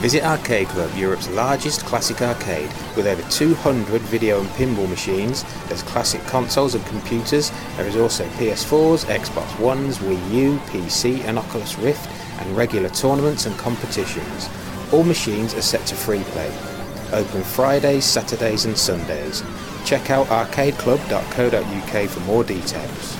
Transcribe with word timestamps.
Visit 0.00 0.22
Arcade 0.22 0.68
Club, 0.68 0.94
Europe's 0.94 1.28
largest 1.30 1.84
classic 1.84 2.22
arcade, 2.22 2.70
with 2.94 3.08
over 3.08 3.20
200 3.30 4.00
video 4.02 4.38
and 4.38 4.48
pinball 4.50 4.88
machines. 4.88 5.44
There's 5.66 5.82
classic 5.82 6.24
consoles 6.26 6.76
and 6.76 6.86
computers. 6.86 7.50
There 7.76 7.84
is 7.84 7.96
also 7.96 8.24
PS4s, 8.38 9.06
Xbox 9.06 9.58
Ones, 9.58 9.98
Wii 9.98 10.30
U, 10.32 10.56
PC, 10.66 11.24
and 11.24 11.36
Oculus 11.36 11.76
Rift, 11.78 12.08
and 12.38 12.56
regular 12.56 12.90
tournaments 12.90 13.46
and 13.46 13.58
competitions. 13.58 14.48
All 14.92 15.02
machines 15.02 15.52
are 15.54 15.62
set 15.62 15.84
to 15.86 15.96
free 15.96 16.22
play. 16.22 16.56
Open 17.12 17.42
Fridays, 17.42 18.04
Saturdays, 18.04 18.66
and 18.66 18.78
Sundays. 18.78 19.42
Check 19.84 20.10
out 20.10 20.28
arcadeclub.co.uk 20.28 22.08
for 22.08 22.20
more 22.20 22.44
details. 22.44 23.16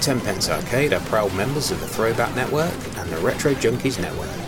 Tenpence 0.00 0.48
Arcade 0.48 0.94
are 0.94 1.00
proud 1.00 1.34
members 1.34 1.70
of 1.70 1.78
the 1.80 1.86
Throwback 1.86 2.34
Network 2.34 2.72
and 2.96 3.10
the 3.10 3.18
Retro 3.18 3.52
Junkies 3.52 4.00
Network. 4.00 4.41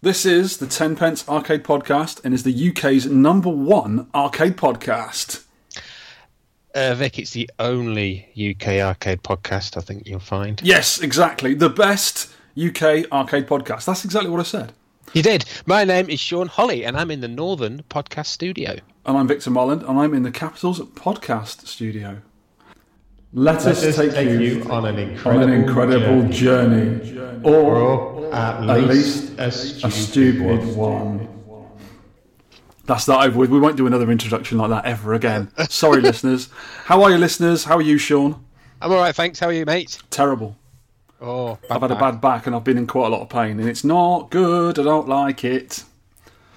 This 0.00 0.24
is 0.24 0.58
the 0.58 0.68
Tenpence 0.68 1.28
Arcade 1.28 1.64
Podcast 1.64 2.24
and 2.24 2.32
is 2.32 2.44
the 2.44 2.70
UK's 2.70 3.06
number 3.06 3.48
one 3.48 4.06
arcade 4.14 4.56
podcast. 4.56 5.44
Uh, 6.72 6.94
Vic, 6.94 7.18
it's 7.18 7.32
the 7.32 7.50
only 7.58 8.28
UK 8.36 8.74
arcade 8.74 9.24
podcast 9.24 9.76
I 9.76 9.80
think 9.80 10.06
you'll 10.06 10.20
find. 10.20 10.62
Yes, 10.62 11.00
exactly. 11.00 11.52
The 11.54 11.68
best 11.68 12.30
UK 12.56 13.10
arcade 13.10 13.48
podcast. 13.48 13.86
That's 13.86 14.04
exactly 14.04 14.30
what 14.30 14.38
I 14.38 14.44
said. 14.44 14.72
You 15.14 15.22
did. 15.24 15.44
My 15.66 15.82
name 15.82 16.08
is 16.08 16.20
Sean 16.20 16.46
Holly, 16.46 16.84
and 16.84 16.96
I'm 16.96 17.10
in 17.10 17.20
the 17.20 17.26
Northern 17.26 17.82
Podcast 17.90 18.26
Studio. 18.26 18.76
And 19.04 19.18
I'm 19.18 19.26
Victor 19.26 19.50
Molland, 19.50 19.82
and 19.88 19.98
I'm 19.98 20.14
in 20.14 20.22
the 20.22 20.30
Capitals 20.30 20.78
Podcast 20.78 21.66
Studio. 21.66 22.22
Let, 23.32 23.66
us 23.66 23.82
take, 23.96 24.12
you, 24.40 24.64
on 24.70 24.86
an 24.86 24.94
on 24.94 24.98
incredible, 24.98 25.42
an 25.44 25.52
incredible 25.52 26.28
journey. 26.30 27.04
journey, 27.06 27.40
or, 27.44 27.76
Or 27.76 28.34
at 28.34 28.68
at 28.68 28.80
least, 28.88 29.30
least 29.30 29.38
a 29.38 29.46
a 29.46 29.50
stupid, 29.52 29.92
stupid 29.92 30.76
one. 30.76 31.18
one. 31.46 31.68
That's 32.86 33.04
that 33.04 33.20
over 33.22 33.38
with. 33.38 33.50
We 33.50 33.60
won't 33.60 33.76
do 33.76 33.86
another 33.86 34.10
introduction 34.10 34.56
like 34.56 34.70
that 34.70 34.86
ever 34.86 35.12
again. 35.12 35.50
Sorry, 35.68 36.00
listeners. 36.10 36.48
How 36.84 37.02
are 37.02 37.10
you, 37.10 37.18
listeners? 37.18 37.64
How 37.64 37.76
are 37.76 37.82
you, 37.82 37.98
Sean? 37.98 38.42
I'm 38.80 38.92
all 38.92 38.98
right, 38.98 39.14
thanks. 39.14 39.38
How 39.38 39.48
are 39.48 39.52
you, 39.52 39.66
mate? 39.66 39.98
Terrible. 40.08 40.56
Oh, 41.20 41.58
I've 41.68 41.82
had 41.82 41.90
a 41.90 41.96
bad 41.96 42.20
back 42.20 42.46
and 42.46 42.54
I've 42.54 42.62
been 42.64 42.78
in 42.78 42.86
quite 42.86 43.06
a 43.06 43.10
lot 43.10 43.20
of 43.22 43.28
pain, 43.28 43.58
and 43.60 43.68
it's 43.68 43.84
not 43.84 44.30
good. 44.30 44.78
I 44.78 44.84
don't 44.84 45.08
like 45.08 45.44
it. 45.44 45.84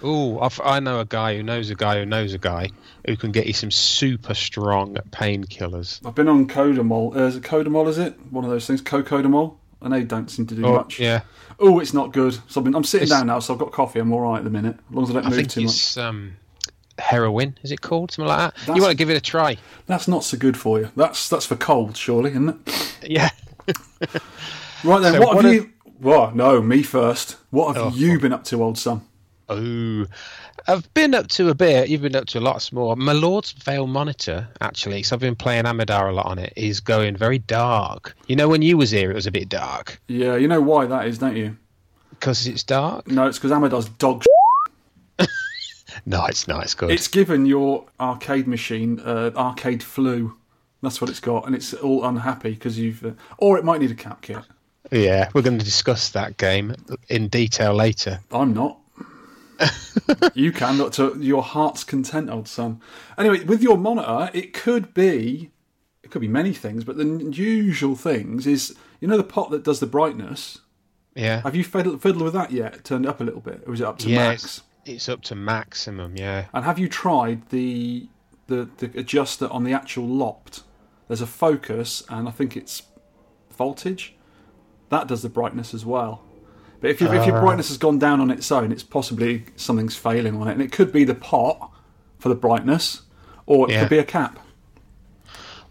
Oh, 0.04 0.50
I 0.64 0.80
know 0.80 1.00
a 1.00 1.06
guy 1.06 1.36
who 1.36 1.44
knows 1.44 1.70
a 1.70 1.76
guy 1.76 2.00
who 2.00 2.06
knows 2.06 2.34
a 2.34 2.38
guy 2.38 2.70
who 3.06 3.16
can 3.16 3.32
get 3.32 3.46
you 3.48 3.54
some 3.54 3.72
super 3.72 4.34
strong 4.34 4.96
painkillers. 5.12 6.06
I've 6.06 6.16
been 6.16 6.28
on 6.28 6.48
Codamol. 6.48 7.16
Uh, 7.16 7.20
is 7.26 7.36
it 7.36 7.44
Codamol? 7.44 7.88
Is 7.88 7.98
it 7.98 8.16
one 8.32 8.44
of 8.44 8.50
those 8.50 8.66
things? 8.66 8.82
Cocodamol. 8.82 9.56
I 9.82 9.88
know 9.90 9.96
you 9.98 10.06
don't 10.06 10.30
seem 10.30 10.46
to 10.48 10.56
do 10.56 10.66
Oh, 10.66 10.76
much. 10.76 11.00
yeah. 11.00 11.22
Oh, 11.60 11.80
it's 11.80 11.94
not 11.94 12.14
good. 12.14 12.34
So 12.48 12.60
I've 12.62 12.64
been, 12.66 12.76
I'm 12.76 12.84
sitting 12.84 13.06
It's- 13.06 13.20
down 13.20 13.28
now, 13.28 13.40
so 13.40 13.54
I've 13.54 13.60
got 13.60 13.72
coffee. 13.72 14.00
I'm 14.00 14.12
all 14.14 14.22
right 14.22 14.38
at 14.40 14.44
the 14.44 14.50
minute, 14.50 14.78
as 14.90 14.96
long 14.96 15.04
as 15.06 15.10
I 15.10 15.14
don't 15.14 15.26
I 15.26 15.30
move 15.30 15.48
too 15.48 15.62
much. 15.62 15.70
it's 15.72 15.98
um, 15.98 16.34
heroin. 17.00 17.58
Is 17.64 17.72
it 17.72 17.82
called 17.82 18.12
something 18.12 18.28
like 18.30 18.38
that? 18.40 18.56
That's- 18.62 18.76
You 18.76 18.82
want 18.82 18.92
to 18.92 18.98
give 18.98 19.10
it 19.10 19.18
a 19.18 19.22
try? 19.22 19.58
That's 19.88 20.08
not 20.08 20.24
so 20.24 20.38
good 20.38 20.58
for 20.58 20.80
you. 20.80 20.90
That's 20.96 21.30
that's 21.30 21.46
for 21.46 21.56
cold, 21.56 21.98
surely, 21.98 22.32
isn't 22.32 22.50
it? 22.50 22.96
Yeah. 23.08 23.30
Right 24.84 25.00
then, 25.02 25.14
So 25.14 25.20
what, 25.20 25.36
what 25.36 25.46
have 25.46 25.54
have- 25.54 25.54
you? 25.54 25.70
Well, 26.00 26.32
no, 26.34 26.62
me 26.62 26.82
first. 26.82 27.38
What 27.52 27.76
have 27.76 27.86
Oh, 27.94 27.96
you 27.96 28.20
been 28.20 28.34
up 28.34 28.44
to, 28.46 28.64
old 28.64 28.78
son? 28.78 29.02
Oh, 29.52 30.06
I've 30.68 30.94
been 30.94 31.14
up 31.14 31.28
to 31.30 31.50
a 31.50 31.56
bit. 31.56 31.90
You've 31.90 32.02
been 32.04 32.16
up 32.16 32.28
to 32.28 32.40
lots 32.40 32.72
more. 32.72 32.96
My 32.96 33.12
Lord's 33.14 33.52
Vale 33.52 33.88
monitor, 33.88 34.48
actually, 34.62 34.98
because 34.98 35.12
I've 35.12 35.20
been 35.20 35.36
playing 35.36 35.66
Amidar 35.66 36.10
a 36.10 36.14
lot 36.14 36.26
on 36.28 36.40
it, 36.40 36.54
is 36.56 36.80
going 36.80 37.18
very 37.18 37.40
dark. 37.40 38.16
You 38.28 38.36
know, 38.36 38.48
when 38.48 38.62
you 38.62 38.78
was 38.78 38.92
here, 38.92 39.12
it 39.12 39.16
was 39.16 39.28
a 39.28 39.32
bit 39.32 39.50
dark 39.50 40.00
Yeah, 40.08 40.36
you 40.36 40.48
know 40.48 40.62
why 40.62 40.86
that 40.86 41.08
is, 41.08 41.18
don't 41.18 41.36
you? 41.36 41.58
because 42.12 42.46
it's 42.46 42.64
dark. 42.64 43.08
No, 43.08 43.26
it's 43.26 43.40
because 43.40 43.52
Amidar's 43.52 43.90
dog. 43.90 44.24
No, 46.06 46.26
it's 46.26 46.48
not. 46.48 46.64
It's 46.64 46.74
good. 46.74 46.90
It's 46.90 47.08
given 47.10 47.46
your 47.46 47.86
arcade 48.00 48.48
machine 48.48 49.00
uh, 49.02 49.32
arcade 49.36 49.84
flu. 49.84 50.36
That's 50.82 51.02
what 51.02 51.10
it's 51.10 51.20
got, 51.20 51.46
and 51.46 51.54
it's 51.54 51.74
all 51.74 52.06
unhappy 52.06 52.52
because 52.52 52.80
you've. 52.80 53.06
Uh, 53.06 53.12
or 53.38 53.58
it 53.58 53.66
might 53.66 53.82
need 53.82 53.92
a 53.92 53.96
cap 53.96 54.22
kit. 54.22 54.38
Yeah, 54.92 55.30
we're 55.34 55.42
going 55.42 55.60
to 55.60 55.66
discuss 55.66 56.10
that 56.12 56.38
game 56.38 56.76
in 57.10 57.28
detail 57.28 57.74
later. 57.74 58.20
I'm 58.32 58.54
not. 58.54 58.80
you 60.34 60.52
can, 60.52 60.78
not 60.78 60.94
to 60.94 61.18
your 61.20 61.44
heart's 61.44 61.84
content, 61.84 62.30
old 62.30 62.48
son. 62.48 62.82
Anyway, 63.18 63.44
with 63.44 63.62
your 63.62 63.78
monitor, 63.78 64.30
it 64.34 64.54
could 64.54 64.94
be, 64.94 65.52
it 66.04 66.12
could 66.12 66.22
be 66.22 66.28
many 66.28 66.54
things, 66.54 66.84
but 66.84 66.98
the 66.98 67.06
usual 67.06 67.96
things 67.96 68.48
is, 68.48 68.76
you 69.00 69.08
know, 69.08 69.18
the 69.18 69.24
pot 69.24 69.52
that 69.52 69.64
does 69.64 69.80
the 69.80 69.88
brightness. 69.88 70.60
Yeah. 71.16 71.42
Have 71.42 71.56
you 71.56 71.64
fiddled, 71.64 72.02
fiddled 72.02 72.24
with 72.24 72.34
that 72.34 72.52
yet? 72.52 72.84
Turned 72.84 73.06
it 73.06 73.10
up 73.10 73.22
a 73.22 73.24
little 73.24 73.42
bit, 73.42 73.64
or 73.68 73.74
is 73.74 73.82
it 73.82 73.88
up 73.88 73.98
to 74.00 74.10
yeah, 74.10 74.30
max? 74.30 74.44
It's, 74.44 74.64
it's 74.86 75.10
up 75.10 75.22
to 75.24 75.36
maximum. 75.36 76.16
Yeah. 76.16 76.46
And 76.54 76.66
have 76.66 76.80
you 76.80 76.88
tried 76.88 77.50
the, 77.50 78.08
the 78.48 78.70
the 78.78 78.92
adjuster 78.98 79.48
on 79.48 79.64
the 79.64 79.74
actual 79.74 80.08
lopt? 80.08 80.64
There's 81.08 81.22
a 81.22 81.28
focus, 81.28 82.04
and 82.10 82.28
I 82.28 82.32
think 82.32 82.56
it's 82.56 82.84
voltage. 83.52 84.16
That 84.90 85.08
does 85.08 85.22
the 85.22 85.30
brightness 85.30 85.74
as 85.74 85.86
well. 85.86 86.24
But 86.82 86.90
if, 86.90 87.00
you, 87.00 87.08
if 87.14 87.26
your 87.26 87.38
uh. 87.38 87.42
brightness 87.42 87.70
has 87.70 87.78
gone 87.78 88.00
down 88.00 88.20
on 88.20 88.30
its 88.32 88.52
own, 88.52 88.72
it's 88.72 88.84
possibly 88.84 89.46
something's 89.56 89.96
failing 89.96 90.36
on 90.42 90.48
it, 90.48 90.54
and 90.54 90.62
it 90.62 90.72
could 90.72 90.92
be 90.92 91.04
the 91.04 91.16
pot 91.16 91.72
for 92.20 92.30
the 92.30 92.36
brightness, 92.36 93.04
or 93.46 93.70
it 93.70 93.74
Yeah. 93.74 93.82
could 93.82 93.90
be 93.90 94.00
a 94.00 94.04
cap. 94.04 94.40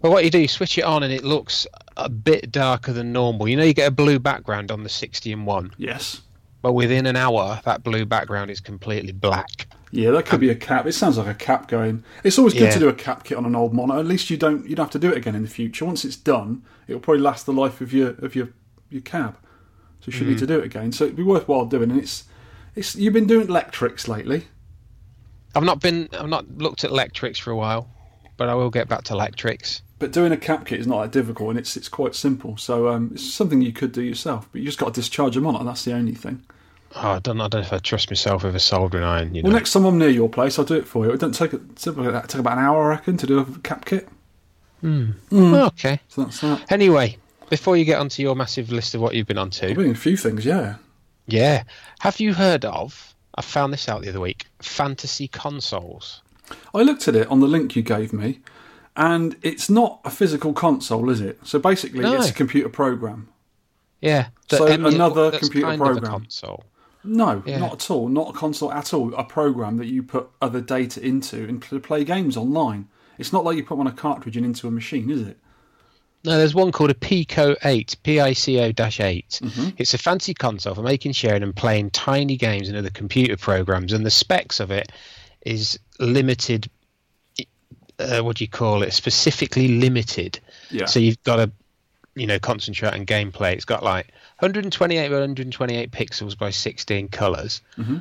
Well, 0.01 0.11
what 0.11 0.23
you 0.23 0.31
do, 0.31 0.39
you 0.39 0.47
switch 0.47 0.77
it 0.77 0.83
on 0.83 1.03
and 1.03 1.13
it 1.13 1.23
looks 1.23 1.67
a 1.95 2.09
bit 2.09 2.51
darker 2.51 2.91
than 2.91 3.11
normal. 3.13 3.47
You 3.47 3.55
know, 3.57 3.63
you 3.63 3.73
get 3.73 3.87
a 3.87 3.91
blue 3.91 4.17
background 4.17 4.71
on 4.71 4.81
the 4.81 4.89
60 4.89 5.31
and 5.31 5.45
1. 5.45 5.73
Yes. 5.77 6.21
But 6.63 6.73
within 6.73 7.05
an 7.05 7.15
hour, 7.15 7.59
that 7.65 7.83
blue 7.83 8.05
background 8.05 8.49
is 8.49 8.59
completely 8.59 9.11
black. 9.11 9.67
Yeah, 9.91 10.11
that 10.11 10.25
could 10.25 10.39
be 10.39 10.49
a 10.49 10.55
cap. 10.55 10.87
It 10.87 10.93
sounds 10.93 11.17
like 11.17 11.27
a 11.27 11.33
cap 11.35 11.67
going. 11.67 12.03
It's 12.23 12.39
always 12.39 12.53
good 12.53 12.63
Yeah. 12.63 12.71
to 12.71 12.79
do 12.79 12.89
a 12.89 12.93
cap 12.93 13.23
kit 13.25 13.37
on 13.37 13.45
an 13.45 13.55
old 13.55 13.73
monitor. 13.73 13.99
At 13.99 14.05
least 14.05 14.29
you 14.29 14.37
don't 14.37 14.67
you 14.67 14.75
don't 14.75 14.85
have 14.85 14.91
to 14.91 14.99
do 14.99 15.11
it 15.11 15.17
again 15.17 15.35
in 15.35 15.43
the 15.43 15.49
future. 15.49 15.85
Once 15.85 16.05
it's 16.05 16.15
done, 16.15 16.63
it'll 16.87 17.01
probably 17.01 17.21
last 17.21 17.45
the 17.45 17.53
life 17.53 17.81
of 17.81 17.91
your 17.93 18.11
of 18.19 18.33
your 18.35 18.49
your 18.89 19.01
cab. 19.01 19.37
So 20.01 20.07
you 20.07 20.13
shouldn't 20.13 20.31
need 20.31 20.37
mm. 20.37 20.39
to 20.39 20.47
do 20.47 20.59
it 20.59 20.65
again. 20.65 20.91
So 20.91 21.05
it'd 21.05 21.15
be 21.15 21.23
worthwhile 21.23 21.65
doing. 21.65 21.91
And 21.91 21.99
it's 21.99 22.25
it's 22.75 22.95
you've 22.95 23.13
been 23.13 23.27
doing 23.27 23.47
electrics 23.47 24.07
lately. 24.07 24.47
I've 25.55 25.63
not 25.63 25.81
been, 25.81 26.09
I've 26.13 26.29
not 26.29 26.57
looked 26.57 26.83
at 26.83 26.91
electrics 26.91 27.37
for 27.37 27.51
a 27.51 27.55
while, 27.55 27.89
but 28.37 28.49
I 28.49 28.55
will 28.55 28.69
get 28.69 28.87
back 28.87 29.03
to 29.05 29.13
electrics. 29.13 29.81
But 29.99 30.11
doing 30.11 30.31
a 30.31 30.37
cap 30.37 30.65
kit 30.65 30.79
is 30.79 30.87
not 30.87 31.01
that 31.03 31.11
difficult, 31.11 31.51
and 31.51 31.59
it's 31.59 31.77
it's 31.77 31.89
quite 31.89 32.15
simple. 32.15 32.57
So 32.57 32.87
um, 32.87 33.11
it's 33.13 33.33
something 33.33 33.61
you 33.61 33.73
could 33.73 33.91
do 33.91 34.01
yourself. 34.01 34.49
But 34.51 34.61
you 34.61 34.65
just 34.65 34.79
got 34.79 34.93
to 34.93 34.99
discharge 34.99 35.37
a 35.37 35.41
monitor. 35.41 35.65
That's 35.65 35.85
the 35.85 35.93
only 35.93 36.15
thing. 36.15 36.43
Oh, 36.95 37.11
I 37.11 37.19
don't, 37.19 37.39
I 37.39 37.47
don't 37.47 37.61
know 37.61 37.67
if 37.67 37.71
I 37.71 37.77
trust 37.77 38.09
myself 38.09 38.43
with 38.43 38.55
a 38.55 38.59
soldering 38.59 39.03
iron. 39.03 39.35
You 39.35 39.43
know. 39.43 39.49
Well, 39.49 39.57
next 39.57 39.73
time 39.73 39.85
I'm 39.85 39.97
near 39.97 40.09
your 40.09 40.27
place, 40.27 40.57
I'll 40.57 40.65
do 40.65 40.75
it 40.75 40.87
for 40.87 41.05
you. 41.05 41.11
It 41.11 41.19
doesn't 41.19 41.33
take 41.33 41.53
it 41.53 41.75
take 41.75 41.95
about 41.95 42.57
an 42.57 42.63
hour, 42.63 42.85
I 42.85 42.95
reckon, 42.95 43.17
to 43.17 43.27
do 43.27 43.39
a 43.39 43.45
cap 43.59 43.85
kit. 43.85 44.09
Oh, 44.83 45.65
okay. 45.67 45.99
So 46.07 46.23
that's 46.23 46.41
that. 46.41 46.71
Anyway, 46.71 47.17
before 47.51 47.77
you 47.77 47.85
get 47.85 47.99
onto 47.99 48.23
your 48.23 48.35
massive 48.35 48.71
list 48.71 48.95
of 48.95 49.01
what 49.01 49.13
you've 49.13 49.27
been 49.27 49.37
I've 49.37 49.43
onto, 49.43 49.75
been 49.75 49.85
in 49.85 49.91
a 49.91 49.95
few 49.95 50.17
things, 50.17 50.45
yeah. 50.45 50.75
yeah, 51.27 51.63
have 51.99 52.19
you 52.19 52.33
heard 52.33 52.65
of? 52.65 53.13
I 53.35 53.41
found 53.41 53.71
this 53.71 53.87
out 53.87 54.01
the 54.01 54.09
other 54.09 54.19
week. 54.19 54.47
Fantasy 54.61 55.27
consoles. 55.27 56.21
I 56.73 56.81
looked 56.81 57.07
at 57.07 57.15
it 57.15 57.27
on 57.27 57.39
the 57.41 57.47
link 57.47 57.75
you 57.75 57.81
gave 57.81 58.11
me, 58.13 58.39
and 58.95 59.35
it's 59.41 59.69
not 59.69 59.99
a 60.05 60.09
physical 60.09 60.53
console, 60.53 61.09
is 61.09 61.21
it? 61.21 61.39
So 61.43 61.59
basically, 61.59 61.99
No. 61.99 62.15
it's 62.15 62.29
a 62.29 62.33
computer 62.33 62.69
program. 62.69 63.29
Yeah. 64.01 64.29
So 64.49 64.65
emulate- 64.65 64.95
another 64.95 65.31
computer 65.31 65.67
kind 65.67 65.81
of 65.81 65.87
a 65.87 65.91
program. 65.91 66.11
console. 66.11 66.63
No, 67.03 67.43
Yeah. 67.45 67.59
not 67.59 67.73
at 67.73 67.91
all. 67.91 68.09
Not 68.09 68.29
a 68.29 68.33
console 68.33 68.71
at 68.71 68.93
all. 68.93 69.13
A 69.15 69.23
program 69.23 69.77
that 69.77 69.87
you 69.87 70.03
put 70.03 70.29
other 70.41 70.61
data 70.61 71.03
into 71.05 71.43
and 71.47 71.61
to 71.63 71.79
play 71.79 72.03
games 72.03 72.37
online. 72.37 72.87
It's 73.17 73.31
not 73.33 73.43
like 73.43 73.57
you 73.57 73.63
put 73.63 73.77
one 73.77 73.87
a 73.87 73.91
cartridge 73.91 74.37
and 74.37 74.45
into 74.45 74.67
a 74.67 74.71
machine, 74.71 75.09
is 75.09 75.21
it? 75.21 75.37
No, 76.23 76.37
there's 76.37 76.53
one 76.53 76.71
called 76.71 76.91
a 76.91 76.95
Pico 76.95 77.55
8, 77.63 77.95
P-I-C-O-8. 78.03 78.73
Mm-hmm. 78.75 79.69
It's 79.77 79.93
a 79.93 79.97
fantasy 79.97 80.35
console 80.35 80.75
for 80.75 80.83
making, 80.83 81.13
sharing, 81.13 81.41
and 81.41 81.55
playing 81.55 81.89
tiny 81.91 82.37
games 82.37 82.69
and 82.69 82.77
other 82.77 82.91
computer 82.91 83.37
programs. 83.37 83.91
And 83.91 84.05
the 84.05 84.11
specs 84.11 84.59
of 84.59 84.69
it 84.69 84.91
is 85.45 85.79
limited. 85.99 86.69
Uh, 87.97 88.19
what 88.19 88.37
do 88.37 88.43
you 88.43 88.49
call 88.49 88.83
it? 88.83 88.93
Specifically 88.93 89.79
limited. 89.79 90.39
Yeah. 90.69 90.85
So 90.85 90.99
you've 90.99 91.21
got 91.23 91.37
to, 91.37 91.51
you 92.13 92.27
know, 92.27 92.37
concentrate 92.37 92.93
on 92.93 93.05
gameplay. 93.07 93.53
It's 93.53 93.65
got 93.65 93.83
like 93.83 94.07
128 94.39 95.07
by 95.07 95.13
128 95.13 95.91
pixels 95.91 96.37
by 96.37 96.51
16 96.51 97.07
colors. 97.07 97.61
Mm-hmm. 97.77 97.97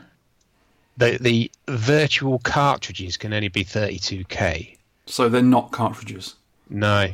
The 0.98 1.18
the 1.18 1.50
virtual 1.68 2.38
cartridges 2.40 3.16
can 3.16 3.32
only 3.32 3.48
be 3.48 3.64
32k. 3.64 4.76
So 5.06 5.30
they're 5.30 5.42
not 5.42 5.70
cartridges. 5.70 6.34
No, 6.68 7.08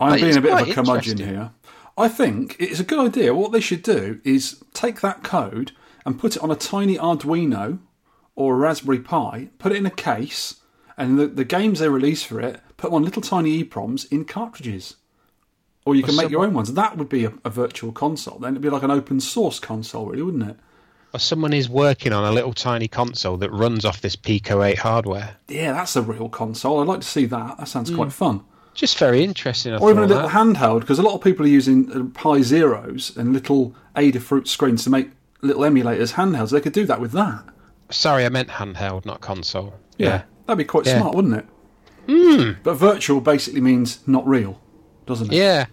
I'm 0.00 0.10
But 0.10 0.20
being 0.20 0.36
a 0.36 0.40
bit 0.40 0.52
of 0.52 0.68
a 0.68 0.72
curmudgeon 0.72 1.18
here. 1.18 1.50
I 1.98 2.08
think 2.08 2.56
it's 2.58 2.80
a 2.80 2.84
good 2.84 2.98
idea. 2.98 3.34
What 3.34 3.52
they 3.52 3.60
should 3.60 3.82
do 3.82 4.20
is 4.22 4.62
take 4.74 5.00
that 5.00 5.24
code 5.24 5.72
and 6.04 6.18
put 6.18 6.36
it 6.36 6.42
on 6.42 6.50
a 6.50 6.56
tiny 6.56 6.98
Arduino 6.98 7.78
or 8.34 8.54
a 8.54 8.58
Raspberry 8.58 9.00
Pi, 9.00 9.48
put 9.58 9.72
it 9.72 9.78
in 9.78 9.86
a 9.86 9.90
case, 9.90 10.60
and 10.98 11.18
the, 11.18 11.26
the 11.26 11.44
games 11.44 11.78
they 11.78 11.88
release 11.88 12.22
for 12.22 12.40
it, 12.40 12.60
put 12.76 12.88
them 12.88 12.94
on 12.94 13.04
little 13.04 13.22
tiny 13.22 13.64
EEPROMs 13.64 14.10
in 14.12 14.26
cartridges. 14.26 14.96
Or 15.86 15.94
you 15.94 16.02
can 16.02 16.16
make 16.16 16.30
your 16.30 16.44
own 16.44 16.52
ones. 16.52 16.74
That 16.74 16.98
would 16.98 17.08
be 17.08 17.24
a, 17.24 17.32
a 17.44 17.50
virtual 17.50 17.92
console. 17.92 18.38
Then 18.38 18.54
it'd 18.54 18.62
be 18.62 18.70
like 18.70 18.82
an 18.82 18.90
open 18.90 19.20
source 19.20 19.60
console, 19.60 20.06
really, 20.06 20.22
wouldn't 20.22 20.50
it? 20.50 20.56
Or 21.14 21.20
someone 21.20 21.52
is 21.52 21.68
working 21.68 22.12
on 22.12 22.24
a 22.24 22.32
little 22.32 22.52
tiny 22.52 22.88
console 22.88 23.36
that 23.38 23.50
runs 23.50 23.84
off 23.84 24.00
this 24.00 24.16
Pico 24.16 24.62
8 24.62 24.78
hardware. 24.78 25.36
Yeah, 25.48 25.72
that's 25.72 25.96
a 25.96 26.02
real 26.02 26.28
console. 26.28 26.80
I'd 26.80 26.88
like 26.88 27.00
to 27.00 27.06
see 27.06 27.24
that. 27.26 27.58
That 27.58 27.68
sounds 27.68 27.90
quite 27.90 28.06
hmm. 28.06 28.10
fun. 28.10 28.44
Just 28.76 28.98
very 28.98 29.24
interesting. 29.24 29.72
I 29.72 29.78
Or 29.78 29.90
even 29.90 30.04
a 30.04 30.06
little 30.06 30.28
that. 30.28 30.32
handheld, 30.36 30.80
because 30.80 30.98
a 30.98 31.02
lot 31.02 31.14
of 31.14 31.22
people 31.22 31.44
are 31.46 31.48
using 31.48 31.90
uh, 31.92 32.04
Pi 32.18 32.42
Zeros 32.42 33.16
and 33.16 33.32
little 33.32 33.74
Adafruit 33.96 34.46
screens 34.46 34.84
to 34.84 34.90
make 34.90 35.10
little 35.40 35.62
emulators 35.62 36.12
handhelds. 36.12 36.50
They 36.50 36.60
could 36.60 36.74
do 36.74 36.84
that 36.86 37.00
with 37.00 37.12
that. 37.12 37.42
Sorry, 37.90 38.24
I 38.24 38.28
meant 38.28 38.48
handheld, 38.50 39.06
not 39.06 39.20
console. 39.22 39.74
Yeah. 39.96 40.22
That'd 40.46 40.58
be 40.58 40.64
quite 40.64 40.86
Yeah. 40.86 40.98
smart, 40.98 41.14
wouldn't 41.14 41.34
it? 41.34 41.46
Mm. 42.06 42.56
But 42.62 42.74
virtual 42.74 43.20
basically 43.20 43.60
means 43.62 44.00
not 44.06 44.26
real, 44.28 44.60
doesn't 45.06 45.32
it? 45.32 45.36
Yeah. 45.36 45.66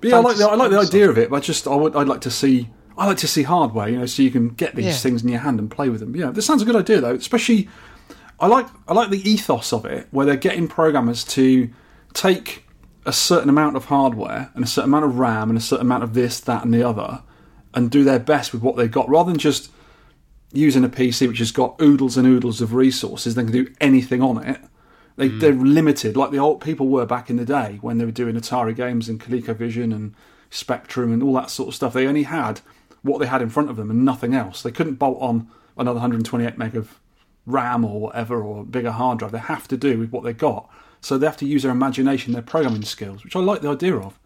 But 0.00 0.10
yeah, 0.10 0.16
I 0.16 0.20
like 0.20 0.36
the 0.36 0.46
I 0.48 0.54
like 0.54 0.70
the 0.70 0.78
idea 0.78 1.08
of 1.08 1.16
it. 1.18 1.30
But 1.30 1.36
I 1.36 1.40
just 1.40 1.66
I 1.68 1.74
would 1.74 1.94
I'd 1.96 2.08
like 2.08 2.20
to 2.22 2.30
see 2.30 2.68
I 2.98 3.06
like 3.06 3.16
to 3.18 3.28
see 3.28 3.44
hardware, 3.44 3.88
you 3.88 3.98
know, 3.98 4.06
so 4.06 4.22
you 4.22 4.30
can 4.30 4.48
get 4.50 4.74
these 4.74 4.86
Yeah. 4.86 4.92
things 4.92 5.22
in 5.22 5.28
your 5.28 5.38
hand 5.40 5.58
and 5.58 5.70
play 5.70 5.88
with 5.88 6.00
them. 6.00 6.14
Yeah, 6.16 6.30
this 6.32 6.44
sounds 6.46 6.60
a 6.62 6.64
good 6.64 6.76
idea 6.76 7.00
though. 7.00 7.14
Especially, 7.14 7.68
I 8.40 8.46
like 8.46 8.66
I 8.88 8.92
like 8.94 9.10
the 9.10 9.26
ethos 9.30 9.72
of 9.72 9.84
it, 9.86 10.08
where 10.10 10.26
they're 10.26 10.36
getting 10.36 10.68
programmers 10.68 11.22
to 11.24 11.70
take 12.14 12.64
a 13.06 13.12
certain 13.12 13.48
amount 13.48 13.76
of 13.76 13.86
hardware 13.86 14.50
and 14.54 14.64
a 14.64 14.66
certain 14.66 14.90
amount 14.90 15.04
of 15.04 15.18
RAM 15.18 15.48
and 15.48 15.58
a 15.58 15.62
certain 15.62 15.86
amount 15.86 16.02
of 16.02 16.14
this, 16.14 16.40
that, 16.40 16.64
and 16.64 16.74
the 16.74 16.82
other, 16.82 17.22
and 17.74 17.90
do 17.90 18.04
their 18.04 18.18
best 18.18 18.52
with 18.52 18.62
what 18.62 18.76
they've 18.76 18.90
got, 18.90 19.08
rather 19.08 19.30
than 19.30 19.38
just 19.38 19.70
using 20.52 20.84
a 20.84 20.88
PC 20.88 21.28
which 21.28 21.38
has 21.38 21.52
got 21.52 21.80
oodles 21.80 22.16
and 22.16 22.26
oodles 22.26 22.60
of 22.60 22.74
resources, 22.74 23.34
they 23.34 23.44
can 23.44 23.52
do 23.52 23.72
anything 23.80 24.20
on 24.20 24.42
it. 24.42 24.60
They, 25.16 25.28
hmm. 25.28 25.38
They're 25.38 25.52
limited, 25.52 26.16
like 26.16 26.30
the 26.30 26.38
old 26.38 26.60
people 26.60 26.88
were 26.88 27.06
back 27.06 27.30
in 27.30 27.36
the 27.36 27.44
day 27.44 27.78
when 27.80 27.98
they 27.98 28.04
were 28.04 28.10
doing 28.10 28.36
Atari 28.36 28.74
games 28.74 29.08
and 29.08 29.20
ColecoVision 29.20 29.94
and 29.94 30.14
Spectrum 30.50 31.12
and 31.12 31.22
all 31.22 31.34
that 31.34 31.50
sort 31.50 31.68
of 31.68 31.74
stuff. 31.74 31.92
They 31.92 32.06
only 32.06 32.24
had 32.24 32.60
what 33.02 33.18
they 33.18 33.26
had 33.26 33.42
in 33.42 33.50
front 33.50 33.70
of 33.70 33.76
them 33.76 33.90
and 33.90 34.04
nothing 34.04 34.34
else. 34.34 34.62
They 34.62 34.72
couldn't 34.72 34.94
bolt 34.94 35.18
on 35.20 35.48
another 35.76 36.00
128 36.00 36.58
meg 36.58 36.76
of 36.76 36.98
RAM 37.46 37.84
or 37.84 38.00
whatever 38.00 38.42
or 38.42 38.62
a 38.62 38.64
bigger 38.64 38.90
hard 38.90 39.18
drive. 39.18 39.32
They 39.32 39.38
have 39.38 39.68
to 39.68 39.76
do 39.76 39.98
with 39.98 40.10
what 40.10 40.24
they 40.24 40.32
got. 40.32 40.68
So 41.00 41.16
they 41.18 41.26
have 41.26 41.36
to 41.38 41.46
use 41.46 41.62
their 41.62 41.72
imagination, 41.72 42.32
their 42.32 42.42
programming 42.42 42.82
skills, 42.82 43.24
which 43.24 43.34
I 43.36 43.40
like 43.40 43.62
the 43.62 43.70
idea 43.70 43.96
of. 43.96 44.18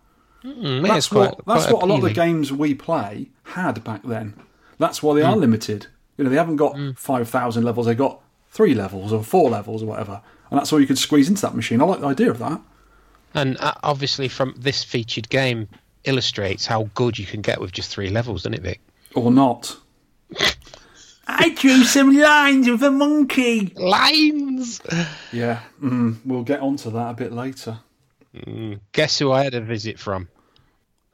Mm, 0.45 0.87
That's 0.87 1.09
quite- 1.09 1.31
what 1.31 1.47
that's 1.47 1.65
quite 1.67 1.75
what 1.75 1.83
a 1.85 1.87
lot 1.87 1.97
of 1.97 2.03
the 2.03 2.13
games 2.13 2.53
we 2.53 2.75
play 2.75 3.31
had 3.45 3.83
back 3.85 4.03
then. 4.05 4.35
That's 4.79 5.03
why 5.03 5.15
they 5.15 5.23
are 5.23 5.37
limited. 5.37 5.87
You 6.19 6.25
know, 6.25 6.31
they 6.31 6.37
haven't 6.37 6.57
got 6.57 6.77
five 6.97 7.29
thousand 7.31 7.65
levels. 7.65 7.87
They 7.87 7.95
got 7.95 8.21
three 8.51 8.75
levels 8.75 9.13
or 9.13 9.23
four 9.25 9.49
levels 9.51 9.83
or 9.83 9.87
whatever, 9.87 10.21
and 10.51 10.59
that's 10.59 10.73
all 10.73 10.81
you 10.81 10.87
could 10.87 10.99
squeeze 10.99 11.29
into 11.29 11.43
that 11.43 11.55
machine. 11.55 11.81
I 11.81 11.85
like 11.85 12.01
the 12.01 12.07
idea 12.09 12.31
of 12.31 12.39
that. 12.41 12.61
And 13.33 13.57
uh, 13.59 13.73
obviously, 13.83 14.29
from 14.29 14.55
this 14.59 14.85
featured 14.85 15.29
game, 15.29 15.69
illustrates 16.05 16.67
how 16.67 16.91
good 16.95 17.19
you 17.19 17.25
can 17.27 17.41
get 17.41 17.61
with 17.61 17.73
just 17.73 17.91
three 17.91 18.11
levels, 18.11 18.43
doesn't 18.43 18.55
it, 18.55 18.63
Vic? 18.63 18.81
Or 19.15 19.31
not. 19.31 19.77
I 21.27 21.51
drew 21.51 21.85
some 21.85 22.17
lines 22.17 22.69
with 22.69 22.83
a 22.83 22.91
monkey. 22.91 23.73
Lines. 23.77 24.81
Yeah, 25.33 25.61
mm, 25.83 26.17
we'll 26.25 26.43
get 26.43 26.61
onto 26.61 26.91
that 26.91 27.11
a 27.11 27.15
bit 27.15 27.33
later. 27.33 27.79
Guess 28.93 29.19
who 29.19 29.33
I 29.33 29.45
had 29.45 29.55
a 29.55 29.61
visit 29.61 29.99
from? 29.99 30.29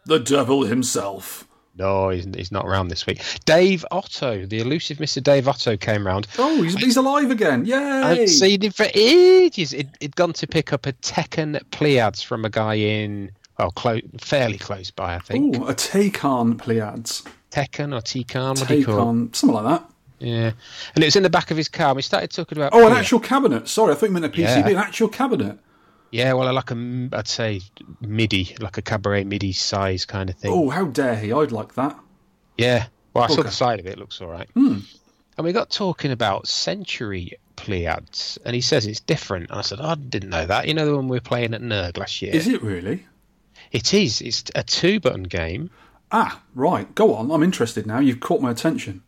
The 0.07 0.19
devil 0.19 0.63
himself. 0.65 1.47
No, 1.77 2.09
he's, 2.11 2.27
he's 2.35 2.53
not 2.53 2.67
around 2.67 2.89
this 2.89 3.07
week. 3.07 3.23
Dave 3.45 3.85
Otto, 3.91 4.45
the 4.45 4.59
elusive 4.61 4.99
Mr. 4.99 5.23
Dave 5.23 5.47
Otto, 5.47 5.77
came 5.77 6.07
round. 6.07 6.27
Oh, 6.39 6.63
he's, 6.63 6.75
he's 6.77 6.97
alive 6.97 7.31
again! 7.31 7.61
I 7.63 7.65
Yay! 7.65 8.09
hadn't 8.09 8.29
seen 8.29 8.63
him 8.63 8.73
for 8.73 8.87
ages. 8.93 9.71
He'd, 9.71 9.91
he'd 10.01 10.17
gone 10.17 10.33
to 10.35 10.47
pick 10.47 10.73
up 10.73 10.87
a 10.87 10.93
Tehkan 10.95 11.63
Pleiads 11.71 12.23
from 12.25 12.45
a 12.45 12.51
guy 12.51 12.75
in, 12.75 13.31
well, 13.59 13.71
clo- 13.71 14.01
fairly 14.19 14.59
close 14.59 14.91
by, 14.91 15.15
I 15.15 15.21
think. 15.21 15.57
Ooh, 15.57 15.69
a 15.69 15.75
Tehkan 15.75 16.57
Pleiads. 16.57 17.27
Tekken 17.51 17.95
or 17.95 18.01
Tekan, 18.01 18.59
what 18.59 18.69
do 18.69 18.77
you 18.77 18.85
call 18.85 19.29
something 19.33 19.53
like 19.53 19.65
that. 19.65 19.91
Yeah. 20.21 20.53
And 20.95 21.03
it 21.03 21.07
was 21.07 21.17
in 21.17 21.23
the 21.23 21.31
back 21.31 21.51
of 21.51 21.57
his 21.57 21.69
car. 21.69 21.95
We 21.95 22.03
started 22.03 22.31
talking 22.31 22.59
about. 22.59 22.73
Oh, 22.73 22.87
an 22.87 22.93
Pleia. 22.93 22.99
actual 22.99 23.21
cabinet. 23.21 23.69
Sorry, 23.69 23.93
I 23.93 23.97
thought 23.97 24.07
you 24.07 24.13
meant 24.13 24.27
a 24.27 24.29
PCB. 24.29 24.39
Yeah. 24.39 24.69
An 24.69 24.77
actual 24.77 25.09
cabinet. 25.09 25.59
Yeah, 26.13 26.33
well, 26.33 26.53
like 26.53 26.71
a, 26.71 27.09
I'd 27.13 27.29
say 27.29 27.61
MIDI, 28.01 28.57
like 28.61 28.79
a 28.79 28.83
cabaret 28.83 29.25
MIDI 29.25 29.53
size 29.53 30.05
kind 30.05 30.29
of 30.29 30.37
thing. 30.37 30.53
Oh, 30.53 30.69
how 30.69 30.87
dare 30.87 31.17
he! 31.17 31.33
I'd 31.33 31.53
like 31.53 31.75
that. 31.75 31.99
Yeah. 32.59 32.87
Well, 33.15 33.25
I 33.25 33.29
saw 33.29 33.43
the 33.43 33.51
side 33.51 33.81
of 33.81 33.87
it. 33.87 33.93
It 33.93 33.99
looks 33.99 34.21
all 34.21 34.29
right. 34.29 34.49
Hmm. 34.55 34.79
And 35.37 35.45
we 35.45 35.53
got 35.53 35.71
talking 35.71 36.11
about 36.11 36.45
Centuri 36.45 37.33
Pleiads, 37.57 38.39
and 38.45 38.55
he 38.55 38.61
says 38.61 38.87
it's 38.87 39.01
different. 39.01 39.51
And 39.51 39.59
I 39.59 39.63
said, 39.63 39.79
oh, 39.81 39.91
I 39.91 39.95
didn't 39.95 40.31
know 40.31 40.47
that. 40.47 40.69
You 40.69 40.75
know 40.75 40.85
the 40.85 40.95
one 40.95 41.09
we 41.09 41.17
were 41.17 41.23
playing 41.23 41.55
at 41.55 41.63
Nerg 41.63 41.97
last 41.97 42.21
year? 42.21 42.35
Is 42.35 42.47
it 42.47 42.63
really? 42.63 43.07
It 43.73 43.95
is. 43.95 44.21
It's 44.21 44.45
a 44.55 44.63
two-button 44.63 45.25
game. 45.25 45.71
Ah, 46.13 46.43
right. 46.55 46.93
Go 46.95 47.15
on. 47.15 47.31
I'm 47.31 47.43
interested 47.43 47.87
now. 47.87 48.01
You've 48.01 48.21
caught 48.21 48.43
my 48.43 48.51
attention. 48.51 49.03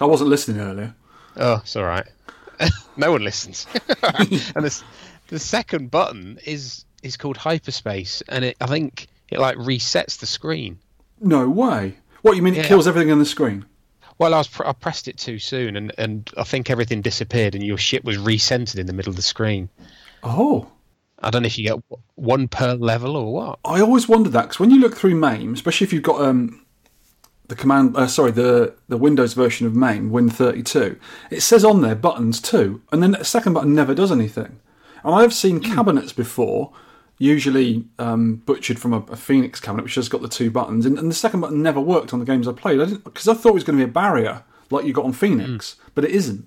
I 0.00 0.04
wasn't 0.04 0.30
listening 0.30 0.60
earlier. 0.60 0.94
Oh, 1.36 1.54
it's 1.62 1.76
all 1.76 1.84
right. 1.84 2.06
no 2.96 3.12
one 3.12 3.22
listens. 3.24 3.66
and 4.02 4.64
the, 4.64 4.82
the 5.28 5.38
second 5.38 5.90
button 5.90 6.38
is 6.44 6.84
is 7.02 7.16
called 7.16 7.36
Hyperspace, 7.36 8.22
and 8.28 8.44
it 8.44 8.56
I 8.60 8.66
think 8.66 9.06
it 9.30 9.38
like 9.38 9.56
resets 9.56 10.18
the 10.18 10.26
screen. 10.26 10.78
No 11.20 11.48
way. 11.48 11.96
What 12.22 12.36
you 12.36 12.42
mean? 12.42 12.54
It 12.54 12.58
Yeah. 12.58 12.68
kills 12.68 12.86
everything 12.88 13.12
on 13.12 13.18
the 13.18 13.24
screen? 13.24 13.64
Well, 14.18 14.34
I 14.34 14.38
was 14.38 14.48
pr- 14.48 14.66
I 14.66 14.72
pressed 14.72 15.06
it 15.06 15.16
too 15.16 15.38
soon, 15.38 15.76
and, 15.76 15.92
and 15.96 16.28
I 16.36 16.42
think 16.42 16.70
everything 16.70 17.02
disappeared, 17.02 17.54
and 17.54 17.62
your 17.64 17.78
ship 17.78 18.02
was 18.04 18.16
recentered 18.16 18.78
in 18.78 18.86
the 18.86 18.92
middle 18.92 19.10
of 19.10 19.16
the 19.16 19.22
screen. 19.22 19.68
Oh, 20.24 20.68
I 21.20 21.30
don't 21.30 21.42
know 21.42 21.46
if 21.46 21.56
you 21.56 21.68
get 21.68 21.78
one 22.16 22.48
per 22.48 22.74
level 22.74 23.16
or 23.16 23.32
what. 23.32 23.58
I 23.64 23.80
always 23.80 24.08
wondered 24.08 24.32
that 24.32 24.42
because 24.42 24.58
when 24.58 24.70
you 24.72 24.80
look 24.80 24.96
through 24.96 25.14
MAME, 25.14 25.54
especially 25.54 25.84
if 25.86 25.92
you've 25.92 26.02
got 26.02 26.20
um, 26.20 26.64
the 27.48 27.56
command, 27.56 27.96
uh, 27.96 28.06
sorry, 28.06 28.30
the 28.30 28.74
the 28.88 28.96
Windows 28.96 29.34
version 29.34 29.66
of 29.66 29.74
MAME, 29.74 30.10
Win32, 30.10 30.98
it 31.30 31.40
says 31.40 31.64
on 31.64 31.80
there 31.80 31.94
buttons 31.94 32.40
too, 32.40 32.82
and 32.92 33.02
then 33.02 33.12
the 33.12 33.24
second 33.24 33.54
button 33.54 33.74
never 33.74 33.94
does 33.94 34.12
anything. 34.12 34.60
And 35.04 35.14
I've 35.14 35.34
seen 35.34 35.60
cabinets 35.60 36.12
before, 36.12 36.72
usually 37.18 37.86
um, 37.98 38.36
butchered 38.46 38.78
from 38.78 38.92
a, 38.92 38.98
a 39.10 39.16
Phoenix 39.16 39.60
cabinet, 39.60 39.84
which 39.84 39.94
has 39.94 40.08
got 40.08 40.22
the 40.22 40.28
two 40.28 40.50
buttons, 40.50 40.84
and, 40.86 40.98
and 40.98 41.10
the 41.10 41.14
second 41.14 41.40
button 41.40 41.62
never 41.62 41.80
worked 41.80 42.12
on 42.12 42.18
the 42.18 42.26
games 42.26 42.46
I 42.46 42.52
played. 42.52 42.78
Because 43.04 43.28
I 43.28 43.34
thought 43.34 43.50
it 43.50 43.54
was 43.54 43.64
going 43.64 43.78
to 43.78 43.84
be 43.84 43.90
a 43.90 43.92
barrier 43.92 44.44
like 44.70 44.84
you 44.84 44.92
got 44.92 45.06
on 45.06 45.12
Phoenix, 45.12 45.76
but 45.94 46.04
it 46.04 46.10
isn't. 46.10 46.46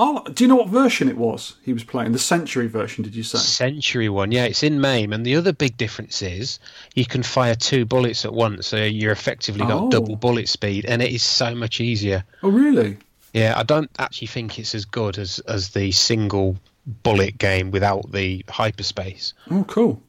Oh, 0.00 0.22
do 0.32 0.44
you 0.44 0.48
know 0.48 0.54
what 0.54 0.68
version 0.68 1.08
it 1.08 1.18
was 1.18 1.56
he 1.64 1.72
was 1.72 1.82
playing? 1.82 2.12
The 2.12 2.18
Centuri 2.18 2.68
version, 2.68 3.02
did 3.02 3.16
you 3.16 3.24
say? 3.24 3.38
Centuri 3.38 4.08
one, 4.08 4.30
yeah, 4.30 4.44
it's 4.44 4.62
in 4.62 4.80
MAME, 4.80 5.12
and 5.12 5.26
the 5.26 5.34
other 5.34 5.52
big 5.52 5.76
difference 5.76 6.22
is 6.22 6.60
you 6.94 7.04
can 7.04 7.24
fire 7.24 7.56
two 7.56 7.84
bullets 7.84 8.24
at 8.24 8.32
once, 8.32 8.68
so 8.68 8.76
you're 8.84 9.10
effectively 9.12 9.66
got 9.66 9.82
Oh. 9.82 9.90
double 9.90 10.14
bullet 10.14 10.48
speed, 10.48 10.84
and 10.86 11.02
it 11.02 11.10
is 11.12 11.22
so 11.24 11.52
much 11.54 11.80
easier. 11.80 12.22
Oh, 12.44 12.48
really? 12.50 12.96
Yeah, 13.34 13.54
I 13.56 13.64
don't 13.64 13.90
actually 13.98 14.28
think 14.28 14.58
it's 14.58 14.74
as 14.74 14.84
good 14.84 15.18
as 15.18 15.40
as 15.40 15.70
the 15.70 15.90
single 15.92 16.56
bullet 17.02 17.36
game 17.36 17.70
without 17.72 18.12
the 18.12 18.44
hyperspace. 18.48 19.34
Oh, 19.50 19.64
cool. 19.64 20.00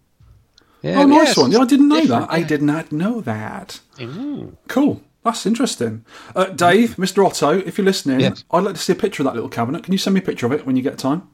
Yeah, 0.83 1.01
Oh, 1.01 1.05
nice 1.07 1.27
yes, 1.29 1.37
one. 1.37 1.51
Yeah, 1.51 1.59
I 1.59 1.65
didn't 1.65 1.89
know 1.89 1.95
that. 1.95 2.03
different, 2.07 2.31
I 2.31 2.43
did 2.43 2.61
not 2.61 2.91
know 2.91 3.19
that. 3.21 3.79
Ooh. 3.99 4.55
Cool. 4.69 5.01
That's 5.23 5.45
interesting. 5.45 6.05
Uh, 6.35 6.45
Dave, 6.45 6.95
Mr. 6.95 7.25
Otto, 7.25 7.57
if 7.59 7.77
you're 7.77 7.85
listening, 7.85 8.21
Yes. 8.21 8.43
I'd 8.51 8.63
like 8.63 8.75
to 8.75 8.81
see 8.81 8.93
a 8.93 8.95
picture 8.95 9.21
of 9.21 9.25
that 9.25 9.33
little 9.35 9.49
cabinet. 9.49 9.83
Can 9.83 9.91
you 9.91 9.97
send 9.97 10.13
me 10.13 10.21
a 10.21 10.23
picture 10.23 10.45
of 10.45 10.53
it 10.53 10.65
when 10.65 10.75
you 10.77 10.81
get 10.81 10.97
time? 10.97 11.27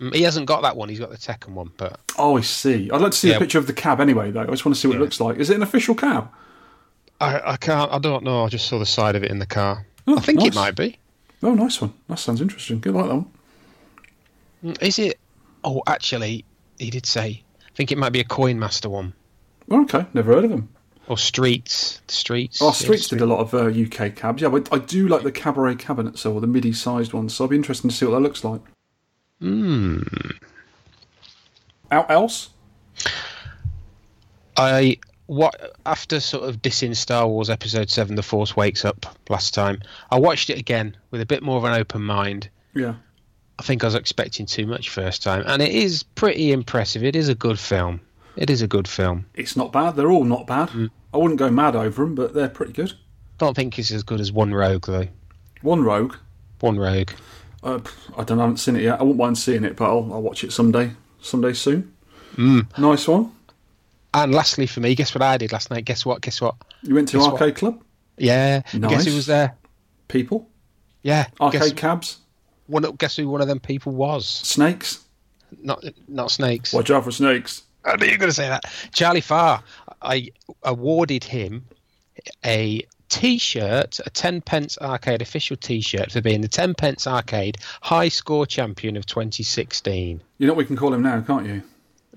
Mm, 0.00 0.14
He 0.14 0.22
hasn't 0.22 0.46
got 0.46 0.62
that 0.62 0.76
one. 0.76 0.88
He's 0.88 1.00
got 1.00 1.10
the 1.10 1.16
Tehkan 1.16 1.50
one, 1.54 1.70
but 1.76 1.98
Oh, 2.18 2.36
I 2.36 2.42
see. 2.42 2.90
I'd 2.90 3.00
like 3.00 3.12
to 3.12 3.18
see 3.18 3.32
a 3.32 3.38
picture 3.38 3.58
of 3.58 3.66
the 3.66 3.72
cab 3.72 4.00
anyway, 4.00 4.30
though. 4.30 4.42
I 4.42 4.46
just 4.46 4.64
want 4.64 4.74
to 4.76 4.80
see 4.80 4.86
what 4.88 4.96
it 4.96 5.00
looks 5.00 5.20
like. 5.20 5.36
Is 5.38 5.50
it 5.50 5.56
an 5.56 5.62
official 5.62 5.94
cab? 5.94 6.30
I, 7.20 7.52
I 7.52 7.56
can't. 7.56 7.90
I 7.92 7.98
don't 7.98 8.22
know. 8.24 8.44
I 8.44 8.48
just 8.48 8.66
saw 8.68 8.78
the 8.78 8.86
side 8.86 9.16
of 9.16 9.22
it 9.24 9.30
in 9.30 9.38
the 9.40 9.46
car. 9.46 9.84
Oh, 10.06 10.16
I 10.16 10.20
think 10.20 10.38
nice. 10.40 10.48
it 10.48 10.54
might 10.54 10.76
be. 10.76 10.98
Oh, 11.42 11.54
nice 11.54 11.80
one. 11.80 11.92
That 12.08 12.18
sounds 12.18 12.40
interesting. 12.40 12.80
Good 12.80 12.94
like 12.94 13.06
that 13.06 13.14
one. 13.14 13.30
Mm, 14.64 14.82
Is 14.82 14.98
it? 14.98 15.18
Oh, 15.62 15.82
actually, 15.86 16.44
he 16.78 16.90
did 16.90 17.06
say. 17.06 17.42
I 17.66 17.76
think 17.76 17.90
it 17.92 17.98
might 17.98 18.12
be 18.12 18.20
a 18.20 18.24
Coin 18.24 18.58
Master 18.58 18.88
one 18.88 19.14
Oh, 19.70 19.82
okay, 19.82 20.06
never 20.14 20.32
heard 20.34 20.44
of 20.44 20.50
him. 20.50 20.68
Or 21.08 21.18
Streets. 21.18 22.00
Streets. 22.08 22.60
Oh, 22.62 22.66
yeah, 22.66 22.72
Streets 22.72 23.06
Street- 23.06 23.18
did 23.18 23.24
a 23.24 23.26
lot 23.26 23.40
of 23.40 23.54
uh, 23.54 23.66
UK 23.66 24.14
cabs. 24.14 24.42
Yeah, 24.42 24.48
but 24.48 24.68
I 24.72 24.78
do 24.78 25.08
like 25.08 25.22
the 25.22 25.32
cabaret 25.32 25.76
cabinets 25.76 26.24
or 26.26 26.40
the 26.40 26.46
midi-sized 26.46 27.12
ones, 27.12 27.34
so 27.34 27.44
I'll 27.44 27.48
be 27.48 27.56
interested 27.56 27.88
to 27.90 27.94
see 27.94 28.06
what 28.06 28.12
that 28.12 28.20
looks 28.20 28.44
like. 28.44 28.60
Hmm. 29.40 30.02
Out 31.90 32.10
else? 32.10 32.50
I 34.56 34.98
what 35.26 35.76
after 35.86 36.20
sort 36.20 36.48
of 36.48 36.60
dissing 36.62 36.94
Star 36.94 37.26
Wars 37.26 37.50
Episode 37.50 37.90
Seven: 37.90 38.14
The 38.14 38.22
Force 38.22 38.56
Wakes 38.56 38.84
Up 38.84 39.06
last 39.28 39.54
time. 39.54 39.80
I 40.10 40.18
watched 40.18 40.50
it 40.50 40.58
again 40.58 40.96
with 41.10 41.20
a 41.20 41.26
bit 41.26 41.42
more 41.42 41.56
of 41.56 41.64
an 41.64 41.72
open 41.72 42.02
mind. 42.02 42.48
Yeah. 42.74 42.94
I 43.58 43.62
think 43.62 43.84
I 43.84 43.86
was 43.86 43.94
expecting 43.94 44.46
too 44.46 44.66
much 44.66 44.90
first 44.90 45.22
time, 45.22 45.44
and 45.46 45.62
it 45.62 45.72
is 45.72 46.02
pretty 46.02 46.52
impressive. 46.52 47.04
It 47.04 47.14
is 47.14 47.28
a 47.28 47.34
good 47.34 47.58
film. 47.58 48.00
It 48.36 48.50
is 48.50 48.62
a 48.62 48.66
good 48.66 48.88
film. 48.88 49.26
It's 49.34 49.56
not 49.56 49.72
bad. 49.72 49.96
They're 49.96 50.10
all 50.10 50.24
not 50.24 50.46
bad. 50.46 50.68
Mm. 50.70 50.90
I 51.12 51.16
wouldn't 51.18 51.38
go 51.38 51.50
mad 51.50 51.76
over 51.76 52.04
them, 52.04 52.14
but 52.14 52.34
they're 52.34 52.48
pretty 52.48 52.72
good. 52.72 52.92
Don't 53.38 53.54
think 53.54 53.78
it's 53.78 53.90
as 53.90 54.02
good 54.02 54.20
as 54.20 54.32
One 54.32 54.52
Rogue 54.54 54.86
though. 54.86 55.06
One 55.62 55.82
Rogue. 55.82 56.16
One 56.60 56.78
Rogue. 56.78 57.10
Uh, 57.62 57.80
I 58.16 58.24
don't 58.24 58.38
I 58.38 58.42
haven't 58.42 58.58
seen 58.58 58.76
it 58.76 58.82
yet. 58.82 59.00
I 59.00 59.02
won't 59.04 59.16
mind 59.16 59.38
seeing 59.38 59.64
it, 59.64 59.76
but 59.76 59.84
I'll, 59.86 60.12
I'll 60.12 60.22
watch 60.22 60.44
it 60.44 60.52
someday, 60.52 60.90
someday 61.20 61.52
soon. 61.52 61.92
Nice 62.36 63.08
one. 63.08 63.32
And 64.12 64.32
lastly, 64.34 64.66
for 64.66 64.80
me, 64.80 64.94
guess 64.94 65.14
what 65.14 65.22
I 65.22 65.36
did 65.36 65.52
last 65.52 65.70
night? 65.70 65.84
Guess 65.84 66.04
what? 66.04 66.20
Guess 66.20 66.40
what? 66.40 66.56
You 66.82 66.94
went 66.94 67.08
to 67.08 67.16
Guess 67.18 67.26
what? 67.26 67.40
Arcade 67.40 67.56
Club? 67.56 67.82
Yeah. 68.18 68.60
Guess 68.60 68.74
Nice. 68.74 69.04
who 69.06 69.14
was 69.14 69.26
there? 69.26 69.56
People? 70.08 70.48
Yeah. 71.02 71.26
Arcade 71.40 71.60
Guess, 71.60 71.72
cabs? 71.72 72.18
one, 72.66 72.82
guess 72.96 73.16
who 73.16 73.28
one 73.28 73.40
of 73.40 73.48
them 73.48 73.60
people 73.60 73.92
was? 73.92 74.26
Snakes? 74.26 75.00
Not 75.62 75.84
not 76.08 76.30
snakes. 76.30 76.72
Watch 76.72 76.90
out 76.90 77.04
for 77.04 77.10
snakes. 77.12 77.62
I 77.84 77.96
knew 77.96 78.06
you 78.06 78.12
were 78.12 78.18
going 78.18 78.30
to 78.30 78.34
say 78.34 78.48
that. 78.48 78.64
Charlie 78.92 79.20
Farr. 79.20 79.62
I 80.02 80.28
awarded 80.62 81.24
him 81.24 81.64
a 82.44 82.86
T-shirt, 83.08 84.00
a 84.04 84.10
ten 84.10 84.40
pence 84.40 84.76
arcade 84.80 85.22
official 85.22 85.56
T-shirt 85.56 86.12
for 86.12 86.20
being 86.20 86.40
the 86.40 86.48
ten 86.48 86.74
pence 86.74 87.06
arcade 87.06 87.58
high 87.82 88.08
score 88.08 88.44
champion 88.46 88.96
of 88.96 89.06
2016, 89.06 90.20
You 90.38 90.46
know 90.46 90.52
what 90.52 90.58
we 90.58 90.64
can 90.64 90.76
call 90.76 90.92
him 90.92 91.02
now, 91.02 91.20
can't 91.20 91.46
you? 91.46 91.62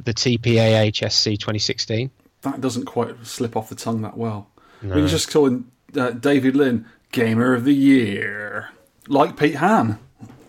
the 0.03 0.13
TPA 0.13 0.91
HSC 0.91 1.39
2016. 1.39 2.11
That 2.41 2.61
doesn't 2.61 2.85
quite 2.85 3.25
slip 3.25 3.55
off 3.57 3.67
the 3.69 3.75
tongue 3.75 4.01
that 4.03 4.15
well. 4.15 4.47
We 4.83 4.89
can 4.91 5.07
just 5.07 5.31
call 5.31 5.47
him 5.47 5.71
uh, 5.95 6.11
David 6.11 6.55
Lynn, 6.55 6.85
Gamer 7.11 7.53
of 7.55 7.63
the 7.65 7.73
Year. 7.73 8.69
Like 9.07 9.37
Pete 9.37 9.55
Han, 9.55 9.97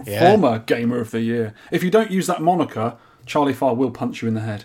Yeah. 0.05 0.21
former 0.31 0.59
Gamer 0.59 1.01
of 1.01 1.13
the 1.13 1.21
Year. 1.23 1.55
If 1.73 1.83
you 1.83 1.91
don't 1.91 2.11
use 2.11 2.27
that 2.27 2.43
moniker, 2.43 2.97
Charlie 3.25 3.55
Farr 3.55 3.75
will 3.75 3.91
punch 3.91 4.21
you 4.21 4.29
in 4.29 4.35
the 4.35 4.41
head. 4.43 4.65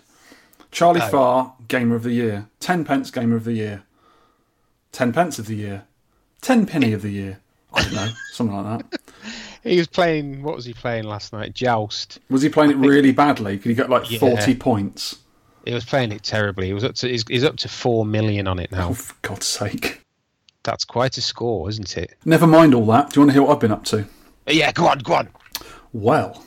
Charlie 0.73 1.01
Oh. 1.03 1.09
Farr, 1.09 1.53
Gamer 1.67 1.95
of 1.95 2.03
the 2.03 2.11
Year. 2.11 2.47
Ten 2.59 2.83
pence 2.83 3.09
Gamer 3.11 3.35
of 3.37 3.45
the 3.45 3.53
Year. 3.53 3.83
Ten 4.91 5.13
pence 5.13 5.39
of 5.39 5.47
the 5.47 5.55
year. 5.55 5.85
Ten 6.41 6.65
penny 6.65 6.91
of 6.93 7.01
the 7.01 7.09
year. 7.11 7.39
I 7.73 7.81
don't 7.83 7.93
know, 7.93 8.09
something 8.33 8.55
like 8.55 8.89
that. 8.91 9.01
He 9.63 9.77
was 9.77 9.87
playing. 9.87 10.43
What 10.43 10.55
was 10.55 10.65
he 10.65 10.73
playing 10.73 11.05
last 11.05 11.31
night? 11.33 11.53
Joust. 11.53 12.19
Was 12.29 12.41
he 12.41 12.49
playing 12.49 12.71
it 12.71 12.77
really 12.77 13.11
badly? 13.11 13.57
Could 13.57 13.69
he 13.69 13.75
get 13.75 13.89
like 13.89 14.11
Yeah. 14.11 14.19
40 14.19 14.55
points? 14.55 15.19
He 15.65 15.73
was 15.73 15.85
playing 15.85 16.11
it 16.11 16.21
terribly. 16.23 16.67
He 16.67 16.73
was 16.73 16.83
up 16.83 16.95
to. 16.95 17.07
He's, 17.07 17.23
he's 17.27 17.43
up 17.43 17.55
to 17.57 17.69
four 17.69 18.05
million 18.05 18.47
on 18.47 18.59
it 18.59 18.71
now. 18.71 18.89
Oh, 18.89 18.93
for 18.93 19.15
God's 19.21 19.47
sake. 19.47 20.01
That's 20.63 20.83
quite 20.85 21.17
a 21.17 21.21
score, 21.21 21.69
isn't 21.69 21.97
it? 21.97 22.15
Never 22.25 22.45
mind 22.45 22.73
all 22.73 22.85
that. 22.87 23.11
Do 23.11 23.19
you 23.19 23.21
want 23.25 23.29
to 23.29 23.33
hear 23.33 23.41
what 23.43 23.53
I've 23.53 23.59
been 23.61 23.71
up 23.71 23.85
to? 23.85 24.05
Yeah. 24.47 24.71
Go 24.73 24.85
on. 24.87 24.99
Go 24.99 25.13
on. 25.13 25.29
Well, 25.93 26.43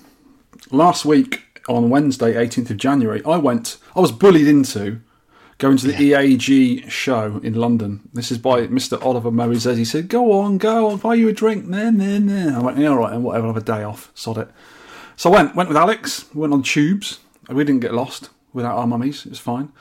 last 0.71 1.05
week 1.05 1.43
on 1.69 1.91
Wednesday, 1.91 2.35
18th 2.35 2.71
of 2.71 2.77
January, 2.77 3.23
I 3.25 3.37
went, 3.37 3.79
I 3.95 4.01
was 4.01 4.13
bullied 4.13 4.47
into 4.47 5.01
going 5.59 5.77
to 5.79 5.87
the 5.87 5.95
EAG 5.95 6.91
show 6.91 7.41
in 7.43 7.55
London. 7.55 8.09
This 8.13 8.31
is 8.31 8.39
by 8.39 8.67
Mr. 8.67 9.03
Oliver 9.05 9.31
Moisés. 9.31 9.77
He 9.77 9.85
said, 9.85 10.09
Go 10.09 10.33
on, 10.33 10.59
go, 10.59 10.91
I'll 10.91 10.97
buy 10.97 11.15
you 11.15 11.29
a 11.29 11.33
drink. 11.33 11.67
Nah, 11.67 11.91
nah, 11.91 12.19
nah. 12.19 12.59
I 12.59 12.63
went, 12.63 12.79
Yeah, 12.79 12.89
all 12.89 12.99
right, 12.99 13.13
and 13.13 13.25
whatever, 13.25 13.47
I'll 13.47 13.55
have 13.55 13.63
a 13.63 13.67
day 13.67 13.83
off. 13.83 14.11
Sod 14.15 14.39
it. 14.39 14.49
So 15.17 15.33
I 15.33 15.37
went, 15.37 15.57
went 15.57 15.69
with 15.69 15.79
Alex, 15.79 16.27
went 16.35 16.53
on 16.53 16.63
tubes. 16.63 17.21
We 17.49 17.65
didn't 17.65 17.81
get 17.81 17.95
lost 17.95 18.31
without 18.53 18.77
our 18.77 18.87
mummies, 18.87 19.25
it 19.27 19.31
was 19.31 19.39
fine. 19.39 19.73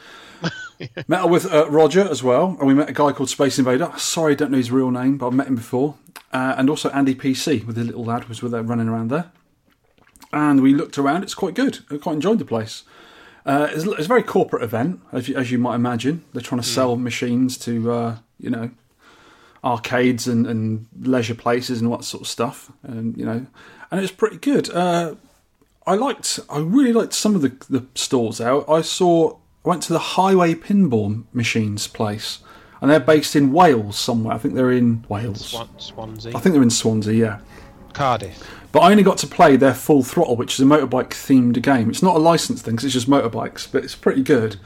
met 1.08 1.22
up 1.22 1.30
with 1.30 1.51
uh, 1.51 1.70
Roger 1.70 2.01
as 2.01 2.22
well, 2.22 2.56
and 2.60 2.68
we 2.68 2.74
met 2.74 2.89
a 2.89 2.94
guy 2.94 3.12
called 3.12 3.30
Space 3.30 3.58
Invader. 3.58 3.92
Sorry, 3.98 4.34
I 4.34 4.36
don't 4.36 4.51
know 4.51 4.58
his 4.58 4.72
real 4.72 4.92
name, 4.92 5.18
but 5.18 5.27
I've 5.27 5.34
met 5.34 5.48
him 5.48 5.56
before. 5.56 5.96
Uh, 6.32 6.56
and 6.58 6.70
also 6.70 6.89
Andy 6.89 7.15
PC 7.15 7.65
with 7.65 7.75
the 7.77 7.84
little 7.84 8.04
lad 8.04 8.27
was 8.27 8.42
with 8.42 8.51
there 8.51 8.63
running 8.63 8.89
around 8.89 9.10
there. 9.10 9.32
And 10.36 10.62
we 10.62 10.74
looked 10.74 10.98
around. 10.98 11.24
It's 11.24 11.34
quite 11.34 11.54
good. 11.54 11.80
I 11.89 11.98
quite 11.98 12.13
enjoyed 12.15 12.39
the 12.39 12.46
place. 12.46 12.84
Uh, 13.46 13.70
it's, 13.72 13.86
it's 13.86 14.06
a 14.06 14.08
very 14.08 14.22
corporate 14.22 14.63
event, 14.63 15.00
as 15.13 15.30
you, 15.30 15.36
as 15.38 15.50
you 15.50 15.58
might 15.58 15.75
imagine. 15.75 16.25
They're 16.34 16.42
trying 16.42 16.62
to 16.62 16.68
sell 16.68 16.98
machines 16.98 17.58
to 17.60 17.92
uh, 17.92 18.18
you 18.38 18.50
know 18.50 18.72
arcades 19.63 20.27
and, 20.27 20.46
and 20.46 20.88
leisure 21.00 21.36
places 21.36 21.80
and 21.80 21.89
what 21.89 22.04
sort 22.04 22.22
of 22.22 22.27
stuff, 22.27 22.72
and 22.84 23.18
you 23.18 23.25
know, 23.25 23.46
and 23.92 24.01
it's 24.01 24.12
pretty 24.12 24.38
good. 24.38 24.70
Uh, 24.70 25.15
I 25.88 25.96
liked, 25.96 26.39
I 26.50 26.60
really 26.60 26.92
liked 26.92 27.13
some 27.13 27.34
of 27.36 27.42
the 27.42 27.56
the 27.70 27.86
stalls 27.96 28.42
out. 28.42 28.68
I 28.68 28.82
saw, 28.82 29.38
I 29.63 29.70
went 29.70 29.84
to 29.84 29.94
the 29.94 30.00
Highway 30.00 30.54
Pinball 30.56 31.24
Machines 31.32 31.88
place, 31.88 32.39
and 32.82 32.92
they're 32.92 33.00
based 33.00 33.36
in 33.36 33.54
Wales 33.54 33.98
somewhere. 33.98 34.36
I 34.36 34.38
think 34.38 34.56
they're 34.56 34.72
in 34.72 35.06
Wales. 35.08 35.46
Swan, 35.46 35.70
Swansea. 35.77 36.36
I 36.36 36.39
think 36.39 36.54
they're 36.54 36.63
in 36.63 36.70
Swansea, 36.72 37.13
yeah. 37.13 37.39
Cardiff. 37.96 38.48
But 38.72 38.82
I 38.82 38.92
only 38.92 39.04
got 39.04 39.18
to 39.20 39.28
play 39.28 39.56
their 39.56 39.74
Full 39.74 40.04
Throttle, 40.04 40.36
which 40.36 40.54
is 40.56 40.60
a 40.60 40.66
motorbike 40.66 41.12
themed 41.12 41.62
game. 41.62 41.90
It's 41.90 42.04
not 42.04 42.16
a 42.16 42.20
licensed 42.20 42.66
thing 42.66 42.75
'cause 42.75 42.84
it's 42.86 42.94
just 42.94 43.10
motorbikes, 43.10 43.68
but 43.72 43.84
it's 43.84 43.96
pretty 43.96 44.22
good. 44.22 44.58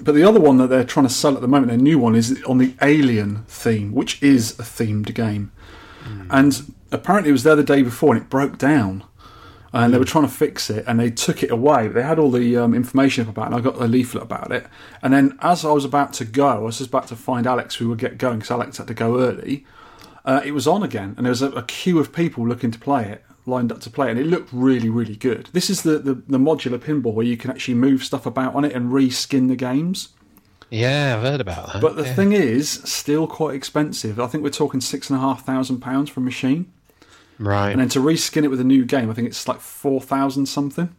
But 0.00 0.14
the 0.14 0.22
other 0.22 0.38
one 0.38 0.58
that 0.58 0.68
they're 0.68 0.84
trying 0.84 1.06
to 1.06 1.12
sell 1.12 1.34
at 1.34 1.40
the 1.40 1.48
moment, 1.48 1.68
their 1.68 1.76
new 1.76 1.98
one, 1.98 2.14
is 2.14 2.40
on 2.46 2.58
the 2.58 2.74
Alien 2.80 3.44
theme, 3.48 3.92
which 3.92 4.22
is 4.22 4.52
a 4.52 4.62
themed 4.62 5.12
game. 5.12 5.50
And 6.30 6.72
apparently 6.92 7.30
it 7.30 7.32
was 7.32 7.42
there 7.42 7.56
the 7.56 7.62
day 7.64 7.82
before 7.82 8.14
and 8.14 8.22
it 8.22 8.30
broke 8.30 8.58
down. 8.58 9.02
And 9.72 9.92
they 9.92 9.98
were 9.98 10.06
trying 10.06 10.24
to 10.24 10.32
fix 10.32 10.70
it 10.70 10.84
and 10.86 10.98
they 10.98 11.10
took 11.10 11.42
it 11.42 11.50
away. 11.50 11.88
They 11.88 12.02
had 12.02 12.18
all 12.18 12.30
the 12.30 12.56
um, 12.56 12.74
information 12.74 13.24
up 13.24 13.30
about 13.30 13.42
it 13.42 13.46
and 13.46 13.54
I 13.56 13.60
got 13.60 13.82
a 13.82 13.86
leaflet 13.86 14.22
about 14.22 14.50
it. 14.50 14.66
And 15.02 15.12
then 15.12 15.36
as 15.42 15.64
I 15.64 15.72
was 15.72 15.84
about 15.84 16.14
to 16.14 16.24
go, 16.24 16.48
I 16.48 16.58
was 16.58 16.78
just 16.78 16.88
about 16.88 17.08
to 17.08 17.16
find 17.16 17.46
Alex, 17.46 17.74
who 17.74 17.88
would 17.90 17.98
get 17.98 18.16
going 18.16 18.38
because 18.38 18.50
Alex 18.50 18.78
had 18.78 18.86
to 18.86 18.94
go 18.94 19.20
early 19.20 19.66
uh, 20.28 20.42
it 20.44 20.52
was 20.52 20.66
on 20.66 20.82
again, 20.82 21.14
and 21.16 21.24
there 21.24 21.30
was 21.30 21.40
a, 21.40 21.50
a 21.52 21.62
queue 21.62 21.98
of 21.98 22.12
people 22.12 22.46
looking 22.46 22.70
to 22.70 22.78
play 22.78 23.04
it, 23.08 23.24
lined 23.46 23.72
up 23.72 23.80
to 23.80 23.88
play 23.88 24.08
it, 24.08 24.10
and 24.10 24.20
it 24.20 24.26
looked 24.26 24.50
really, 24.52 24.90
really 24.90 25.16
good. 25.16 25.48
This 25.54 25.70
is 25.70 25.82
the, 25.82 25.98
the, 25.98 26.14
the 26.14 26.36
modular 26.36 26.78
pinball 26.78 27.14
where 27.14 27.24
you 27.24 27.38
can 27.38 27.50
actually 27.50 27.74
move 27.74 28.04
stuff 28.04 28.26
about 28.26 28.54
on 28.54 28.62
it 28.62 28.74
and 28.74 28.92
reskin 28.92 29.48
the 29.48 29.56
games. 29.56 30.10
Yeah, 30.70 31.16
I've 31.16 31.22
heard 31.22 31.40
about 31.40 31.72
that. 31.72 31.80
But 31.80 31.96
the 31.96 32.04
yeah. 32.04 32.14
thing 32.14 32.32
is, 32.32 32.68
still 32.68 33.26
quite 33.26 33.54
expensive. 33.54 34.20
I 34.20 34.26
think 34.26 34.44
we're 34.44 34.50
talking 34.50 34.82
six 34.82 35.08
and 35.08 35.16
a 35.16 35.20
half 35.20 35.46
thousand 35.46 35.80
pounds 35.80 36.10
for 36.10 36.20
a 36.20 36.22
machine, 36.22 36.70
right. 37.38 37.70
and 37.70 37.80
then 37.80 37.88
to 37.88 37.98
reskin 38.00 38.44
it 38.44 38.48
with 38.48 38.60
a 38.60 38.64
new 38.64 38.84
game, 38.84 39.10
I 39.10 39.14
think 39.14 39.28
it's 39.28 39.48
like 39.48 39.60
four 39.60 40.02
thousand 40.02 40.44
something. 40.44 40.94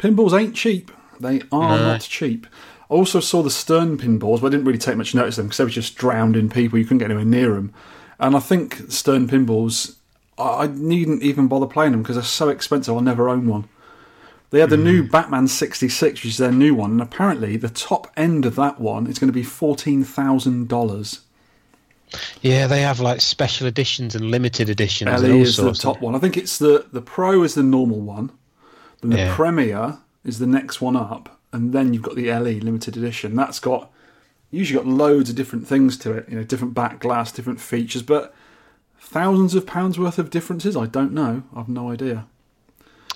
Pinballs 0.00 0.36
ain't 0.36 0.56
cheap; 0.56 0.90
they 1.20 1.42
are 1.52 1.78
No. 1.78 1.86
not 1.92 2.00
cheap. 2.00 2.48
I 2.90 2.94
also 2.94 3.20
saw 3.20 3.44
the 3.44 3.50
Stern 3.50 3.96
pinballs, 3.96 4.40
but 4.40 4.48
I 4.48 4.50
didn't 4.50 4.64
really 4.64 4.76
take 4.76 4.96
much 4.96 5.14
notice 5.14 5.38
of 5.38 5.44
them 5.44 5.46
because 5.46 5.58
they 5.58 5.64
were 5.64 5.70
just 5.70 5.94
drowned 5.94 6.34
in 6.34 6.50
people. 6.50 6.76
You 6.76 6.84
couldn't 6.84 6.98
get 6.98 7.04
anywhere 7.04 7.24
near 7.24 7.54
them. 7.54 7.72
And 8.20 8.36
I 8.36 8.40
think 8.40 8.82
Stern 8.88 9.26
pinballs, 9.26 9.96
I 10.38 10.42
I 10.42 10.66
needn't 10.68 11.22
even 11.22 11.48
bother 11.48 11.66
playing 11.66 11.92
them 11.92 12.02
because 12.02 12.16
they're 12.16 12.24
so 12.24 12.48
expensive. 12.48 12.94
I'll 12.94 13.00
never 13.00 13.28
own 13.28 13.46
one. 13.48 13.68
They 14.50 14.60
had 14.60 14.70
the 14.70 14.76
hmm. 14.76 14.84
new 14.84 15.08
Batman 15.08 15.48
66, 15.48 16.24
which 16.24 16.32
is 16.32 16.38
their 16.38 16.52
new 16.52 16.74
one, 16.74 16.92
and 16.92 17.00
apparently 17.00 17.56
the 17.56 17.68
top 17.68 18.10
end 18.16 18.44
of 18.44 18.56
that 18.56 18.80
one 18.80 19.06
is 19.06 19.18
going 19.18 19.28
to 19.28 19.32
be 19.32 19.44
$14,000. 19.44 21.20
yeah, 22.42 22.66
they 22.66 22.80
have 22.82 22.98
like 22.98 23.20
special 23.20 23.68
editions 23.68 24.16
and 24.16 24.30
limited 24.30 24.68
editions. 24.68 25.08
and 25.10 25.22
LE 25.22 25.36
all 25.36 25.42
is 25.42 25.56
the 25.56 25.72
top 25.72 26.00
one. 26.00 26.16
I 26.16 26.18
think 26.18 26.36
it's 26.36 26.58
the, 26.58 26.86
the 26.92 27.00
Pro 27.00 27.44
is 27.44 27.54
the 27.54 27.62
normal 27.62 28.00
one, 28.00 28.32
then 29.00 29.10
the 29.10 29.18
Yeah. 29.18 29.34
Premier 29.34 29.98
is 30.24 30.40
the 30.40 30.48
next 30.48 30.80
one 30.80 30.96
up, 30.96 31.38
and 31.52 31.72
then 31.72 31.94
you've 31.94 32.02
got 32.02 32.16
the 32.16 32.28
LE 32.32 32.58
limited 32.58 32.96
edition. 32.96 33.36
That's 33.36 33.60
got 33.60 33.90
usually 34.50 34.82
got 34.82 34.86
loads 34.86 35.30
of 35.30 35.36
different 35.36 35.66
things 35.66 35.96
to 35.98 36.12
it, 36.12 36.28
you 36.28 36.36
know, 36.36 36.44
different 36.44 36.74
back 36.74 37.00
glass, 37.00 37.32
different 37.32 37.60
features, 37.60 38.02
but 38.02 38.34
thousands 38.98 39.54
of 39.54 39.66
pounds 39.66 39.98
worth 39.98 40.18
of 40.18 40.30
differences. 40.30 40.76
I 40.76 40.86
don't 40.86 41.12
know. 41.12 41.42
I've 41.54 41.68
no 41.68 41.90
idea. 41.90 42.26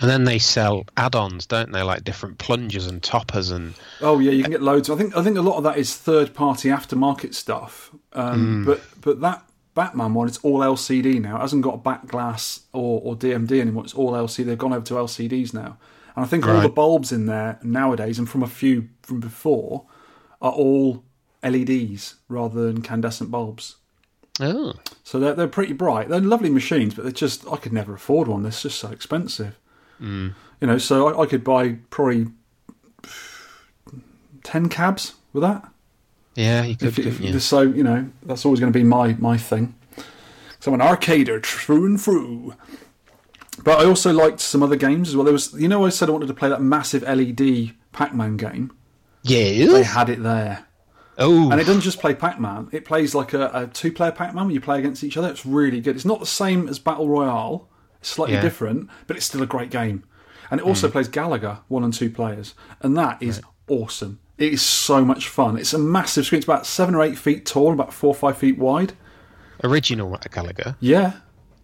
And 0.01 0.11
then 0.11 0.25
they 0.25 0.39
sell 0.39 0.87
add-ons, 0.97 1.47
don't 1.47 1.71
they? 1.71 1.83
Like 1.83 2.03
different 2.03 2.39
plungers 2.39 2.87
and 2.87 3.03
toppers 3.03 3.51
and 3.51 3.75
Oh 4.01 4.19
yeah, 4.19 4.33
you 4.33 4.43
can 4.43 4.51
get 4.51 4.63
loads. 4.63 4.91
I 4.91 4.97
think 4.97 5.17
I 5.17 5.23
think 5.23 5.39
a 5.39 5.43
lot 5.43 5.57
of 5.57 5.63
that 5.65 5.79
is 5.79 5.97
third 5.97 6.35
party 6.35 6.69
aftermarket 6.69 7.33
stuff. 7.35 7.95
Um, 8.13 8.65
But 8.65 8.81
but 9.01 9.21
that 9.21 9.45
Batman 9.75 10.15
one, 10.15 10.27
it's 10.27 10.39
all 10.39 10.61
LCD 10.61 11.21
now. 11.21 11.37
It 11.37 11.41
hasn't 11.41 11.63
got 11.63 11.75
a 11.75 11.79
back 11.79 12.09
glass 12.09 12.61
or, 12.73 13.01
or 13.05 13.17
DMD 13.17 13.61
anymore. 13.61 13.85
It's 13.85 13.95
all 13.95 14.13
LCD. 14.13 14.47
They've 14.47 14.59
gone 14.59 14.73
over 14.73 14.85
to 14.87 14.95
LCDs 14.95 15.55
now, 15.55 15.77
and 16.17 16.25
I 16.25 16.29
think 16.29 16.47
all 16.47 16.61
the 16.61 16.69
bulbs 16.69 17.13
in 17.13 17.27
there 17.27 17.59
nowadays, 17.63 18.19
and 18.19 18.29
from 18.29 18.43
a 18.43 18.49
few 18.49 18.89
from 19.03 19.21
before, 19.21 19.85
are 20.43 20.53
all 20.53 21.05
LEDs 21.45 22.17
rather 22.29 22.67
than 22.67 22.77
incandescent 22.77 23.31
bulbs. 23.31 23.77
oh, 24.41 24.75
So 25.03 25.21
they're 25.21 25.35
they're 25.35 25.49
pretty 25.49 25.73
bright. 25.73 26.09
They're 26.09 26.21
lovely 26.21 26.51
machines, 26.51 26.95
but 26.95 27.03
they're 27.03 27.13
just 27.13 27.47
I 27.51 27.57
could 27.57 27.73
never 27.73 27.95
afford 27.95 28.29
one. 28.29 28.43
They're 28.43 28.53
just 28.53 28.79
so 28.79 28.91
expensive. 28.91 29.59
Mm. 30.01 30.35
You 30.61 30.67
know, 30.67 30.79
so 30.79 31.09
I, 31.09 31.23
I 31.23 31.27
could 31.27 31.45
buy 31.45 31.77
probably 31.91 32.29
ten 34.43 34.69
cabs 34.69 35.15
with 35.33 35.43
that. 35.43 35.69
yeah, 36.35 36.65
you 36.65 36.77
could. 36.77 36.89
If, 36.89 36.99
if, 36.99 37.21
you? 37.21 37.39
So 37.39 37.63
you 37.63 37.85
know 37.85 38.09
that's 38.23 38.45
always 38.45 38.61
going 38.61 38.73
to 38.73 38.79
be 38.79 38.85
my 38.85 39.15
my 39.15 39.37
thing. 39.37 39.75
So 40.61 40.73
I'm 40.73 40.81
an 40.81 40.87
arcader 40.87 41.45
through 41.45 41.85
and 41.85 42.01
through. 42.01 42.55
But 43.63 43.81
I 43.81 43.85
also 43.85 44.13
liked 44.13 44.41
some 44.41 44.63
other 44.63 44.77
games 44.77 45.11
as 45.11 45.17
well. 45.17 45.25
There 45.25 45.33
was, 45.33 45.53
you 45.55 45.69
know, 45.69 45.85
I 45.85 45.91
said 45.91 46.09
I 46.09 46.13
wanted 46.13 46.29
to 46.29 46.35
play 46.35 46.49
that 46.49 46.63
massive 46.63 47.03
LED 47.03 47.75
Pac-Man 47.93 48.37
game. 48.37 48.73
They 49.73 49.79
yeah. 49.81 49.85
had 49.85 50.09
it 50.09 50.23
there, 50.23 50.65
Oh, 51.19 51.51
and 51.51 51.61
it 51.61 51.65
doesn't 51.65 51.83
just 51.83 52.01
play 52.01 52.15
Pac-Man. 52.15 52.69
It 52.73 52.85
plays 52.85 53.15
like 53.15 53.33
a, 53.35 53.51
a 53.55 53.67
two-player 53.69 54.13
Pac-Man 54.13 54.47
where 54.47 54.55
you 54.55 54.61
play 54.61 54.79
against 54.79 55.05
each 55.05 55.17
other. 55.17 55.29
It's 55.29 55.47
really 55.47 55.81
good. 55.81 55.95
It's 55.97 56.05
not 56.05 56.21
the 56.21 56.27
same 56.27 56.69
as 56.69 56.79
Battle 56.79 57.09
Royale. 57.09 57.69
It's 58.01 58.11
slightly 58.11 58.35
Yeah. 58.35 58.43
different, 58.43 58.91
but 59.07 59.17
it's 59.17 59.27
still 59.27 59.43
a 59.43 59.47
great 59.47 59.71
game. 59.71 60.05
And 60.51 60.61
it 60.61 60.67
also 60.67 60.89
hmm. 60.89 60.93
plays 60.93 61.09
Galaga 61.09 61.61
one 61.69 61.85
and 61.85 61.93
two 61.93 62.11
players, 62.11 62.55
and 62.81 62.97
that 62.97 63.23
is 63.23 63.41
awesome. 63.69 64.21
It 64.37 64.53
is 64.53 64.63
so 64.63 65.05
much 65.05 65.29
fun. 65.29 65.57
It's 65.57 65.73
a 65.73 65.79
massive 65.79 66.27
screen. 66.27 66.39
It's 66.39 66.47
about 66.47 66.67
seven 66.67 66.95
or 66.95 67.03
eight 67.03 67.17
feet 67.17 67.47
tall, 67.47 67.73
about 67.73 67.95
four 67.95 68.09
or 68.09 68.15
five 68.15 68.37
feet 68.37 68.59
wide. 68.59 68.95
original 69.63 70.11
Galaga. 70.11 70.77
Yeah, 70.81 71.13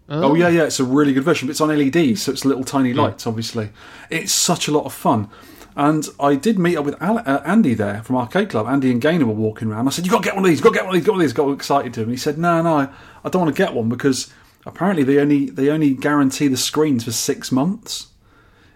oh, 0.09 0.31
oh. 0.31 0.35
yeah, 0.35 0.47
yeah, 0.47 0.63
it's 0.63 0.79
a 0.79 0.85
really 0.85 1.13
good 1.13 1.23
version. 1.23 1.47
But 1.47 1.51
it's 1.51 1.61
on 1.61 1.69
LEDs, 1.69 2.23
so 2.23 2.31
it's 2.31 2.45
little 2.45 2.63
tiny 2.63 2.93
lights. 2.93 3.27
Obviously, 3.27 3.69
it's 4.09 4.31
such 4.31 4.67
a 4.67 4.71
lot 4.71 4.85
of 4.85 4.93
fun. 4.93 5.29
And 5.75 6.05
I 6.19 6.35
did 6.35 6.59
meet 6.59 6.75
up 6.75 6.85
with 6.85 7.01
Al- 7.01 7.19
uh, 7.19 7.41
Andy 7.45 7.73
there 7.73 8.03
from 8.03 8.17
Arcade 8.17 8.49
Club. 8.49 8.67
Andy 8.67 8.91
and 8.91 9.01
Gaynor 9.01 9.25
were 9.25 9.33
walking 9.33 9.69
around. 9.71 9.87
I 9.87 9.91
said, 9.91 10.05
"You 10.05 10.11
got 10.11 10.23
to 10.23 10.25
get 10.25 10.35
one 10.35 10.43
of 10.43 10.49
these. 10.49 10.59
You 10.59 10.63
got 10.63 10.71
to 10.71 10.75
get 10.75 10.85
one 10.85 10.95
of 10.95 10.99
these. 10.99 11.05
Got 11.05 11.13
one 11.13 11.21
of 11.21 11.27
these." 11.27 11.33
Got 11.33 11.51
excited 11.53 11.93
to 11.93 11.99
him. 12.01 12.09
And 12.09 12.13
he 12.13 12.17
said, 12.17 12.37
"No, 12.37 12.61
no, 12.61 12.77
I, 13.23 13.29
don't 13.29 13.41
want 13.41 13.55
to 13.55 13.61
get 13.63 13.73
one 13.73 13.87
because 13.87 14.31
apparently 14.65 15.03
they 15.03 15.19
only 15.19 15.49
they 15.49 15.69
only 15.69 15.93
guarantee 15.93 16.47
the 16.49 16.57
screens 16.57 17.05
for 17.05 17.11
six 17.11 17.51
months." 17.51 18.07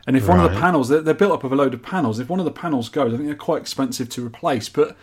And 0.08 0.16
if 0.16 0.28
one 0.28 0.40
of 0.40 0.52
the 0.54 0.60
panels, 0.60 0.88
they're, 0.90 1.02
they're 1.02 1.16
built 1.16 1.32
up 1.32 1.44
of 1.44 1.52
a 1.52 1.56
load 1.56 1.74
of 1.74 1.82
panels. 1.82 2.20
If 2.20 2.30
one 2.30 2.40
of 2.40 2.46
the 2.46 2.52
panels 2.52 2.90
goes, 2.90 3.12
I 3.12 3.18
think 3.18 3.28
they're 3.28 3.36
quite 3.36 3.62
expensive 3.62 4.08
to 4.10 4.26
replace. 4.26 4.70
But 4.70 4.96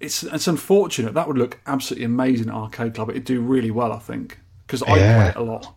it's 0.00 0.22
it's 0.24 0.48
unfortunate. 0.48 1.14
That 1.14 1.28
would 1.28 1.38
look 1.38 1.60
absolutely 1.66 2.06
amazing 2.06 2.48
at 2.48 2.54
Arcade 2.54 2.94
Club. 2.94 3.10
It'd 3.10 3.24
do 3.24 3.40
really 3.40 3.70
well, 3.70 3.92
I 3.92 3.98
think, 3.98 4.38
because 4.66 4.82
I 4.82 4.96
Yeah. 4.96 5.16
play 5.20 5.28
it 5.28 5.36
a 5.36 5.52
lot. 5.52 5.75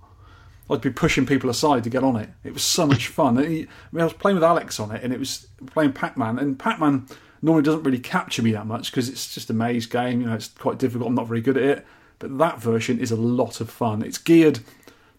I'd 0.69 0.81
be 0.81 0.91
pushing 0.91 1.25
people 1.25 1.49
aside 1.49 1.83
to 1.83 1.89
get 1.89 2.03
on 2.03 2.15
it. 2.15 2.29
It 2.43 2.53
was 2.53 2.63
so 2.63 2.85
much 2.85 3.07
fun. 3.19 3.37
I 3.37 3.41
mean, 3.47 3.67
I 3.97 4.03
was 4.03 4.13
playing 4.13 4.35
with 4.35 4.43
Alex 4.43 4.79
on 4.79 4.91
it, 4.91 5.03
and 5.03 5.11
it 5.13 5.19
was 5.19 5.47
playing 5.67 5.93
Pac-Man. 5.93 6.37
And 6.37 6.59
Pac-Man 6.59 7.07
normally 7.41 7.63
doesn't 7.63 7.83
really 7.83 7.99
capture 7.99 8.41
me 8.43 8.51
that 8.51 8.67
much 8.67 8.91
because 8.91 9.09
it's 9.09 9.33
just 9.33 9.49
a 9.49 9.53
maze 9.53 9.85
game. 9.85 10.21
You 10.21 10.27
know, 10.27 10.35
it's 10.35 10.49
quite 10.49 10.77
difficult. 10.77 11.07
I'm 11.07 11.15
not 11.15 11.27
very 11.27 11.41
good 11.41 11.57
at 11.57 11.63
it. 11.63 11.87
But 12.19 12.37
that 12.37 12.59
version 12.61 12.99
is 12.99 13.11
a 13.11 13.15
lot 13.15 13.61
of 13.61 13.69
fun. 13.69 14.01
It's 14.03 14.17
geared 14.17 14.59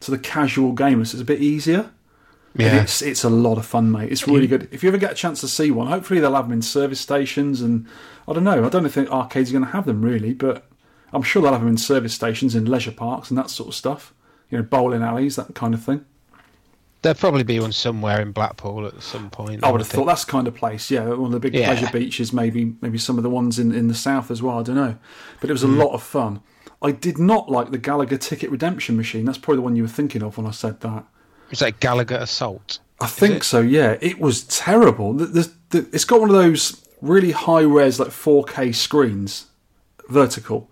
to 0.00 0.11
the 0.11 0.19
casual 0.19 0.73
gamer, 0.73 1.04
so 1.04 1.14
it's 1.16 1.23
a 1.23 1.25
bit 1.25 1.40
easier. 1.40 1.90
And 2.54 2.62
Yeah. 2.62 2.83
it's 2.83 3.00
it's 3.00 3.25
a 3.25 3.30
lot 3.30 3.59
of 3.59 3.64
fun, 3.64 3.90
mate. 3.90 4.11
It's 4.12 4.26
really 4.28 4.47
good. 4.47 4.69
If 4.71 4.83
you 4.83 4.88
ever 4.88 4.99
get 4.99 5.12
a 5.12 5.14
chance 5.14 5.40
to 5.40 5.49
see 5.49 5.71
one, 5.71 5.87
hopefully 5.87 6.21
they'll 6.21 6.35
have 6.35 6.47
them 6.47 6.52
in 6.52 6.62
service 6.62 7.00
stations. 7.00 7.61
And 7.62 7.87
I 8.28 8.33
don't 8.35 8.45
know. 8.45 8.64
I 8.64 8.69
don't 8.69 8.88
think 8.88 9.11
arcades 9.11 9.50
are 9.50 9.52
going 9.54 9.64
to 9.64 9.71
have 9.71 9.87
them 9.87 10.02
really, 10.02 10.35
but 10.35 10.66
I'm 11.12 11.23
sure 11.23 11.40
they'll 11.42 11.52
have 11.52 11.61
them 11.62 11.71
in 11.71 11.78
service 11.78 12.12
stations, 12.12 12.54
in 12.54 12.66
leisure 12.66 12.92
parks, 12.92 13.30
and 13.30 13.38
that 13.38 13.50
sort 13.50 13.69
of 13.69 13.75
stuff. 13.75 14.12
You 14.50 14.59
know, 14.59 14.64
bowling 14.64 15.02
alleys, 15.02 15.37
that 15.37 15.54
kind 15.54 15.75
of 15.75 15.83
thing. 15.85 16.04
There'll 17.02 17.16
probably 17.16 17.45
be 17.45 17.59
one 17.61 17.73
somewhere 17.73 18.21
in 18.21 18.33
Blackpool 18.33 18.87
at 18.87 19.02
some 19.02 19.30
point. 19.30 19.64
I 19.64 19.71
would 19.71 19.80
have 19.80 19.88
think. 19.88 20.00
thought 20.00 20.07
that's 20.07 20.25
the 20.26 20.33
kind 20.33 20.47
of 20.47 20.54
place. 20.54 20.90
Yeah, 20.90 21.09
one 21.09 21.26
of 21.26 21.33
the 21.33 21.40
big 21.40 21.54
Yeah. 21.54 21.66
pleasure 21.73 21.88
beaches, 21.90 22.33
maybe 22.33 22.75
maybe 22.83 22.99
some 22.99 23.16
of 23.16 23.23
the 23.23 23.30
ones 23.30 23.59
in, 23.59 23.73
in 23.73 23.88
the 23.88 23.95
south 23.95 24.30
as 24.30 24.42
well. 24.42 24.59
I 24.59 24.62
don't 24.62 24.76
know, 24.76 24.97
but 25.40 25.49
it 25.49 25.52
was 25.52 25.62
a 25.62 25.66
Hmm. 25.66 25.78
lot 25.78 25.92
of 25.95 26.02
fun. 26.02 26.40
I 26.83 26.92
did 26.92 27.19
not 27.19 27.50
like 27.50 27.71
the 27.71 27.78
Galaga 27.78 28.19
ticket 28.21 28.50
redemption 28.50 28.97
machine. 28.97 29.25
That's 29.25 29.38
probably 29.38 29.57
the 29.59 29.62
one 29.62 29.76
you 29.76 29.83
were 29.83 29.88
thinking 29.88 30.23
of 30.23 30.37
when 30.37 30.47
I 30.47 30.50
said 30.50 30.80
that. 30.80 31.04
Is 31.50 31.59
that 31.61 31.80
Galaga 31.80 32.21
Assault? 32.21 32.78
I 33.00 33.07
think 33.07 33.45
so. 33.45 33.61
Yeah, 33.61 33.97
it 34.02 34.19
was 34.21 34.45
terrible. 34.45 35.12
The, 35.14 35.26
the, 35.26 35.52
the, 35.71 35.78
it's 35.92 36.04
got 36.04 36.21
one 36.21 36.28
of 36.30 36.37
those 36.37 36.85
really 37.00 37.33
high 37.33 37.62
res 37.62 37.99
like 37.99 38.09
4K 38.11 38.75
screens, 38.75 39.47
vertical, 40.09 40.70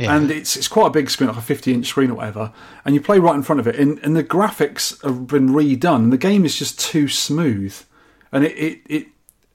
Yeah. 0.00 0.16
and 0.16 0.30
it's 0.30 0.56
it's 0.56 0.66
quite 0.66 0.86
a 0.86 0.90
big 0.90 1.10
screen, 1.10 1.28
like 1.28 1.36
a 1.36 1.42
50 1.42 1.74
inch 1.74 1.86
screen 1.86 2.10
or 2.10 2.14
whatever. 2.14 2.52
And 2.86 2.94
you 2.94 3.02
play 3.02 3.18
right 3.18 3.34
in 3.34 3.42
front 3.42 3.60
of 3.60 3.66
it, 3.66 3.76
and, 3.76 3.98
and 3.98 4.16
the 4.16 4.24
graphics 4.24 5.02
have 5.04 5.26
been 5.26 5.50
redone, 5.50 6.04
and 6.04 6.12
the 6.12 6.16
game 6.16 6.46
is 6.46 6.58
just 6.58 6.80
too 6.80 7.06
smooth. 7.06 7.78
And 8.32 8.44
it, 8.44 8.52
it, 8.52 8.80
it 8.86 9.06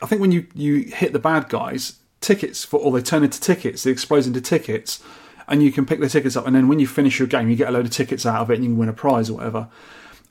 I 0.04 0.06
think 0.06 0.22
when 0.22 0.32
you 0.32 0.46
you 0.54 0.84
hit 0.84 1.14
the 1.14 1.20
bad 1.20 1.50
guys, 1.50 1.94
tickets 2.22 2.64
for 2.64 2.80
or 2.80 2.92
they 2.92 3.02
turn 3.02 3.24
into 3.24 3.42
tickets, 3.42 3.84
they 3.84 3.92
explode 3.92 4.28
into 4.28 4.40
tickets. 4.40 5.02
And 5.48 5.62
you 5.62 5.72
can 5.72 5.86
pick 5.86 6.00
the 6.00 6.10
tickets 6.10 6.36
up, 6.36 6.46
and 6.46 6.56
then 6.56 6.68
when 6.68 6.80
you 6.80 6.88
finish 6.88 7.20
your 7.20 7.28
game, 7.28 7.50
you 7.50 7.56
get 7.56 7.70
a 7.70 7.72
load 7.72 7.86
of 7.86 7.92
tickets 7.92 8.26
out 8.26 8.42
of 8.42 8.52
it, 8.52 8.56
and 8.56 8.64
you 8.64 8.70
can 8.72 8.78
win 8.78 8.90
a 8.90 8.94
prize 8.94 9.30
or 9.30 9.36
whatever. 9.36 9.68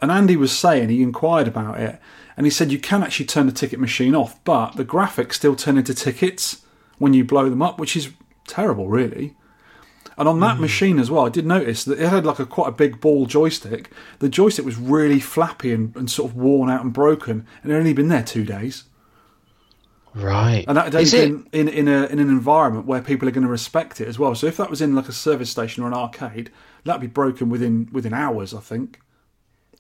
And 0.01 0.11
Andy 0.11 0.37
was 0.37 0.57
saying 0.57 0.89
he 0.89 1.03
inquired 1.03 1.49
about 1.49 1.81
it, 1.81 2.01
and 2.37 2.47
he 2.47 2.51
said 2.51 2.73
you 2.73 2.81
can 2.81 3.03
actually 3.03 3.27
turn 3.27 3.47
the 3.47 3.53
ticket 3.53 3.81
machine 3.81 4.15
off, 4.15 4.43
but 4.45 4.77
the 4.77 4.85
graphics 4.85 5.35
still 5.35 5.55
turn 5.55 5.79
into 5.79 5.95
tickets 5.95 6.63
when 6.99 7.15
you 7.15 7.25
blow 7.25 7.49
them 7.49 7.63
up, 7.63 7.79
which 7.79 7.97
is 7.97 8.11
terrible, 8.47 8.89
really. 8.89 9.37
And 10.17 10.29
on 10.29 10.41
that 10.41 10.57
hmm. 10.57 10.63
machine 10.63 10.99
as 10.99 11.11
well, 11.11 11.27
I 11.27 11.29
did 11.29 11.47
notice 11.47 11.85
that 11.85 12.01
it 12.01 12.09
had 12.09 12.25
like 12.25 12.39
a 12.39 12.47
quite 12.47 12.69
a 12.69 12.73
big 12.73 13.01
ball 13.01 13.27
joystick. 13.27 13.91
The 14.21 14.29
joystick 14.29 14.65
was 14.65 14.77
really 14.77 15.21
flappy 15.21 15.73
and, 15.73 15.95
and 15.97 16.11
sort 16.11 16.31
of 16.31 16.37
worn 16.37 16.71
out 16.71 16.83
and 16.83 16.93
broken, 16.93 17.47
and 17.63 17.71
it 17.71 17.75
had 17.75 17.81
only 17.81 17.93
been 17.93 18.09
there 18.09 18.23
two 18.23 18.45
days. 18.45 18.85
Right. 20.15 20.65
And 20.69 20.77
that 20.77 20.85
had 20.85 20.95
only 20.95 21.11
been 21.11 21.49
in 21.53 21.69
in, 21.69 21.89
a, 21.89 22.07
in 22.07 22.21
an 22.21 22.29
environment 22.29 22.87
where 22.87 23.03
people 23.03 23.29
are 23.29 23.33
going 23.33 23.45
to 23.45 23.51
respect 23.51 24.01
it 24.01 24.07
as 24.07 24.19
well. 24.19 24.35
So 24.35 24.47
if 24.47 24.57
that 24.59 24.71
was 24.71 24.81
in 24.81 24.95
like 24.95 25.09
a 25.09 25.13
service 25.13 25.51
station 25.51 25.83
or 25.83 25.89
an 25.89 25.95
arcade, 25.95 26.51
that'd 26.85 27.01
be 27.01 27.09
broken 27.09 27.49
within 27.49 27.89
within 27.93 28.15
hours, 28.15 28.55
I 28.55 28.61
think. 28.61 29.01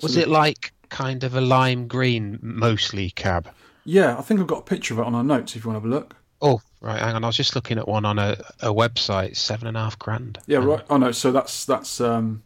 Was 0.02 0.16
it 0.16 0.28
like 0.28 0.72
kind 0.88 1.22
of 1.22 1.36
a 1.36 1.40
lime 1.40 1.86
green, 1.86 2.40
mostly 2.42 3.10
cab? 3.10 3.48
Yeah, 3.84 4.18
I 4.18 4.22
think 4.22 4.40
I've 4.40 4.46
got 4.46 4.60
a 4.60 4.62
picture 4.62 4.94
of 4.94 5.00
it 5.00 5.06
on 5.06 5.14
our 5.14 5.22
notes 5.22 5.54
if 5.54 5.64
you 5.64 5.70
want 5.70 5.82
to 5.82 5.88
have 5.88 5.92
a 5.92 6.00
look. 6.00 6.16
Oh, 6.40 6.60
right. 6.84 7.00
Hang 7.00 7.14
on. 7.14 7.24
I 7.24 7.26
was 7.28 7.36
just 7.36 7.54
looking 7.54 7.78
at 7.78 7.88
one 7.88 8.04
on 8.04 8.18
a, 8.18 8.36
a 8.60 8.68
website. 8.68 9.36
Seven 9.36 9.66
and 9.66 9.76
a 9.76 9.80
half 9.80 9.98
grand. 9.98 10.38
Yeah, 10.46 10.58
right. 10.58 10.84
Oh 10.90 10.96
no, 10.96 11.12
so 11.12 11.32
that's 11.32 11.64
that's 11.64 12.00
um, 12.00 12.42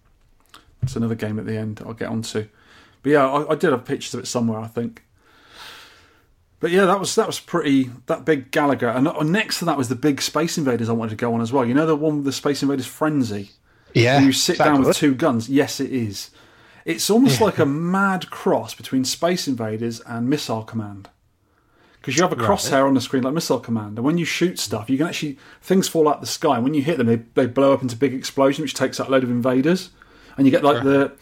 that's 0.81 0.96
another 0.96 1.14
game 1.14 1.38
at 1.38 1.46
the 1.46 1.57
end. 1.57 1.83
I'll 1.85 1.92
get 1.92 2.09
onto. 2.09 2.48
But 3.03 3.11
yeah, 3.11 3.29
I, 3.29 3.53
I 3.53 3.55
did 3.55 3.70
have 3.70 3.85
pictures 3.85 4.14
of 4.14 4.20
it 4.20 4.27
somewhere, 4.27 4.59
I 4.59 4.66
think. 4.66 5.05
But 6.61 6.70
yeah, 6.70 6.87
that 6.87 6.98
was 6.98 7.14
that 7.14 7.27
was 7.27 7.38
pretty 7.38 7.90
that 8.07 8.24
big 8.24 8.51
Galaga, 8.51 8.96
and 8.96 9.31
next 9.31 9.61
to 9.61 9.64
that 9.66 9.79
was 9.79 9.88
the 9.88 9.94
big 9.94 10.20
Space 10.20 10.59
Invaders 10.59 10.88
I 10.88 10.92
wanted 10.92 11.11
to 11.11 11.16
go 11.16 11.33
on 11.35 11.40
as 11.40 11.53
well. 11.53 11.64
You 11.64 11.74
know 11.74 11.87
the 11.87 11.94
one 11.94 12.16
with 12.16 12.24
the 12.24 12.33
Space 12.33 12.62
Invaders 12.62 12.87
Frenzy. 12.87 13.51
Yeah. 13.94 14.20
you 14.20 14.33
sit 14.33 14.59
down 14.59 14.83
with 14.83 14.96
two 14.96 15.14
guns. 15.14 15.48
Yes, 15.48 15.81
it 15.81 15.90
is. 15.92 16.31
It's 16.85 17.11
almost 17.11 17.40
like 17.40 17.59
a 17.59 17.66
mad 17.66 18.31
cross 18.31 18.74
between 18.74 19.05
Space 19.05 19.46
Invaders 19.46 20.01
and 20.01 20.29
Missile 20.29 20.62
Command. 20.64 21.09
Because 22.09 22.16
you 22.16 22.27
have 22.27 22.33
a 22.33 22.37
crosshair 22.37 22.87
on 22.87 22.94
the 22.94 23.03
screen 23.03 23.23
like 23.23 23.35
Missile 23.35 23.61
Command, 23.61 23.99
and 23.99 24.03
when 24.03 24.16
you 24.16 24.25
shoot 24.25 24.59
stuff, 24.59 24.88
you 24.88 24.97
can 24.97 25.09
actually 25.09 25.37
things 25.61 25.88
fall 25.88 26.09
out 26.09 26.14
of 26.14 26.21
the 26.23 26.27
sky, 26.27 26.55
and 26.55 26.64
when 26.64 26.73
you 26.73 26.81
hit 26.81 26.97
them, 26.97 27.07
they, 27.07 27.16
they 27.35 27.44
blow 27.44 27.75
up 27.75 27.83
into 27.83 27.97
big 27.97 28.14
explosions, 28.14 28.62
which 28.62 28.73
takes 28.73 28.99
out 28.99 29.09
a 29.09 29.11
load 29.11 29.25
of 29.25 29.31
invaders, 29.31 29.90
and 30.38 30.47
you 30.47 30.51
get 30.51 30.64
like 30.64 30.85
the 30.85 31.12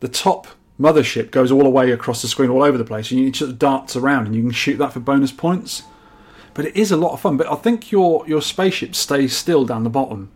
the 0.00 0.08
top 0.08 0.46
mothership 0.78 1.30
goes 1.30 1.50
all 1.50 1.62
the 1.62 1.70
way 1.70 1.90
across 1.90 2.20
the 2.20 2.28
screen, 2.28 2.50
all 2.50 2.62
over 2.62 2.76
the 2.76 2.84
place, 2.84 3.10
and 3.10 3.18
you 3.18 3.30
just 3.30 3.58
darts 3.58 3.96
around, 3.96 4.26
and 4.26 4.36
you 4.36 4.42
can 4.42 4.50
shoot 4.50 4.76
that 4.76 4.92
for 4.92 5.00
bonus 5.00 5.32
points. 5.32 5.84
But 6.52 6.66
it 6.66 6.76
is 6.76 6.92
a 6.92 6.98
lot 6.98 7.14
of 7.14 7.20
fun. 7.22 7.38
But 7.38 7.50
I 7.50 7.54
think 7.54 7.90
your 7.90 8.22
your 8.28 8.42
spaceship 8.42 8.94
stays 8.94 9.34
still 9.34 9.64
down 9.64 9.84
the 9.84 9.88
bottom. 9.88 10.30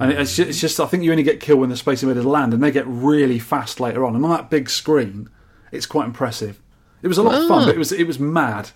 And 0.00 0.10
it's 0.10 0.34
just, 0.34 0.48
it's 0.48 0.60
just, 0.60 0.80
I 0.80 0.86
think 0.86 1.04
you 1.04 1.12
only 1.12 1.22
get 1.22 1.38
killed 1.38 1.60
when 1.60 1.70
the 1.70 1.76
Space 1.76 2.02
Invaders 2.02 2.26
land, 2.26 2.52
and 2.52 2.60
they 2.60 2.72
get 2.72 2.84
really 2.88 3.38
fast 3.38 3.78
later 3.78 4.04
on. 4.04 4.16
And 4.16 4.24
on 4.24 4.30
that 4.32 4.50
big 4.50 4.68
screen, 4.68 5.30
it's 5.70 5.86
quite 5.86 6.06
impressive. 6.06 6.60
It 7.00 7.06
was 7.06 7.18
a 7.18 7.22
lot 7.22 7.40
of 7.40 7.46
fun, 7.46 7.64
but 7.64 7.74
it 7.74 7.76
ah. 7.76 7.78
was 7.78 7.92
it 7.92 8.06
was 8.08 8.18
mad. 8.18 8.70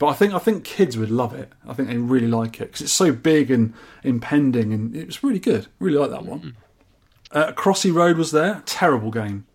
But 0.00 0.06
I 0.08 0.14
think 0.14 0.32
I 0.32 0.38
think 0.38 0.64
kids 0.64 0.96
would 0.96 1.10
love 1.10 1.34
it. 1.34 1.52
I 1.68 1.74
think 1.74 1.88
they 1.88 1.98
really 1.98 2.26
like 2.26 2.58
it 2.60 2.68
because 2.68 2.80
it's 2.80 2.92
so 2.92 3.12
big 3.12 3.50
and 3.50 3.74
impending, 4.02 4.72
and 4.72 4.96
it 4.96 5.06
was 5.06 5.22
really 5.22 5.38
good. 5.38 5.66
Really 5.78 5.98
like 5.98 6.10
that 6.10 6.24
one. 6.24 6.56
Uh, 7.30 7.52
Crossy 7.52 7.92
Road 7.92 8.16
was 8.16 8.32
there. 8.32 8.62
Terrible 8.64 9.10
game. 9.10 9.46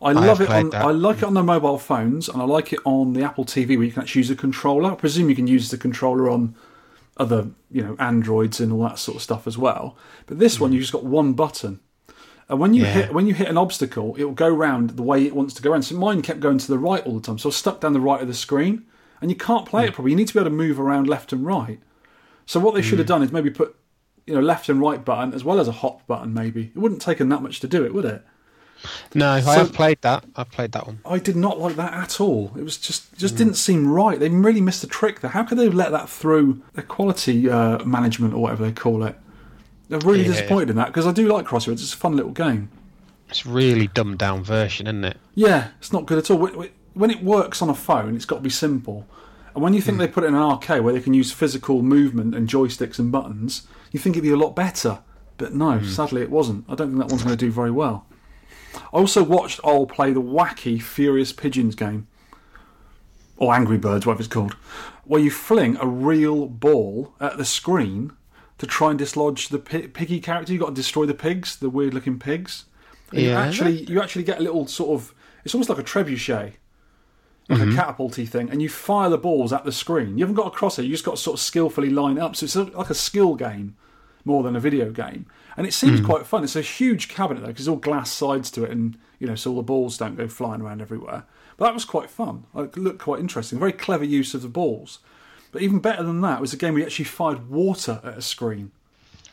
I, 0.00 0.12
love 0.12 0.40
it 0.40 0.48
on. 0.50 0.70
that. 0.70 0.84
I 0.84 0.90
like 0.90 1.18
it 1.18 1.24
on 1.24 1.34
the 1.34 1.42
mobile 1.42 1.78
phones, 1.78 2.30
and 2.30 2.40
I 2.40 2.46
like 2.46 2.72
it 2.72 2.80
on 2.86 3.12
the 3.12 3.22
Apple 3.22 3.44
TV 3.44 3.76
where 3.76 3.84
you 3.84 3.92
can 3.92 4.02
actually 4.02 4.20
use 4.20 4.30
a 4.30 4.36
controller. 4.36 4.90
I 4.90 4.94
presume 4.94 5.28
you 5.28 5.36
can 5.36 5.46
use 5.46 5.70
the 5.70 5.78
controller 5.78 6.30
on 6.30 6.54
other, 7.18 7.48
you 7.70 7.82
know, 7.82 7.94
Androids 7.98 8.60
and 8.60 8.72
all 8.72 8.82
that 8.84 8.98
sort 8.98 9.16
of 9.16 9.22
stuff 9.22 9.46
as 9.46 9.56
well. 9.58 9.96
But 10.26 10.38
this 10.38 10.58
one, 10.58 10.72
you 10.72 10.80
just 10.80 10.92
got 10.92 11.04
one 11.04 11.34
button, 11.34 11.80
and 12.48 12.58
when 12.58 12.72
you 12.74 12.82
Yeah. 12.84 12.92
hit 12.92 13.14
when 13.14 13.26
you 13.26 13.34
hit 13.34 13.48
an 13.48 13.58
obstacle, 13.58 14.14
it 14.16 14.24
will 14.24 14.32
go 14.32 14.48
round 14.48 14.90
the 14.90 15.02
way 15.02 15.24
it 15.26 15.34
wants 15.36 15.52
to 15.54 15.62
go 15.62 15.72
around. 15.72 15.82
So 15.82 15.94
mine 15.96 16.22
kept 16.22 16.40
going 16.40 16.58
to 16.58 16.68
the 16.68 16.78
right 16.78 17.04
all 17.06 17.14
the 17.14 17.20
time, 17.20 17.38
so 17.38 17.48
I 17.48 17.50
was 17.50 17.56
stuck 17.56 17.80
down 17.80 17.92
the 17.92 18.00
right 18.00 18.20
of 18.22 18.28
the 18.28 18.34
screen, 18.34 18.84
and 19.24 19.30
you 19.30 19.36
can't 19.38 19.64
play 19.64 19.84
it 19.84 19.88
hmm. 19.88 19.94
properly. 19.94 20.10
You 20.10 20.16
need 20.18 20.28
to 20.28 20.34
be 20.34 20.40
able 20.40 20.50
to 20.50 20.54
move 20.54 20.78
around 20.78 21.08
left 21.08 21.32
and 21.32 21.46
right. 21.46 21.80
So 22.44 22.60
what 22.60 22.74
they 22.74 22.82
should 22.82 22.98
have 22.98 23.06
hmm. 23.06 23.14
done 23.14 23.22
is 23.22 23.32
maybe 23.32 23.48
put, 23.48 23.74
you 24.26 24.34
know, 24.34 24.40
left 24.42 24.68
and 24.68 24.78
right 24.78 25.02
button 25.02 25.32
as 25.32 25.42
well 25.42 25.58
as 25.58 25.66
a 25.66 25.72
hop 25.72 26.06
button. 26.06 26.34
Maybe 26.34 26.70
it 26.74 26.78
wouldn't 26.78 27.00
take 27.00 27.16
them 27.16 27.30
that 27.30 27.40
much 27.40 27.58
to 27.60 27.66
do 27.66 27.86
it, 27.86 27.94
would 27.94 28.04
it? 28.04 28.22
No, 29.14 29.30
I 29.30 29.40
have 29.40 29.72
played 29.72 30.02
that. 30.02 30.26
I've 30.36 30.50
played 30.50 30.72
that 30.72 30.86
one. 30.86 31.00
I 31.06 31.18
did 31.18 31.36
not 31.36 31.58
like 31.58 31.76
that 31.76 31.94
at 31.94 32.20
all. 32.20 32.52
It 32.54 32.64
was 32.64 32.76
just 32.76 33.16
just 33.16 33.32
hmm. 33.32 33.38
didn't 33.38 33.54
seem 33.54 33.90
right. 33.90 34.20
They 34.20 34.28
really 34.28 34.60
missed 34.60 34.84
a 34.84 34.86
trick 34.86 35.20
there. 35.20 35.30
How 35.30 35.42
could 35.42 35.56
they 35.56 35.64
have 35.64 35.72
let 35.72 35.90
that 35.92 36.10
through 36.10 36.60
their 36.74 36.84
quality 36.84 37.48
uh, 37.48 37.82
management 37.86 38.34
or 38.34 38.42
whatever 38.42 38.62
they 38.62 38.72
call 38.72 39.04
it? 39.04 39.18
They're 39.88 40.00
really 40.00 40.24
Yeah. 40.24 40.32
disappointed 40.32 40.68
in 40.68 40.76
that 40.76 40.88
because 40.88 41.06
I 41.06 41.12
do 41.12 41.32
like 41.32 41.46
Crossy 41.46 41.68
Roads. 41.68 41.82
It's 41.82 41.94
a 41.94 41.96
fun 41.96 42.14
little 42.14 42.32
game. 42.32 42.68
It's 43.30 43.46
really 43.46 43.86
dumbed 43.86 44.18
down 44.18 44.44
version, 44.44 44.86
isn't 44.86 45.04
it? 45.04 45.16
Yeah, 45.34 45.68
it's 45.78 45.94
not 45.94 46.04
good 46.04 46.18
at 46.18 46.30
all. 46.30 46.36
When- 46.36 46.68
When 46.94 47.10
it 47.10 47.22
works 47.22 47.60
on 47.60 47.68
a 47.68 47.74
phone, 47.74 48.16
it's 48.16 48.24
got 48.24 48.36
to 48.36 48.42
be 48.42 48.50
simple. 48.50 49.06
And 49.54 49.62
when 49.62 49.74
you 49.74 49.80
think 49.80 49.96
hmm. 49.96 50.00
they 50.00 50.08
put 50.08 50.24
it 50.24 50.28
in 50.28 50.34
an 50.34 50.42
arcade 50.42 50.82
where 50.82 50.92
they 50.92 51.00
can 51.00 51.14
use 51.14 51.32
physical 51.32 51.82
movement 51.82 52.34
and 52.34 52.48
joysticks 52.48 52.98
and 52.98 53.12
buttons, 53.12 53.66
you 53.92 54.00
think 54.00 54.16
it'd 54.16 54.24
be 54.24 54.30
a 54.30 54.36
lot 54.36 54.56
better. 54.56 55.00
But 55.36 55.54
no, 55.54 55.78
hmm. 55.78 55.86
sadly 55.86 56.22
it 56.22 56.30
wasn't. 56.30 56.64
I 56.68 56.74
don't 56.74 56.88
think 56.88 56.98
that 56.98 57.08
one's 57.08 57.22
going 57.22 57.36
to 57.36 57.44
do 57.44 57.52
very 57.52 57.70
well. 57.70 58.06
I 58.74 58.96
also 58.96 59.22
watched 59.22 59.60
Ol 59.62 59.86
play 59.86 60.12
the 60.12 60.22
wacky 60.22 60.82
Furious 60.82 61.32
Pigeons 61.32 61.74
game, 61.74 62.08
or 63.36 63.54
Angry 63.54 63.78
Birds, 63.78 64.06
whatever 64.06 64.20
it's 64.20 64.32
called, 64.32 64.54
where 65.04 65.20
you 65.20 65.30
fling 65.30 65.76
a 65.80 65.86
real 65.86 66.46
ball 66.46 67.14
at 67.20 67.36
the 67.36 67.44
screen 67.44 68.12
to 68.58 68.66
try 68.66 68.90
and 68.90 68.98
dislodge 68.98 69.48
the 69.48 69.58
pi- 69.58 69.88
piggy 69.88 70.20
character. 70.20 70.52
You've 70.52 70.62
got 70.62 70.68
to 70.70 70.74
destroy 70.74 71.06
the 71.06 71.14
pigs, 71.14 71.56
the 71.56 71.70
weird 71.70 71.94
looking 71.94 72.18
pigs. 72.18 72.64
And 73.10 73.20
you 73.20 73.28
Yeah. 73.30 73.40
actually 73.40 73.84
you 73.84 74.00
actually 74.00 74.24
get 74.24 74.38
a 74.38 74.42
little 74.42 74.66
sort 74.66 74.90
of 75.00 75.14
it's 75.44 75.54
almost 75.54 75.68
like 75.68 75.78
a 75.78 75.84
trebuchet 75.84 76.54
like 77.48 77.60
a 77.60 77.62
mm-hmm. 77.64 77.76
catapulty 77.76 78.24
thing, 78.24 78.48
and 78.50 78.62
you 78.62 78.68
fire 78.68 79.10
the 79.10 79.18
balls 79.18 79.52
at 79.52 79.64
the 79.64 79.72
screen. 79.72 80.16
You 80.16 80.24
haven't 80.24 80.36
got 80.36 80.54
a 80.54 80.56
crosshair; 80.56 80.84
you 80.84 80.90
just 80.90 81.04
got 81.04 81.16
to 81.16 81.22
sort 81.22 81.34
of 81.34 81.40
skillfully 81.40 81.90
line 81.90 82.18
up. 82.18 82.36
So 82.36 82.44
it's 82.44 82.56
like 82.56 82.90
a 82.90 82.94
skill 82.94 83.34
game, 83.34 83.76
more 84.24 84.42
than 84.42 84.56
a 84.56 84.60
video 84.60 84.90
game. 84.90 85.26
And 85.56 85.66
it 85.66 85.74
seems 85.74 86.00
mm. 86.00 86.06
quite 86.06 86.26
fun. 86.26 86.42
It's 86.42 86.56
a 86.56 86.62
huge 86.62 87.08
cabinet 87.08 87.40
though, 87.40 87.48
because 87.48 87.66
it's 87.66 87.68
all 87.68 87.76
glass 87.76 88.10
sides 88.10 88.50
to 88.52 88.64
it, 88.64 88.70
and 88.70 88.96
you 89.18 89.26
know, 89.26 89.34
so 89.34 89.50
all 89.50 89.56
the 89.56 89.62
balls 89.62 89.98
don't 89.98 90.16
go 90.16 90.26
flying 90.26 90.62
around 90.62 90.80
everywhere. 90.80 91.24
But 91.56 91.66
that 91.66 91.74
was 91.74 91.84
quite 91.84 92.10
fun. 92.10 92.44
It 92.54 92.76
looked 92.76 92.98
quite 92.98 93.20
interesting. 93.20 93.58
Very 93.58 93.72
clever 93.72 94.04
use 94.04 94.34
of 94.34 94.42
the 94.42 94.48
balls. 94.48 94.98
But 95.52 95.62
even 95.62 95.78
better 95.78 96.02
than 96.02 96.20
that 96.22 96.40
was 96.40 96.52
a 96.52 96.56
game 96.56 96.74
where 96.74 96.80
you 96.80 96.86
actually 96.86 97.04
fired 97.04 97.48
water 97.48 98.00
at 98.02 98.18
a 98.18 98.22
screen 98.22 98.72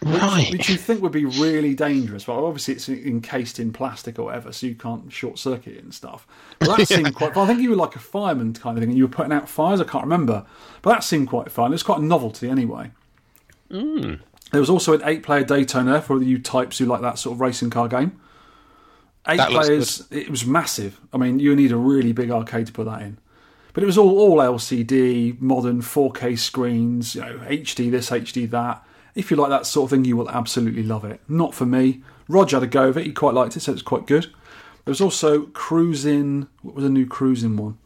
Right. 0.03 0.51
which 0.51 0.67
you 0.67 0.77
think 0.77 1.03
would 1.03 1.11
be 1.11 1.25
really 1.25 1.75
dangerous. 1.75 2.23
But 2.23 2.43
obviously, 2.43 2.73
it's 2.73 2.89
encased 2.89 3.59
in 3.59 3.71
plastic 3.71 4.17
or 4.17 4.25
whatever, 4.25 4.51
so 4.51 4.65
you 4.65 4.73
can't 4.73 5.11
short 5.13 5.37
circuit 5.37 5.75
it 5.75 5.83
and 5.83 5.93
stuff. 5.93 6.25
But 6.57 6.75
that 6.75 6.87
seemed 6.87 7.13
quite 7.13 7.35
fun. 7.35 7.43
I 7.43 7.47
think 7.47 7.61
you 7.61 7.69
were 7.69 7.75
like 7.75 7.95
a 7.95 7.99
fireman 7.99 8.53
kind 8.53 8.77
of 8.77 8.81
thing, 8.81 8.89
and 8.89 8.97
you 8.97 9.05
were 9.05 9.13
putting 9.13 9.31
out 9.31 9.47
fires. 9.47 9.79
I 9.79 9.83
can't 9.83 10.03
remember, 10.03 10.45
but 10.81 10.91
that 10.91 11.03
seemed 11.03 11.29
quite 11.29 11.51
fun. 11.51 11.71
It 11.71 11.75
was 11.75 11.83
quite 11.83 11.99
a 11.99 12.05
novelty 12.05 12.49
anyway. 12.49 12.91
Hmm. 13.69 14.15
There 14.51 14.59
was 14.59 14.69
also 14.69 14.93
an 14.93 15.01
eight-player 15.05 15.43
Daytona 15.43 16.01
for 16.01 16.21
you 16.21 16.39
types 16.39 16.79
who 16.79 16.85
like 16.85 17.01
that 17.01 17.19
sort 17.19 17.35
of 17.35 17.41
racing 17.41 17.69
car 17.69 17.87
game. 17.87 18.19
Eight 19.27 19.37
That 19.37 19.51
players. 19.51 20.03
It 20.09 20.29
was 20.29 20.45
massive. 20.45 20.99
I 21.13 21.17
mean, 21.17 21.39
you 21.39 21.55
need 21.55 21.71
a 21.71 21.77
really 21.77 22.11
big 22.11 22.31
arcade 22.31 22.67
to 22.67 22.73
put 22.73 22.85
that 22.85 23.03
in. 23.03 23.17
But 23.73 23.83
it 23.83 23.85
was 23.85 23.97
all 23.97 24.17
all 24.19 24.37
LCD, 24.37 25.39
modern 25.39 25.81
4K 25.81 26.37
screens, 26.37 27.15
you 27.15 27.21
know, 27.21 27.37
HD 27.37 27.89
this, 27.91 28.09
HD 28.09 28.49
that. 28.49 28.83
If 29.15 29.29
you 29.29 29.37
like 29.37 29.49
that 29.49 29.65
sort 29.65 29.85
of 29.85 29.89
thing, 29.91 30.05
you 30.05 30.15
will 30.15 30.29
absolutely 30.29 30.83
love 30.83 31.03
it. 31.03 31.19
Not 31.27 31.53
for 31.53 31.65
me. 31.65 32.01
Roger 32.27 32.57
had 32.57 32.63
a 32.63 32.67
go 32.67 32.89
of 32.89 32.97
it. 32.97 33.05
He 33.05 33.11
quite 33.11 33.33
liked 33.33 33.57
it, 33.57 33.59
so 33.61 33.73
it's 33.73 33.81
quite 33.81 34.07
good. 34.07 34.25
There 34.85 34.91
was 34.91 35.01
also 35.01 35.43
Cruising. 35.47 36.47
What 36.61 36.75
was 36.75 36.85
a 36.85 36.89
new 36.89 37.05
Cruising 37.05 37.57
one? 37.57 37.77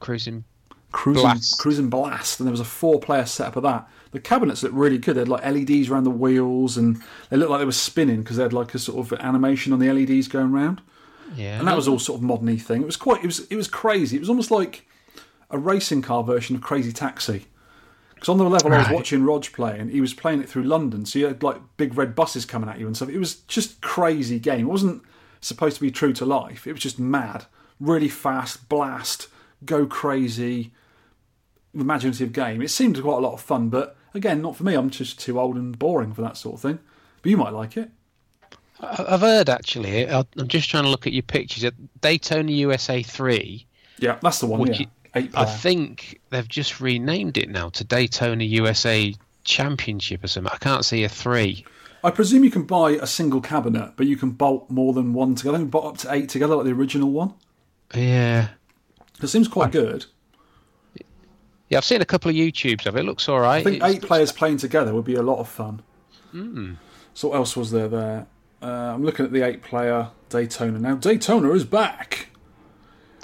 Cruising. 0.00 0.44
Cruising 0.90 1.22
Blast. 1.22 1.58
Cruising 1.58 1.88
Blast, 1.88 2.38
and 2.38 2.46
there 2.46 2.52
was 2.52 2.60
a 2.60 2.64
four-player 2.64 3.24
setup 3.24 3.56
of 3.56 3.62
that. 3.62 3.88
The 4.10 4.20
cabinets 4.20 4.62
looked 4.62 4.74
really 4.74 4.98
good. 4.98 5.16
They 5.16 5.20
had 5.20 5.28
like 5.28 5.44
LEDs 5.44 5.88
around 5.88 6.04
the 6.04 6.10
wheels, 6.10 6.76
and 6.76 7.00
they 7.30 7.36
looked 7.38 7.50
like 7.50 7.60
they 7.60 7.66
were 7.66 7.72
spinning 7.72 8.22
because 8.22 8.36
they 8.36 8.42
had 8.42 8.52
like 8.52 8.74
a 8.74 8.78
sort 8.78 8.98
of 8.98 9.18
animation 9.20 9.72
on 9.72 9.78
the 9.78 9.90
LEDs 9.90 10.28
going 10.28 10.52
round. 10.52 10.82
Yeah. 11.34 11.58
And 11.58 11.66
that 11.66 11.76
was 11.76 11.88
all 11.88 11.98
sort 11.98 12.18
of 12.18 12.22
modern 12.22 12.54
thing. 12.58 12.82
It 12.82 12.86
was 12.86 12.96
quite. 12.96 13.22
It 13.22 13.26
was. 13.26 13.40
It 13.46 13.56
was 13.56 13.68
crazy. 13.68 14.16
It 14.16 14.20
was 14.20 14.28
almost 14.28 14.50
like 14.50 14.86
a 15.48 15.56
racing 15.58 16.02
car 16.02 16.22
version 16.22 16.56
of 16.56 16.62
Crazy 16.62 16.92
Taxi. 16.92 17.46
Because 18.22 18.34
on 18.34 18.38
the 18.38 18.44
level 18.44 18.72
I 18.72 18.78
was 18.78 18.86
Right. 18.86 18.94
watching 18.94 19.24
Rog 19.24 19.44
play, 19.52 19.76
and 19.76 19.90
he 19.90 20.00
was 20.00 20.14
playing 20.14 20.40
it 20.42 20.48
through 20.48 20.62
London, 20.62 21.04
so 21.04 21.18
you 21.18 21.26
had 21.26 21.42
like 21.42 21.60
big 21.76 21.98
red 21.98 22.14
buses 22.14 22.44
coming 22.44 22.70
at 22.70 22.78
you 22.78 22.86
and 22.86 22.94
stuff. 22.94 23.08
It 23.08 23.18
was 23.18 23.34
just 23.48 23.80
crazy 23.80 24.38
game. 24.38 24.60
It 24.60 24.70
wasn't 24.70 25.02
supposed 25.40 25.74
to 25.78 25.82
be 25.82 25.90
true 25.90 26.12
to 26.12 26.24
life. 26.24 26.64
It 26.64 26.72
was 26.72 26.80
just 26.80 27.00
mad, 27.00 27.46
really 27.80 28.08
fast, 28.08 28.68
blast, 28.68 29.26
go 29.64 29.86
crazy, 29.86 30.72
imaginative 31.74 32.32
game. 32.32 32.62
It 32.62 32.70
seemed 32.70 33.02
quite 33.02 33.16
a 33.16 33.20
lot 33.20 33.32
of 33.32 33.40
fun, 33.40 33.70
but 33.70 33.96
again, 34.14 34.40
not 34.40 34.54
for 34.54 34.62
me. 34.62 34.74
I'm 34.74 34.90
just 34.90 35.18
too 35.18 35.40
old 35.40 35.56
and 35.56 35.76
boring 35.76 36.12
for 36.12 36.22
that 36.22 36.36
sort 36.36 36.54
of 36.54 36.60
thing. 36.60 36.78
But 37.22 37.30
you 37.30 37.36
might 37.36 37.52
like 37.52 37.76
it. 37.76 37.90
I've 38.80 39.22
heard 39.22 39.48
actually. 39.48 40.08
I'm 40.08 40.26
just 40.46 40.70
trying 40.70 40.84
to 40.84 40.90
look 40.90 41.08
at 41.08 41.12
your 41.12 41.24
pictures 41.24 41.64
at 41.64 41.74
Daytona 42.00 42.52
USA 42.52 43.02
3. 43.02 43.66
Yeah, 43.98 44.18
that's 44.22 44.38
the 44.38 44.46
one. 44.46 44.60
Would 44.60 44.78
yeah. 44.78 44.86
You- 45.20 45.28
I 45.34 45.44
think 45.44 46.20
they've 46.30 46.48
just 46.48 46.80
renamed 46.80 47.36
it 47.38 47.48
now 47.50 47.68
to 47.70 47.84
Daytona 47.84 48.44
USA 48.44 49.14
Championship 49.44 50.24
or 50.24 50.28
something. 50.28 50.52
I 50.52 50.58
can't 50.58 50.84
see 50.84 51.04
a 51.04 51.08
3. 51.08 51.64
I 52.04 52.10
presume 52.10 52.42
you 52.44 52.50
can 52.50 52.64
buy 52.64 52.92
a 52.92 53.06
single 53.06 53.40
cabinet, 53.40 53.92
but 53.96 54.06
you 54.06 54.16
can 54.16 54.30
bolt 54.30 54.68
more 54.70 54.92
than 54.92 55.12
one 55.12 55.34
together. 55.34 55.56
I 55.56 55.60
think 55.60 55.70
bolt 55.70 55.84
up 55.86 55.98
to 55.98 56.12
eight 56.12 56.28
together, 56.28 56.56
like 56.56 56.64
the 56.64 56.72
original 56.72 57.10
one. 57.10 57.34
Yeah. 57.94 58.48
It 59.22 59.28
seems 59.28 59.46
quite 59.48 59.70
good. 59.70 60.06
Yeah, 61.68 61.78
I've 61.78 61.84
seen 61.84 62.02
a 62.02 62.04
couple 62.06 62.28
of 62.28 62.34
YouTubes 62.36 62.86
of 62.86 62.96
it. 62.96 63.00
It 63.00 63.04
looks 63.04 63.28
all 63.28 63.40
right. 63.40 63.60
I 63.60 63.64
think 63.64 63.76
It's- 63.76 63.90
eight 63.94 64.02
players 64.02 64.32
playing 64.32 64.58
together 64.58 64.94
would 64.94 65.04
be 65.04 65.14
a 65.14 65.22
lot 65.22 65.38
of 65.38 65.48
fun. 65.48 65.82
So 67.14 67.28
what 67.28 67.36
else 67.36 67.56
was 67.56 67.70
there 67.70 67.88
there? 67.88 68.26
Uh, 68.62 68.66
I'm 68.94 69.04
looking 69.04 69.24
at 69.26 69.32
the 69.32 69.42
eight-player 69.42 70.08
Daytona 70.30 70.78
now. 70.78 70.94
Daytona 70.96 71.50
is 71.52 71.64
back. 71.64 72.28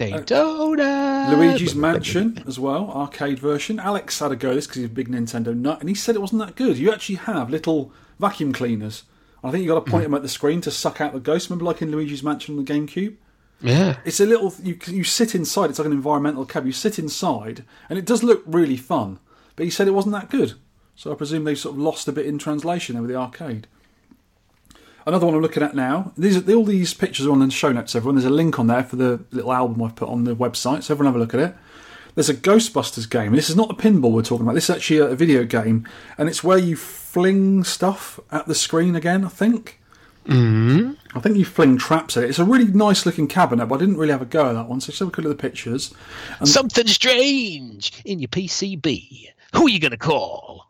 Uh, 0.00 0.18
Daytona. 0.20 1.34
Luigi's 1.36 1.74
Mansion 1.74 2.42
as 2.46 2.58
well, 2.58 2.90
arcade 2.90 3.38
version. 3.38 3.80
Alex 3.80 4.18
had 4.18 4.32
a 4.32 4.36
go 4.36 4.50
at 4.50 4.54
this 4.54 4.66
because 4.66 4.76
he's 4.76 4.86
a 4.86 4.88
big 4.88 5.08
Nintendo 5.08 5.56
nut, 5.56 5.80
and 5.80 5.88
he 5.88 5.94
said 5.94 6.14
it 6.14 6.20
wasn't 6.20 6.40
that 6.40 6.56
good. 6.56 6.78
You 6.78 6.92
actually 6.92 7.16
have 7.16 7.50
little 7.50 7.92
vacuum 8.18 8.52
cleaners. 8.52 9.04
I 9.42 9.50
think 9.50 9.62
you 9.62 9.70
got 9.70 9.84
to 9.84 9.90
point 9.90 10.04
hmm. 10.04 10.12
them 10.12 10.14
at 10.14 10.22
the 10.22 10.28
screen 10.28 10.60
to 10.62 10.70
suck 10.70 11.00
out 11.00 11.12
the 11.12 11.20
ghost. 11.20 11.48
Remember, 11.48 11.64
like 11.64 11.82
in 11.82 11.90
Luigi's 11.90 12.22
Mansion 12.22 12.58
on 12.58 12.64
the 12.64 12.72
GameCube. 12.72 13.16
Yeah. 13.60 13.98
It's 14.04 14.20
a 14.20 14.26
little. 14.26 14.54
You 14.62 14.78
you 14.86 15.04
sit 15.04 15.34
inside. 15.34 15.70
It's 15.70 15.78
like 15.78 15.86
an 15.86 15.92
environmental 15.92 16.44
cab. 16.44 16.66
You 16.66 16.72
sit 16.72 16.98
inside, 16.98 17.64
and 17.88 17.98
it 17.98 18.04
does 18.04 18.22
look 18.22 18.42
really 18.46 18.76
fun. 18.76 19.18
But 19.56 19.64
he 19.64 19.70
said 19.70 19.88
it 19.88 19.92
wasn't 19.92 20.14
that 20.14 20.30
good. 20.30 20.54
So 20.94 21.12
I 21.12 21.14
presume 21.14 21.44
they've 21.44 21.58
sort 21.58 21.74
of 21.74 21.80
lost 21.80 22.08
a 22.08 22.12
bit 22.12 22.26
in 22.26 22.38
translation 22.38 22.94
there 22.94 23.02
with 23.02 23.10
the 23.10 23.16
arcade. 23.16 23.66
Another 25.08 25.24
one 25.24 25.34
I'm 25.34 25.40
looking 25.40 25.62
at 25.62 25.74
now. 25.74 26.12
These 26.18 26.36
are, 26.36 26.54
all 26.54 26.64
these 26.64 26.92
pictures 26.92 27.24
are 27.24 27.32
on 27.32 27.38
the 27.38 27.50
show 27.50 27.72
notes. 27.72 27.96
Everyone, 27.96 28.16
there's 28.16 28.26
a 28.26 28.30
link 28.30 28.58
on 28.58 28.66
there 28.66 28.84
for 28.84 28.96
the 28.96 29.24
little 29.30 29.54
album 29.54 29.82
I've 29.82 29.96
put 29.96 30.10
on 30.10 30.24
the 30.24 30.36
website. 30.36 30.82
So 30.82 30.92
everyone 30.92 31.06
have 31.06 31.16
a 31.16 31.18
look 31.18 31.32
at 31.32 31.40
it. 31.40 31.56
There's 32.14 32.28
a 32.28 32.34
Ghostbusters 32.34 33.08
game. 33.08 33.32
This 33.32 33.48
is 33.48 33.56
not 33.56 33.70
a 33.70 33.74
pinball 33.74 34.12
we're 34.12 34.20
talking 34.20 34.44
about. 34.44 34.54
This 34.54 34.68
is 34.68 34.76
actually 34.76 34.98
a, 34.98 35.06
a 35.06 35.16
video 35.16 35.44
game, 35.44 35.88
and 36.18 36.28
it's 36.28 36.44
where 36.44 36.58
you 36.58 36.76
fling 36.76 37.64
stuff 37.64 38.20
at 38.30 38.48
the 38.48 38.54
screen 38.54 38.94
again. 38.94 39.24
I 39.24 39.28
think. 39.28 39.80
Mm-hmm. 40.26 41.16
I 41.16 41.20
think 41.20 41.38
you 41.38 41.46
fling 41.46 41.78
traps 41.78 42.18
at 42.18 42.24
it. 42.24 42.28
It's 42.28 42.38
a 42.38 42.44
really 42.44 42.66
nice 42.66 43.06
looking 43.06 43.28
cabinet, 43.28 43.64
but 43.64 43.76
I 43.76 43.78
didn't 43.78 43.96
really 43.96 44.12
have 44.12 44.20
a 44.20 44.26
go 44.26 44.50
at 44.50 44.52
that 44.52 44.68
one. 44.68 44.82
So 44.82 44.88
just 44.88 44.98
have 44.98 45.08
a 45.08 45.10
look 45.10 45.18
at 45.20 45.24
the 45.24 45.34
pictures. 45.34 45.94
Something 46.44 46.86
strange 46.86 48.02
in 48.04 48.18
your 48.18 48.28
PCB. 48.28 49.28
Who 49.54 49.68
are 49.68 49.70
you 49.70 49.80
going 49.80 49.92
to 49.92 49.96
call? 49.96 50.66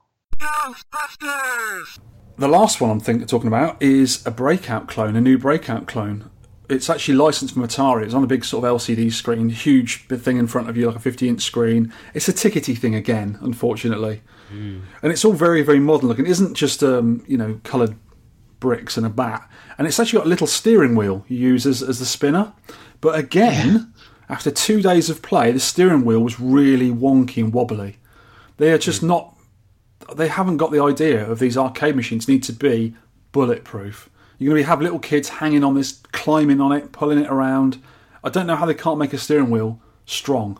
The 2.39 2.47
last 2.47 2.81
one 2.81 2.91
I'm 2.91 3.01
thinking 3.01 3.27
talking 3.27 3.49
about 3.49 3.83
is 3.83 4.25
a 4.25 4.31
breakout 4.31 4.87
clone, 4.87 5.17
a 5.17 5.21
new 5.21 5.39
breakout 5.39 5.89
clone. 5.89 6.31
It's 6.69 6.89
actually 6.89 7.17
licensed 7.17 7.55
from 7.55 7.65
Atari. 7.65 8.05
It's 8.05 8.15
on 8.15 8.23
a 8.23 8.29
big 8.29 8.45
sort 8.45 8.65
of 8.65 8.77
LCD 8.77 9.13
screen, 9.13 9.49
huge 9.49 10.07
big 10.07 10.21
thing 10.21 10.39
in 10.39 10.47
front 10.47 10.69
of 10.69 10.77
you, 10.77 10.87
like 10.87 10.95
a 10.95 11.01
50 11.01 11.29
inch 11.29 11.43
screen. 11.43 11.93
It's 12.15 12.29
a 12.29 12.33
tickety 12.33 12.79
thing 12.79 12.95
again, 12.95 13.39
unfortunately, 13.41 14.23
and 15.03 15.11
it's 15.11 15.25
all 15.25 15.33
very 15.33 15.63
very 15.63 15.81
modern 15.81 16.09
looking. 16.09 16.27
It 16.27 16.31
isn't 16.31 16.55
just 16.55 16.85
um, 16.85 17.25
you 17.27 17.37
know 17.37 17.61
coloured 17.65 17.97
bricks 18.61 18.97
and 18.97 19.05
a 19.05 19.11
bat, 19.11 19.51
and 19.77 19.89
it's 19.89 19.99
actually 19.99 20.19
got 20.19 20.27
a 20.27 20.31
little 20.31 20.47
steering 20.47 20.95
wheel 20.95 21.25
you 21.27 21.39
use 21.39 21.67
as, 21.67 21.83
as 21.83 21.99
the 21.99 22.07
spinner. 22.07 22.53
But 23.01 23.19
again, 23.19 23.93
after 24.29 24.53
two 24.53 24.81
days 24.81 25.11
of 25.11 25.23
play, 25.23 25.51
the 25.51 25.59
steering 25.59 26.05
wheel 26.05 26.21
was 26.21 26.39
really 26.39 26.91
wonky 26.91 27.43
and 27.43 27.53
wobbly. 27.53 27.97
They 28.59 28.71
are 28.71 28.79
just 28.79 29.03
not 29.03 29.35
they 30.15 30.29
haven't 30.29 30.57
got 30.59 30.71
the 30.73 30.83
idea 30.83 31.29
of 31.29 31.39
these 31.39 31.57
arcade 31.57 31.97
machines 31.97 32.29
need 32.29 32.43
to 32.45 32.53
be 32.53 32.95
bulletproof. 33.33 34.09
You're 34.39 34.53
going 34.55 34.63
to 34.63 34.69
have 34.69 34.81
little 34.81 34.99
kids 35.01 35.29
hanging 35.29 35.65
on 35.65 35.75
this, 35.75 36.01
climbing 36.13 36.61
on 36.61 36.73
it, 36.73 36.93
pulling 36.93 37.19
it 37.19 37.29
around. 37.29 37.83
I 38.23 38.29
don't 38.31 38.47
know 38.47 38.57
how 38.57 38.67
they 38.67 38.75
can't 38.75 38.99
make 38.99 39.13
a 39.13 39.19
steering 39.19 39.51
wheel 39.51 39.81
strong. 40.07 40.59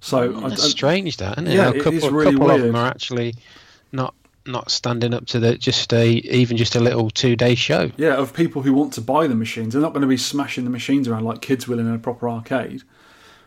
So 0.00 0.36
I, 0.44 0.48
That's 0.48 0.64
I- 0.64 0.68
strange, 0.68 1.16
that 1.18 1.32
isn't 1.38 1.48
it? 1.48 1.54
Yeah, 1.54 1.68
a 1.68 1.72
it 1.72 1.78
couple, 1.82 1.94
is 1.98 2.04
a 2.04 2.10
really 2.12 2.32
couple 2.32 2.50
of 2.50 2.60
weird. 2.60 2.68
them 2.68 2.76
are 2.76 2.86
actually 2.88 3.34
not 3.92 4.14
not 4.46 4.70
standing 4.70 5.12
up 5.12 5.26
to 5.26 5.38
the 5.38 5.56
just 5.58 5.92
a 5.92 6.08
even 6.08 6.56
just 6.56 6.74
a 6.74 6.80
little 6.80 7.10
two 7.10 7.36
day 7.36 7.54
show. 7.54 7.90
yeah, 7.98 8.14
of 8.14 8.32
people 8.32 8.62
who 8.62 8.72
want 8.72 8.92
to 8.94 9.00
buy 9.02 9.26
the 9.26 9.34
machines, 9.34 9.74
they're 9.74 9.82
not 9.82 9.92
going 9.92 10.00
to 10.00 10.08
be 10.08 10.16
smashing 10.16 10.64
the 10.64 10.70
machines 10.70 11.06
around 11.06 11.24
like 11.24 11.42
kids 11.42 11.68
will 11.68 11.78
in 11.78 11.92
a 11.92 11.98
proper 11.98 12.28
arcade. 12.28 12.82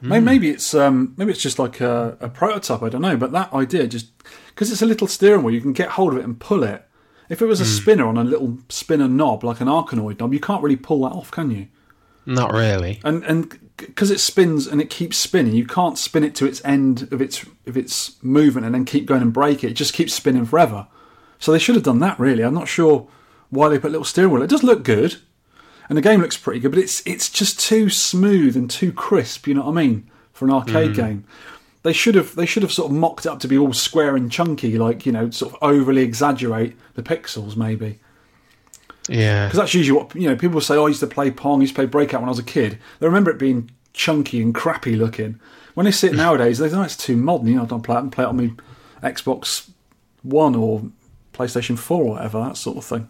May 0.10 0.20
Maybe 0.20 0.50
it's 0.50 0.74
um, 0.74 1.14
maybe 1.18 1.32
it's 1.32 1.42
just 1.42 1.60
like 1.60 1.80
a, 1.80 2.18
a 2.20 2.30
prototype. 2.30 2.84
I 2.84 2.90
don't 2.90 3.02
know, 3.02 3.16
but 3.16 3.32
that 3.32 3.54
idea 3.54 3.88
just 3.88 4.08
because 4.48 4.70
it's 4.72 4.82
a 4.82 4.86
little 4.86 5.08
steering 5.08 5.44
wheel, 5.44 5.56
you 5.56 5.62
can 5.62 5.74
get 5.74 5.90
hold 5.92 6.14
of 6.14 6.20
it 6.20 6.26
and 6.26 6.40
pull 6.40 6.64
it. 6.64 6.86
If 7.30 7.42
it 7.42 7.46
was 7.46 7.62
a 7.62 7.66
spinner 7.66 8.06
on 8.06 8.18
a 8.18 8.24
little 8.24 8.58
spinner 8.70 9.08
knob, 9.08 9.44
like 9.44 9.62
an 9.62 9.68
Arkanoid 9.68 10.20
knob, 10.20 10.34
you 10.34 10.42
can't 10.42 10.62
really 10.62 10.76
pull 10.76 11.02
that 11.04 11.16
off, 11.16 11.32
can 11.32 11.52
you? 11.52 11.68
Not 12.26 12.52
really. 12.54 13.00
and 13.04 13.24
and 13.24 13.60
because 13.78 14.12
it 14.12 14.20
spins 14.20 14.68
and 14.68 14.82
it 14.82 14.90
keeps 14.90 15.18
spinning, 15.18 15.56
you 15.56 15.66
can't 15.66 15.98
spin 15.98 16.24
it 16.24 16.36
to 16.36 16.46
its 16.46 16.64
end 16.66 17.08
of 17.12 17.22
its 17.22 17.46
of 17.66 17.78
its 17.78 18.22
movement 18.24 18.66
and 18.66 18.76
then 18.76 18.86
keep 18.86 19.06
going 19.06 19.22
and 19.22 19.34
break 19.34 19.64
it. 19.64 19.72
It 19.72 19.74
just 19.74 19.94
keeps 19.94 20.14
spinning 20.14 20.46
forever. 20.46 20.88
So 21.40 21.52
they 21.52 21.60
should 21.60 21.76
have 21.76 21.84
done 21.84 22.00
that. 22.00 22.20
Really, 22.20 22.44
I'm 22.44 22.54
not 22.54 22.68
sure 22.68 23.08
why 23.50 23.70
they 23.70 23.80
put 23.80 23.90
a 23.90 23.92
little 23.92 24.06
steering 24.06 24.32
wheel. 24.32 24.44
It 24.44 24.50
does 24.50 24.64
look 24.64 24.84
good, 24.84 25.18
and 25.94 25.98
the 26.00 26.02
game 26.02 26.22
looks 26.22 26.38
pretty 26.38 26.60
good, 26.60 26.72
but 26.72 26.80
it's 26.80 27.06
it's 27.06 27.30
just 27.30 27.60
too 27.60 27.88
smooth 27.88 28.58
and 28.58 28.68
too 28.68 28.92
crisp. 28.92 29.46
You 29.46 29.54
know 29.54 29.62
what 29.62 29.78
I 29.78 29.86
mean 29.86 30.10
for 30.32 30.46
an 30.46 30.52
arcade 30.52 30.96
hmm. 30.96 30.96
game. 30.96 31.24
They 31.84 31.94
should 31.94 32.16
have 32.16 32.36
they 32.36 32.48
should 32.48 32.64
have 32.64 32.72
sort 32.72 32.90
of 32.90 32.98
mocked 32.98 33.28
it 33.28 33.30
up 33.30 33.40
to 33.42 33.48
be 33.48 33.60
all 33.60 33.74
square 33.74 34.16
and 34.16 34.32
chunky, 34.32 34.80
like 34.80 35.06
you 35.06 35.12
know, 35.12 35.30
sort 35.30 35.54
of 35.54 35.60
overly 35.62 36.02
exaggerate 36.02 36.76
the 36.96 37.04
pixels 37.04 37.56
maybe. 37.56 38.00
Yeah. 39.08 39.46
Because 39.46 39.60
that's 39.60 39.76
usually 39.76 39.96
what 39.96 40.16
you 40.16 40.28
know. 40.28 40.36
People 40.36 40.62
say, 40.62 40.76
"Oh, 40.76 40.86
I 40.86 40.88
used 40.88 41.00
to 41.02 41.06
play 41.06 41.30
Pong, 41.30 41.60
I 41.60 41.62
used 41.62 41.76
to 41.76 41.78
play 41.78 41.86
Breakout 41.86 42.22
when 42.22 42.28
I 42.30 42.32
was 42.32 42.40
a 42.40 42.44
kid." 42.44 42.80
They 43.00 43.06
remember 43.06 43.30
it 43.30 43.38
being 43.38 43.70
chunky 43.94 44.42
and 44.42 44.52
crappy 44.56 44.96
looking. 44.96 45.40
When 45.76 45.86
they 45.86 45.92
see 45.92 46.08
it 46.08 46.16
nowadays, 46.16 46.58
they 46.58 46.70
think 46.70 46.80
oh, 46.80 46.86
it's 46.86 46.98
too 46.98 47.18
modern. 47.18 47.50
You 47.50 47.58
know, 47.58 47.64
I 47.66 47.66
don't 47.66 47.84
play 47.84 47.98
it 47.98 48.00
and 48.00 48.12
play 48.12 48.24
it 48.24 48.30
on 48.30 48.38
my 48.38 48.52
Xbox 49.08 49.70
One 50.24 50.56
or 50.56 50.86
PlayStation 51.34 51.78
Four 51.78 52.02
or 52.02 52.10
whatever 52.14 52.40
that 52.40 52.58
sort 52.58 52.78
of 52.78 52.84
thing. 52.84 53.10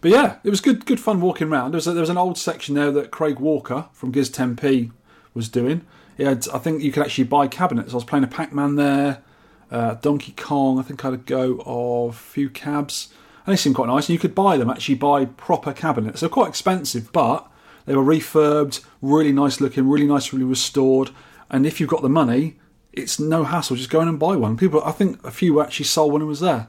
But 0.00 0.10
yeah, 0.10 0.36
it 0.44 0.50
was 0.50 0.60
good, 0.60 0.86
good 0.86 1.00
fun 1.00 1.20
walking 1.20 1.48
around. 1.48 1.72
There 1.72 1.78
was 1.78 1.86
a, 1.86 1.92
there 1.92 2.00
was 2.00 2.10
an 2.10 2.18
old 2.18 2.38
section 2.38 2.74
there 2.74 2.92
that 2.92 3.10
Craig 3.10 3.40
Walker 3.40 3.86
from 3.92 4.12
Giz 4.12 4.30
10p 4.30 4.92
was 5.34 5.48
doing. 5.48 5.84
He 6.16 6.24
had, 6.24 6.46
I 6.52 6.58
think 6.58 6.82
you 6.82 6.92
could 6.92 7.02
actually 7.02 7.24
buy 7.24 7.48
cabinets. 7.48 7.92
I 7.92 7.96
was 7.96 8.04
playing 8.04 8.24
a 8.24 8.28
Pac-Man 8.28 8.76
there. 8.76 9.22
uh, 9.70 9.94
Donkey 9.94 10.32
Kong. 10.36 10.78
I 10.78 10.82
think 10.82 11.04
I 11.04 11.10
had 11.10 11.14
a 11.14 11.22
go 11.22 11.62
of 11.64 12.10
a 12.10 12.18
few 12.18 12.50
cabs, 12.50 13.08
and 13.44 13.52
they 13.52 13.56
seemed 13.56 13.76
quite 13.76 13.88
nice. 13.88 14.08
And 14.08 14.14
you 14.14 14.18
could 14.18 14.34
buy 14.34 14.56
them 14.56 14.70
actually 14.70 14.96
buy 14.96 15.24
proper 15.26 15.72
cabinets. 15.72 16.20
They're 16.20 16.28
quite 16.28 16.48
expensive, 16.48 17.12
but 17.12 17.50
they 17.86 17.94
were 17.94 18.04
refurbed, 18.04 18.84
really 19.00 19.32
nice 19.32 19.60
looking, 19.60 19.88
really 19.88 20.06
nicely 20.06 20.42
restored. 20.42 21.10
And 21.50 21.66
if 21.66 21.80
you've 21.80 21.88
got 21.88 22.02
the 22.02 22.08
money, 22.08 22.58
it's 22.92 23.18
no 23.18 23.44
hassle. 23.44 23.76
Just 23.76 23.90
go 23.90 24.00
in 24.00 24.08
and 24.08 24.18
buy 24.18 24.36
one. 24.36 24.56
People, 24.56 24.82
I 24.84 24.92
think 24.92 25.24
a 25.24 25.30
few 25.30 25.60
actually 25.60 25.86
sold 25.86 26.12
when 26.12 26.22
it 26.22 26.26
was 26.26 26.40
there. 26.40 26.68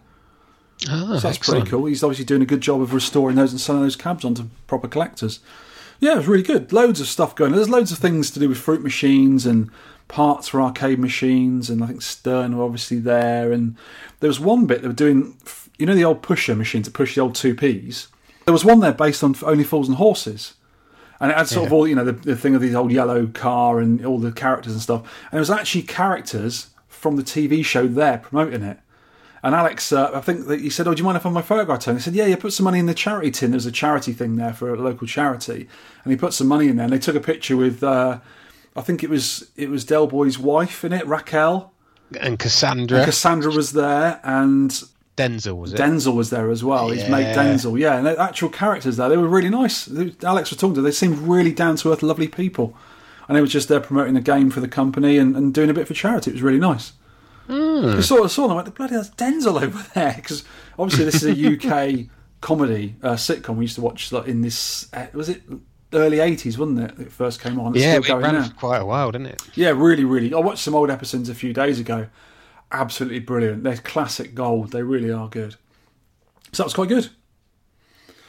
Ah, 0.88 1.06
So 1.08 1.14
that's 1.14 1.26
excellent. 1.38 1.62
pretty 1.66 1.70
cool. 1.72 1.86
He's 1.86 2.04
obviously 2.04 2.26
doing 2.26 2.42
a 2.42 2.46
good 2.46 2.62
job 2.62 2.82
of 2.82 2.94
restoring 2.94 3.36
those 3.36 3.52
and 3.52 3.60
selling 3.60 3.82
those 3.82 3.96
cabs 3.96 4.24
onto 4.24 4.46
proper 4.68 4.88
collectors. 4.88 5.40
Yeah, 6.00 6.14
it 6.14 6.18
was 6.18 6.28
really 6.28 6.44
good. 6.44 6.72
Loads 6.72 7.02
of 7.02 7.08
stuff 7.08 7.36
going. 7.36 7.52
There's 7.52 7.70
loads 7.70 7.92
of 7.92 7.98
things 7.98 8.32
to 8.32 8.40
do 8.40 8.48
with 8.48 8.58
fruit 8.58 8.82
machines 8.82 9.46
and 9.46 9.70
parts 10.08 10.48
for 10.48 10.62
arcade 10.62 10.98
machines, 11.00 11.70
and 11.70 11.84
I 11.84 11.88
think 11.88 12.02
Stern 12.02 12.56
were 12.58 12.64
obviously 12.64 13.00
there. 13.00 13.52
And 13.52 13.76
there 14.22 14.30
was 14.30 14.40
one 14.40 14.66
bit 14.66 14.82
they 14.82 14.88
were 14.88 14.94
doing, 14.94 15.36
you 15.78 15.86
know, 15.86 15.94
the 15.96 16.06
old 16.06 16.22
pusher 16.22 16.56
machine 16.56 16.84
to 16.84 16.92
push 16.92 17.16
the 17.16 17.22
old 17.22 17.36
two 17.36 17.54
Ps. 17.54 18.08
There 18.46 18.54
was 18.54 18.64
one 18.64 18.80
there 18.80 18.94
based 18.94 19.24
on 19.24 19.36
Only 19.44 19.66
Fools 19.66 19.90
and 19.90 19.98
Horses. 19.98 20.54
And 21.20 21.32
it 21.32 21.38
had 21.38 21.50
sort 21.50 21.68
of 21.68 21.74
all, 21.74 21.86
you 21.86 21.96
know, 21.96 22.06
the, 22.06 22.14
the 22.14 22.36
thing 22.38 22.56
of 22.56 22.62
the 22.62 22.74
old 22.74 22.94
yellow 22.94 23.28
car 23.28 23.80
and 23.82 24.04
all 24.06 24.20
the 24.20 24.32
characters 24.32 24.72
and 24.72 24.82
stuff. 24.82 25.02
And 25.32 25.38
it 25.38 25.42
was 25.42 25.52
actually 25.52 25.82
characters 25.82 26.68
from 26.88 27.18
the 27.18 27.24
TV 27.24 27.64
show 27.66 27.88
there 27.88 28.20
promoting 28.20 28.64
it. 28.64 28.80
And 29.42 29.56
Alex, 29.56 29.92
uh, 29.92 30.12
I 30.14 30.22
think 30.22 30.48
that 30.48 30.60
he 30.60 30.70
said, 30.70 30.88
"Oh, 30.88 30.94
do 30.94 31.00
you 31.00 31.06
mind 31.06 31.18
if 31.18 31.26
I 31.26 31.30
have 31.30 31.34
my 31.34 31.42
photograph 31.42 31.80
turned?" 31.80 32.00
He 32.00 32.04
said, 32.04 32.14
"Yeah, 32.16 32.26
yeah. 32.26 32.36
Put 32.36 32.54
some 32.54 32.66
money 32.66 32.80
in 32.80 32.88
the 32.88 32.94
charity 32.94 33.32
tin. 33.32 33.52
There's 33.52 33.66
a 33.66 33.72
charity 33.72 34.14
thing 34.14 34.36
there 34.36 34.54
for 34.54 34.74
a 34.74 34.78
local 34.78 35.08
charity." 35.08 35.68
And 36.04 36.12
he 36.12 36.18
put 36.18 36.34
some 36.34 36.48
money 36.48 36.68
in 36.68 36.76
there. 36.76 36.86
And 36.86 36.94
they 36.94 37.00
took 37.00 37.16
a 37.16 37.22
picture 37.22 37.56
with, 37.56 37.84
uh, 37.84 38.20
I 38.76 38.82
think 38.82 39.04
it 39.04 39.10
was 39.10 39.50
it 39.56 39.70
was 39.70 39.86
Del 39.86 40.08
Boy's 40.08 40.38
wife 40.38 40.84
in 40.84 40.94
it, 40.94 41.06
Raquel. 41.08 41.72
And 42.20 42.40
Cassandra, 42.40 43.06
Cassandra 43.06 43.52
was 43.52 43.74
there, 43.74 44.20
and 44.24 44.72
Denzel 45.16 45.58
was 45.58 45.74
it? 45.74 45.80
Denzel 45.80 46.16
was 46.16 46.30
there 46.32 46.50
as 46.50 46.64
well. 46.64 46.90
His 46.90 47.08
mate 47.10 47.36
Denzel, 47.36 47.78
yeah. 47.80 47.98
And 47.98 48.08
the 48.08 48.20
actual 48.20 48.50
characters 48.50 48.98
there, 48.98 49.10
they 49.10 49.18
were 49.18 49.28
really 49.28 49.50
nice. 49.50 49.88
Alex 50.24 50.50
was 50.50 50.58
talking 50.58 50.76
to. 50.76 50.82
them, 50.82 50.86
They 50.86 50.92
seemed 50.92 51.18
really 51.20 51.52
down 51.52 51.76
to 51.78 51.92
earth, 51.92 52.02
lovely 52.02 52.28
people. 52.28 52.76
And 53.28 53.38
they 53.38 53.42
were 53.42 53.48
just 53.48 53.68
there 53.68 53.80
promoting 53.80 54.16
the 54.16 54.22
game 54.22 54.50
for 54.50 54.60
the 54.60 54.68
company 54.68 55.18
and, 55.18 55.36
and 55.36 55.54
doing 55.54 55.70
a 55.70 55.74
bit 55.74 55.88
for 55.88 55.94
charity. 55.94 56.32
It 56.32 56.34
was 56.34 56.42
really 56.42 56.58
nice. 56.58 56.94
I 57.50 58.02
saw, 58.02 58.24
I 58.24 58.28
saw 58.28 58.44
them. 58.44 58.52
I 58.52 58.56
went, 58.56 58.66
the 58.66 58.72
bloody, 58.72 58.96
that's 58.96 59.10
Denzel 59.12 59.62
over 59.62 59.86
there. 59.96 60.14
Because 60.16 60.44
obviously, 60.78 61.06
this 61.06 61.24
is 61.24 61.38
a 61.38 61.54
UK 61.56 62.08
comedy 62.42 62.96
uh, 63.02 63.14
sitcom 63.14 63.56
we 63.58 63.66
used 63.66 63.76
to 63.76 63.82
watch 63.82 64.12
like, 64.12 64.28
in 64.28 64.42
this. 64.42 64.92
Uh, 64.94 65.08
was 65.14 65.30
it 65.30 65.42
early 65.94 66.18
80s, 66.18 66.58
wasn't 66.58 66.80
it? 66.80 67.00
It 67.00 67.12
first 67.12 67.42
came 67.42 67.60
on. 67.60 67.76
It's 67.76 67.84
Yeah, 67.84 67.96
it 67.96 68.08
ran 68.10 68.36
now. 68.36 68.44
for 68.44 68.54
quite 68.54 68.78
a 68.82 68.86
while, 68.86 69.12
didn't 69.12 69.28
it? 69.28 69.42
Yeah, 69.56 69.70
really, 69.70 70.06
really. 70.06 70.34
I 70.34 70.38
watched 70.38 70.64
some 70.64 70.76
old 70.76 70.90
episodes 70.92 71.30
a 71.30 71.36
few 71.36 71.54
days 71.54 71.80
ago. 71.80 72.08
Absolutely 72.72 73.20
brilliant. 73.20 73.64
They're 73.64 73.78
classic 73.78 74.36
gold. 74.36 74.72
They 74.72 74.84
really 74.84 75.12
are 75.12 75.28
good. 75.28 75.56
So 76.52 76.64
that 76.64 76.66
was 76.66 76.74
quite 76.74 76.90
good. 76.90 77.10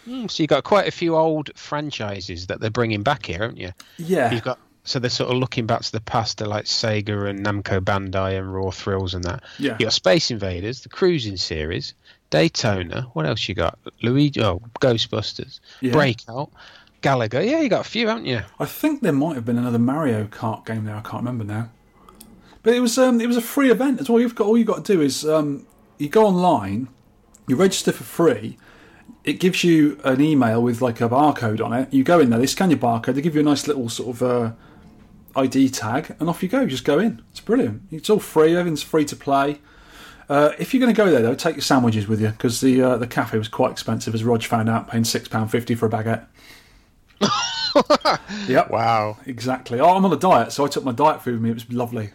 Mm, 0.08 0.30
so 0.30 0.42
you've 0.42 0.48
got 0.48 0.64
quite 0.64 0.88
a 0.88 0.90
few 0.90 1.14
old 1.14 1.50
franchises 1.54 2.46
that 2.46 2.60
they're 2.60 2.70
bringing 2.70 3.02
back 3.02 3.26
here, 3.26 3.40
haven't 3.40 3.58
you? 3.58 3.70
Yeah. 3.98 4.32
You've 4.32 4.42
got 4.42 4.58
so 4.84 4.98
they're 4.98 5.10
sort 5.10 5.30
of 5.30 5.36
looking 5.36 5.66
back 5.66 5.82
to 5.82 5.92
the 5.92 6.00
past, 6.00 6.38
to 6.38 6.46
like 6.46 6.64
Sega 6.64 7.28
and 7.28 7.44
Namco 7.44 7.80
Bandai 7.80 8.38
and 8.38 8.52
Raw 8.52 8.70
Thrills 8.70 9.14
and 9.14 9.24
that. 9.24 9.42
Yeah. 9.58 9.76
You 9.78 9.86
got 9.86 9.92
Space 9.92 10.30
Invaders, 10.30 10.82
the 10.82 10.88
Cruising 10.88 11.36
series, 11.36 11.94
Daytona. 12.30 13.02
What 13.12 13.26
else 13.26 13.48
you 13.48 13.54
got? 13.54 13.78
Luigi, 14.02 14.42
oh, 14.42 14.60
Ghostbusters, 14.80 15.60
Yeah. 15.80 15.92
Breakout, 15.92 16.50
Galaga. 17.02 17.48
Yeah, 17.48 17.60
you 17.60 17.68
got 17.68 17.86
a 17.86 17.88
few, 17.88 18.08
haven't 18.08 18.26
you? 18.26 18.40
I 18.58 18.64
think 18.64 19.02
there 19.02 19.12
might 19.12 19.34
have 19.34 19.44
been 19.44 19.58
another 19.58 19.78
Mario 19.78 20.24
Kart 20.24 20.64
game 20.66 20.84
there. 20.84 20.96
I 20.96 21.00
can't 21.00 21.22
remember 21.22 21.44
now. 21.44 21.70
But 22.62 22.74
it 22.74 22.80
was 22.80 22.98
um, 22.98 23.20
it 23.20 23.26
was 23.26 23.36
a 23.38 23.42
free 23.42 23.70
event 23.70 24.00
as 24.00 24.10
well. 24.10 24.20
You've 24.20 24.34
got 24.34 24.46
all 24.46 24.58
you've 24.58 24.66
got 24.66 24.84
to 24.84 24.92
do 24.94 25.00
is 25.00 25.24
um, 25.24 25.66
you 25.98 26.08
go 26.08 26.26
online, 26.26 26.88
you 27.48 27.56
register 27.56 27.92
for 27.92 28.04
free. 28.04 28.58
It 29.24 29.34
gives 29.34 29.64
you 29.64 29.98
an 30.04 30.20
email 30.20 30.62
with 30.62 30.80
like 30.82 31.00
a 31.00 31.08
barcode 31.08 31.64
on 31.64 31.72
it. 31.72 31.92
You 31.92 32.04
go 32.04 32.20
in 32.20 32.30
there, 32.30 32.38
they 32.38 32.46
scan 32.46 32.70
your 32.70 32.78
barcode, 32.78 33.14
they 33.14 33.22
give 33.22 33.34
you 33.34 33.40
a 33.40 33.44
nice 33.44 33.66
little 33.66 33.88
sort 33.88 34.16
of 34.16 34.22
uh, 34.22 34.52
ID 35.36 35.68
tag, 35.70 36.14
and 36.18 36.28
off 36.28 36.42
you 36.42 36.48
go. 36.48 36.60
You 36.60 36.66
just 36.68 36.84
go 36.84 36.98
in. 36.98 37.22
It's 37.30 37.40
brilliant. 37.40 37.82
It's 37.90 38.10
all 38.10 38.18
free. 38.20 38.56
Everything's 38.56 38.82
free 38.82 39.04
to 39.06 39.16
play. 39.16 39.60
Uh, 40.28 40.52
if 40.58 40.72
you're 40.72 40.80
going 40.80 40.94
to 40.94 40.96
go 40.96 41.10
there 41.10 41.22
though, 41.22 41.34
take 41.34 41.56
your 41.56 41.62
sandwiches 41.62 42.06
with 42.06 42.20
you 42.20 42.28
because 42.28 42.60
the 42.60 42.80
uh, 42.82 42.96
the 42.96 43.06
cafe 43.06 43.36
was 43.38 43.48
quite 43.48 43.72
expensive, 43.72 44.14
as 44.14 44.22
Rog 44.24 44.42
found 44.44 44.68
out, 44.68 44.88
paying 44.88 45.04
six 45.04 45.26
pound 45.28 45.50
fifty 45.50 45.74
for 45.74 45.86
a 45.86 45.90
baguette. 45.90 46.26
yep. 48.48 48.70
Wow. 48.70 49.18
Exactly. 49.26 49.80
Oh, 49.80 49.96
I'm 49.96 50.04
on 50.04 50.12
a 50.12 50.16
diet, 50.16 50.52
so 50.52 50.64
I 50.64 50.68
took 50.68 50.84
my 50.84 50.92
diet 50.92 51.22
food 51.22 51.34
with 51.34 51.42
me. 51.42 51.50
It 51.50 51.54
was 51.54 51.72
lovely. 51.72 52.10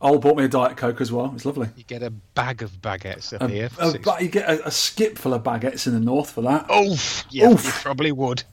Ol 0.00 0.18
bought 0.18 0.36
me 0.36 0.44
a 0.44 0.48
diet 0.48 0.76
coke 0.76 1.00
as 1.00 1.10
well. 1.10 1.26
It 1.26 1.32
was 1.32 1.44
lovely. 1.46 1.68
You 1.76 1.82
get 1.84 2.02
a 2.04 2.10
bag 2.10 2.62
of 2.62 2.70
baguettes 2.80 3.32
up 3.40 3.50
here. 3.50 3.68
For 3.68 3.82
A, 3.82 3.90
six- 3.90 4.04
but 4.04 4.22
you 4.22 4.28
get 4.28 4.48
a, 4.48 4.66
a 4.68 4.70
skip 4.70 5.18
full 5.18 5.34
of 5.34 5.42
baguettes 5.42 5.86
in 5.88 5.92
the 5.92 5.98
north 6.00 6.30
for 6.30 6.42
that. 6.42 6.70
Oof. 6.70 7.24
Yeah, 7.30 7.50
Oof. 7.50 7.64
you 7.64 7.70
probably 7.82 8.12
would. 8.12 8.44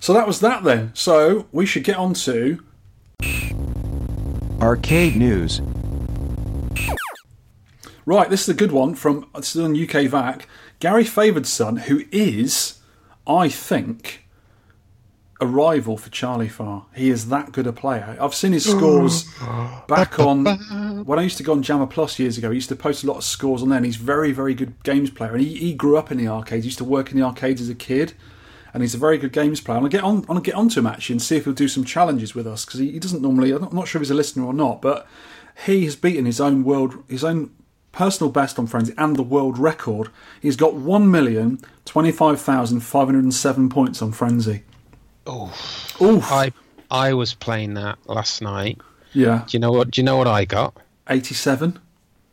So 0.00 0.12
that 0.12 0.26
was 0.26 0.40
that 0.40 0.64
then. 0.64 0.90
So 0.94 1.46
we 1.52 1.66
should 1.66 1.84
get 1.84 1.96
on 1.96 2.14
to 2.14 2.64
Arcade 4.60 5.16
news. 5.16 5.60
right. 8.04 8.28
This 8.28 8.42
is 8.42 8.48
a 8.48 8.54
good 8.54 8.72
one 8.72 8.94
from 8.94 9.28
it's 9.34 9.56
on 9.56 9.72
UK 9.72 10.08
VAC. 10.10 10.46
Gary 10.80 11.04
Favoured's 11.04 11.50
son, 11.50 11.76
who 11.76 12.04
is, 12.10 12.78
I 13.26 13.48
think, 13.48 14.26
a 15.40 15.46
rival 15.46 15.96
for 15.96 16.10
Charlie 16.10 16.48
Farr. 16.48 16.86
He 16.94 17.08
is 17.10 17.28
that 17.28 17.52
good 17.52 17.66
a 17.66 17.72
player. 17.72 18.16
I've 18.20 18.34
seen 18.34 18.52
his 18.52 18.68
scores 18.68 19.24
back 19.88 20.18
on 20.18 20.44
when 21.04 21.18
I 21.18 21.22
used 21.22 21.38
to 21.38 21.42
go 21.42 21.52
on 21.52 21.62
Jammer 21.62 21.86
Plus 21.86 22.18
years 22.18 22.36
ago. 22.36 22.50
He 22.50 22.56
used 22.56 22.68
to 22.68 22.76
post 22.76 23.02
a 23.04 23.06
lot 23.06 23.16
of 23.16 23.24
scores 23.24 23.62
on 23.62 23.70
there, 23.70 23.78
and 23.78 23.86
he's 23.86 23.96
very, 23.96 24.32
very 24.32 24.54
good 24.54 24.82
games 24.82 25.10
player. 25.10 25.32
And 25.32 25.40
he, 25.40 25.56
he 25.56 25.72
grew 25.74 25.96
up 25.96 26.12
in 26.12 26.18
the 26.18 26.28
arcades. 26.28 26.64
He 26.64 26.68
used 26.68 26.78
to 26.78 26.84
work 26.84 27.10
in 27.10 27.18
the 27.18 27.24
arcades 27.24 27.60
as 27.60 27.70
a 27.70 27.74
kid, 27.74 28.12
and 28.72 28.82
he's 28.82 28.94
a 28.94 28.98
very 28.98 29.18
good 29.18 29.32
games 29.32 29.60
player. 29.60 29.76
I'm 29.76 29.82
gonna 29.82 29.90
get 29.90 30.04
on. 30.04 30.16
I'm 30.18 30.22
gonna 30.22 30.40
get 30.40 30.54
onto 30.54 30.80
him 30.80 30.86
actually 30.86 31.14
and 31.14 31.22
see 31.22 31.36
if 31.36 31.44
he'll 31.44 31.54
do 31.54 31.68
some 31.68 31.84
challenges 31.84 32.34
with 32.34 32.46
us 32.46 32.64
because 32.64 32.80
he, 32.80 32.92
he 32.92 32.98
doesn't 32.98 33.22
normally. 33.22 33.52
I'm 33.52 33.60
not, 33.60 33.70
I'm 33.70 33.76
not 33.76 33.88
sure 33.88 34.00
if 34.00 34.06
he's 34.06 34.10
a 34.10 34.14
listener 34.14 34.44
or 34.44 34.52
not, 34.54 34.80
but 34.80 35.06
he 35.66 35.84
has 35.84 35.96
beaten 35.96 36.24
his 36.24 36.40
own 36.40 36.64
world, 36.64 37.02
his 37.08 37.24
own 37.24 37.50
personal 37.92 38.30
best 38.30 38.58
on 38.58 38.66
Frenzy 38.66 38.94
and 38.96 39.16
the 39.16 39.22
world 39.22 39.58
record. 39.58 40.08
He's 40.40 40.56
got 40.56 40.74
one 40.74 41.10
million 41.10 41.60
twenty-five 41.84 42.40
thousand 42.40 42.80
five 42.80 43.06
hundred 43.06 43.24
and 43.24 43.34
seven 43.34 43.68
points 43.68 44.00
on 44.02 44.12
Frenzy. 44.12 44.62
Oh, 45.26 45.54
Oof. 46.00 46.30
I 46.30 46.52
I 46.90 47.12
was 47.14 47.34
playing 47.34 47.74
that 47.74 47.98
last 48.06 48.42
night. 48.42 48.80
Yeah. 49.12 49.44
Do 49.46 49.56
you 49.56 49.60
know 49.60 49.72
what? 49.72 49.90
Do 49.90 50.00
you 50.00 50.04
know 50.04 50.16
what 50.16 50.28
I 50.28 50.44
got? 50.44 50.76
87. 51.08 51.78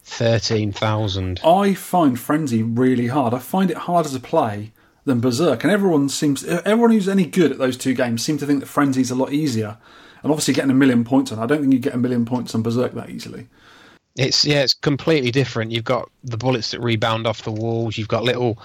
Thirteen 0.04 0.72
thousand. 0.72 1.42
I 1.44 1.74
find 1.74 2.18
Frenzy 2.20 2.64
really 2.64 3.08
hard. 3.08 3.34
I 3.34 3.40
find 3.40 3.70
it 3.70 3.78
harder 3.78 4.10
to 4.10 4.20
play 4.20 4.72
than 5.08 5.20
Berserk, 5.20 5.64
and 5.64 5.72
everyone 5.74 6.10
seems 6.10 6.44
everyone 6.44 6.92
who's 6.92 7.08
any 7.10 7.26
good 7.26 7.52
at 7.52 7.58
those 7.58 7.78
two 7.78 7.94
games 7.96 8.24
seem 8.24 8.38
to 8.38 8.46
think 8.46 8.60
that 8.60 8.70
Frenzy's 8.70 9.10
a 9.10 9.16
lot 9.16 9.34
easier. 9.34 9.78
And 10.22 10.32
obviously, 10.32 10.54
getting 10.54 10.72
a 10.72 10.76
million 10.76 11.04
points 11.04 11.32
on, 11.32 11.40
I 11.40 11.46
don't 11.46 11.62
think 11.62 11.74
you 11.74 11.80
get 11.80 11.94
a 11.94 11.98
million 11.98 12.26
points 12.26 12.54
on 12.54 12.62
Berserk 12.62 12.94
that 12.94 13.10
easily. 13.10 13.48
It's 14.16 14.46
yeah, 14.46 14.62
it's 14.64 14.74
completely 14.74 15.32
different. 15.32 15.72
You've 15.72 15.84
got 15.84 16.10
the 16.24 16.38
bullets 16.38 16.72
that 16.72 16.80
rebound 16.82 17.26
off 17.26 17.44
the 17.44 17.52
walls. 17.52 17.98
You've 17.98 18.08
got 18.08 18.24
little 18.24 18.60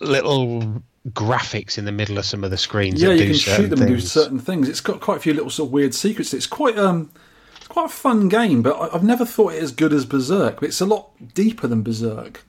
little 0.00 0.82
graphics 1.10 1.78
in 1.78 1.84
the 1.84 1.92
middle 1.92 2.18
of 2.18 2.24
some 2.24 2.44
of 2.44 2.50
the 2.50 2.56
screens. 2.56 3.00
Yeah, 3.00 3.08
that 3.08 3.14
you 3.14 3.20
do 3.20 3.26
can 3.28 3.38
shoot 3.38 3.68
them 3.70 3.82
and 3.82 3.88
do 3.88 4.00
certain 4.00 4.38
things. 4.38 4.68
It's 4.68 4.80
got 4.80 5.00
quite 5.00 5.16
a 5.16 5.20
few 5.20 5.32
little 5.34 5.50
sort 5.50 5.68
of 5.68 5.72
weird 5.72 5.94
secrets. 5.94 6.34
It's 6.34 6.46
quite 6.46 6.76
um, 6.78 7.10
it's 7.56 7.68
quite 7.68 7.86
a 7.86 7.88
fun 7.88 8.28
game, 8.28 8.62
but 8.62 8.76
I- 8.76 8.94
I've 8.94 9.04
never 9.04 9.24
thought 9.24 9.54
it 9.54 9.62
as 9.62 9.72
good 9.72 9.92
as 9.92 10.04
Berserk. 10.04 10.56
But 10.60 10.68
it's 10.68 10.80
a 10.80 10.86
lot 10.86 11.10
deeper 11.34 11.66
than 11.66 11.82
Berserk, 11.82 12.44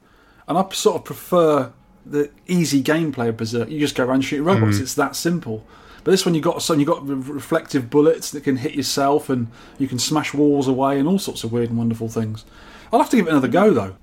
and 0.47 0.57
I 0.57 0.67
sort 0.73 0.97
of 0.97 1.05
prefer 1.05 1.71
the 2.05 2.29
easy 2.47 2.81
gameplay 2.81 3.29
of 3.29 3.37
Berserk. 3.37 3.69
You 3.69 3.79
just 3.79 3.95
go 3.95 4.05
around 4.05 4.21
shooting 4.21 4.45
robots. 4.45 4.77
Mm. 4.77 4.81
It's 4.81 4.95
that 4.95 5.15
simple. 5.15 5.65
But 6.03 6.11
this 6.11 6.25
one, 6.25 6.33
you've 6.33 6.43
got 6.43 6.61
some, 6.61 6.79
you 6.79 6.85
got 6.85 7.05
reflective 7.05 7.89
bullets 7.89 8.31
that 8.31 8.43
can 8.43 8.55
hit 8.55 8.73
yourself, 8.73 9.29
and 9.29 9.47
you 9.77 9.87
can 9.87 9.99
smash 9.99 10.33
walls 10.33 10.67
away, 10.67 10.97
and 10.97 11.07
all 11.07 11.19
sorts 11.19 11.43
of 11.43 11.51
weird 11.51 11.69
and 11.69 11.77
wonderful 11.77 12.07
things. 12.07 12.45
I'll 12.91 12.99
have 12.99 13.09
to 13.09 13.17
give 13.17 13.27
it 13.27 13.31
another 13.31 13.47
go, 13.47 13.71
though. 13.71 13.95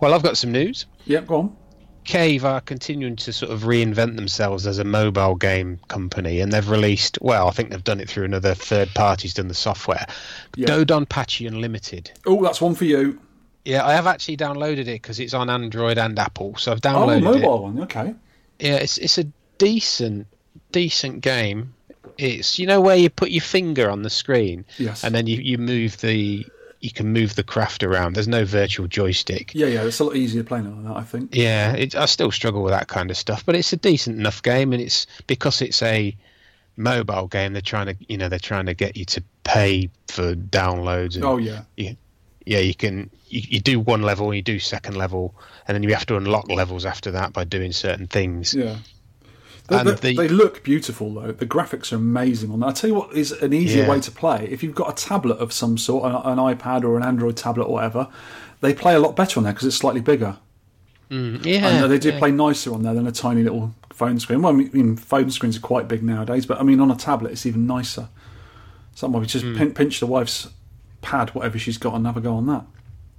Well, 0.00 0.14
I've 0.14 0.22
got 0.22 0.38
some 0.38 0.52
news. 0.52 0.86
Yep, 1.06 1.26
go 1.26 1.36
on. 1.36 1.56
Cave 2.04 2.44
are 2.44 2.62
continuing 2.62 3.16
to 3.16 3.32
sort 3.34 3.52
of 3.52 3.64
reinvent 3.64 4.16
themselves 4.16 4.66
as 4.66 4.78
a 4.78 4.84
mobile 4.84 5.34
game 5.34 5.78
company, 5.88 6.40
and 6.40 6.52
they've 6.52 6.70
released. 6.70 7.18
Well, 7.20 7.48
I 7.48 7.50
think 7.50 7.70
they've 7.70 7.84
done 7.84 8.00
it 8.00 8.08
through 8.08 8.24
another 8.24 8.54
third 8.54 8.88
party's 8.94 9.34
done 9.34 9.48
the 9.48 9.54
software. 9.54 10.06
Yeah. 10.56 10.68
DoDonPachi 10.68 11.46
Unlimited. 11.46 12.10
Oh, 12.24 12.42
that's 12.42 12.62
one 12.62 12.74
for 12.74 12.86
you. 12.86 13.20
Yeah, 13.68 13.86
I 13.86 13.92
have 13.92 14.06
actually 14.06 14.36
downloaded 14.38 14.80
it 14.88 15.02
because 15.02 15.20
it's 15.20 15.34
on 15.34 15.50
Android 15.50 15.98
and 15.98 16.18
Apple, 16.18 16.56
so 16.56 16.72
I've 16.72 16.78
Oh, 16.78 16.88
downloaded 16.88 17.18
it. 17.20 17.26
Oh 17.26 17.32
the 17.34 17.38
mobile 17.40 17.62
one. 17.64 17.80
Okay. 17.82 18.14
Yeah, 18.58 18.76
it's 18.76 18.96
it's 18.98 19.18
a 19.18 19.24
decent 19.58 20.26
decent 20.72 21.20
game. 21.20 21.74
It's 22.16 22.58
you 22.58 22.66
know 22.66 22.80
where 22.80 22.96
you 22.96 23.10
put 23.10 23.30
your 23.30 23.42
finger 23.42 23.90
on 23.90 24.02
the 24.02 24.10
screen 24.10 24.64
Yes. 24.78 25.04
and 25.04 25.14
then 25.14 25.26
you, 25.26 25.36
you 25.36 25.58
move 25.58 26.00
the 26.00 26.46
you 26.80 26.90
can 26.92 27.12
move 27.12 27.34
the 27.34 27.42
craft 27.42 27.82
around. 27.82 28.14
There's 28.14 28.28
no 28.28 28.44
virtual 28.44 28.86
joystick. 28.86 29.52
Yeah, 29.54 29.66
yeah. 29.66 29.82
It's 29.84 29.98
a 29.98 30.04
lot 30.04 30.16
easier 30.16 30.44
playing 30.44 30.66
it 30.66 30.70
like 30.76 30.84
that. 30.84 30.96
I 30.96 31.02
think. 31.04 31.34
Yeah, 31.34 31.72
it, 31.74 31.94
I 31.94 32.06
still 32.06 32.30
struggle 32.30 32.62
with 32.62 32.72
that 32.72 32.88
kind 32.88 33.10
of 33.10 33.16
stuff, 33.16 33.44
but 33.44 33.54
it's 33.54 33.72
a 33.72 33.76
decent 33.76 34.18
enough 34.18 34.42
game, 34.42 34.72
and 34.72 34.80
it's 34.80 35.06
because 35.26 35.60
it's 35.60 35.82
a 35.82 36.16
mobile 36.76 37.26
game. 37.26 37.52
They're 37.52 37.62
trying 37.62 37.86
to, 37.86 37.96
you 38.08 38.16
know, 38.16 38.28
they're 38.28 38.38
trying 38.38 38.66
to 38.66 38.74
get 38.74 38.96
you 38.96 39.04
to 39.06 39.22
pay 39.44 39.90
for 40.08 40.34
downloads. 40.36 41.16
And 41.16 41.24
Oh 41.24 41.36
yeah. 41.38 41.62
you, 41.76 41.96
yeah, 42.48 42.58
you 42.60 42.74
can 42.74 43.10
you, 43.28 43.42
you 43.48 43.60
do 43.60 43.78
one 43.78 44.02
level, 44.02 44.32
you 44.32 44.42
do 44.42 44.58
second 44.58 44.96
level, 44.96 45.34
and 45.66 45.74
then 45.74 45.82
you 45.82 45.92
have 45.92 46.06
to 46.06 46.16
unlock 46.16 46.48
levels 46.48 46.84
after 46.86 47.10
that 47.10 47.32
by 47.32 47.44
doing 47.44 47.72
certain 47.72 48.06
things. 48.06 48.54
Yeah. 48.54 48.76
They, 49.68 49.76
And 49.78 49.88
they- 49.88 50.14
the- 50.14 50.16
they 50.16 50.28
look 50.28 50.62
beautiful 50.62 51.12
though. 51.12 51.32
The 51.32 51.46
graphics 51.46 51.92
are 51.92 51.96
amazing 51.96 52.50
on 52.50 52.60
that. 52.60 52.66
I 52.68 52.72
tell 52.72 52.88
you 52.88 52.94
what 52.96 53.12
is 53.14 53.32
an 53.32 53.52
easier 53.52 53.82
Yeah. 53.82 53.90
way 53.90 54.00
to 54.00 54.10
play. 54.10 54.48
If 54.50 54.62
you've 54.62 54.74
got 54.74 54.90
a 54.90 54.94
tablet 55.08 55.34
of 55.38 55.52
some 55.52 55.76
sort, 55.76 56.04
an, 56.06 56.16
an 56.16 56.38
iPad 56.38 56.84
or 56.84 56.96
an 56.96 57.02
Android 57.02 57.36
tablet 57.36 57.64
or 57.64 57.74
whatever, 57.74 58.08
they 58.62 58.72
play 58.72 58.94
a 58.94 58.98
lot 58.98 59.14
better 59.14 59.38
on 59.38 59.44
there 59.44 59.52
because 59.52 59.66
it's 59.68 59.76
slightly 59.76 60.00
bigger. 60.00 60.38
Mm, 61.10 61.40
uh, 61.44 61.48
yeah, 61.48 61.66
And 61.82 61.92
they 61.92 61.98
do 61.98 62.10
yeah. 62.10 62.18
play 62.18 62.30
nicer 62.30 62.72
on 62.72 62.82
there 62.82 62.94
than 62.94 63.06
a 63.06 63.12
tiny 63.12 63.42
little 63.42 63.74
phone 63.92 64.18
screen. 64.20 64.40
Well, 64.40 64.52
I 64.54 64.56
mean, 64.56 64.96
phone 64.96 65.30
screens 65.30 65.56
are 65.58 65.60
quite 65.60 65.86
big 65.86 66.02
nowadays, 66.02 66.46
but 66.46 66.58
I 66.58 66.62
mean, 66.62 66.80
on 66.80 66.90
a 66.90 66.96
tablet, 66.96 67.32
it's 67.32 67.44
even 67.44 67.66
nicer. 67.66 68.08
So 68.94 69.06
might 69.08 69.28
just 69.28 69.44
mm. 69.44 69.56
pin, 69.56 69.74
pinch 69.74 70.00
the 70.00 70.06
wife's 70.06 70.48
pad, 71.02 71.30
whatever 71.30 71.58
she's 71.58 71.78
got, 71.78 71.94
and 71.94 72.06
have 72.06 72.16
a 72.16 72.20
go 72.20 72.34
on 72.36 72.46
that. 72.46 72.64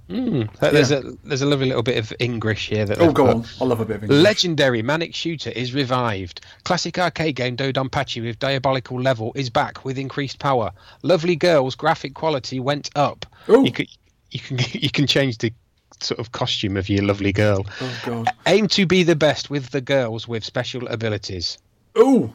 Hmm. 0.08 0.42
There's 0.60 0.90
a 0.90 1.02
there's 1.22 1.42
a 1.42 1.46
lovely 1.46 1.66
little 1.66 1.84
bit 1.84 1.96
of 1.96 2.12
English 2.18 2.68
here 2.68 2.84
that 2.84 3.00
Oh, 3.00 3.12
go 3.12 3.26
put. 3.26 3.36
on. 3.36 3.44
I 3.60 3.64
love 3.64 3.78
a 3.80 3.84
bit 3.84 3.96
of 3.98 4.02
English. 4.04 4.22
Legendary 4.24 4.82
Manic 4.82 5.14
Shooter 5.14 5.50
is 5.50 5.72
revived. 5.72 6.40
Classic 6.64 6.98
arcade 6.98 7.36
game 7.36 7.56
DoDonPachi 7.56 8.20
with 8.24 8.40
diabolical 8.40 9.00
level 9.00 9.30
is 9.36 9.50
back 9.50 9.84
with 9.84 9.98
increased 9.98 10.40
power. 10.40 10.72
Lovely 11.04 11.36
girls 11.36 11.76
graphic 11.76 12.14
quality 12.14 12.58
went 12.58 12.90
up. 12.96 13.24
Ooh. 13.48 13.64
You 13.64 13.70
can 13.70 13.86
you 14.32 14.40
can 14.40 14.58
you 14.72 14.90
can 14.90 15.06
change 15.06 15.38
the 15.38 15.52
sort 16.00 16.18
of 16.18 16.32
costume 16.32 16.76
of 16.76 16.88
your 16.88 17.04
lovely 17.04 17.32
girl. 17.32 17.64
Oh 17.80 18.00
god. 18.04 18.26
Aim 18.46 18.66
to 18.68 18.86
be 18.86 19.04
the 19.04 19.14
best 19.16 19.48
with 19.48 19.70
the 19.70 19.80
girls 19.80 20.26
with 20.26 20.44
special 20.44 20.88
abilities. 20.88 21.56
Ooh, 21.96 22.34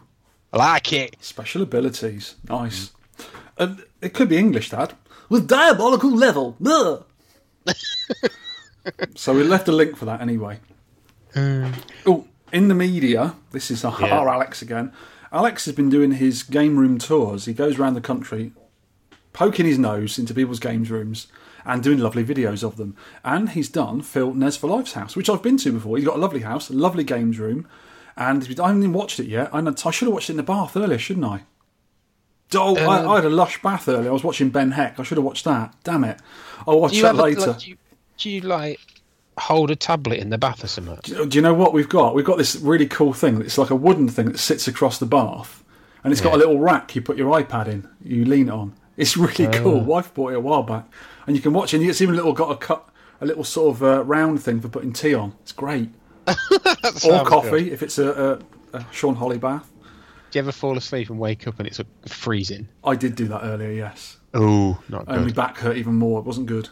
I 0.54 0.58
like 0.60 0.94
it. 0.94 1.18
special 1.20 1.62
abilities. 1.62 2.36
Nice. 2.48 2.92
And 3.58 3.84
it 4.02 4.14
could 4.14 4.30
be 4.30 4.38
English, 4.38 4.70
Dad. 4.70 4.94
With 5.36 5.50
diabolical 5.50 6.16
level. 6.16 6.56
Ugh. 6.66 7.04
so 9.16 9.34
we 9.36 9.44
left 9.44 9.68
a 9.68 9.74
link 9.74 9.98
for 9.98 10.06
that 10.06 10.22
anyway. 10.22 10.62
Mm. 11.34 11.74
Oh, 12.06 12.26
in 12.54 12.70
the 12.70 12.74
media, 12.74 13.36
this 13.52 13.70
is 13.70 13.84
our, 13.84 14.00
Yeah. 14.00 14.18
our 14.18 14.30
Alex 14.30 14.62
again. 14.62 14.94
Alex 15.34 15.66
has 15.66 15.76
been 15.76 15.90
doing 15.90 16.12
his 16.14 16.42
game 16.42 16.78
room 16.78 16.98
tours. 17.00 17.44
He 17.44 17.54
goes 17.54 17.78
around 17.78 17.96
the 17.96 18.00
country, 18.02 18.54
poking 19.34 19.66
his 19.66 19.78
nose 19.78 20.18
into 20.18 20.34
people's 20.34 20.62
games 20.62 20.90
rooms 20.90 21.28
and 21.66 21.84
doing 21.84 22.00
lovely 22.00 22.24
videos 22.24 22.64
of 22.64 22.78
them. 22.78 22.96
And 23.26 23.50
he's 23.50 23.68
done 23.68 24.04
Phil 24.04 24.32
Nes4Life's 24.32 24.94
house, 24.94 25.18
which 25.18 25.30
I've 25.30 25.44
been 25.44 25.58
to 25.58 25.74
before. 25.74 25.98
He's 25.98 26.06
got 26.06 26.16
a 26.16 26.20
lovely 26.22 26.44
house, 26.44 26.70
a 26.70 26.74
lovely 26.74 27.04
games 27.04 27.40
room, 27.40 27.68
and 28.16 28.42
I 28.58 28.68
haven't 28.68 28.84
even 28.84 28.94
watched 28.94 29.20
it 29.20 29.28
yet. 29.28 29.50
I 29.54 29.60
should 29.92 30.06
have 30.06 30.14
watched 30.14 30.30
it 30.30 30.34
in 30.34 30.38
the 30.38 30.44
bath 30.44 30.78
earlier, 30.78 30.98
shouldn't 30.98 31.26
I? 31.26 31.42
Oh, 32.54 32.76
I, 32.78 33.00
Um, 33.00 33.10
I 33.10 33.16
had 33.16 33.26
a 33.26 33.30
lush 33.30 33.62
bath 33.62 33.88
earlier. 33.90 34.10
I 34.10 34.14
was 34.14 34.24
watching 34.24 34.50
Ben 34.50 34.72
Heck. 34.72 35.00
I 35.00 35.04
should 35.04 35.18
have 35.18 35.26
watched 35.26 35.46
that. 35.46 35.74
Damn 35.84 36.04
it! 36.04 36.20
I'll 36.68 36.80
watch 36.80 36.92
Do 36.94 37.02
that 37.02 37.08
have 37.08 37.20
a- 37.20 37.24
later. 37.24 37.48
like, 37.48 37.60
do, 37.60 37.70
you, 37.72 37.78
do 38.18 38.30
you 38.30 38.42
like 38.42 38.80
hold 39.38 39.70
a 39.72 39.76
tablet 39.76 40.20
in 40.20 40.30
the 40.30 40.38
bath 40.38 40.64
or 40.64 40.68
something? 40.68 40.98
Do 41.28 41.36
you 41.36 41.42
know 41.42 41.54
what 41.54 41.74
we've 41.74 41.90
got? 41.90 42.16
We've 42.16 42.24
got 42.26 42.38
this 42.38 42.56
really 42.58 42.88
cool 42.88 43.14
thing. 43.14 43.42
It's 43.42 43.58
like 43.58 43.70
a 43.72 43.76
wooden 43.76 44.08
thing 44.08 44.28
that 44.28 44.38
sits 44.40 44.68
across 44.68 44.98
the 45.00 45.06
bath, 45.06 45.64
and 46.04 46.12
it's 46.14 46.22
got 46.22 46.34
a 46.34 46.38
little 46.38 46.60
rack. 46.60 46.96
You 46.96 47.02
put 47.02 47.18
your 47.18 47.32
iPad 47.42 47.68
in, 47.68 47.90
you 48.04 48.26
lean 48.26 48.48
it 48.48 48.54
on. 48.54 48.74
It's 48.96 49.18
really 49.18 49.48
cool. 49.52 49.80
Wife 49.82 50.14
bought 50.14 50.32
it 50.34 50.36
a 50.38 50.40
while 50.40 50.64
back, 50.64 50.86
and 51.28 51.36
you 51.36 51.42
can 51.42 51.52
watch 51.52 51.74
it. 51.74 51.78
And 51.82 51.90
it's 51.90 52.00
even 52.02 52.16
little 52.16 52.32
got 52.34 52.52
a 52.52 52.56
cut, 52.56 52.88
a 53.20 53.26
little 53.26 53.44
sort 53.44 53.76
of 53.76 53.84
uh, 53.84 54.04
round 54.06 54.42
thing 54.42 54.62
for 54.62 54.70
putting 54.70 54.94
tea 54.94 55.14
on. 55.16 55.34
It's 55.42 55.52
great. 55.52 55.90
or 56.28 57.24
coffee 57.26 57.72
if 57.72 57.84
it's 57.84 57.98
a, 58.00 58.40
a, 58.74 58.78
a 58.78 58.86
Sean 58.92 59.16
Holly 59.16 59.38
bath. 59.38 59.70
Do 60.36 60.40
you 60.40 60.44
ever 60.44 60.52
fall 60.52 60.78
asleep 60.78 61.10
and 61.10 61.18
wake 61.18 61.48
up 61.48 61.60
and 61.60 61.66
it's 61.68 61.80
freezing? 62.10 62.68
I 62.84 62.96
did 62.98 63.16
do 63.16 63.26
that 63.30 63.46
earlier. 63.46 63.72
Yes, 63.72 64.18
Oh, 64.34 64.78
not 64.90 65.06
good. 65.08 65.34
back 65.34 65.60
hurt 65.60 65.78
even 65.78 65.94
more. 65.96 66.20
It 66.20 66.26
wasn't 66.26 66.48
good. 66.48 66.68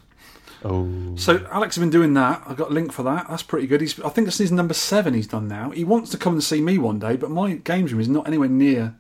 Oh, 0.66 1.16
So 1.16 1.48
Alex 1.50 1.76
has 1.78 1.82
been 1.82 1.90
doing 1.90 2.14
that. 2.16 2.44
I 2.46 2.56
got 2.56 2.72
a 2.72 2.74
link 2.74 2.92
for 2.92 3.04
that. 3.04 3.28
That's 3.30 3.42
pretty 3.42 3.68
good. 3.68 3.80
He's, 3.80 3.98
I 4.02 4.10
think 4.10 4.28
this 4.28 4.42
is 4.42 4.52
number 4.52 4.74
seven 4.74 5.14
he's 5.14 5.28
done 5.28 5.48
now. 5.48 5.70
He 5.70 5.86
wants 5.86 6.12
to 6.12 6.18
come 6.18 6.34
and 6.34 6.44
see 6.44 6.60
me 6.60 6.78
one 6.78 7.00
day, 7.00 7.16
but 7.16 7.32
my 7.32 7.54
games 7.54 7.94
room 7.94 8.02
is 8.02 8.10
not 8.10 8.28
anywhere 8.28 8.50
near 8.50 8.96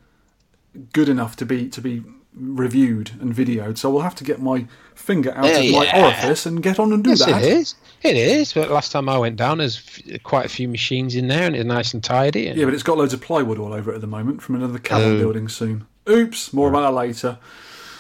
good 0.93 1.10
enough 1.10 1.36
to 1.36 1.45
be 1.45 1.67
to 1.67 1.82
be 1.82 2.02
reviewed 2.34 3.12
and 3.19 3.36
videoed. 3.36 3.78
So 3.78 3.89
we'll 3.91 4.04
have 4.04 4.15
to 4.15 4.23
get 4.23 4.41
my 4.41 4.65
finger 4.95 5.34
out 5.36 5.43
Yeah, 5.43 5.58
of 5.58 5.71
my 5.73 5.84
yeah. 5.84 6.06
orifice 6.06 6.45
and 6.45 6.63
get 6.63 6.80
on 6.80 6.93
and 6.93 7.04
do 7.04 7.10
yes, 7.10 7.26
that. 7.26 7.43
it 7.43 7.52
is. 7.52 7.76
It 8.03 8.15
is. 8.17 8.51
But 8.53 8.69
last 8.69 8.91
time 8.91 9.07
I 9.09 9.17
went 9.17 9.37
down, 9.37 9.59
there's 9.59 9.77
f- 9.77 10.21
quite 10.23 10.45
a 10.45 10.49
few 10.49 10.67
machines 10.67 11.15
in 11.15 11.27
there, 11.27 11.43
and 11.47 11.55
it's 11.55 11.65
nice 11.65 11.93
and 11.93 12.03
tidy. 12.03 12.47
And 12.47 12.57
Yeah, 12.59 12.65
but 12.65 12.73
it's 12.73 12.83
got 12.83 12.97
loads 12.97 13.13
of 13.13 13.21
plywood 13.21 13.57
all 13.59 13.73
over 13.73 13.91
it 13.91 13.95
at 13.95 14.01
the 14.01 14.07
moment 14.07 14.41
from 14.41 14.55
another 14.55 14.77
cabin 14.79 15.13
Oh. 15.15 15.19
building 15.19 15.47
soon. 15.47 15.85
Oops, 16.09 16.51
more 16.53 16.69
about 16.69 16.81
that 16.81 16.91
later. 16.97 17.37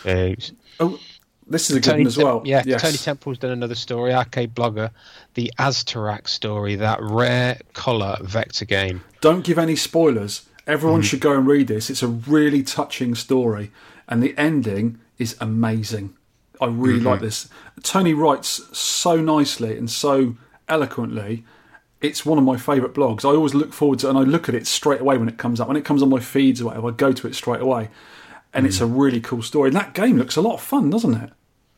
Uh, 0.05 0.35
Oh, 0.79 0.99
this 1.47 1.69
is 1.69 1.77
a 1.77 1.79
good 1.79 1.83
Tony 1.85 1.99
one 2.03 2.07
as 2.07 2.15
Tem- 2.15 2.25
well. 2.25 2.41
yeah, 2.45 2.63
yes. 2.65 2.81
Tony 2.81 2.97
Temple's 2.97 3.37
done 3.37 3.51
another 3.51 3.75
story, 3.75 4.13
arcade 4.13 4.53
blogger, 4.53 4.89
the 5.35 5.51
Aztarac 5.59 6.27
story, 6.27 6.75
that 6.75 6.99
rare 7.01 7.59
colour 7.73 8.17
vector 8.21 8.65
game. 8.65 9.01
Don't 9.21 9.45
give 9.45 9.57
any 9.57 9.75
spoilers. 9.77 10.41
Everyone 10.67 11.01
Mm. 11.01 11.05
should 11.05 11.19
go 11.21 11.33
and 11.33 11.45
read 11.47 11.67
this. 11.67 11.89
It's 11.89 12.03
a 12.03 12.07
really 12.07 12.63
touching 12.63 13.15
story, 13.15 13.71
and 14.09 14.21
the 14.23 14.33
ending 14.37 14.97
is 15.17 15.35
amazing. 15.39 16.13
I 16.61 16.67
really 16.67 16.99
Mm-hmm. 16.99 17.07
like 17.07 17.21
this. 17.21 17.49
Tony 17.83 18.13
writes 18.13 18.61
so 18.77 19.15
nicely 19.19 19.77
and 19.77 19.89
so 19.89 20.35
eloquently. 20.69 21.43
It's 22.01 22.25
one 22.25 22.37
of 22.37 22.43
my 22.43 22.57
favourite 22.57 22.93
blogs. 22.93 23.23
I 23.23 23.29
always 23.35 23.53
look 23.53 23.73
forward 23.73 23.99
to 23.99 24.07
it, 24.07 24.09
and 24.09 24.19
I 24.19 24.23
look 24.23 24.49
at 24.49 24.55
it 24.55 24.67
straight 24.67 24.99
away 25.01 25.17
when 25.17 25.29
it 25.29 25.37
comes 25.37 25.59
up. 25.61 25.67
When 25.69 25.77
it 25.77 25.85
comes 25.85 26.03
on 26.03 26.09
my 26.09 26.19
feeds 26.19 26.61
or 26.61 26.65
whatever, 26.65 26.89
I 26.89 26.91
go 26.91 27.11
to 27.13 27.27
it 27.27 27.35
straight 27.35 27.61
away. 27.61 27.89
And 28.53 28.67
it's 28.67 28.81
a 28.81 28.85
Mm. 28.85 28.99
really 28.99 29.21
cool 29.21 29.41
story. 29.41 29.69
And 29.69 29.75
that 29.77 29.93
game 29.93 30.17
looks 30.17 30.35
a 30.35 30.41
lot 30.41 30.55
of 30.55 30.61
fun, 30.61 30.89
doesn't 30.89 31.13
it? 31.15 31.29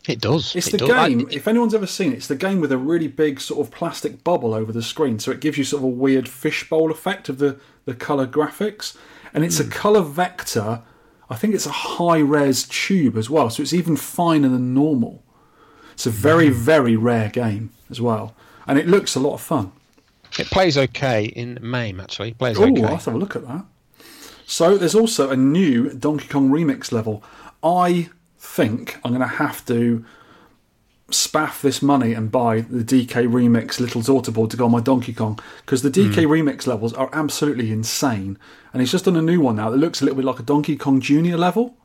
It 0.07 0.19
does. 0.21 0.55
It's 0.55 0.67
it 0.67 0.71
the 0.71 0.77
does. 0.79 0.89
I- 0.91 1.09
game. 1.09 1.27
if 1.31 1.47
anyone's 1.47 1.73
ever 1.73 1.87
seen 1.87 2.11
it, 2.11 2.15
it's 2.17 2.27
the 2.27 2.35
game 2.35 2.59
with 2.59 2.71
a 2.71 2.77
really 2.77 3.07
big 3.07 3.39
sort 3.39 3.65
of 3.65 3.71
plastic 3.73 4.23
bubble 4.23 4.53
over 4.53 4.71
the 4.71 4.83
screen, 4.83 5.19
so 5.19 5.31
it 5.31 5.39
gives 5.39 5.57
you 5.57 5.63
sort 5.63 5.79
of 5.81 5.85
a 5.85 5.87
weird 5.87 6.27
fishbowl 6.27 6.91
effect 6.91 7.29
of 7.29 7.37
the 7.37 7.57
the 7.85 7.93
color 7.93 8.25
graphics, 8.27 8.95
and 9.33 9.43
it's 9.43 9.59
a 9.59 9.63
color 9.63 10.01
vector. 10.01 10.81
I 11.29 11.35
think 11.35 11.55
it's 11.55 11.65
a 11.65 11.71
high 11.71 12.19
res 12.19 12.67
tube 12.67 13.17
as 13.17 13.29
well, 13.29 13.49
so 13.49 13.61
it's 13.63 13.73
even 13.73 13.95
finer 13.95 14.49
than 14.49 14.73
normal. 14.73 15.23
It's 15.93 16.05
a 16.05 16.11
very 16.11 16.49
mm-hmm. 16.49 16.59
very 16.59 16.95
rare 16.95 17.29
game 17.29 17.71
as 17.89 17.99
well, 18.01 18.35
and 18.67 18.77
it 18.77 18.87
looks 18.87 19.15
a 19.15 19.19
lot 19.19 19.33
of 19.33 19.41
fun. 19.41 19.71
it 20.37 20.47
plays 20.47 20.77
okay 20.77 21.25
in 21.25 21.57
MAME, 21.61 21.99
actually. 22.01 22.29
It 22.29 22.37
plays 22.37 22.57
Oh, 22.59 22.63
okay. 22.63 22.81
let's 22.81 23.05
have 23.05 23.15
a 23.15 23.17
look 23.17 23.35
at 23.35 23.47
that. 23.47 23.65
So 24.45 24.77
there's 24.77 24.95
also 24.95 25.31
a 25.31 25.35
new 25.35 25.89
Donkey 25.89 26.27
Kong 26.27 26.49
remix 26.49 26.91
level. 26.91 27.23
I 27.63 28.09
think 28.37 28.97
I'm 29.03 29.11
going 29.11 29.21
to 29.21 29.35
have 29.37 29.65
to 29.65 30.05
spaff 31.11 31.61
this 31.61 31.81
money 31.81 32.13
and 32.13 32.31
buy 32.31 32.61
the 32.61 32.83
DK 32.83 33.27
remix 33.27 33.79
Little 33.79 34.01
Daughter 34.01 34.31
to 34.31 34.57
go 34.57 34.65
on 34.65 34.71
my 34.71 34.81
Donkey 34.81 35.13
Kong 35.13 35.39
because 35.59 35.83
the 35.83 35.91
DK 35.91 36.23
hmm. 36.23 36.31
remix 36.31 36.65
levels 36.65 36.93
are 36.93 37.09
absolutely 37.13 37.71
insane. 37.71 38.37
And 38.73 38.81
he's 38.81 38.91
just 38.91 39.05
done 39.05 39.15
a 39.15 39.21
new 39.21 39.39
one 39.39 39.57
now 39.57 39.69
that 39.69 39.77
looks 39.77 40.01
a 40.01 40.05
little 40.05 40.17
bit 40.17 40.25
like 40.25 40.39
a 40.39 40.43
Donkey 40.43 40.75
Kong 40.75 40.99
Junior 40.99 41.37
level. 41.37 41.77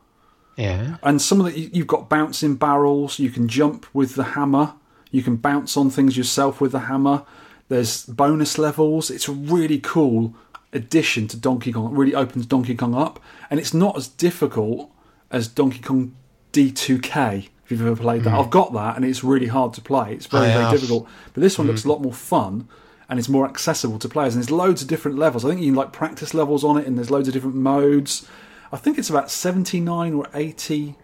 Yeah. 0.57 0.97
And 1.03 1.21
some 1.21 1.41
of 1.41 1.47
the 1.47 1.59
you've 1.59 1.87
got 1.87 2.09
bouncing 2.09 2.57
barrels. 2.57 3.19
You 3.19 3.31
can 3.31 3.49
jump 3.49 3.87
with 3.95 4.15
the 4.15 4.25
hammer. 4.25 4.75
You 5.11 5.23
can 5.23 5.37
bounce 5.37 5.77
on 5.77 5.91
things 5.91 6.17
yourself 6.17 6.61
with 6.61 6.73
the 6.73 6.81
hammer. 6.81 7.25
There's 7.69 8.05
bonus 8.07 8.59
levels. 8.59 9.11
It's 9.11 9.29
a 9.29 9.33
really 9.33 9.79
cool 9.79 10.35
addition 10.73 11.29
to 11.29 11.37
Donkey 11.37 11.73
Kong. 11.73 11.93
It 11.93 11.97
really 11.97 12.15
opens 12.15 12.47
Donkey 12.47 12.75
Kong 12.75 12.95
up, 12.95 13.21
and 13.49 13.61
it's 13.61 13.75
not 13.75 13.97
as 13.97 14.09
difficult 14.09 14.91
as 15.31 15.49
Donkey 15.49 15.81
Kong 15.81 16.15
D2K. 16.53 17.49
If 17.71 17.79
you've 17.79 17.87
ever 17.87 18.03
played 18.03 18.25
that, 18.25 18.35
I've 18.35 18.51
got 18.51 18.73
that, 18.73 18.97
and 18.97 19.05
it's 19.05 19.23
really 19.23 19.47
hard 19.47 19.75
to 19.75 19.81
play. 19.81 20.15
It's 20.15 20.27
very 20.27 20.51
I 20.51 20.55
very 20.55 20.71
difficult. 20.73 21.09
But 21.33 21.41
this 21.41 21.57
one 21.57 21.69
looks 21.69 21.85
a 21.85 21.89
lot 21.89 22.03
more 22.03 22.13
fun. 22.13 22.69
And 23.09 23.19
it's 23.19 23.29
more 23.29 23.45
accessible 23.45 23.99
to 23.99 24.09
players, 24.09 24.37
and 24.37 24.43
there's 24.43 24.53
loads 24.53 24.83
of 24.83 24.89
different 24.89 25.19
levels. 25.19 25.45
I 25.45 25.49
think 25.49 25.61
you 25.61 25.67
can 25.73 25.75
like 25.75 25.93
practice 25.93 26.33
levels 26.33 26.63
on 26.63 26.79
it, 26.79 26.87
and 26.87 26.97
there's 26.97 27.11
loads 27.11 27.27
of 27.27 27.35
different 27.35 27.57
modes. 27.57 28.29
I 28.71 28.77
think 28.77 28.99
it's 28.99 29.11
about 29.11 29.33
seventy 29.33 29.81
nine 29.81 30.15
or 30.15 30.29
eighty 30.33 30.95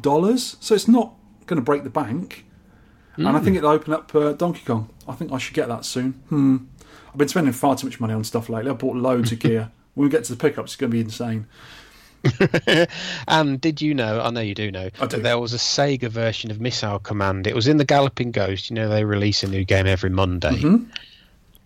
dollars, 0.00 0.56
so 0.60 0.74
it's 0.74 0.88
not 0.88 1.14
going 1.44 1.58
to 1.58 1.62
break 1.62 1.84
the 1.84 1.90
bank. 1.90 2.46
And 3.16 3.28
I 3.28 3.40
think 3.40 3.56
it'll 3.56 3.70
open 3.70 3.92
up 3.92 4.14
uh, 4.14 4.32
Donkey 4.32 4.62
Kong. 4.64 4.88
I 5.06 5.12
think 5.12 5.30
I 5.30 5.36
should 5.36 5.52
get 5.52 5.68
that 5.68 5.84
soon. 5.84 6.12
Hmm. 6.30 6.56
I've 7.10 7.18
been 7.18 7.28
spending 7.28 7.52
far 7.52 7.76
too 7.76 7.86
much 7.86 8.00
money 8.00 8.14
on 8.14 8.24
stuff 8.24 8.48
lately. 8.48 8.70
I 8.70 8.74
bought 8.74 8.96
loads 8.96 9.30
of 9.32 9.38
gear. 9.40 9.70
When 9.92 10.06
we 10.06 10.10
get 10.10 10.24
to 10.24 10.34
the 10.34 10.38
pickups, 10.38 10.72
it's 10.72 10.76
going 10.76 10.90
to 10.90 10.94
be 10.94 11.00
insane. 11.00 11.46
And 13.28 13.60
did 13.60 13.80
you 13.80 13.94
know? 13.94 14.20
I 14.20 14.30
know 14.30 14.40
you 14.40 14.54
do 14.54 14.70
know 14.70 14.88
I 15.00 15.06
do. 15.06 15.16
that 15.16 15.22
there 15.22 15.38
was 15.38 15.52
a 15.52 15.58
Sega 15.58 16.08
version 16.08 16.50
of 16.50 16.60
Missile 16.60 16.98
Command. 16.98 17.46
It 17.46 17.54
was 17.54 17.68
in 17.68 17.76
the 17.78 17.84
Galloping 17.84 18.30
Ghost. 18.30 18.70
You 18.70 18.76
know 18.76 18.88
they 18.88 19.04
release 19.04 19.42
a 19.42 19.48
new 19.48 19.64
game 19.64 19.86
every 19.86 20.10
Monday, 20.10 20.50
Mm-hmm. 20.60 20.84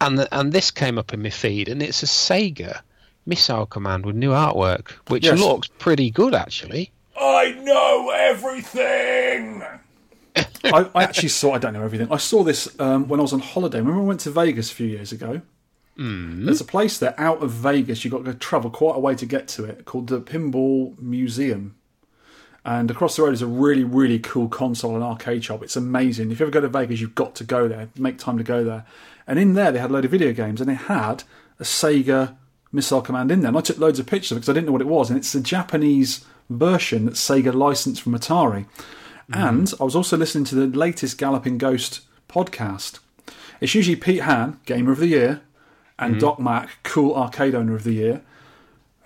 and 0.00 0.18
the, 0.18 0.28
and 0.38 0.52
this 0.52 0.70
came 0.70 0.98
up 0.98 1.12
in 1.12 1.22
my 1.22 1.30
feed, 1.30 1.68
and 1.68 1.82
it's 1.82 2.02
a 2.02 2.07
Sega 2.07 2.80
Missile 3.26 3.66
Command 3.66 4.07
with 4.07 4.16
new 4.16 4.30
artwork, 4.30 4.90
which 5.09 5.24
Yes. 5.24 5.38
looks 5.38 5.68
pretty 5.78 6.11
good 6.11 6.34
actually. 6.34 6.90
I 7.18 7.52
know 7.62 8.11
everything. 8.14 9.62
I, 10.64 10.90
I 10.94 11.02
actually 11.04 11.28
saw. 11.30 11.54
I 11.54 11.59
don't 11.59 11.72
know 11.72 11.82
everything. 11.82 12.09
I 12.12 12.18
saw 12.18 12.42
this 12.42 12.78
um, 12.78 13.09
when 13.09 13.20
I 13.20 13.22
was 13.22 13.32
on 13.32 13.40
holiday. 13.40 13.78
Remember, 13.78 14.00
I 14.02 14.04
went 14.04 14.20
to 14.20 14.30
Vegas 14.30 14.70
a 14.70 14.74
few 14.74 14.86
years 14.86 15.12
ago. 15.12 15.40
Mm. 15.99 16.44
There's 16.44 16.61
a 16.61 16.64
place 16.64 16.99
there 16.99 17.14
out 17.18 17.42
of 17.42 17.51
Vegas. 17.51 18.05
You've 18.05 18.12
got 18.12 18.24
to 18.24 18.34
travel 18.34 18.70
quite 18.70 18.97
a 18.97 19.01
way 19.01 19.14
to 19.14 19.26
get 19.26 19.49
to 19.49 19.64
it, 19.64 19.84
called 19.84 20.09
the 20.09 20.20
Pinball 20.20 20.99
Museum. 21.01 21.76
And 22.64 22.90
across 22.90 23.16
the 23.16 23.22
road 23.22 23.32
is 23.32 23.42
a 23.42 23.47
really, 23.47 23.84
really 23.84 24.18
cool 24.18 24.49
console 24.49 24.94
and 24.94 25.05
arcade 25.05 25.44
shop. 25.44 25.62
It's 25.62 25.76
amazing. 25.76 26.32
If 26.32 26.40
you 26.40 26.47
ever 26.47 26.51
go 26.51 26.61
to 26.61 26.68
Vegas, 26.68 27.01
you've 27.01 27.14
got 27.14 27.36
to 27.36 27.44
go 27.44 27.68
there. 27.68 27.88
Make 27.97 28.18
time 28.18 28.38
to 28.38 28.44
go 28.44 28.64
there. 28.64 28.84
And 29.26 29.38
in 29.38 29.55
there, 29.55 29.70
they 29.70 29.78
had 29.78 29.90
a 29.90 29.92
load 29.92 30.05
of 30.05 30.11
video 30.11 30.32
games, 30.32 30.61
and 30.61 30.68
they 30.68 30.74
had 30.74 31.22
a 31.61 31.62
Sega 31.62 32.36
Missile 32.72 33.03
Command 33.03 33.30
in 33.30 33.40
there. 33.40 33.49
And 33.49 33.57
I 33.57 33.61
took 33.61 33.78
loads 33.78 34.01
of 34.01 34.07
pictures 34.07 34.32
of 34.32 34.38
it 34.38 34.40
because 34.40 34.49
I 34.49 34.53
didn't 34.53 34.66
know 34.66 34.72
what 34.72 34.80
it 34.80 34.88
was. 34.88 35.11
And 35.11 35.18
it's 35.18 35.32
the 35.32 35.40
Japanese 35.40 36.24
version 36.51 37.05
that 37.07 37.14
Sega 37.14 37.55
licensed 37.55 38.03
from 38.03 38.18
Atari. 38.18 38.66
And 39.32 39.72
I 39.80 39.84
was 39.84 39.97
also 39.97 40.16
listening 40.16 40.44
to 40.47 40.55
the 40.55 40.66
latest 40.66 41.18
Galloping 41.18 41.59
Ghost 41.59 42.01
podcast. 42.28 42.99
It's 43.61 43.74
usually 43.74 43.97
Pete 43.97 44.22
Han, 44.22 44.61
Gamer 44.66 44.92
of 44.92 44.99
the 44.99 45.07
Year, 45.07 45.40
and 45.99 46.12
mm-hmm. 46.12 46.20
Doc 46.20 46.38
Mack, 46.38 46.78
Cool 46.82 47.14
Arcade 47.14 47.55
Owner 47.55 47.74
of 47.74 47.84
the 47.84 47.92
Year, 47.92 48.22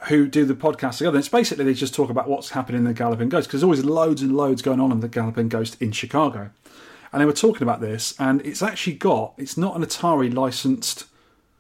who 0.09 0.27
do 0.27 0.45
the 0.45 0.55
podcast 0.55 0.99
together. 0.99 1.19
It's 1.19 1.29
basically 1.29 1.65
they 1.65 1.75
just 1.75 1.95
talk 1.95 2.11
about 2.11 2.29
what's 2.29 2.51
happening 2.51 2.81
in 2.81 2.85
the 2.85 2.95
Galloping 2.95 3.29
Ghost 3.29 3.49
because 3.49 3.61
there's 3.61 3.65
always 3.65 3.85
loads 3.85 4.23
and 4.23 4.37
loads 4.37 4.63
going 4.63 4.81
on 4.81 4.93
in 4.93 5.01
the 5.01 5.09
Galloping 5.09 5.49
Ghost 5.49 5.81
in 5.81 5.93
Chicago. 5.93 6.51
And 7.13 7.21
they 7.21 7.27
were 7.27 7.33
talking 7.33 7.63
about 7.63 7.81
this, 7.81 8.15
and 8.21 8.41
it's 8.47 8.63
actually 8.63 8.95
got, 8.95 9.35
it's 9.37 9.57
not 9.57 9.77
an 9.77 9.83
Atari 9.83 10.33
licensed, 10.33 11.07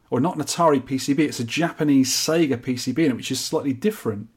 or 0.08 0.20
not 0.20 0.36
an 0.36 0.42
Atari 0.42 0.80
PCB, 0.80 1.18
it's 1.18 1.40
a 1.40 1.44
Japanese 1.44 2.12
Sega 2.12 2.56
PCB 2.56 2.98
in 2.98 3.10
it, 3.10 3.16
which 3.16 3.32
is 3.32 3.40
slightly 3.40 3.72
different. 3.72 4.28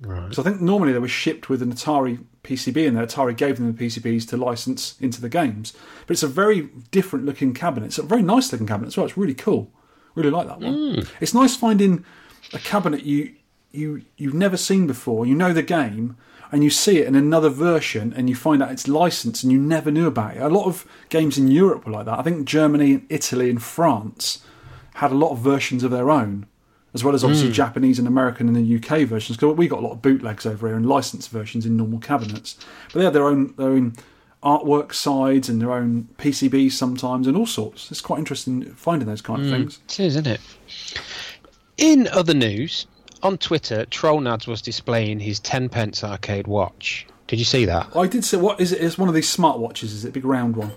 Right. 0.00 0.34
So 0.34 0.42
I 0.42 0.44
think 0.44 0.60
normally 0.60 0.92
they 0.92 0.98
were 0.98 1.08
shipped 1.08 1.48
with 1.48 1.62
an 1.62 1.72
Atari 1.72 2.24
PCB 2.44 2.86
in 2.86 2.94
there. 2.94 3.06
Atari 3.06 3.36
gave 3.36 3.56
them 3.56 3.72
the 3.72 3.84
PCBs 3.84 4.28
to 4.28 4.36
license 4.36 4.96
into 5.00 5.20
the 5.20 5.28
games. 5.28 5.72
But 6.06 6.14
it's 6.14 6.22
a 6.22 6.28
very 6.28 6.68
different 6.90 7.24
looking 7.24 7.54
cabinet. 7.54 7.86
It's 7.86 7.98
a 7.98 8.02
very 8.02 8.22
nice 8.22 8.50
looking 8.52 8.66
cabinet 8.66 8.88
as 8.88 8.96
well. 8.96 9.06
It's 9.06 9.16
really 9.16 9.34
cool. 9.34 9.70
Really 10.14 10.30
like 10.30 10.48
that 10.48 10.60
one. 10.60 10.94
Hmm. 10.94 11.00
It's 11.20 11.34
nice 11.34 11.56
finding 11.56 12.04
a 12.52 12.58
cabinet 12.58 13.04
you 13.04 13.34
you 13.70 14.04
you've 14.16 14.34
never 14.34 14.56
seen 14.56 14.86
before. 14.86 15.26
You 15.26 15.34
know 15.34 15.52
the 15.52 15.62
game 15.62 16.16
and 16.50 16.62
you 16.62 16.68
see 16.68 16.98
it 16.98 17.08
in 17.08 17.14
another 17.14 17.48
version 17.48 18.12
and 18.14 18.28
you 18.28 18.36
find 18.36 18.62
out 18.62 18.70
it's 18.70 18.86
licensed 18.86 19.42
and 19.42 19.50
you 19.50 19.58
never 19.58 19.90
knew 19.90 20.06
about 20.06 20.36
it. 20.36 20.42
A 20.42 20.48
lot 20.48 20.66
of 20.66 20.86
games 21.08 21.38
in 21.38 21.48
Europe 21.48 21.86
were 21.86 21.92
like 21.92 22.04
that. 22.04 22.18
I 22.18 22.22
think 22.22 22.46
Germany, 22.46 22.92
and 22.92 23.06
Italy, 23.08 23.48
and 23.48 23.62
France 23.62 24.44
had 24.96 25.10
a 25.10 25.16
lot 25.16 25.30
of 25.30 25.38
versions 25.38 25.82
of 25.82 25.90
their 25.90 26.10
own 26.10 26.46
as 26.94 27.02
well 27.02 27.14
as 27.14 27.24
obviously 27.24 27.48
hmm. 27.48 27.54
Japanese 27.54 27.98
and 27.98 28.06
American 28.06 28.48
and 28.48 28.56
the 28.56 28.76
UK 28.76 29.06
versions. 29.06 29.36
Because 29.36 29.56
we 29.56 29.68
got 29.68 29.80
a 29.80 29.82
lot 29.82 29.92
of 29.92 30.02
bootlegs 30.02 30.46
over 30.46 30.66
here 30.66 30.76
and 30.76 30.86
licensed 30.86 31.30
versions 31.30 31.66
in 31.66 31.76
normal 31.76 31.98
cabinets, 31.98 32.56
but 32.92 32.98
they 32.98 33.04
had 33.04 33.14
their 33.14 33.26
own 33.26 33.54
their 33.56 33.70
own 33.70 33.94
artwork 34.42 34.92
sides 34.92 35.48
and 35.48 35.62
their 35.62 35.72
own 35.72 36.08
PCBs 36.18 36.72
sometimes 36.72 37.26
and 37.26 37.36
all 37.36 37.46
sorts. 37.46 37.90
It's 37.90 38.00
quite 38.00 38.18
interesting 38.18 38.64
finding 38.74 39.08
those 39.08 39.22
kind 39.22 39.40
of 39.40 39.46
hmm. 39.46 39.52
things. 39.52 39.80
It 39.86 40.00
is, 40.00 40.16
isn't 40.16 40.26
it? 40.26 40.40
In 41.78 42.08
other 42.08 42.34
news, 42.34 42.86
on 43.22 43.38
Twitter, 43.38 43.86
Trollnads 43.86 44.46
was 44.46 44.60
displaying 44.60 45.20
his 45.20 45.40
10 45.40 45.68
pence 45.68 46.04
arcade 46.04 46.46
watch. 46.46 47.06
Did 47.28 47.38
you 47.38 47.44
see 47.44 47.64
that? 47.64 47.96
I 47.96 48.06
did 48.06 48.24
say, 48.24 48.36
what 48.36 48.60
is 48.60 48.72
it? 48.72 48.82
It's 48.82 48.98
one 48.98 49.08
of 49.08 49.14
these 49.14 49.34
smartwatches. 49.34 49.84
Is 49.84 50.04
it 50.04 50.10
a 50.10 50.12
big 50.12 50.24
round 50.24 50.56
one? 50.56 50.72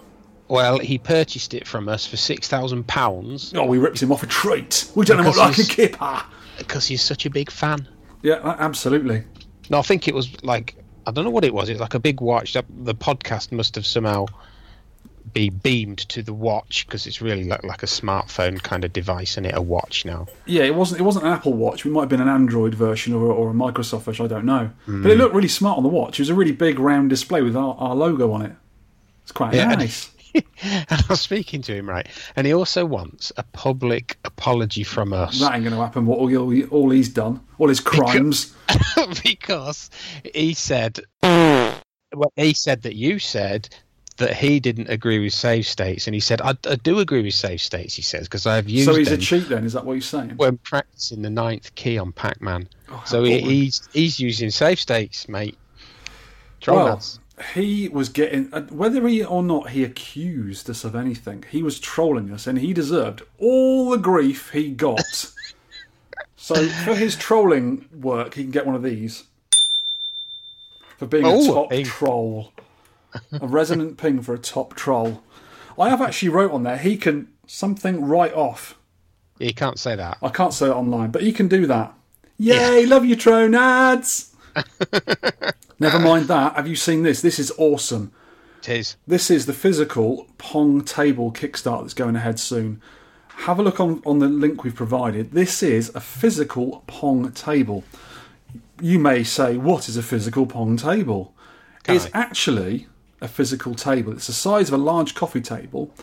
Well, 0.47 0.79
he 0.79 0.97
purchased 0.97 1.53
it 1.53 1.67
from 1.67 1.89
us 1.89 2.05
for 2.05 2.17
£6,000 2.17 3.57
Oh, 3.57 3.65
we 3.65 3.77
ripped 3.77 4.01
him 4.01 4.11
off 4.11 4.23
a 4.23 4.27
treat. 4.27 4.91
We 4.95 5.05
don't 5.05 5.17
know 5.17 5.23
Because 5.23 5.37
like 5.37 5.57
a 5.57 5.63
kipper. 5.69 6.23
because 6.57 6.85
he's 6.85 7.01
such 7.01 7.25
a 7.25 7.29
big 7.29 7.49
fan. 7.49 7.87
Yeah, 8.21 8.55
absolutely. 8.59 9.23
No, 9.69 9.79
I 9.79 9.81
think 9.81 10.07
it 10.07 10.13
was 10.13 10.43
like, 10.43 10.75
I 11.07 11.11
don't 11.11 11.23
know 11.23 11.31
what 11.31 11.45
it 11.45 11.53
was. 11.53 11.69
It 11.69 11.73
was 11.73 11.81
like 11.81 11.95
a 11.95 11.99
big 11.99 12.21
watch. 12.21 12.53
That 12.53 12.65
The 12.69 12.95
podcast 12.95 13.51
must 13.51 13.75
have 13.75 13.85
somehow 13.85 14.27
be 15.33 15.49
beamed 15.49 15.97
to 16.09 16.21
the 16.21 16.33
watch 16.33 16.85
because 16.85 17.07
it's 17.07 17.21
really 17.21 17.43
like, 17.43 17.63
like 17.63 17.83
a 17.83 17.87
smartphone 17.87 18.61
kind 18.61 18.85
of 18.85 18.93
device 18.93 19.37
and 19.37 19.45
it 19.45 19.55
a 19.55 19.61
watch 19.61 20.05
now. 20.05 20.27
Yeah, 20.45 20.63
it 20.63 20.75
wasn't. 20.75 21.01
It 21.01 21.03
wasn't 21.03 21.25
an 21.25 21.31
Apple 21.31 21.53
Watch. 21.53 21.85
It 21.85 21.89
might 21.89 22.01
have 22.01 22.09
been 22.09 22.21
an 22.21 22.29
Android 22.29 22.73
version 22.75 23.13
or, 23.13 23.31
or 23.31 23.49
a 23.49 23.53
Microsoft 23.53 24.03
version. 24.03 24.25
I 24.25 24.29
don't 24.29 24.45
know. 24.45 24.71
But 24.85 25.11
it 25.11 25.15
hmm. 25.15 25.21
looked 25.21 25.35
really 25.35 25.47
smart 25.47 25.77
on 25.77 25.83
the 25.83 25.89
watch. 25.89 26.19
It 26.19 26.21
was 26.21 26.29
a 26.29 26.35
really 26.35 26.51
big 26.51 26.79
round 26.79 27.09
display 27.09 27.41
with 27.41 27.55
our, 27.55 27.75
our 27.75 27.95
logo 27.95 28.31
on 28.31 28.43
it. 28.43 28.53
It's 29.23 29.31
quite 29.31 29.53
Yeah. 29.55 29.73
nice. 29.73 30.11
and 30.61 30.85
I 30.89 31.03
was 31.09 31.21
speaking 31.21 31.61
to 31.63 31.75
him, 31.75 31.89
right? 31.89 32.07
And 32.35 32.45
he 32.45 32.53
also 32.53 32.85
wants 32.85 33.31
a 33.37 33.43
public 33.43 34.17
apology 34.25 34.83
from 34.83 35.13
us. 35.13 35.39
That 35.39 35.53
ain't 35.53 35.63
going 35.63 35.75
to 35.75 35.81
happen. 35.81 36.05
What 36.05 36.19
all, 36.19 36.69
all 36.69 36.89
he's 36.89 37.09
done, 37.09 37.41
all 37.57 37.69
his 37.69 37.79
crimes. 37.79 38.55
because 39.23 39.89
he 40.33 40.53
said 40.53 40.99
well, 41.21 42.31
he 42.35 42.53
said 42.53 42.83
that 42.83 42.95
you 42.95 43.19
said 43.19 43.69
that 44.17 44.33
he 44.33 44.59
didn't 44.61 44.89
agree 44.89 45.19
with 45.19 45.33
save 45.33 45.67
states, 45.67 46.07
and 46.07 46.13
he 46.13 46.19
said 46.19 46.41
I, 46.41 46.55
I 46.67 46.75
do 46.75 46.99
agree 46.99 47.21
with 47.21 47.33
save 47.33 47.61
states. 47.61 47.93
He 47.93 48.01
says 48.01 48.23
because 48.27 48.45
I've 48.45 48.69
used 48.69 48.85
So 48.85 48.95
he's 48.95 49.11
a 49.11 49.17
cheat 49.17 49.49
then. 49.49 49.65
Is 49.65 49.73
that 49.73 49.85
what 49.85 49.93
he's 49.93 50.05
saying? 50.05 50.31
when 50.37 50.57
practicing 50.57 51.21
the 51.21 51.29
ninth 51.29 51.75
key 51.75 51.97
on 51.97 52.11
Pac-Man. 52.11 52.67
Oh, 52.89 53.03
so 53.05 53.23
he, 53.23 53.39
he's 53.41 53.87
he's 53.93 54.19
using 54.19 54.49
save 54.49 54.79
states, 54.79 55.27
mate. 55.27 55.57
Troll 56.61 56.77
Well. 56.77 57.03
He 57.53 57.89
was 57.89 58.09
getting 58.09 58.53
uh, 58.53 58.61
whether 58.67 59.05
he 59.07 59.23
or 59.23 59.43
not 59.43 59.69
he 59.71 59.83
accused 59.83 60.69
us 60.69 60.83
of 60.83 60.95
anything. 60.95 61.43
He 61.49 61.61
was 61.63 61.79
trolling 61.79 62.31
us, 62.31 62.47
and 62.47 62.57
he 62.59 62.73
deserved 62.73 63.23
all 63.37 63.89
the 63.89 63.97
grief 63.97 64.51
he 64.51 64.69
got. 64.71 65.31
so 66.37 66.67
for 66.67 66.95
his 66.95 67.15
trolling 67.15 67.87
work, 67.93 68.35
he 68.35 68.43
can 68.43 68.51
get 68.51 68.65
one 68.65 68.75
of 68.75 68.83
these 68.83 69.23
for 70.97 71.05
being 71.07 71.25
a 71.25 71.29
Oh, 71.33 71.53
top 71.53 71.69
ping. 71.71 71.85
troll, 71.85 72.53
a 73.33 73.45
resonant 73.47 73.97
ping 73.97 74.21
for 74.21 74.33
a 74.33 74.39
top 74.39 74.73
troll. 74.75 75.21
I 75.77 75.89
have 75.89 76.01
actually 76.01 76.29
wrote 76.29 76.51
on 76.51 76.63
there 76.63 76.77
he 76.77 76.95
can 76.95 77.27
something 77.47 78.05
right 78.05 78.33
off. 78.33 78.77
You 79.39 79.53
can't 79.53 79.77
say 79.77 79.97
that. 79.97 80.17
I 80.23 80.29
can't 80.29 80.53
say 80.53 80.67
it 80.67 80.71
online, 80.71 81.11
but 81.11 81.21
he 81.21 81.33
can 81.33 81.49
do 81.49 81.67
that. 81.67 81.93
Yay, 82.37 82.85
love 82.85 83.03
you, 83.03 83.17
Tronads! 83.17 84.31
Never 85.79 85.97
uh, 85.97 86.01
mind 86.01 86.27
that. 86.27 86.55
Have 86.55 86.67
you 86.67 86.75
seen 86.75 87.03
this? 87.03 87.21
This 87.21 87.39
is 87.39 87.51
awesome. 87.57 88.11
Tis. 88.61 88.95
This 89.05 89.29
is 89.29 89.45
the 89.45 89.53
physical 89.53 90.27
Pong 90.37 90.83
table 90.83 91.31
Kickstart 91.31 91.81
that's 91.81 91.93
going 91.93 92.15
ahead 92.15 92.39
soon. 92.39 92.81
Have 93.39 93.59
a 93.59 93.63
look 93.63 93.79
on, 93.79 94.01
on 94.05 94.19
the 94.19 94.27
link 94.27 94.63
we've 94.63 94.75
provided. 94.75 95.31
This 95.31 95.61
is 95.61 95.93
a 95.93 95.99
physical 95.99 96.83
Pong 96.87 97.31
table. 97.33 97.83
You 98.81 98.97
may 98.97 99.23
say, 99.23 99.57
what 99.57 99.87
is 99.89 99.97
a 99.97 100.03
physical 100.03 100.45
Pong 100.45 100.77
table? 100.77 101.33
Can 101.83 101.95
it's 101.95 102.05
I? 102.07 102.09
actually 102.13 102.87
a 103.21 103.27
physical 103.27 103.75
table. 103.75 104.13
It's 104.13 104.27
the 104.27 104.33
size 104.33 104.69
of 104.69 104.73
a 104.73 104.83
large 104.83 105.15
coffee 105.15 105.41
table 105.41 105.93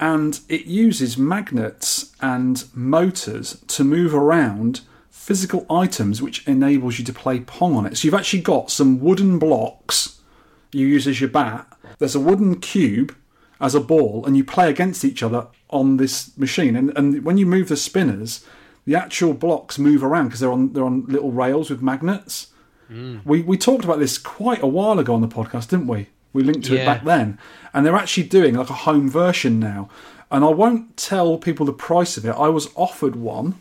and 0.00 0.40
it 0.48 0.64
uses 0.64 1.18
magnets 1.18 2.12
and 2.22 2.64
motors 2.74 3.62
to 3.68 3.84
move 3.84 4.14
around 4.14 4.80
physical 5.20 5.66
items 5.68 6.22
which 6.22 6.48
enables 6.48 6.98
you 6.98 7.04
to 7.04 7.12
play 7.12 7.40
Pong 7.40 7.76
on 7.76 7.84
it. 7.84 7.94
So 7.94 8.06
you've 8.06 8.14
actually 8.14 8.40
got 8.40 8.70
some 8.70 9.00
wooden 9.00 9.38
blocks 9.38 10.18
you 10.72 10.86
use 10.86 11.06
as 11.06 11.20
your 11.20 11.28
bat. 11.28 11.66
There's 11.98 12.14
a 12.14 12.20
wooden 12.20 12.58
cube 12.58 13.14
as 13.60 13.74
a 13.74 13.80
ball, 13.80 14.24
and 14.24 14.34
you 14.34 14.44
play 14.44 14.70
against 14.70 15.04
each 15.04 15.22
other 15.22 15.48
on 15.68 15.98
this 15.98 16.36
machine. 16.38 16.74
And, 16.74 16.96
and 16.96 17.22
when 17.22 17.36
you 17.36 17.44
move 17.44 17.68
the 17.68 17.76
spinners, 17.76 18.46
the 18.86 18.94
actual 18.94 19.34
blocks 19.34 19.78
move 19.78 20.02
around 20.02 20.28
because 20.28 20.40
they're 20.40 20.50
on 20.50 20.72
they're 20.72 20.84
on 20.84 21.04
little 21.06 21.32
rails 21.32 21.68
with 21.68 21.82
magnets. 21.82 22.48
Mm. 22.90 23.20
We 23.26 23.42
we 23.42 23.58
talked 23.58 23.84
about 23.84 23.98
this 23.98 24.16
quite 24.16 24.62
a 24.62 24.66
while 24.66 24.98
ago 24.98 25.14
on 25.14 25.20
the 25.20 25.28
podcast, 25.28 25.68
didn't 25.68 25.88
we? 25.88 26.08
We 26.32 26.42
linked 26.42 26.64
to 26.66 26.76
it 26.76 26.86
back 26.86 27.04
then, 27.04 27.38
and 27.74 27.84
they're 27.84 27.94
actually 27.94 28.28
doing 28.28 28.54
like 28.54 28.70
a 28.70 28.84
home 28.88 29.10
version 29.10 29.60
now. 29.60 29.90
And 30.30 30.44
I 30.44 30.48
won't 30.48 30.96
tell 30.96 31.36
people 31.36 31.66
the 31.66 31.74
price 31.74 32.16
of 32.16 32.24
it. 32.24 32.30
I 32.30 32.48
was 32.48 32.70
offered 32.74 33.16
one 33.16 33.60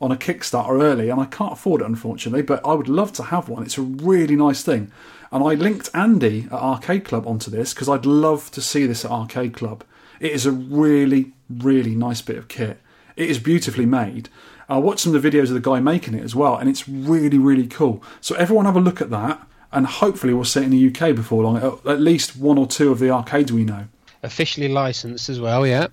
on 0.00 0.12
a 0.12 0.16
Kickstarter 0.16 0.80
early, 0.82 1.08
and 1.08 1.20
I 1.20 1.24
can't 1.26 1.52
afford 1.52 1.80
it 1.80 1.86
unfortunately. 1.86 2.42
But 2.42 2.64
I 2.64 2.74
would 2.74 2.88
love 2.88 3.12
to 3.14 3.24
have 3.24 3.48
one. 3.48 3.62
It's 3.62 3.78
a 3.78 3.82
really 3.82 4.36
nice 4.36 4.62
thing, 4.62 4.90
and 5.30 5.42
I 5.42 5.54
linked 5.54 5.90
Andy 5.94 6.46
at 6.46 6.52
Arcade 6.52 7.04
Club 7.04 7.26
onto 7.26 7.50
this 7.50 7.74
because 7.74 7.88
I'd 7.88 8.06
love 8.06 8.50
to 8.52 8.60
see 8.60 8.86
this 8.86 9.04
at 9.04 9.10
Arcade 9.10 9.54
Club. 9.54 9.84
It 10.20 10.32
is 10.32 10.46
a 10.46 10.52
really, 10.52 11.32
really 11.50 11.94
nice 11.94 12.22
bit 12.22 12.36
of 12.36 12.48
kit. 12.48 12.80
It 13.16 13.30
is 13.30 13.38
beautifully 13.38 13.86
made. 13.86 14.28
I 14.68 14.78
watched 14.78 15.00
some 15.00 15.14
of 15.14 15.22
the 15.22 15.30
videos 15.30 15.44
of 15.44 15.54
the 15.54 15.60
guy 15.60 15.80
making 15.80 16.14
it 16.14 16.24
as 16.24 16.34
well, 16.34 16.56
and 16.56 16.68
it's 16.68 16.88
really, 16.88 17.38
really 17.38 17.66
cool. 17.66 18.02
So 18.20 18.34
everyone 18.34 18.64
have 18.64 18.76
a 18.76 18.80
look 18.80 19.00
at 19.00 19.10
that, 19.10 19.46
and 19.72 19.86
hopefully 19.86 20.34
we'll 20.34 20.44
see 20.44 20.60
it 20.60 20.64
in 20.64 20.70
the 20.70 20.88
UK 20.88 21.14
before 21.14 21.44
long. 21.44 21.56
At 21.56 21.86
at 21.86 22.00
least 22.00 22.36
one 22.36 22.58
or 22.58 22.66
two 22.66 22.90
of 22.90 22.98
the 22.98 23.10
arcades 23.10 23.52
we 23.52 23.64
know. 23.64 23.86
Officially 24.22 24.68
licensed 24.68 25.28
as 25.28 25.38
well, 25.38 25.66
yeah. 25.66 25.88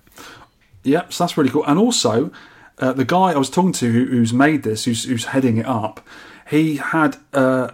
Yep, 0.82 1.12
so 1.12 1.24
that's 1.24 1.36
really 1.36 1.50
cool. 1.50 1.64
And 1.66 1.78
also, 1.78 2.32
uh, 2.78 2.92
the 2.92 3.04
guy 3.04 3.32
I 3.32 3.36
was 3.36 3.50
talking 3.50 3.72
to 3.72 3.90
who, 3.90 4.06
who's 4.06 4.32
made 4.32 4.62
this, 4.62 4.84
who's, 4.84 5.04
who's 5.04 5.26
heading 5.26 5.58
it 5.58 5.66
up, 5.66 6.06
he 6.50 6.76
had, 6.76 7.16
uh, 7.32 7.70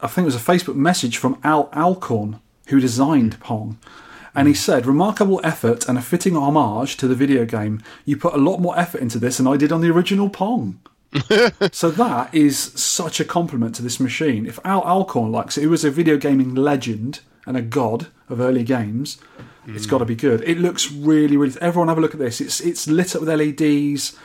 I 0.00 0.06
think 0.06 0.24
it 0.24 0.32
was 0.32 0.36
a 0.36 0.38
Facebook 0.38 0.76
message 0.76 1.16
from 1.16 1.38
Al 1.42 1.70
Alcorn, 1.74 2.40
who 2.68 2.80
designed 2.80 3.40
Pong. 3.40 3.78
And 4.34 4.46
he 4.46 4.54
said, 4.54 4.86
remarkable 4.86 5.40
effort 5.42 5.88
and 5.88 5.98
a 5.98 6.02
fitting 6.02 6.36
homage 6.36 6.96
to 6.98 7.08
the 7.08 7.14
video 7.14 7.44
game. 7.44 7.82
You 8.04 8.16
put 8.16 8.34
a 8.34 8.38
lot 8.38 8.58
more 8.58 8.78
effort 8.78 9.00
into 9.00 9.18
this 9.18 9.38
than 9.38 9.48
I 9.48 9.56
did 9.56 9.72
on 9.72 9.80
the 9.80 9.90
original 9.90 10.28
Pong. 10.28 10.78
so 11.72 11.90
that 11.90 12.32
is 12.34 12.58
such 12.58 13.18
a 13.18 13.24
compliment 13.24 13.74
to 13.76 13.82
this 13.82 13.98
machine. 13.98 14.46
If 14.46 14.60
Al 14.64 14.82
Alcorn 14.82 15.32
likes 15.32 15.58
it, 15.58 15.62
who 15.62 15.70
was 15.70 15.84
a 15.84 15.90
video 15.90 16.16
gaming 16.16 16.54
legend 16.54 17.20
and 17.46 17.56
a 17.56 17.62
god 17.62 18.08
of 18.28 18.40
early 18.40 18.62
games, 18.62 19.18
it's 19.66 19.86
got 19.86 19.98
to 19.98 20.04
be 20.04 20.14
good. 20.14 20.42
It 20.42 20.58
looks 20.58 20.90
really, 20.90 21.36
really. 21.36 21.54
Everyone 21.60 21.88
have 21.88 21.98
a 21.98 22.00
look 22.00 22.14
at 22.14 22.20
this. 22.20 22.40
It's 22.40 22.60
it's 22.60 22.88
lit 22.88 23.14
up 23.14 23.22
with 23.22 23.28
LEDs. 23.28 24.16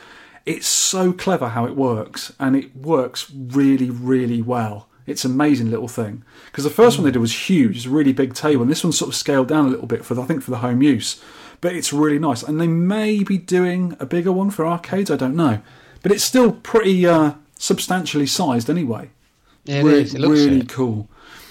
It's 0.46 0.66
so 0.66 1.12
clever 1.12 1.50
how 1.50 1.64
it 1.64 1.76
works, 1.76 2.32
and 2.38 2.54
it 2.54 2.76
works 2.76 3.30
really, 3.30 3.90
really 3.90 4.42
well. 4.42 4.88
It's 5.06 5.24
an 5.24 5.32
amazing 5.32 5.70
little 5.70 5.88
thing 5.88 6.24
because 6.46 6.64
the 6.64 6.70
first 6.70 6.96
one 6.96 7.04
they 7.04 7.10
did 7.10 7.18
was 7.18 7.48
huge, 7.50 7.76
it's 7.76 7.86
a 7.86 7.90
really 7.90 8.12
big 8.12 8.34
table, 8.34 8.62
and 8.62 8.70
this 8.70 8.82
one's 8.82 8.98
sort 8.98 9.10
of 9.10 9.14
scaled 9.14 9.48
down 9.48 9.66
a 9.66 9.68
little 9.68 9.86
bit 9.86 10.04
for 10.04 10.14
the, 10.14 10.22
I 10.22 10.26
think 10.26 10.42
for 10.42 10.50
the 10.50 10.58
home 10.58 10.82
use, 10.82 11.20
but 11.60 11.74
it's 11.74 11.92
really 11.92 12.18
nice. 12.18 12.42
And 12.42 12.60
they 12.60 12.66
may 12.66 13.22
be 13.22 13.38
doing 13.38 13.96
a 14.00 14.06
bigger 14.06 14.32
one 14.32 14.50
for 14.50 14.66
arcades. 14.66 15.10
I 15.10 15.16
don't 15.16 15.36
know, 15.36 15.60
but 16.02 16.12
it's 16.12 16.24
still 16.24 16.52
pretty 16.52 17.06
uh, 17.06 17.32
substantially 17.58 18.26
sized 18.26 18.70
anyway. 18.70 19.10
Yeah, 19.64 19.80
it 19.80 19.84
really, 19.84 20.02
is. 20.02 20.14
It 20.14 20.20
looks 20.20 20.40
really 20.40 20.64
cool. 20.64 21.08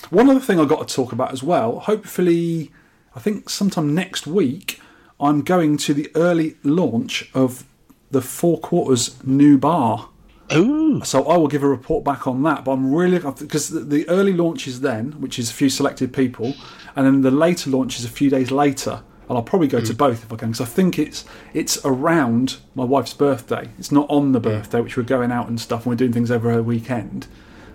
One 0.09 0.29
other 0.29 0.39
thing 0.39 0.59
I've 0.59 0.69
got 0.69 0.87
to 0.87 0.95
talk 0.95 1.11
about 1.11 1.31
as 1.31 1.41
well. 1.41 1.79
Hopefully, 1.79 2.71
I 3.15 3.19
think 3.19 3.49
sometime 3.49 3.95
next 3.95 4.27
week, 4.27 4.79
I'm 5.19 5.41
going 5.41 5.77
to 5.77 5.93
the 5.93 6.11
early 6.15 6.57
launch 6.63 7.31
of 7.33 7.65
the 8.13 8.21
Four 8.21 8.59
Quarters 8.59 9.21
new 9.23 9.57
bar. 9.57 10.09
Ooh. 10.53 11.03
So 11.03 11.25
I 11.25 11.35
will 11.35 11.47
give 11.47 11.63
a 11.63 11.67
report 11.67 12.03
back 12.03 12.27
on 12.27 12.43
that. 12.43 12.63
But 12.63 12.71
I'm 12.73 12.93
really 12.93 13.19
because 13.19 13.69
the, 13.69 14.07
early 14.07 14.33
launch 14.33 14.67
is 14.67 14.81
then, 14.81 15.13
which 15.19 15.37
is 15.37 15.49
a 15.49 15.53
few 15.53 15.69
selected 15.69 16.13
people, 16.13 16.53
and 16.95 17.05
then 17.05 17.21
the 17.21 17.31
later 17.31 17.69
launch 17.69 17.99
is 17.99 18.05
a 18.05 18.09
few 18.09 18.29
days 18.29 18.51
later. 18.51 19.03
And 19.29 19.37
I'll 19.37 19.43
probably 19.43 19.69
go 19.69 19.79
to 19.79 19.93
both 19.93 20.23
if 20.23 20.33
I 20.33 20.35
can, 20.35 20.51
because 20.51 20.61
I 20.61 20.69
think 20.69 20.99
it's 20.99 21.25
it's 21.53 21.77
around 21.85 22.57
my 22.75 22.83
wife's 22.83 23.13
birthday. 23.13 23.69
It's 23.79 23.91
not 23.91 24.05
on 24.09 24.33
the 24.33 24.39
birthday, 24.39 24.81
which 24.81 24.95
we're 24.97 25.03
going 25.03 25.31
out 25.31 25.47
and 25.47 25.59
stuff, 25.59 25.85
and 25.85 25.91
we're 25.91 25.95
doing 25.95 26.13
things 26.13 26.29
over 26.29 26.51
her 26.51 26.61
weekend. 26.61 27.27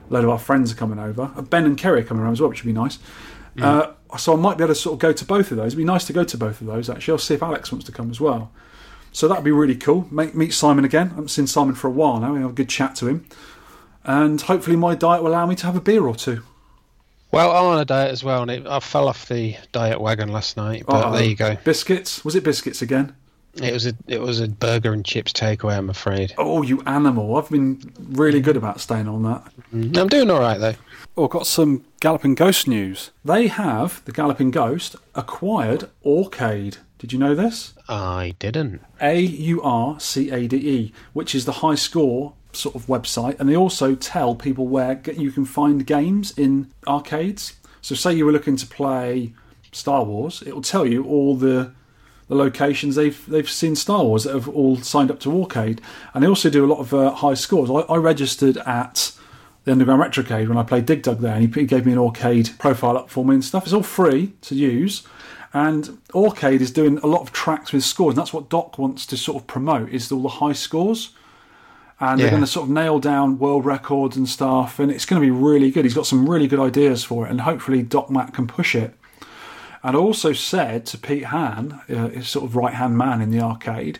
A 0.08 0.12
load 0.14 0.24
of 0.24 0.30
our 0.30 0.38
friends 0.38 0.72
are 0.72 0.76
coming 0.76 0.98
over. 0.98 1.32
Uh, 1.36 1.42
Ben 1.42 1.64
and 1.64 1.76
Kerry 1.76 2.00
are 2.00 2.04
coming 2.04 2.22
around 2.22 2.34
as 2.34 2.40
well, 2.40 2.50
which 2.50 2.62
would 2.62 2.72
be 2.74 2.78
nice. 2.78 2.98
Uh, 3.60 3.92
so 4.16 4.34
I 4.34 4.36
might 4.36 4.56
be 4.56 4.64
able 4.64 4.74
to 4.74 4.80
sort 4.80 4.92
of 4.92 4.98
go 5.00 5.12
to 5.12 5.24
both 5.24 5.50
of 5.50 5.56
those. 5.56 5.68
It'd 5.68 5.78
be 5.78 5.84
nice 5.84 6.04
to 6.04 6.12
go 6.12 6.22
to 6.22 6.36
both 6.38 6.60
of 6.60 6.66
those. 6.66 6.88
Actually, 6.88 7.12
I'll 7.12 7.18
see 7.18 7.34
if 7.34 7.42
Alex 7.42 7.72
wants 7.72 7.86
to 7.86 7.92
come 7.92 8.10
as 8.10 8.20
well. 8.20 8.52
So 9.12 9.26
that'd 9.28 9.44
be 9.44 9.50
really 9.52 9.76
cool. 9.76 10.06
Make, 10.10 10.34
meet 10.34 10.52
Simon 10.52 10.84
again. 10.84 11.06
I 11.08 11.10
haven't 11.10 11.28
seen 11.28 11.46
Simon 11.46 11.74
for 11.74 11.88
a 11.88 11.90
while 11.90 12.20
now. 12.20 12.34
We 12.34 12.40
have 12.40 12.50
a 12.50 12.54
good 12.54 12.68
chat 12.68 12.94
to 12.96 13.08
him, 13.08 13.26
and 14.04 14.40
hopefully 14.40 14.76
my 14.76 14.94
diet 14.94 15.22
will 15.22 15.30
allow 15.30 15.46
me 15.46 15.56
to 15.56 15.66
have 15.66 15.76
a 15.76 15.80
beer 15.80 16.06
or 16.06 16.14
two. 16.14 16.42
Well, 17.30 17.50
I'm 17.50 17.64
on 17.64 17.78
a 17.78 17.84
diet 17.84 18.10
as 18.10 18.24
well, 18.24 18.42
and 18.42 18.50
it, 18.50 18.66
I 18.66 18.80
fell 18.80 19.08
off 19.08 19.28
the 19.28 19.56
diet 19.72 20.00
wagon 20.00 20.30
last 20.30 20.56
night. 20.56 20.84
But 20.86 21.04
Uh-oh. 21.04 21.12
there 21.12 21.24
you 21.24 21.36
go. 21.36 21.56
Biscuits? 21.64 22.24
Was 22.24 22.34
it 22.34 22.44
biscuits 22.44 22.80
again? 22.80 23.14
It 23.60 23.72
was 23.72 23.86
a 23.86 23.94
it 24.06 24.20
was 24.20 24.40
a 24.40 24.48
burger 24.48 24.92
and 24.92 25.04
chips 25.04 25.32
takeaway. 25.32 25.76
I'm 25.76 25.90
afraid. 25.90 26.32
Oh, 26.38 26.62
you 26.62 26.80
animal! 26.86 27.36
I've 27.36 27.50
been 27.50 27.92
really 28.10 28.40
good 28.40 28.56
about 28.56 28.80
staying 28.80 29.08
on 29.08 29.24
that. 29.24 29.42
Mm-hmm. 29.74 29.96
I'm 29.96 30.08
doing 30.08 30.30
all 30.30 30.40
right 30.40 30.58
though. 30.58 30.74
Oh, 31.16 31.26
got 31.26 31.46
some 31.46 31.84
Galloping 32.00 32.36
Ghost 32.36 32.68
news. 32.68 33.10
They 33.24 33.48
have 33.48 34.04
the 34.04 34.12
Galloping 34.12 34.52
Ghost 34.52 34.94
acquired 35.16 35.90
Aurcade. 36.06 36.78
Did 36.98 37.12
you 37.12 37.18
know 37.18 37.34
this? 37.34 37.74
I 37.88 38.34
didn't. 38.38 38.82
A 39.00 39.20
U 39.20 39.62
R 39.62 40.00
C 40.00 40.30
A 40.30 40.46
D 40.48 40.56
E, 40.56 40.92
which 41.12 41.34
is 41.34 41.44
the 41.44 41.52
high 41.52 41.76
score 41.76 42.34
sort 42.52 42.74
of 42.74 42.86
website, 42.86 43.38
and 43.38 43.48
they 43.48 43.56
also 43.56 43.94
tell 43.94 44.34
people 44.34 44.66
where 44.66 45.00
you 45.16 45.30
can 45.30 45.44
find 45.44 45.86
games 45.86 46.36
in 46.36 46.72
arcades. 46.86 47.54
So, 47.80 47.94
say 47.94 48.14
you 48.14 48.26
were 48.26 48.32
looking 48.32 48.56
to 48.56 48.66
play 48.66 49.32
Star 49.72 50.04
Wars, 50.04 50.42
it 50.42 50.54
will 50.54 50.62
tell 50.62 50.86
you 50.86 51.04
all 51.04 51.36
the 51.36 51.72
the 52.28 52.34
locations 52.34 52.94
they've 52.94 53.24
they've 53.26 53.48
seen 53.48 53.74
Star 53.74 54.04
Wars 54.04 54.24
that 54.24 54.34
have 54.34 54.48
all 54.48 54.76
signed 54.76 55.10
up 55.10 55.20
to 55.20 55.30
Aurcade, 55.30 55.80
and 56.12 56.22
they 56.22 56.28
also 56.28 56.50
do 56.50 56.64
a 56.64 56.66
lot 56.68 56.80
of 56.80 56.92
uh, 56.92 57.12
high 57.12 57.34
scores. 57.34 57.70
I, 57.70 57.92
I 57.92 57.96
registered 57.96 58.58
at 58.58 59.12
the 59.64 59.72
Underground 59.72 60.02
Retrocade 60.02 60.48
when 60.48 60.58
I 60.58 60.62
played 60.62 60.86
Dig 60.86 61.02
Dug 61.02 61.20
there, 61.20 61.34
and 61.34 61.54
he, 61.54 61.60
he 61.60 61.66
gave 61.66 61.86
me 61.86 61.92
an 61.92 61.98
Aurcade 61.98 62.58
profile 62.58 62.96
up 62.96 63.10
for 63.10 63.24
me 63.24 63.34
and 63.34 63.44
stuff. 63.44 63.64
It's 63.64 63.72
all 63.72 63.82
free 63.82 64.32
to 64.42 64.54
use, 64.54 65.06
and 65.58 65.98
Aurcade 66.10 66.60
is 66.60 66.70
doing 66.70 66.98
a 66.98 67.06
lot 67.08 67.20
of 67.20 67.32
tracks 67.32 67.72
with 67.72 67.82
scores, 67.82 68.12
and 68.12 68.18
that's 68.18 68.32
what 68.32 68.48
Doc 68.48 68.78
wants 68.78 69.04
to 69.06 69.16
sort 69.16 69.42
of 69.42 69.46
promote 69.48 69.88
is 69.90 70.12
all 70.12 70.22
the 70.22 70.28
high 70.28 70.52
scores. 70.52 71.10
And 72.00 72.20
they're 72.20 72.30
going 72.30 72.42
to 72.42 72.46
sort 72.46 72.68
of 72.68 72.70
nail 72.70 73.00
down 73.00 73.40
world 73.40 73.64
records 73.64 74.16
and 74.16 74.28
stuff, 74.28 74.78
and 74.78 74.88
it's 74.88 75.04
going 75.04 75.20
to 75.20 75.26
be 75.26 75.32
really 75.32 75.72
good. 75.72 75.84
He's 75.84 75.94
got 75.94 76.06
some 76.06 76.30
really 76.30 76.46
good 76.46 76.60
ideas 76.60 77.02
for 77.02 77.26
it, 77.26 77.30
and 77.30 77.40
hopefully 77.40 77.82
Doc 77.82 78.08
Mack 78.08 78.34
can 78.34 78.46
push 78.46 78.76
it. 78.76 78.94
And 79.82 79.96
I 79.96 79.98
also 79.98 80.32
said 80.32 80.86
to 80.86 80.98
Pete 80.98 81.24
Han, 81.24 81.80
uh, 81.88 82.08
his 82.10 82.28
sort 82.28 82.44
of 82.44 82.54
right 82.54 82.74
hand 82.74 82.96
man 82.96 83.20
in 83.20 83.32
the 83.32 83.40
arcade, 83.40 83.98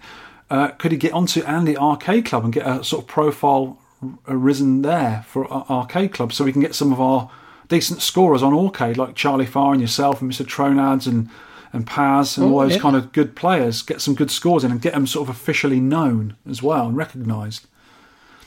uh, 0.49 0.69
could 0.69 0.93
he 0.93 0.99
get 0.99 1.13
onto 1.13 1.43
Andy 1.43 1.77
Arcade 1.77 2.25
Club 2.25 2.45
and 2.45 2.53
get 2.53 2.67
a 2.67 2.85
sort 2.85 3.03
of 3.03 3.09
profile 3.09 3.81
uh, 4.03 4.37
risen 4.37 4.83
there 4.83 5.25
for 5.27 5.51
Arcade 5.53 6.13
Club 6.13 6.33
so 6.33 6.45
we 6.45 6.53
can 6.53 6.63
get 6.63 6.77
some 6.77 6.93
of 6.93 7.01
our 7.01 7.29
decent 7.67 8.01
scorers 8.01 8.45
on 8.45 8.53
Aurcade, 8.53 8.97
like 8.97 9.17
Charlie 9.17 9.45
Farr 9.45 9.73
and 9.73 9.81
yourself 9.81 10.23
and 10.23 10.31
Mr. 10.31 10.47
Tronads 10.47 11.09
and, 11.09 11.29
and 11.73 11.87
Paz 11.87 12.37
and 12.39 12.47
oh, 12.47 12.51
all 12.55 12.61
Oh, 12.61 12.63
those 12.65 12.77
yeah. 12.77 12.81
kind 12.83 12.97
of 12.97 13.13
good 13.13 13.37
players, 13.37 13.83
get 13.83 14.01
some 14.01 14.15
good 14.15 14.31
scores 14.31 14.65
in 14.65 14.71
and 14.71 14.81
get 14.81 14.95
them 14.95 15.07
sort 15.07 15.29
of 15.29 15.35
officially 15.35 15.81
known 15.81 16.37
as 16.49 16.63
well 16.63 16.87
and 16.89 16.97
recognised. 16.97 17.67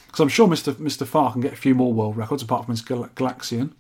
Because 0.08 0.20
I'm 0.20 0.30
sure 0.30 0.48
Mr. 0.48 0.74
Mr. 0.74 1.06
Farr 1.08 1.32
can 1.32 1.42
get 1.42 1.54
a 1.54 1.58
few 1.58 1.74
more 1.76 1.94
world 1.94 2.18
records 2.18 2.44
apart 2.44 2.66
from 2.66 2.74
his 2.74 2.82
Gal- 2.82 3.10
Galaxian. 3.16 3.72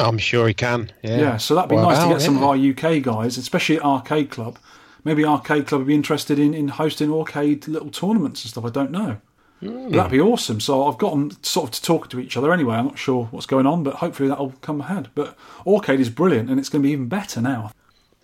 I'm 0.00 0.18
sure 0.18 0.46
he 0.48 0.54
can. 0.54 0.90
Yeah. 1.02 1.18
Yeah, 1.18 1.36
so 1.38 1.54
that'd 1.54 1.68
be 1.70 1.76
Well, 1.76 1.88
nice 1.90 2.02
to 2.02 2.08
get 2.08 2.20
some 2.22 2.36
of 2.36 2.42
our 2.44 2.56
UK 2.56 3.02
guys, 3.02 3.36
especially 3.36 3.76
at 3.76 3.84
Arcade 3.84 4.30
Club. 4.30 4.58
Maybe 5.04 5.24
Arcade 5.24 5.66
Club 5.66 5.80
would 5.80 5.86
be 5.88 5.94
interested 5.94 6.38
in, 6.38 6.54
in 6.54 6.68
hosting 6.68 7.12
arcade 7.12 7.66
little 7.68 7.90
tournaments 7.90 8.44
and 8.44 8.50
stuff. 8.50 8.64
I 8.64 8.70
don't 8.70 8.90
know. 8.90 9.18
But 9.60 9.90
That'd 9.90 10.12
be 10.12 10.20
awesome. 10.20 10.60
So 10.60 10.86
I've 10.86 10.98
got 10.98 11.10
them 11.10 11.32
sort 11.42 11.64
of 11.70 11.74
to 11.74 11.82
talk 11.82 12.08
to 12.10 12.20
each 12.20 12.36
other 12.36 12.52
anyway. 12.52 12.76
I'm 12.76 12.86
not 12.86 12.98
sure 12.98 13.26
what's 13.32 13.46
going 13.46 13.66
on, 13.66 13.82
but 13.82 13.94
hopefully 13.96 14.28
that'll 14.28 14.52
come 14.60 14.80
ahead. 14.80 15.08
But 15.16 15.36
Aurcade 15.66 15.98
is 15.98 16.10
brilliant, 16.10 16.48
and 16.48 16.60
it's 16.60 16.68
going 16.68 16.82
to 16.82 16.86
be 16.86 16.92
even 16.92 17.08
better 17.08 17.40
now. 17.40 17.72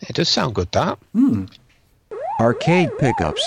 It 0.01 0.15
does 0.17 0.29
sound 0.29 0.55
good. 0.55 0.71
That. 0.73 0.99
Hmm. 1.13 1.45
Arcade 2.41 2.91
pickups. 2.99 3.45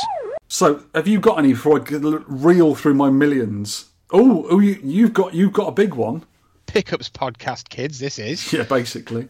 So 0.47 0.81
have 0.95 1.07
you 1.07 1.19
got 1.19 1.39
any 1.39 1.53
before 1.53 1.81
I 1.81 1.83
g- 1.83 1.97
reel 1.97 2.73
through 2.73 2.93
my 2.93 3.09
millions? 3.09 3.85
Oh, 4.11 4.47
oh, 4.49 4.59
you, 4.59 4.79
you've 4.81 5.13
got 5.13 5.33
you've 5.33 5.51
got 5.53 5.67
a 5.67 5.71
big 5.71 5.93
one. 5.93 6.23
Pickups 6.67 7.09
podcast, 7.09 7.69
kids. 7.69 7.99
This 7.99 8.17
is. 8.19 8.51
Yeah, 8.53 8.63
basically. 8.63 9.27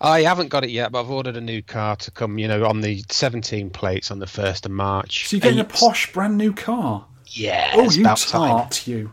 I 0.00 0.22
haven't 0.22 0.48
got 0.48 0.64
it 0.64 0.70
yet, 0.70 0.92
but 0.92 1.00
I've 1.00 1.10
ordered 1.10 1.36
a 1.36 1.40
new 1.40 1.60
car 1.62 1.96
to 1.96 2.10
come. 2.10 2.38
You 2.38 2.48
know, 2.48 2.64
on 2.66 2.80
the 2.80 3.04
17 3.10 3.70
plates 3.70 4.10
on 4.10 4.18
the 4.20 4.26
first 4.26 4.64
of 4.64 4.72
March. 4.72 5.28
So 5.28 5.36
you're 5.36 5.42
getting 5.42 5.58
a 5.60 5.64
posh 5.64 6.12
brand 6.12 6.38
new 6.38 6.52
car. 6.52 7.04
Yeah. 7.26 7.72
Oh, 7.74 7.84
it's 7.84 7.96
you 7.96 8.02
about 8.04 8.18
time. 8.18 8.50
tart, 8.50 8.86
you. 8.86 9.12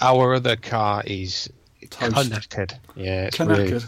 Our 0.00 0.34
other 0.34 0.56
car 0.56 1.02
is 1.06 1.50
Toast. 1.90 2.30
knackered. 2.30 2.78
Yeah, 2.96 3.24
it's 3.26 3.38
really. 3.40 3.70
Knackered. 3.72 3.86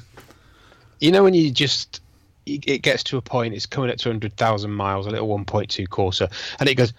You 1.00 1.12
know 1.12 1.22
when 1.22 1.34
you 1.34 1.50
just 1.50 2.00
it 2.46 2.82
gets 2.82 3.02
to 3.04 3.16
a 3.16 3.22
point, 3.22 3.54
it's 3.54 3.66
coming 3.66 3.90
at 3.90 3.98
200,000 3.98 4.70
miles, 4.70 5.06
a 5.06 5.10
little 5.10 5.28
1.2 5.28 5.86
Corsa, 5.88 6.30
and 6.60 6.68
it 6.68 6.74
goes 6.76 6.92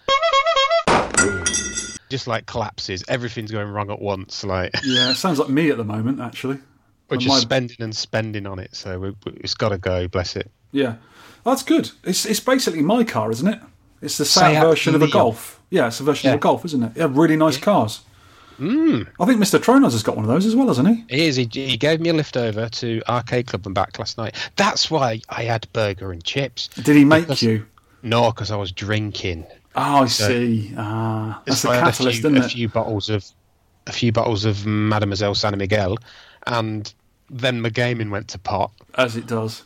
just 2.09 2.27
like 2.27 2.45
collapses. 2.45 3.03
Everything's 3.07 3.51
going 3.51 3.67
wrong 3.69 3.89
at 3.91 4.01
once. 4.01 4.43
Like 4.43 4.71
Yeah, 4.83 5.11
it 5.11 5.15
sounds 5.15 5.39
like 5.39 5.49
me 5.49 5.69
at 5.71 5.77
the 5.77 5.83
moment, 5.83 6.19
actually. 6.19 6.59
we're 7.09 7.17
just 7.17 7.29
my- 7.29 7.39
spending 7.39 7.77
and 7.79 7.95
spending 7.95 8.45
on 8.47 8.59
it, 8.59 8.75
so 8.75 8.99
we, 8.99 9.15
it's 9.37 9.53
got 9.55 9.69
to 9.69 9.77
go. 9.77 10.07
Bless 10.07 10.35
it. 10.35 10.51
Yeah, 10.71 10.95
oh, 11.45 11.51
that's 11.51 11.63
good. 11.63 11.91
It's 12.03 12.25
it's 12.25 12.39
basically 12.39 12.81
my 12.81 13.03
car, 13.03 13.31
isn't 13.31 13.47
it? 13.47 13.59
It's 14.01 14.17
the 14.17 14.25
same 14.25 14.55
Seat 14.55 14.61
version 14.61 14.95
of 14.95 15.01
a 15.01 15.07
Golf. 15.07 15.61
Yeah, 15.69 15.87
it's 15.87 15.99
a 15.99 16.03
version 16.03 16.29
of 16.29 16.33
Yeah. 16.33 16.37
a 16.37 16.39
Golf, 16.39 16.65
isn't 16.65 16.83
it? 16.83 16.91
Yeah, 16.95 17.07
really 17.09 17.37
nice 17.37 17.57
cars. 17.57 18.01
Mm. 18.59 19.07
I 19.19 19.25
think 19.25 19.39
Mr. 19.41 19.59
Tronos 19.59 19.91
has 19.91 20.03
got 20.03 20.15
one 20.15 20.25
of 20.25 20.29
those 20.29 20.45
as 20.45 20.55
well, 20.55 20.67
hasn't 20.67 20.87
he? 20.87 21.05
He 21.09 21.25
is. 21.27 21.35
He, 21.35 21.45
he 21.51 21.77
gave 21.77 21.99
me 21.99 22.09
a 22.09 22.13
lift 22.13 22.37
over 22.37 22.69
to 22.69 23.01
Arcade 23.09 23.47
Club 23.47 23.65
and 23.65 23.75
back 23.75 23.99
last 23.99 24.17
night. 24.17 24.35
That's 24.55 24.89
why 24.89 25.21
I 25.29 25.43
had 25.43 25.67
burger 25.73 26.11
and 26.11 26.23
chips. 26.23 26.67
Did 26.69 26.95
he 26.95 27.05
make 27.05 27.23
Because- 27.25 27.41
you? 27.43 27.65
No, 28.03 28.31
because 28.31 28.51
I 28.51 28.55
was 28.55 28.71
drinking. 28.71 29.45
Oh, 29.75 30.03
I 30.03 30.05
see. 30.05 30.73
Ah, 30.77 31.41
that's 31.45 31.63
the 31.63 31.69
I 31.69 31.75
had 31.75 31.81
a 31.87 31.91
catalyst, 31.91 32.21
few, 32.21 32.29
isn't 32.29 32.37
it? 32.43 32.45
a 32.45 32.49
few 32.49 32.69
bottles 32.69 33.09
of 33.09 33.25
a 33.87 33.91
few 33.91 34.11
bottles 34.11 34.45
of 34.45 34.65
Mademoiselle 34.65 35.35
San 35.35 35.57
Miguel, 35.57 35.97
and 36.47 36.93
then 37.29 37.61
my 37.61 37.69
gaming 37.69 38.09
went 38.11 38.27
to 38.29 38.39
pot, 38.39 38.71
As 38.95 39.15
it 39.17 39.25
does. 39.27 39.63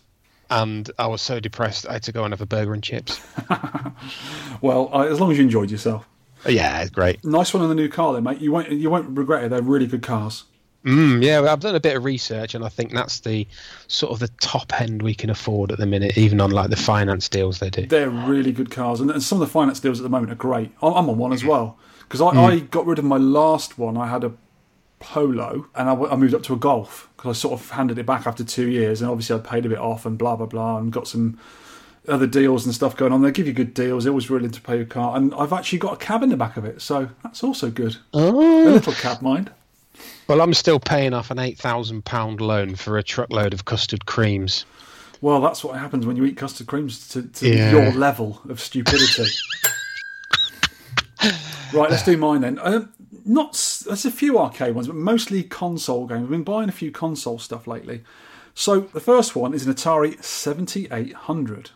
and 0.50 0.90
I 0.98 1.06
was 1.08 1.22
so 1.22 1.40
depressed 1.40 1.86
I 1.88 1.94
had 1.94 2.04
to 2.04 2.12
go 2.14 2.24
and 2.24 2.32
have 2.34 2.42
a 2.42 2.46
burger 2.46 2.74
and 2.74 2.82
chips. 2.82 3.20
Well, 4.62 4.90
I, 4.94 5.08
as 5.08 5.20
long 5.20 5.32
as 5.32 5.38
you 5.38 5.44
enjoyed 5.44 5.72
yourself. 5.72 6.08
Yeah, 6.48 6.82
it's 6.82 6.92
great. 6.92 7.24
Nice 7.26 7.54
one 7.54 7.64
on 7.64 7.70
the 7.70 7.76
new 7.76 7.90
car, 7.90 8.14
then, 8.14 8.24
mate. 8.24 8.40
You 8.40 8.52
won't 8.52 8.70
you 8.72 8.90
won't 8.90 9.18
regret 9.18 9.44
it. 9.44 9.50
They're 9.50 9.62
really 9.62 9.88
good 9.88 10.02
cars. 10.04 10.46
Mm, 10.86 11.22
yeah, 11.22 11.42
well, 11.42 11.52
I've 11.52 11.60
done 11.60 11.76
a 11.76 11.80
bit 11.82 11.98
of 11.98 12.06
research, 12.06 12.56
and 12.56 12.64
I 12.64 12.70
think 12.70 12.94
that's 12.94 13.20
the 13.20 13.46
sort 13.88 14.14
of 14.14 14.20
the 14.20 14.30
top 14.40 14.80
end 14.80 15.02
we 15.02 15.14
can 15.14 15.30
afford 15.30 15.74
at 15.74 15.78
the 15.78 15.86
minute, 15.86 16.18
even 16.18 16.40
on 16.40 16.52
like 16.52 16.70
the 16.70 16.78
finance 16.78 17.28
deals 17.28 17.60
they 17.60 17.70
do. 17.70 17.86
They're 17.86 18.10
really 18.10 18.54
good 18.54 18.72
cars, 18.72 19.02
and, 19.02 19.12
and 19.12 19.22
some 19.22 19.42
of 19.42 19.48
the 19.48 19.52
finance 19.52 19.82
deals 19.82 20.00
at 20.00 20.04
the 20.04 20.10
moment 20.10 20.32
are 20.32 20.36
great. 20.36 20.72
I'm 20.82 20.94
I'm 20.94 21.10
on 21.10 21.18
one 21.18 21.32
Mm. 21.32 21.36
as 21.36 21.44
well 21.44 21.78
because 22.02 22.22
I, 22.22 22.28
I 22.28 22.60
got 22.60 22.86
rid 22.86 22.98
of 22.98 23.06
my 23.06 23.18
last 23.18 23.78
one. 23.78 23.98
I 23.98 24.08
had 24.08 24.24
a 24.24 24.32
Polo, 25.00 25.68
and 25.76 25.90
I 25.90 26.16
moved 26.16 26.34
up 26.34 26.44
to 26.44 26.54
a 26.54 26.58
Golf 26.58 27.08
because 27.16 27.38
I 27.38 27.40
sort 27.40 27.60
of 27.60 27.70
handed 27.72 27.98
it 27.98 28.06
back 28.06 28.28
after 28.28 28.44
two 28.44 28.68
years, 28.68 29.02
and 29.02 29.10
obviously 29.10 29.36
I 29.36 29.40
paid 29.40 29.66
a 29.66 29.70
bit 29.70 29.78
off 29.78 30.06
and 30.06 30.18
blah 30.18 30.36
blah 30.36 30.46
blah, 30.46 30.78
and 30.78 30.92
got 30.92 31.08
some 31.08 31.40
other 32.08 32.28
deals 32.28 32.66
and 32.66 32.74
stuff 32.74 32.96
going 32.96 33.12
on. 33.12 33.22
They 33.22 33.32
give 33.32 33.48
you 33.48 33.54
good 33.54 33.74
deals. 33.74 34.04
They're 34.04 34.12
always 34.12 34.30
willing 34.30 34.52
to 34.52 34.62
pay 34.62 34.78
your 34.78 34.86
car, 34.86 35.16
and 35.18 35.34
I've 35.36 35.54
actually 35.54 35.80
got 35.80 35.94
a 35.94 35.98
cab 35.98 36.24
in 36.24 36.30
the 36.30 36.38
back 36.38 36.58
of 36.58 36.66
it, 36.66 36.82
so 36.82 37.10
that's 37.24 37.44
also 37.44 37.70
good. 37.70 37.98
Oh. 38.14 38.68
A 38.68 38.72
little 38.72 38.94
cab, 38.94 39.22
mind. 39.22 39.52
Well, 40.28 40.42
I'm 40.42 40.54
still 40.54 40.80
paying 40.80 41.14
off 41.14 41.30
an 41.32 41.40
eight 41.40 41.58
thousand 41.58 42.06
pound 42.06 42.40
loan 42.42 42.76
for 42.76 42.98
a 42.98 43.04
truckload 43.04 43.54
of 43.54 43.66
custard 43.66 44.06
creams. 44.06 44.66
Well, 45.22 45.42
that's 45.42 45.64
what 45.64 45.78
happens 45.78 46.06
when 46.06 46.16
you 46.16 46.24
eat 46.24 46.38
custard 46.38 46.68
creams 46.68 47.10
to, 47.10 47.24
to 47.24 47.50
Yeah. 47.50 47.72
your 47.72 47.92
level 47.92 48.40
of 48.48 48.62
stupidity. 48.62 49.26
right, 51.74 51.90
let's 51.90 52.04
do 52.04 52.16
mine 52.18 52.42
then. 52.42 52.60
Um, 52.62 52.94
not 53.26 53.50
s- 53.50 53.84
there's 53.86 54.06
a 54.06 54.12
few 54.12 54.40
arcade 54.40 54.76
ones, 54.76 54.88
but 54.88 54.96
mostly 54.96 55.44
console 55.44 56.08
games. 56.08 56.24
I've 56.24 56.30
been 56.30 56.44
buying 56.44 56.70
a 56.70 56.74
few 56.74 56.92
console 56.92 57.38
stuff 57.40 57.68
lately. 57.68 58.04
So 58.54 58.82
the 58.82 59.00
first 59.02 59.36
one 59.36 59.54
is 59.54 59.66
an 59.68 59.74
Atari 59.74 60.22
7800. 60.24 61.72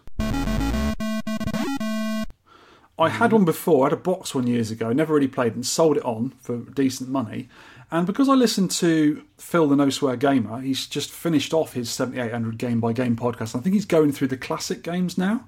I 3.04 3.10
had 3.10 3.32
one 3.32 3.46
before. 3.46 3.86
I 3.86 3.90
had 3.90 3.94
a 3.94 4.02
box 4.02 4.34
one 4.34 4.48
years 4.48 4.72
ago. 4.72 4.92
Never 4.94 5.14
really 5.14 5.28
played 5.28 5.56
and 5.56 5.66
sold 5.66 5.98
it 5.98 6.04
on 6.06 6.34
for 6.42 6.58
decent 6.58 7.10
money. 7.10 7.50
And 7.92 8.08
because 8.08 8.28
I 8.28 8.34
listened 8.34 8.72
to 8.72 9.24
Phil 9.38 9.68
the 9.68 9.76
No 9.76 9.90
Swear 9.92 10.16
Gamer, 10.16 10.62
he's 10.62 10.88
just 10.88 11.12
finished 11.12 11.54
off 11.54 11.74
his 11.74 11.90
7800 11.92 12.58
game 12.58 12.80
by 12.80 12.92
game 12.94 13.16
podcast. 13.16 13.56
I 13.56 13.60
think 13.60 13.74
he's 13.76 13.86
going 13.86 14.12
through 14.12 14.30
the 14.30 14.38
classic 14.38 14.82
games 14.82 15.18
now. 15.18 15.46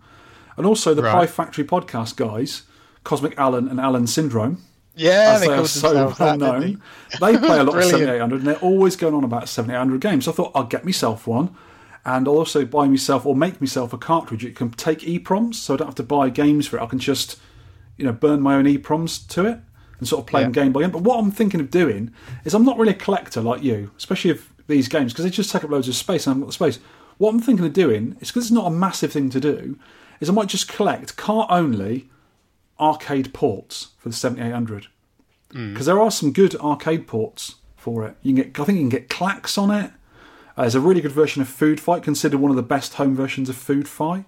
And 0.57 0.65
also 0.65 0.93
the 0.93 1.01
Right. 1.01 1.11
Pie 1.13 1.27
Factory 1.27 1.63
podcast 1.63 2.15
guys, 2.15 2.63
Cosmic 3.03 3.37
Alan 3.37 3.67
and 3.67 3.79
Alan 3.79 4.05
Syndrome, 4.07 4.61
Yeah, 4.95 5.37
they 5.39 5.47
they 5.47 5.53
are 5.53 5.65
so 5.67 6.13
well 6.19 6.37
known. 6.37 6.81
They 7.19 7.37
play 7.37 7.59
a 7.59 7.63
lot 7.63 7.77
of 7.77 7.83
7800 7.91 8.37
and 8.37 8.47
they're 8.47 8.55
always 8.57 8.95
going 8.95 9.13
on 9.15 9.23
about 9.23 9.49
7800 9.49 9.99
games. 9.99 10.25
So 10.25 10.31
I 10.31 10.35
thought 10.35 10.51
I'll 10.55 10.63
get 10.65 10.85
myself 10.85 11.25
one 11.27 11.55
and 12.05 12.27
I'll 12.27 12.37
also 12.37 12.65
buy 12.65 12.87
myself 12.87 13.25
or 13.25 13.35
make 13.35 13.59
myself 13.59 13.91
a 13.91 13.97
cartridge. 13.97 14.45
It 14.45 14.55
can 14.55 14.69
take 14.69 14.99
EPROMs, 14.99 15.55
so 15.55 15.73
I 15.73 15.77
don't 15.77 15.87
have 15.87 15.95
to 15.95 16.03
buy 16.03 16.29
games 16.29 16.67
for 16.67 16.77
it. 16.77 16.83
I 16.83 16.85
can 16.85 16.99
just, 16.99 17.39
you 17.97 18.05
know, 18.05 18.13
burn 18.13 18.41
my 18.41 18.55
own 18.55 18.65
EPROMs 18.65 19.27
to 19.29 19.45
it 19.45 19.59
and 19.97 20.07
sort 20.07 20.21
of 20.21 20.27
play 20.27 20.43
them 20.43 20.51
game 20.51 20.71
by 20.71 20.81
game. 20.81 20.91
But 20.91 21.01
what 21.01 21.17
I'm 21.17 21.31
thinking 21.31 21.59
of 21.59 21.71
doing 21.71 22.13
is 22.43 22.53
I'm 22.53 22.65
not 22.65 22.77
really 22.77 22.93
a 22.93 22.97
collector 22.97 23.41
like 23.41 23.63
you, 23.63 23.91
especially 23.97 24.31
of 24.31 24.53
these 24.67 24.87
games, 24.87 25.13
because 25.13 25.25
they 25.25 25.31
just 25.31 25.51
take 25.51 25.63
up 25.63 25.71
loads 25.71 25.87
of 25.87 25.95
space 25.95 26.27
and 26.27 26.31
I 26.31 26.33
haven't 26.33 26.41
got 26.41 26.47
the 26.47 26.53
space. 26.53 26.79
What 27.17 27.33
I'm 27.33 27.39
thinking 27.39 27.65
of 27.65 27.73
doing 27.73 28.17
is 28.19 28.29
because 28.29 28.45
it's 28.45 28.51
not 28.51 28.67
a 28.67 28.71
massive 28.71 29.11
thing 29.11 29.29
to 29.31 29.39
do, 29.39 29.79
is 30.19 30.29
I 30.29 30.33
might 30.33 30.47
just 30.47 30.67
collect 30.67 31.15
cart 31.17 31.47
only 31.49 32.09
arcade 32.79 33.33
ports 33.33 33.89
for 33.97 34.09
the 34.09 34.15
7800 34.15 34.87
because 35.47 35.83
mm. 35.83 35.85
there 35.85 35.99
are 35.99 36.11
some 36.11 36.33
good 36.33 36.55
arcade 36.57 37.07
ports 37.07 37.55
for 37.77 38.05
it. 38.05 38.17
You 38.21 38.33
can 38.35 38.43
get, 38.43 38.59
I 38.59 38.65
think 38.65 38.77
you 38.77 38.83
can 38.83 38.89
get 38.89 39.09
Klax 39.09 39.57
on 39.57 39.71
it. 39.71 39.91
Uh, 40.57 40.61
there's 40.61 40.75
a 40.75 40.79
really 40.79 41.01
good 41.01 41.11
version 41.11 41.41
of 41.41 41.49
Food 41.49 41.79
Fight, 41.79 42.03
considered 42.03 42.39
one 42.39 42.49
of 42.51 42.55
the 42.57 42.63
best 42.63 42.95
home 42.95 43.15
versions 43.15 43.49
of 43.49 43.55
Food 43.55 43.87
Fight. 43.87 44.25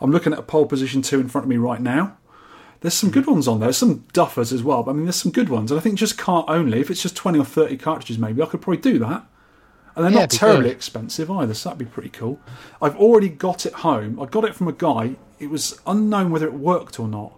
I'm 0.00 0.10
looking 0.10 0.32
at 0.32 0.38
a 0.38 0.42
pole 0.42 0.66
position 0.66 1.02
two 1.02 1.20
in 1.20 1.28
front 1.28 1.44
of 1.44 1.48
me 1.48 1.56
right 1.56 1.80
now. 1.80 2.16
There's 2.80 2.94
some 2.94 3.10
good 3.10 3.26
ones 3.26 3.48
on 3.48 3.58
there. 3.60 3.72
Some 3.72 4.04
duffers 4.12 4.52
as 4.52 4.62
well, 4.62 4.82
but 4.84 4.92
I 4.92 4.94
mean, 4.94 5.04
there's 5.04 5.16
some 5.16 5.32
good 5.32 5.48
ones. 5.48 5.70
And 5.72 5.80
I 5.80 5.82
think 5.82 5.98
just 5.98 6.16
cart 6.16 6.46
only, 6.48 6.80
if 6.80 6.90
it's 6.90 7.02
just 7.02 7.16
20 7.16 7.38
or 7.38 7.44
30 7.44 7.76
cartridges, 7.76 8.18
maybe 8.18 8.40
I 8.42 8.46
could 8.46 8.60
probably 8.60 8.80
do 8.80 8.98
that. 9.00 9.24
And 9.96 10.04
they're 10.04 10.12
Yeah, 10.12 10.20
not 10.20 10.30
terribly 10.30 10.64
good. 10.68 10.72
expensive 10.76 11.28
either, 11.30 11.54
so 11.54 11.70
that'd 11.70 11.78
be 11.78 11.84
pretty 11.92 12.10
cool. 12.10 12.38
I've 12.80 12.94
already 12.96 13.28
got 13.28 13.66
it 13.66 13.72
home. 13.72 14.20
I 14.20 14.26
got 14.26 14.44
it 14.44 14.54
from 14.54 14.68
a 14.68 14.72
guy. 14.72 15.16
It 15.40 15.50
was 15.50 15.80
unknown 15.88 16.30
whether 16.30 16.46
it 16.46 16.54
worked 16.54 17.00
or 17.00 17.08
not. 17.08 17.32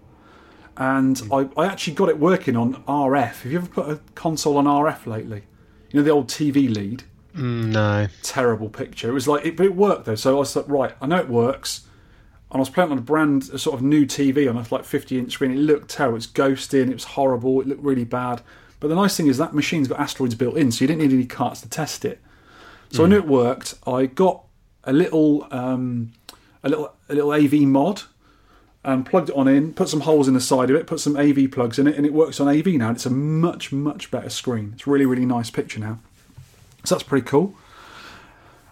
And 0.76 1.18
Hmm. 1.18 1.32
I, 1.32 1.48
I 1.56 1.66
actually 1.66 1.94
got 1.94 2.10
it 2.10 2.18
working 2.18 2.56
on 2.56 2.82
RF. 2.86 3.42
Have 3.42 3.52
you 3.52 3.58
ever 3.58 3.66
put 3.68 3.88
a 3.88 4.00
console 4.14 4.58
on 4.58 4.64
RF 4.66 5.06
lately? 5.06 5.44
You 5.90 6.00
know, 6.00 6.04
the 6.04 6.10
old 6.10 6.28
TV 6.28 6.68
lead? 6.74 7.04
Mm, 7.34 7.66
no. 7.66 8.08
terrible 8.22 8.68
picture. 8.68 9.08
It 9.08 9.12
was 9.12 9.28
like, 9.28 9.44
it, 9.46 9.56
but 9.56 9.66
it 9.66 9.74
worked 9.74 10.04
though. 10.04 10.14
So 10.14 10.36
I 10.36 10.38
was 10.38 10.54
like, 10.54 10.68
right, 10.68 10.94
I 11.00 11.06
know 11.06 11.18
it 11.18 11.28
works. 11.28 11.86
And 12.50 12.56
I 12.56 12.60
was 12.60 12.70
playing 12.70 12.90
on 12.90 12.98
a 12.98 13.02
brand, 13.02 13.48
a 13.52 13.58
sort 13.58 13.76
of 13.76 13.82
new 13.82 14.04
TV 14.04 14.48
on 14.48 14.56
a 14.56 14.66
like 14.74 14.84
50 14.84 15.18
inch 15.18 15.32
screen. 15.32 15.52
It 15.52 15.58
looked 15.58 15.90
terrible. 15.90 16.16
It's 16.16 16.26
ghosting. 16.26 16.90
It 16.90 16.94
was 16.94 17.04
horrible. 17.04 17.60
It 17.60 17.68
looked 17.68 17.82
really 17.82 18.04
bad. 18.04 18.42
But 18.80 18.88
the 18.88 18.96
nice 18.96 19.16
thing 19.16 19.28
is 19.28 19.38
that 19.38 19.54
machine's 19.54 19.88
got 19.88 20.00
asteroids 20.00 20.34
built 20.34 20.56
in, 20.56 20.72
so 20.72 20.82
you 20.82 20.88
didn't 20.88 21.02
need 21.02 21.12
any 21.12 21.26
carts 21.26 21.60
to 21.60 21.68
test 21.68 22.04
it. 22.04 22.20
So 22.90 23.04
I 23.04 23.08
knew 23.08 23.18
it 23.18 23.26
worked. 23.26 23.74
I 23.86 24.06
got 24.06 24.44
a 24.82 24.92
little, 24.92 25.46
um, 25.52 26.12
a 26.64 26.68
little, 26.70 26.92
a 27.08 27.14
little 27.14 27.32
AV 27.32 27.52
mod, 27.68 28.02
and 28.82 29.06
plugged 29.06 29.28
it 29.28 29.36
on 29.36 29.46
in. 29.46 29.74
Put 29.74 29.88
some 29.88 30.00
holes 30.00 30.26
in 30.26 30.34
the 30.34 30.40
side 30.40 30.70
of 30.70 30.76
it. 30.76 30.86
Put 30.88 30.98
some 30.98 31.16
AV 31.16 31.50
plugs 31.52 31.78
in 31.78 31.86
it, 31.86 31.94
and 31.94 32.04
it 32.04 32.12
works 32.12 32.40
on 32.40 32.48
AV 32.48 32.66
now. 32.68 32.88
And 32.88 32.96
it's 32.96 33.06
a 33.06 33.10
much, 33.10 33.70
much 33.70 34.10
better 34.10 34.30
screen. 34.30 34.72
It's 34.74 34.86
a 34.86 34.90
really, 34.90 35.06
really 35.06 35.26
nice 35.26 35.50
picture 35.50 35.78
now. 35.78 36.00
So 36.84 36.94
that's 36.94 37.02
pretty 37.02 37.26
cool. 37.26 37.54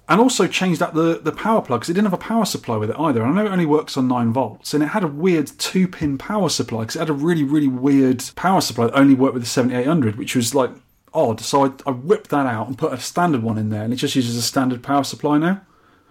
And 0.08 0.20
also 0.20 0.46
changed 0.46 0.82
out 0.82 0.94
the, 0.94 1.20
the 1.22 1.32
power 1.32 1.60
plug 1.60 1.80
because 1.80 1.90
it 1.90 1.94
didn't 1.94 2.06
have 2.06 2.14
a 2.14 2.22
power 2.22 2.46
supply 2.46 2.76
with 2.76 2.88
it 2.88 2.98
either. 2.98 3.22
And 3.22 3.30
I 3.30 3.42
know 3.42 3.50
it 3.50 3.52
only 3.52 3.66
works 3.66 3.96
on 3.96 4.08
9 4.08 4.32
volts. 4.32 4.72
And 4.72 4.82
it 4.82 4.86
had 4.86 5.04
a 5.04 5.08
weird 5.08 5.48
two 5.58 5.86
pin 5.86 6.16
power 6.16 6.48
supply 6.48 6.80
because 6.80 6.96
it 6.96 7.00
had 7.00 7.10
a 7.10 7.14
really, 7.14 7.44
really 7.44 7.68
weird 7.68 8.24
power 8.34 8.62
supply 8.62 8.86
that 8.86 8.94
only 8.94 9.14
worked 9.14 9.34
with 9.34 9.42
the 9.42 9.48
7800, 9.48 10.16
which 10.16 10.34
was 10.34 10.54
like 10.54 10.70
odd. 11.12 11.40
So 11.40 11.66
I, 11.66 11.72
I 11.86 11.90
whipped 11.90 12.30
that 12.30 12.46
out 12.46 12.68
and 12.68 12.78
put 12.78 12.94
a 12.94 12.98
standard 12.98 13.42
one 13.42 13.58
in 13.58 13.68
there. 13.68 13.82
And 13.82 13.92
it 13.92 13.96
just 13.96 14.16
uses 14.16 14.36
a 14.36 14.42
standard 14.42 14.82
power 14.82 15.04
supply 15.04 15.36
now. 15.36 15.60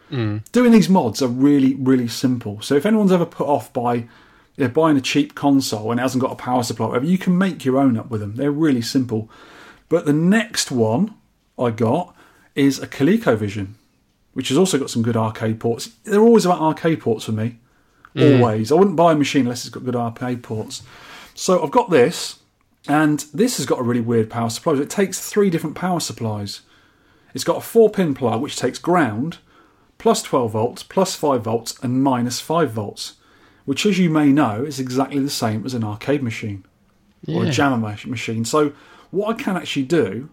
Hmm. 0.09 0.37
Doing 0.51 0.71
these 0.71 0.89
mods 0.89 1.23
are 1.23 1.27
really, 1.27 1.73
really 1.73 2.07
simple. 2.07 2.61
So 2.61 2.75
if 2.75 2.85
anyone's 2.85 3.11
ever 3.11 3.25
put 3.25 3.47
off 3.47 3.73
by 3.73 4.07
you 4.57 4.65
know, 4.65 4.69
buying 4.69 4.97
a 4.97 5.01
cheap 5.01 5.33
console 5.33 5.91
and 5.91 5.99
it 5.99 6.03
hasn't 6.03 6.21
got 6.21 6.31
a 6.31 6.35
power 6.35 6.61
supply, 6.61 6.87
whatever, 6.87 7.05
you 7.05 7.17
can 7.17 7.35
make 7.35 7.65
your 7.65 7.77
own 7.77 7.97
up 7.97 8.09
with 8.09 8.21
them. 8.21 8.35
They're 8.35 8.51
really 8.51 8.81
simple. 8.81 9.29
But 9.89 10.05
the 10.05 10.13
next 10.13 10.71
one 10.71 11.15
I 11.57 11.71
got 11.71 12.15
is 12.55 12.79
a 12.79 12.87
ColecoVision, 12.87 13.69
which 14.33 14.49
has 14.49 14.57
also 14.57 14.77
got 14.77 14.89
some 14.89 15.01
good 15.03 15.17
arcade 15.17 15.59
ports. 15.59 15.87
They're 16.03 16.21
always 16.21 16.45
about 16.45 16.61
arcade 16.61 17.01
ports 17.01 17.25
for 17.25 17.31
me. 17.31 17.57
Mm. 18.15 18.39
Always. 18.39 18.71
I 18.71 18.75
wouldn't 18.75 18.95
buy 18.95 19.11
a 19.11 19.15
machine 19.15 19.41
unless 19.43 19.65
it's 19.65 19.73
got 19.73 19.85
good 19.85 19.95
arcade 19.95 20.43
ports. 20.43 20.81
So 21.35 21.63
I've 21.63 21.71
got 21.71 21.89
this, 21.91 22.39
and 22.87 23.25
this 23.33 23.57
has 23.57 23.65
got 23.65 23.79
a 23.79 23.83
really 23.83 24.01
weird 24.01 24.29
power 24.29 24.49
supply. 24.49 24.73
It 24.73 24.89
takes 24.89 25.19
three 25.29 25.49
different 25.49 25.75
power 25.75 25.99
supplies. 25.99 26.61
It's 27.33 27.43
got 27.43 27.57
a 27.57 27.61
four 27.61 27.89
pin 27.91 28.13
plug 28.15 28.41
which 28.41 28.55
takes 28.55 28.79
ground, 28.79 29.37
plus 29.99 30.23
12 30.23 30.51
volts, 30.51 30.83
plus 30.83 31.15
5 31.15 31.43
volts, 31.43 31.77
and 31.83 32.01
minus 32.03 32.39
5 32.39 32.71
volts, 32.71 33.15
which, 33.65 33.85
as 33.85 33.99
you 33.99 34.09
may 34.09 34.31
know, 34.31 34.63
is 34.63 34.79
exactly 34.79 35.19
the 35.19 35.29
same 35.29 35.63
as 35.65 35.73
an 35.75 35.83
arcade 35.83 36.23
machine 36.23 36.65
or 37.27 37.43
a 37.43 37.45
Yeah. 37.47 37.51
jammer 37.51 37.77
machine. 38.05 38.45
So, 38.45 38.71
what 39.11 39.35
I 39.35 39.41
can 39.41 39.55
actually 39.57 39.83
do 39.83 40.29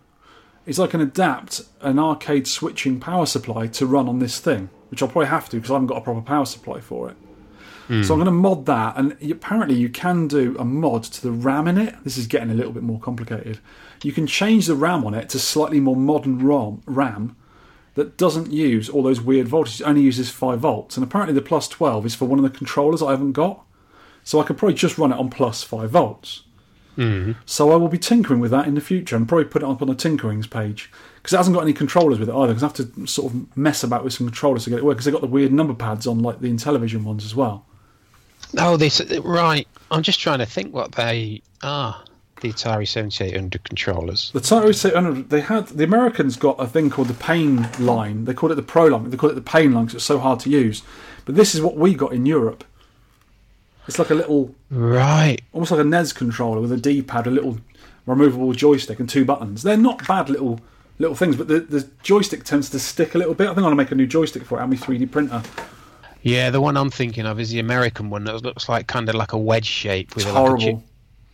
is 0.66 0.80
I 0.80 0.86
can 0.86 1.00
adapt 1.00 1.62
an 1.80 1.98
arcade 1.98 2.46
switching 2.46 3.00
power 3.00 3.26
supply 3.26 3.66
to 3.68 3.86
run 3.86 4.08
on 4.08 4.18
this 4.18 4.40
thing, 4.40 4.70
which 4.90 5.02
I'll 5.02 5.08
probably 5.08 5.28
have 5.28 5.48
to 5.50 5.56
because 5.56 5.70
I 5.70 5.74
haven't 5.74 5.88
got 5.88 5.98
a 5.98 6.00
proper 6.00 6.22
power 6.22 6.46
supply 6.46 6.80
for 6.80 7.10
it. 7.10 7.16
So 7.86 7.92
I'm 7.92 8.02
hmm. 8.02 8.08
going 8.08 8.24
to 8.24 8.30
mod 8.30 8.64
that, 8.64 8.96
and 8.96 9.16
apparently 9.30 9.76
you 9.76 9.90
can 9.90 10.26
do 10.26 10.56
a 10.58 10.64
mod 10.64 11.04
to 11.04 11.22
the 11.22 11.30
RAM 11.30 11.68
in 11.68 11.76
it. 11.76 11.94
This 12.02 12.16
is 12.16 12.26
getting 12.26 12.50
a 12.50 12.54
little 12.54 12.72
bit 12.72 12.82
more 12.82 12.98
complicated. 12.98 13.58
You 14.02 14.12
can 14.12 14.26
change 14.26 14.66
the 14.66 14.74
RAM 14.74 15.04
on 15.04 15.12
it 15.12 15.28
to 15.30 15.38
slightly 15.38 15.80
more 15.80 15.96
modern 15.96 16.38
ROM, 16.38 16.80
RAM 16.86 17.36
that 17.94 18.16
doesn't 18.16 18.50
use 18.50 18.88
all 18.88 19.02
those 19.02 19.20
weird 19.20 19.48
voltages. 19.48 19.82
It 19.82 19.86
only 19.86 20.00
uses 20.00 20.30
five 20.30 20.60
volts, 20.60 20.96
and 20.96 21.04
apparently 21.04 21.34
the 21.34 21.42
plus 21.42 21.68
twelve 21.68 22.06
is 22.06 22.14
for 22.14 22.24
one 22.24 22.38
of 22.38 22.42
the 22.42 22.56
controllers 22.56 23.02
I 23.02 23.10
haven't 23.10 23.32
got. 23.32 23.62
So 24.24 24.40
I 24.40 24.44
could 24.44 24.56
probably 24.56 24.74
just 24.74 24.96
run 24.96 25.12
it 25.12 25.18
on 25.18 25.28
plus 25.28 25.62
five 25.62 25.90
volts. 25.90 26.44
Mm-hmm. 26.96 27.32
So 27.46 27.72
I 27.72 27.76
will 27.76 27.88
be 27.88 27.98
tinkering 27.98 28.40
with 28.40 28.50
that 28.50 28.66
in 28.66 28.74
the 28.74 28.80
future 28.80 29.16
and 29.16 29.28
probably 29.28 29.46
put 29.46 29.62
it 29.62 29.68
up 29.68 29.82
on 29.82 29.88
the 29.88 29.94
tinkerings 29.94 30.48
page 30.48 30.90
because 31.16 31.32
it 31.32 31.36
hasn't 31.36 31.54
got 31.54 31.62
any 31.62 31.72
controllers 31.72 32.18
with 32.18 32.28
it 32.28 32.34
either. 32.34 32.54
Because 32.54 32.62
I 32.62 32.66
have 32.66 32.94
to 32.94 33.06
sort 33.06 33.32
of 33.32 33.56
mess 33.56 33.82
about 33.82 34.04
with 34.04 34.12
some 34.12 34.26
controllers 34.26 34.64
to 34.64 34.70
get 34.70 34.78
it 34.78 34.84
work 34.84 34.96
because 34.96 35.06
they've 35.06 35.14
got 35.14 35.22
the 35.22 35.26
weird 35.26 35.52
number 35.52 35.74
pads 35.74 36.06
on 36.06 36.20
like 36.20 36.40
the 36.40 36.50
Intellivision 36.50 37.04
ones 37.04 37.24
as 37.24 37.34
well. 37.34 37.66
Oh, 38.58 38.76
this 38.76 39.00
right. 39.22 39.66
I'm 39.90 40.02
just 40.02 40.20
trying 40.20 40.38
to 40.38 40.46
think 40.46 40.72
what 40.72 40.92
they 40.92 41.42
are. 41.62 42.02
The 42.40 42.52
Atari 42.52 42.86
7800 42.86 43.64
controllers. 43.64 44.30
The 44.32 44.40
Atari 44.40 44.74
700, 44.74 45.30
they 45.30 45.40
had 45.40 45.68
the 45.68 45.84
Americans 45.84 46.36
got 46.36 46.56
a 46.58 46.66
thing 46.66 46.90
called 46.90 47.08
the 47.08 47.14
Pain 47.14 47.68
line. 47.78 48.26
They 48.26 48.34
called 48.34 48.52
it 48.52 48.56
the 48.56 48.62
Pro 48.62 48.86
line. 48.86 49.08
They 49.08 49.16
called 49.16 49.32
it 49.32 49.36
the 49.36 49.40
Pain 49.40 49.72
line 49.72 49.86
because 49.86 49.96
it's 49.96 50.04
so 50.04 50.18
hard 50.18 50.40
to 50.40 50.50
use. 50.50 50.82
But 51.24 51.36
this 51.36 51.54
is 51.54 51.62
what 51.62 51.76
we 51.76 51.94
got 51.94 52.12
in 52.12 52.26
Europe. 52.26 52.64
It's 53.86 53.98
like 53.98 54.10
a 54.10 54.14
little, 54.14 54.54
Right. 54.70 55.40
almost 55.52 55.70
like 55.70 55.80
a 55.80 55.84
NES 55.84 56.12
controller 56.12 56.60
with 56.60 56.72
a 56.72 56.76
D-pad, 56.76 57.26
a 57.26 57.30
little 57.30 57.58
removable 58.06 58.52
joystick, 58.52 58.98
and 59.00 59.08
two 59.08 59.24
buttons. 59.24 59.62
They're 59.62 59.76
not 59.76 60.06
bad 60.06 60.28
little 60.30 60.60
little 60.98 61.16
things, 61.16 61.34
but 61.36 61.48
the, 61.48 61.60
the 61.60 61.88
joystick 62.02 62.44
tends 62.44 62.70
to 62.70 62.78
stick 62.78 63.14
a 63.14 63.18
little 63.18 63.34
bit. 63.34 63.44
I 63.44 63.48
think 63.48 63.58
I'm 63.58 63.64
gonna 63.64 63.76
make 63.76 63.90
a 63.90 63.96
new 63.96 64.06
joystick 64.06 64.44
for 64.44 64.58
it. 64.58 64.62
and 64.62 64.70
my 64.70 64.76
3D 64.76 65.10
printer. 65.10 65.42
Yeah, 66.22 66.50
the 66.50 66.60
one 66.60 66.76
I'm 66.76 66.90
thinking 66.90 67.26
of 67.26 67.38
is 67.40 67.50
the 67.50 67.58
American 67.58 68.10
one 68.10 68.24
that 68.24 68.42
looks 68.42 68.68
like 68.68 68.86
kind 68.86 69.08
of 69.08 69.14
like 69.14 69.32
a 69.32 69.38
wedge 69.38 69.66
shape 69.66 70.14
with 70.14 70.24
It's 70.24 70.30
a, 70.30 70.34
like 70.34 70.40
horrible. 70.40 70.64
chip. 70.64 70.78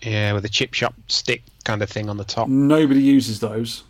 Yeah, 0.03 0.33
with 0.33 0.45
a 0.47 0.49
chip 0.49 0.73
shop 0.75 0.95
stick 1.09 1.43
kind 1.65 1.83
of 1.83 1.91
thing 1.91 2.09
on 2.09 2.17
the 2.17 2.25
top. 2.25 2.49
Nobody 2.49 3.03
uses 3.03 3.41
those. 3.41 3.85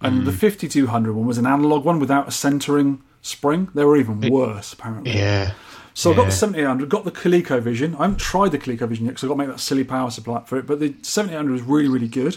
And 0.00 0.24
the 0.24 0.30
hmm. 0.30 0.38
5200 0.38 1.12
one 1.12 1.26
was 1.26 1.38
an 1.38 1.46
analog 1.46 1.84
one 1.84 1.98
without 1.98 2.28
a 2.28 2.30
centering 2.30 3.02
spring. 3.20 3.68
They 3.74 3.84
were 3.84 3.96
even 3.96 4.20
worse, 4.30 4.72
apparently. 4.72 5.12
Yeah. 5.16 5.52
So 5.98 6.12
I 6.12 6.14
got 6.14 6.26
the 6.26 6.28
Yeah. 6.28 6.34
7800, 6.36 6.88
got 6.88 7.04
the 7.04 7.10
ColecoVision. 7.10 7.96
I 7.98 8.02
haven't 8.02 8.20
tried 8.20 8.52
the 8.52 8.58
ColecoVision 8.58 9.00
yet 9.00 9.08
because 9.08 9.24
I've 9.24 9.30
got 9.30 9.34
to 9.34 9.38
make 9.38 9.48
that 9.48 9.58
silly 9.58 9.82
power 9.82 10.12
supply 10.12 10.42
for 10.46 10.56
it. 10.56 10.64
But 10.64 10.78
the 10.78 10.94
7800 11.02 11.50
was 11.52 11.62
really, 11.62 11.88
really 11.88 12.06
good. 12.06 12.36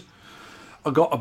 I 0.83 0.89
got 0.89 1.13
a 1.13 1.19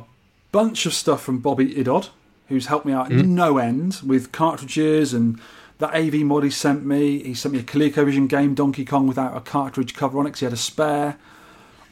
bunch 0.50 0.86
of 0.86 0.94
stuff 0.94 1.22
from 1.22 1.40
Bobby 1.40 1.74
Idod, 1.74 2.08
who's 2.48 2.64
helped 2.68 2.86
me 2.86 2.94
out 2.94 3.10
no 3.10 3.58
end 3.58 3.98
with 4.02 4.32
cartridges 4.32 5.12
and 5.12 5.38
that 5.80 5.94
AV 5.94 6.24
mod 6.24 6.44
he 6.44 6.48
sent 6.48 6.82
me. 6.86 7.22
He 7.22 7.34
sent 7.34 7.52
me 7.52 7.60
a 7.60 7.62
ColecoVision 7.62 8.26
game, 8.28 8.54
Donkey 8.54 8.86
Kong, 8.86 9.06
without 9.06 9.36
a 9.36 9.40
cartridge 9.42 9.92
cover 9.94 10.18
on 10.18 10.26
it 10.26 10.30
'cause 10.30 10.40
he 10.40 10.46
had 10.46 10.54
a 10.54 10.56
spare. 10.56 11.18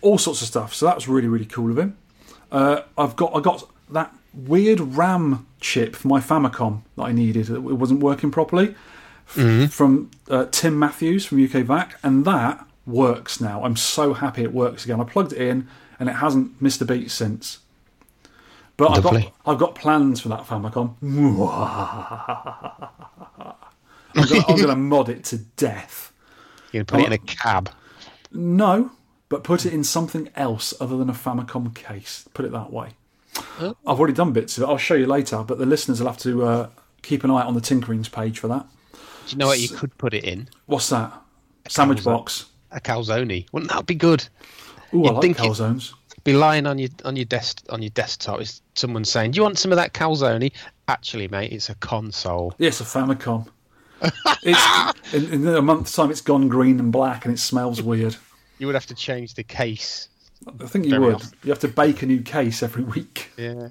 All 0.01 0.17
sorts 0.17 0.41
of 0.41 0.49
stuff. 0.49 0.73
So 0.73 0.87
that 0.87 0.95
was 0.95 1.09
really, 1.09 1.29
really 1.29 1.45
cool 1.45 1.71
of 1.71 1.79
him. 1.79 1.99
Uh, 2.51 2.81
I've 2.97 3.17
got 3.17 3.37
I 3.37 3.41
got 3.41 3.69
that 3.91 4.15
weird 4.33 4.81
RAM 4.97 5.45
chip 5.61 5.95
for 5.95 6.09
my 6.09 6.21
Famicom 6.21 6.81
that 6.97 7.03
I 7.03 7.13
needed. 7.13 7.51
It 7.51 7.61
wasn't 7.61 8.01
working 8.01 8.31
properly 8.31 8.75
f- 9.37 9.73
from 9.73 10.11
uh, 10.29 10.47
Tim 10.51 10.79
Matthews 10.79 11.25
from 11.25 11.43
UK 11.43 11.65
VAC, 11.65 11.95
and 12.03 12.25
that 12.25 12.67
works 12.87 13.41
now. 13.41 13.63
I'm 13.65 13.77
so 13.77 14.15
happy 14.15 14.43
it 14.43 14.53
works 14.53 14.85
again. 14.85 15.01
I 15.01 15.05
plugged 15.05 15.33
it 15.33 15.41
in, 15.41 15.69
and 16.01 16.09
it 16.09 16.15
hasn't 16.17 16.61
missed 16.61 16.81
a 16.81 16.85
beat 16.85 17.11
since. 17.11 17.59
But 18.77 18.97
I've 18.97 19.03
got 19.03 19.33
I've 19.45 19.59
got 19.59 19.75
plans 19.75 20.21
for 20.21 20.29
that 20.29 20.47
Famicom. 20.47 20.95
I'm 24.15 24.57
gonna, 24.57 24.77
mod 24.77 25.09
it 25.09 25.25
to 25.25 25.39
death. 25.39 26.13
You're 26.73 26.85
going 26.85 27.03
to 27.03 27.09
put 27.09 27.13
it 27.13 27.13
in 27.13 27.13
a 27.13 27.19
cab. 27.19 27.71
No, 28.33 28.93
but 29.29 29.43
put 29.43 29.67
it 29.67 29.73
in 29.73 29.85
something 29.85 30.29
else 30.37 30.75
other 30.81 30.97
than 30.97 31.11
a 31.11 31.15
Famicom 31.15 31.75
case. 31.75 32.29
Put 32.35 32.45
it 32.45 32.53
that 32.53 32.73
way. 32.73 32.91
Oh. 33.61 33.77
I've 33.87 33.99
already 33.99 34.15
done 34.15 34.33
bits 34.33 34.57
of 34.57 34.63
it. 34.65 34.67
I'll 34.67 34.79
show 34.79 34.95
you 34.95 35.07
later, 35.07 35.43
but 35.43 35.59
the 35.59 35.67
listeners 35.67 36.01
will 36.01 36.09
have 36.09 36.19
to 36.19 36.45
uh, 36.45 36.69
keep 37.03 37.25
an 37.25 37.31
eye 37.31 37.43
on 37.43 37.55
the 37.55 37.61
Tinkerings 37.61 38.11
page 38.11 38.39
for 38.39 38.49
that. 38.49 38.67
Do 39.29 39.35
you 39.35 39.39
know 39.39 39.47
what 39.47 39.61
you 39.61 39.69
could 39.69 39.97
put 39.99 40.15
it 40.15 40.25
in? 40.25 40.49
What's 40.67 40.89
that? 40.89 41.13
A 41.67 41.71
Sandwich 41.71 41.99
calzone. 41.99 42.05
box. 42.05 42.47
A 42.71 42.81
calzone. 42.81 43.47
Wouldn't 43.53 43.71
that 43.71 43.85
be 43.87 43.95
good? 43.95 44.27
Ooh, 44.95 45.05
I 45.05 45.09
You'd 45.09 45.13
like 45.13 45.23
think 45.23 45.37
calzones. 45.37 45.93
Be 46.25 46.33
lying 46.33 46.67
on 46.67 46.79
your 46.79 46.89
on 47.05 47.15
your 47.17 47.27
desk 47.27 47.63
on 47.69 47.83
your 47.83 47.91
desktop. 47.91 48.41
Is 48.41 48.63
someone 48.75 49.05
saying, 49.05 49.33
"Do 49.33 49.37
you 49.37 49.43
want 49.43 49.59
some 49.59 49.71
of 49.71 49.77
that 49.77 49.93
calzone?" 49.93 50.51
Actually, 50.89 51.29
mate, 51.29 51.53
it's 51.53 51.69
a 51.69 51.75
console. 51.77 52.55
Yes, 52.59 52.81
a 52.81 52.85
Famicom. 52.85 53.47
it's 54.43 55.13
in, 55.15 55.33
in 55.33 55.47
a 55.47 55.61
month's 55.63 55.93
time. 55.95 56.11
It's 56.11 56.23
gone 56.23 56.49
green 56.49 56.81
and 56.81 56.91
black, 56.91 57.25
and 57.27 57.35
it 57.35 57.39
smells 57.39 57.83
weird. 57.83 58.17
You 58.59 58.67
would 58.67 58.75
have 58.75 58.87
to 58.87 58.95
change 58.95 59.35
the 59.35 59.45
case. 59.45 60.09
I 60.61 60.67
think 60.67 60.87
you 60.87 60.99
would. 61.01 61.15
often. 61.17 61.39
You 61.45 61.51
have 61.51 61.59
to 61.61 61.69
bake 61.69 62.01
a 62.03 62.07
new 62.07 62.23
case 62.23 62.63
every 62.63 62.83
week. 62.85 63.31
Yeah. 63.37 63.69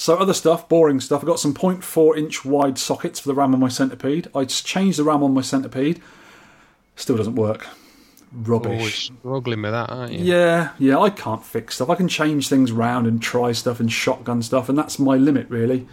So 0.00 0.16
other 0.16 0.32
stuff, 0.32 0.68
boring 0.68 1.00
stuff. 1.00 1.22
I've 1.22 1.26
got 1.26 1.40
some 1.40 1.52
0.4 1.52 2.16
inch 2.16 2.44
wide 2.44 2.78
sockets 2.78 3.18
for 3.18 3.26
the 3.28 3.34
RAM 3.34 3.52
on 3.52 3.58
my 3.58 3.68
Centipede. 3.68 4.28
I 4.32 4.44
just 4.44 4.64
changed 4.64 4.96
the 4.98 5.02
RAM 5.04 5.24
on 5.24 5.34
my 5.34 5.40
Centipede. 5.42 6.00
Still 6.94 7.16
doesn't 7.16 7.34
work. 7.34 7.66
Rubbish. 8.32 9.06
struggling 9.20 9.62
with 9.62 9.72
that, 9.72 9.90
aren't 9.90 10.12
you? 10.12 10.24
Yeah, 10.24 10.70
yeah, 10.78 10.98
I 10.98 11.10
can't 11.10 11.44
fix 11.44 11.74
stuff. 11.74 11.90
I 11.90 11.96
can 11.96 12.06
change 12.06 12.48
things 12.48 12.70
round 12.70 13.08
and 13.08 13.20
try 13.20 13.50
stuff 13.52 13.80
and 13.80 13.90
shotgun 13.90 14.40
stuff, 14.42 14.68
and 14.68 14.78
that's 14.78 14.98
my 15.00 15.16
limit, 15.16 15.48
really. 15.50 15.88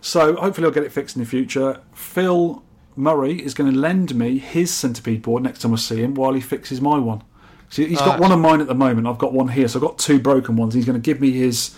So 0.00 0.34
hopefully 0.36 0.66
I'll 0.66 0.72
get 0.72 0.82
it 0.84 0.90
fixed 0.92 1.14
in 1.16 1.22
the 1.22 1.28
future. 1.28 1.80
Phil 1.92 2.64
Murray 2.96 3.40
is 3.44 3.54
going 3.54 3.72
to 3.72 3.78
lend 3.78 4.14
me 4.16 4.38
his 4.38 4.72
centipede 4.74 5.22
board 5.22 5.42
next 5.44 5.60
time 5.60 5.72
I 5.72 5.76
see 5.76 6.02
him 6.02 6.14
while 6.14 6.32
he 6.32 6.40
fixes 6.40 6.80
my 6.80 6.98
one. 6.98 7.22
So 7.68 7.82
he's 7.84 7.98
got 7.98 8.18
Ah. 8.18 8.22
one 8.22 8.32
of 8.32 8.38
mine 8.40 8.60
at 8.60 8.66
the 8.68 8.74
moment. 8.74 9.06
I've 9.06 9.18
got 9.18 9.32
one 9.32 9.48
here, 9.48 9.68
so 9.68 9.78
I've 9.78 9.82
got 9.82 9.98
two 9.98 10.18
broken 10.18 10.56
ones. 10.56 10.74
He's 10.74 10.84
going 10.86 11.00
to 11.00 11.04
give 11.04 11.20
me 11.20 11.30
his 11.32 11.76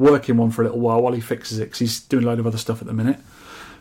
working 0.00 0.38
one 0.38 0.50
for 0.50 0.62
a 0.62 0.64
little 0.64 0.80
while 0.80 1.02
while 1.02 1.12
he 1.12 1.20
fixes 1.20 1.58
it 1.58 1.66
because 1.66 1.78
he's 1.78 2.00
doing 2.00 2.24
a 2.24 2.26
load 2.26 2.38
of 2.38 2.46
other 2.46 2.58
stuff 2.58 2.80
at 2.80 2.86
the 2.86 2.94
minute. 2.94 3.20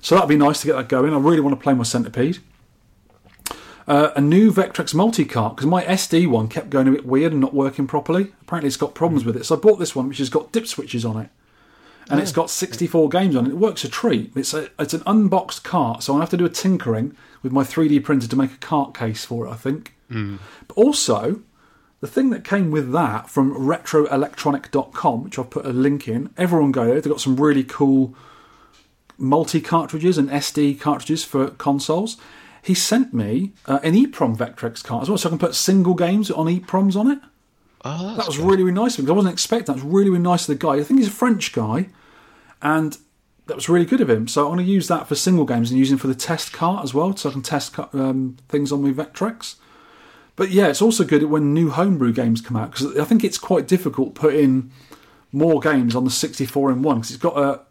So 0.01 0.15
that'd 0.15 0.29
be 0.29 0.37
nice 0.37 0.61
to 0.61 0.67
get 0.67 0.75
that 0.75 0.89
going. 0.89 1.13
I 1.13 1.17
really 1.17 1.39
want 1.39 1.57
to 1.57 1.63
play 1.63 1.73
my 1.73 1.83
centipede. 1.83 2.39
Uh, 3.87 4.11
a 4.15 4.21
new 4.21 4.51
Vectrex 4.51 4.93
multi-cart 4.93 5.55
because 5.55 5.65
my 5.65 5.83
SD 5.83 6.27
one 6.27 6.47
kept 6.47 6.69
going 6.69 6.87
a 6.87 6.91
bit 6.91 7.05
weird 7.05 7.31
and 7.31 7.41
not 7.41 7.55
working 7.55 7.87
properly. 7.87 8.33
Apparently, 8.41 8.67
it's 8.67 8.77
got 8.77 8.93
problems 8.93 9.25
with 9.25 9.35
it. 9.35 9.45
So 9.45 9.55
I 9.55 9.59
bought 9.59 9.79
this 9.79 9.95
one, 9.95 10.07
which 10.07 10.19
has 10.19 10.29
got 10.29 10.51
dip 10.51 10.67
switches 10.67 11.03
on 11.03 11.17
it, 11.17 11.29
and 12.07 12.19
it's 12.19 12.31
got 12.31 12.51
64 12.51 13.09
games 13.09 13.35
on 13.35 13.47
it. 13.47 13.49
It 13.49 13.57
works 13.57 13.83
a 13.83 13.89
treat. 13.89 14.31
It's 14.35 14.53
a, 14.53 14.69
it's 14.77 14.93
an 14.93 15.01
unboxed 15.07 15.63
cart, 15.63 16.03
so 16.03 16.15
I 16.15 16.19
have 16.19 16.29
to 16.29 16.37
do 16.37 16.45
a 16.45 16.49
tinkering 16.49 17.15
with 17.41 17.51
my 17.51 17.63
3D 17.63 18.03
printer 18.03 18.27
to 18.27 18.35
make 18.35 18.53
a 18.53 18.57
cart 18.57 18.93
case 18.93 19.25
for 19.25 19.47
it. 19.47 19.49
I 19.49 19.55
think. 19.55 19.95
But 20.67 20.77
also, 20.77 21.41
the 22.01 22.07
thing 22.07 22.29
that 22.29 22.43
came 22.43 22.71
with 22.71 22.91
that 22.93 23.29
from 23.29 23.53
retroelectronik.com, 23.55 25.23
which 25.23 25.37
I've 25.39 25.49
put 25.49 25.65
a 25.65 25.73
link 25.73 26.07
in, 26.07 26.29
everyone 26.37 26.71
go 26.71 26.85
there. 26.85 27.01
They've 27.01 27.11
got 27.11 27.21
some 27.21 27.35
really 27.37 27.63
cool 27.63 28.15
multi 29.17 29.59
cartridges 29.61 30.17
and 30.17 30.29
SD 30.29 30.79
cartridges 30.79 31.23
for 31.25 31.49
consoles. 31.51 32.17
He 32.61 32.73
sent 32.73 33.13
me 33.13 33.53
uh, 33.65 33.79
an 33.83 33.93
EEPROM 33.95 34.35
Vectrex 34.37 34.83
cart 34.83 35.03
as 35.03 35.09
well, 35.09 35.17
so 35.17 35.29
I 35.29 35.31
can 35.31 35.39
put 35.39 35.55
single 35.55 35.93
games 35.93 36.29
on 36.31 36.45
EEPROMs 36.47 36.95
on 36.95 37.09
it. 37.11 37.19
Oh, 37.85 38.07
that's 38.07 38.17
That 38.17 38.27
was 38.27 38.37
really, 38.37 38.63
really 38.63 38.73
nice 38.73 38.93
of 38.95 38.99
him. 38.99 39.05
'cause 39.05 39.11
I 39.11 39.15
wasn't 39.15 39.33
expecting 39.33 39.65
that. 39.73 39.81
It 39.81 39.85
was 39.85 39.93
really, 39.93 40.09
really 40.09 40.21
nice 40.23 40.47
of 40.47 40.59
the 40.59 40.65
guy. 40.65 40.73
I 40.73 40.83
think 40.83 40.99
he's 40.99 41.07
a 41.07 41.11
French 41.11 41.53
guy, 41.53 41.87
and 42.61 42.97
that 43.47 43.55
was 43.55 43.69
really 43.69 43.85
good 43.85 44.01
of 44.01 44.09
him. 44.09 44.27
So 44.27 44.47
I'm 44.49 44.55
going 44.55 44.65
to 44.65 44.71
use 44.71 44.87
that 44.89 45.07
for 45.07 45.15
single 45.15 45.45
games 45.45 45.69
and 45.71 45.79
use 45.79 45.91
him 45.91 45.97
for 45.97 46.07
the 46.07 46.15
test 46.15 46.51
cart 46.51 46.83
as 46.83 46.93
well, 46.93 47.15
so 47.15 47.29
I 47.29 47.31
can 47.31 47.41
test 47.41 47.77
um, 47.93 48.35
things 48.49 48.71
on 48.73 48.83
my 48.83 48.91
Vectrex. 48.91 49.55
But 50.39 50.51
yeah, 50.51 50.67
it's 50.67 50.81
also 50.81 51.03
good 51.03 51.21
when 51.23 51.53
new 51.53 51.69
homebrew 51.69 52.13
games 52.13 52.39
come 52.39 52.55
out 52.55 52.71
because 52.71 52.97
I 52.97 53.03
think 53.03 53.25
it's 53.25 53.37
quite 53.37 53.67
difficult 53.67 54.15
putting 54.15 54.71
more 55.33 55.59
games 55.59 55.97
on 55.97 56.05
the 56.05 56.09
64 56.09 56.71
in 56.71 56.81
one 56.81 56.99
because 56.99 57.11
it's 57.11 57.21
got 57.21 57.37
a 57.37 57.61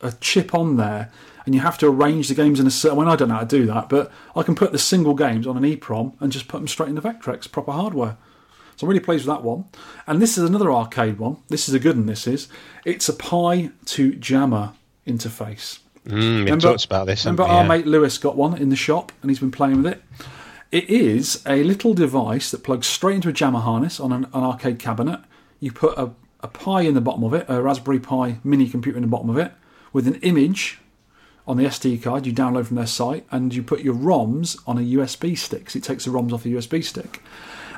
a 0.00 0.12
chip 0.12 0.54
on 0.54 0.78
there 0.78 1.12
and 1.44 1.54
you 1.54 1.60
have 1.60 1.76
to 1.76 1.86
arrange 1.86 2.28
the 2.28 2.34
games 2.34 2.58
in 2.58 2.66
a 2.66 2.70
certain 2.70 2.96
way. 2.96 3.06
I 3.06 3.16
don't 3.16 3.28
know 3.28 3.34
how 3.34 3.40
to 3.40 3.46
do 3.46 3.66
that, 3.66 3.90
but 3.90 4.10
I 4.34 4.42
can 4.42 4.54
put 4.54 4.72
the 4.72 4.78
single 4.78 5.12
games 5.12 5.46
on 5.46 5.58
an 5.58 5.62
EEPROM 5.62 6.14
and 6.18 6.32
just 6.32 6.48
put 6.48 6.56
them 6.56 6.68
straight 6.68 6.88
into 6.88 7.02
Vectrex, 7.02 7.52
proper 7.52 7.72
hardware. 7.72 8.16
So 8.76 8.86
I'm 8.86 8.88
really 8.88 9.00
pleased 9.00 9.26
with 9.26 9.36
that 9.36 9.44
one. 9.44 9.66
And 10.06 10.22
this 10.22 10.38
is 10.38 10.48
another 10.48 10.72
arcade 10.72 11.18
one. 11.18 11.36
This 11.48 11.68
is 11.68 11.74
a 11.74 11.78
good 11.78 11.96
one, 11.96 12.06
this 12.06 12.26
is. 12.26 12.48
It's 12.86 13.10
a 13.10 13.14
Pi 13.14 13.72
to 13.86 14.14
Jammer 14.14 14.72
interface. 15.06 15.80
Mm, 16.06 16.50
we 16.50 16.58
talked 16.58 16.86
about 16.86 17.06
this. 17.06 17.26
Remember 17.26 17.44
haven't 17.44 17.56
our 17.58 17.64
mate 17.76 17.86
Lewis 17.86 18.16
got 18.16 18.36
one 18.36 18.56
in 18.56 18.70
the 18.70 18.76
shop 18.76 19.12
and 19.20 19.30
he's 19.30 19.40
been 19.40 19.50
playing 19.50 19.82
with 19.82 19.92
it? 19.92 20.02
It 20.76 20.90
is 20.90 21.42
a 21.46 21.62
little 21.62 21.94
device 21.94 22.50
that 22.50 22.62
plugs 22.62 22.86
straight 22.86 23.14
into 23.14 23.30
a 23.30 23.32
jammer 23.32 23.60
harness 23.60 23.98
on 23.98 24.12
an, 24.12 24.24
an 24.34 24.44
arcade 24.44 24.78
cabinet. 24.78 25.20
You 25.58 25.72
put 25.72 25.96
a, 25.96 26.10
a 26.40 26.48
Pi 26.48 26.82
in 26.82 26.92
the 26.92 27.00
bottom 27.00 27.24
of 27.24 27.32
it, 27.32 27.46
a 27.48 27.62
Raspberry 27.62 27.98
Pi 27.98 28.40
mini 28.44 28.68
computer 28.68 28.98
in 28.98 29.02
the 29.02 29.08
bottom 29.08 29.30
of 29.30 29.38
it, 29.38 29.54
with 29.94 30.06
an 30.06 30.16
image 30.16 30.78
on 31.46 31.56
the 31.56 31.64
SD 31.64 32.02
card 32.02 32.26
you 32.26 32.32
download 32.34 32.66
from 32.66 32.76
their 32.76 32.86
site, 32.86 33.26
and 33.30 33.54
you 33.54 33.62
put 33.62 33.80
your 33.80 33.94
ROMs 33.94 34.60
on 34.66 34.76
a 34.76 34.82
USB 34.82 35.38
stick. 35.38 35.70
So 35.70 35.78
it 35.78 35.82
takes 35.82 36.04
the 36.04 36.10
ROMs 36.10 36.34
off 36.34 36.42
the 36.42 36.52
USB 36.52 36.84
stick. 36.84 37.22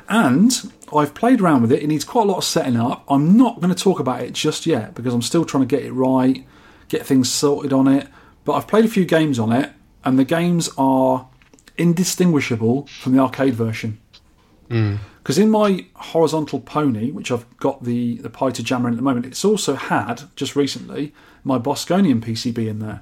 And 0.09 0.51
I've 0.93 1.13
played 1.13 1.39
around 1.39 1.61
with 1.61 1.71
it. 1.71 1.81
It 1.81 1.87
needs 1.87 2.03
quite 2.03 2.23
a 2.23 2.29
lot 2.29 2.39
of 2.39 2.43
setting 2.43 2.75
up. 2.75 3.05
I'm 3.07 3.37
not 3.37 3.61
going 3.61 3.73
to 3.73 3.81
talk 3.81 4.01
about 4.01 4.23
it 4.23 4.33
just 4.33 4.65
yet 4.65 4.93
because 4.93 5.13
I'm 5.13 5.21
still 5.21 5.45
trying 5.45 5.65
to 5.65 5.73
get 5.73 5.85
it 5.85 5.93
right, 5.93 6.45
get 6.89 7.05
things 7.05 7.31
sorted 7.31 7.71
on 7.71 7.87
it. 7.87 8.09
But 8.43 8.55
I've 8.55 8.67
played 8.67 8.83
a 8.83 8.89
few 8.89 9.05
games 9.05 9.39
on 9.39 9.53
it, 9.53 9.71
and 10.03 10.19
the 10.19 10.25
games 10.25 10.69
are 10.77 11.28
indistinguishable 11.79 12.85
from 12.87 13.13
the 13.13 13.19
arcade 13.19 13.55
version. 13.55 13.99
Hmm. 14.69 14.95
Because 15.17 15.37
in 15.37 15.49
my 15.49 15.85
horizontal 15.95 16.59
pony, 16.59 17.11
which 17.11 17.31
I've 17.31 17.45
got 17.57 17.83
the 17.83 18.17
the 18.17 18.29
pi2jamma 18.29 18.85
in 18.87 18.93
at 18.93 18.95
the 18.95 19.01
moment, 19.01 19.25
it's 19.25 19.43
also 19.45 19.75
had 19.75 20.23
just 20.35 20.55
recently 20.55 21.13
my 21.43 21.57
Bosconian 21.57 22.21
PCB 22.21 22.67
in 22.67 22.79
there. 22.79 23.01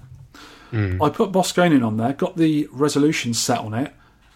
Hmm. 0.72 1.02
I 1.02 1.10
put 1.10 1.32
Bosconian 1.32 1.86
on 1.86 1.98
there, 1.98 2.14
got 2.14 2.38
the 2.38 2.68
resolution 2.72 3.34
set 3.34 3.60
on 3.60 3.74
it, 3.74 3.94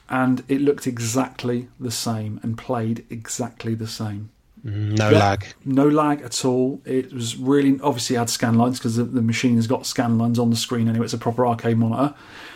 and 0.10 0.44
it 0.48 0.62
looked 0.62 0.88
exactly 0.88 1.68
the 1.80 1.92
same 1.92 2.40
and 2.44 2.58
played 2.58 3.06
exactly 3.10 3.76
the 3.76 3.88
same. 3.88 4.30
Hmm, 4.64 4.94
no 4.96 5.10
Yeah. 5.10 5.18
lag. 5.20 5.46
No 5.66 5.88
lag 5.90 6.22
at 6.22 6.46
all. 6.46 6.82
It 6.86 7.12
was 7.14 7.36
really 7.36 7.80
obviously 7.82 8.16
had 8.16 8.30
scan 8.30 8.56
lines 8.56 8.78
because 8.80 8.96
the, 8.96 9.04
the 9.04 9.22
machine 9.22 9.56
has 9.56 9.68
got 9.68 9.86
scan 9.86 10.18
lines 10.18 10.38
on 10.40 10.50
the 10.50 10.56
screen 10.56 10.88
anyway. 10.88 11.06
It's 11.06 11.14
a 11.14 11.18
proper 11.18 11.46
arcade 11.48 11.78
monitor. 11.78 12.14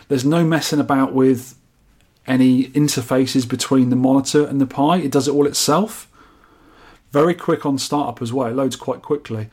There's 0.07 0.23
no 0.25 0.45
messing 0.45 0.79
about 0.79 1.13
with 1.13 1.55
any 2.27 2.65
interfaces 2.69 3.47
between 3.47 3.89
the 3.89 3.95
monitor 3.95 4.45
and 4.45 4.59
the 4.59 4.65
Pi. 4.65 4.97
It 4.97 5.11
does 5.11 5.27
it 5.27 5.33
all 5.33 5.45
itself. 5.45 6.09
Very 7.11 7.33
quick 7.33 7.65
on 7.65 7.77
startup 7.77 8.21
as 8.21 8.33
well. 8.33 8.47
It 8.47 8.55
loads 8.55 8.75
quite 8.75 9.01
quickly. 9.01 9.49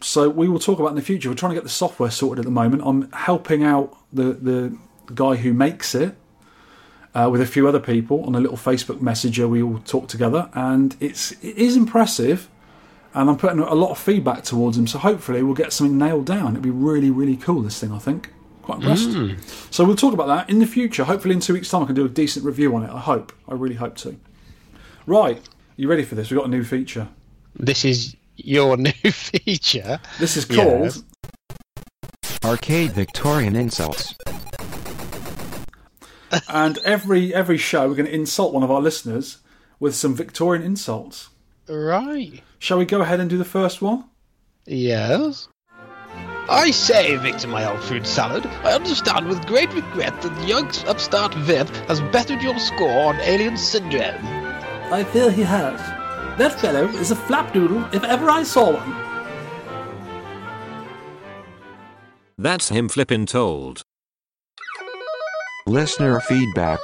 So 0.00 0.28
we 0.28 0.48
will 0.48 0.58
talk 0.58 0.78
about 0.78 0.90
in 0.90 0.96
the 0.96 1.02
future. 1.02 1.28
We're 1.28 1.34
trying 1.34 1.52
to 1.52 1.56
get 1.56 1.64
the 1.64 1.70
software 1.70 2.10
sorted 2.10 2.40
at 2.40 2.44
the 2.44 2.50
moment. 2.50 2.82
I'm 2.84 3.10
helping 3.12 3.64
out 3.64 3.96
the 4.12 4.34
the 4.34 4.78
guy 5.14 5.36
who 5.36 5.52
makes 5.52 5.94
it 5.94 6.14
uh, 7.14 7.28
with 7.30 7.40
a 7.40 7.46
few 7.46 7.66
other 7.66 7.80
people 7.80 8.24
on 8.24 8.34
a 8.34 8.40
little 8.40 8.56
Facebook 8.56 9.00
Messenger. 9.00 9.48
We 9.48 9.62
all 9.62 9.78
talk 9.78 10.08
together, 10.08 10.50
and 10.52 10.96
it's 11.00 11.32
it 11.32 11.56
is 11.56 11.76
impressive. 11.76 12.48
And 13.14 13.30
I'm 13.30 13.36
putting 13.36 13.60
a 13.60 13.74
lot 13.74 13.90
of 13.90 13.98
feedback 13.98 14.42
towards 14.42 14.76
him, 14.76 14.88
so 14.88 14.98
hopefully 14.98 15.40
we'll 15.40 15.54
get 15.54 15.72
something 15.72 15.96
nailed 15.96 16.26
down. 16.26 16.50
It'd 16.50 16.62
be 16.62 16.70
really, 16.70 17.10
really 17.10 17.36
cool. 17.36 17.62
This 17.62 17.78
thing, 17.78 17.92
I 17.92 17.98
think, 17.98 18.32
quite 18.64 18.78
impressed. 18.78 19.08
Mm. 19.10 19.38
So 19.72 19.84
we'll 19.84 19.96
talk 19.96 20.12
about 20.14 20.26
that 20.28 20.50
in 20.50 20.58
the 20.58 20.66
future. 20.66 21.04
Hopefully, 21.04 21.34
in 21.34 21.40
two 21.40 21.52
weeks' 21.54 21.68
time, 21.70 21.82
I 21.82 21.86
can 21.86 21.94
do 21.94 22.04
a 22.04 22.08
decent 22.08 22.44
review 22.44 22.74
on 22.76 22.82
it. 22.84 22.90
I 22.90 22.98
hope. 23.00 23.32
I 23.48 23.54
really 23.54 23.76
hope 23.76 23.96
to. 23.98 24.16
Right, 25.06 25.40
you 25.76 25.88
ready 25.88 26.02
for 26.02 26.14
this? 26.14 26.30
We've 26.30 26.38
got 26.38 26.46
a 26.46 26.50
new 26.50 26.64
feature. 26.64 27.08
This 27.54 27.84
is 27.84 28.16
your 28.36 28.76
new 28.78 28.90
feature. 28.92 30.00
This 30.18 30.36
is 30.36 30.46
Yeah. 30.50 30.64
called 30.64 31.04
Arcade 32.44 32.92
Victorian 32.92 33.54
insults. 33.56 34.14
and 36.48 36.78
every 36.78 37.32
every 37.34 37.56
show 37.58 37.88
we're 37.88 37.94
going 37.94 38.06
to 38.06 38.14
insult 38.14 38.52
one 38.52 38.62
of 38.62 38.70
our 38.70 38.80
listeners 38.80 39.38
with 39.78 39.94
some 39.94 40.14
Victorian 40.14 40.64
insults. 40.64 41.28
Right. 41.68 42.42
Shall 42.58 42.78
we 42.78 42.84
go 42.84 43.00
ahead 43.02 43.20
and 43.20 43.28
do 43.30 43.38
the 43.38 43.44
first 43.44 43.80
one? 43.82 44.04
Yes. 44.66 45.48
I 46.48 46.72
say, 46.72 47.16
Victor, 47.16 47.48
my 47.48 47.64
old 47.64 47.82
fruit 47.82 48.06
salad, 48.06 48.44
I 48.64 48.74
understand 48.74 49.28
with 49.28 49.46
great 49.46 49.72
regret 49.72 50.20
that 50.20 50.34
the 50.36 50.44
young 50.44 50.66
upstart 50.86 51.32
Viv 51.34 51.70
has 51.86 52.02
bettered 52.02 52.42
your 52.42 52.58
score 52.58 53.06
on 53.06 53.16
Alien 53.20 53.56
Syndrome. 53.56 54.26
I 54.92 55.04
fear 55.04 55.30
he 55.30 55.42
has. 55.42 55.80
That 56.36 56.60
fellow 56.60 56.86
is 56.88 57.10
a 57.10 57.16
flapdoodle 57.16 57.94
if 57.94 58.04
ever 58.04 58.28
I 58.28 58.42
saw 58.42 58.74
one. 58.74 59.04
That's 62.36 62.68
him 62.68 62.90
flippin' 62.90 63.24
told. 63.24 63.82
Listener 65.66 66.20
feedback. 66.20 66.80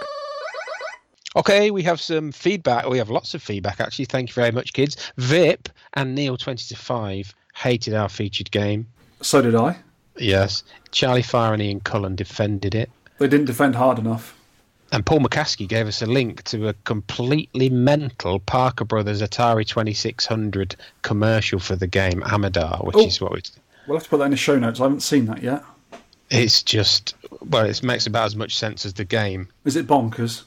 Okay, 1.37 1.71
we 1.71 1.83
have 1.83 2.01
some 2.01 2.33
feedback. 2.33 2.89
We 2.89 2.97
have 2.97 3.11
lots 3.11 3.35
of 3.35 3.43
feedback, 3.43 3.79
actually. 3.79 4.07
Thank 4.07 4.31
you 4.31 4.35
very 4.35 4.53
much, 4.53 4.73
kids. 4.73 4.97
Vip 5.19 5.69
and 5.93 6.17
Neil20 6.17 6.69
to 6.69 6.77
5 6.77 7.35
hated 7.55 7.93
our 7.93 8.09
featured 8.09 8.51
game. 8.51 8.87
So 9.21 9.43
did 9.43 9.55
I. 9.55 9.77
Yes, 10.18 10.62
Charlie 10.93 11.23
Farr 11.23 11.53
and 11.55 11.62
Ian 11.62 11.81
Cullen 11.81 12.16
defended 12.16 12.75
it. 12.75 12.91
They 13.18 13.29
didn't 13.29 13.47
defend 13.47 13.77
hard 13.77 13.99
enough. 13.99 14.37
And 14.93 15.07
Paul 15.07 15.21
McCaskie 15.21 15.68
gave 15.68 15.87
us 15.87 16.03
a 16.03 16.07
link 16.07 16.43
to 16.45 16.68
a 16.68 16.75
completely 16.85 17.71
mental 17.71 18.41
Parker 18.41 18.85
Brothers 18.85 19.23
Atari 19.23 19.64
2600 19.66 20.75
commercial 21.03 21.61
for 21.61 21.77
the 21.77 21.87
game 21.87 22.23
Amidar, 22.23 22.85
which 22.85 22.97
Oh. 22.97 23.07
is 23.07 23.21
what 23.21 23.33
it's. 23.39 23.53
We'll 23.87 23.97
have 23.99 24.05
to 24.05 24.11
put 24.11 24.18
that 24.18 24.25
in 24.25 24.31
the 24.33 24.37
show 24.37 24.59
notes. 24.59 24.81
I 24.81 24.85
haven't 24.85 25.01
seen 25.01 25.27
that 25.27 25.43
yet. 25.43 25.62
It's 26.29 26.62
just 26.62 27.14
well, 27.41 27.64
it 27.64 27.83
makes 27.83 28.07
about 28.07 28.27
as 28.27 28.37
much 28.37 28.57
sense 28.57 28.85
as 28.85 28.95
the 28.95 29.05
game. 29.05 29.49
Is 29.64 29.77
it 29.77 29.87
bonkers? 29.87 30.43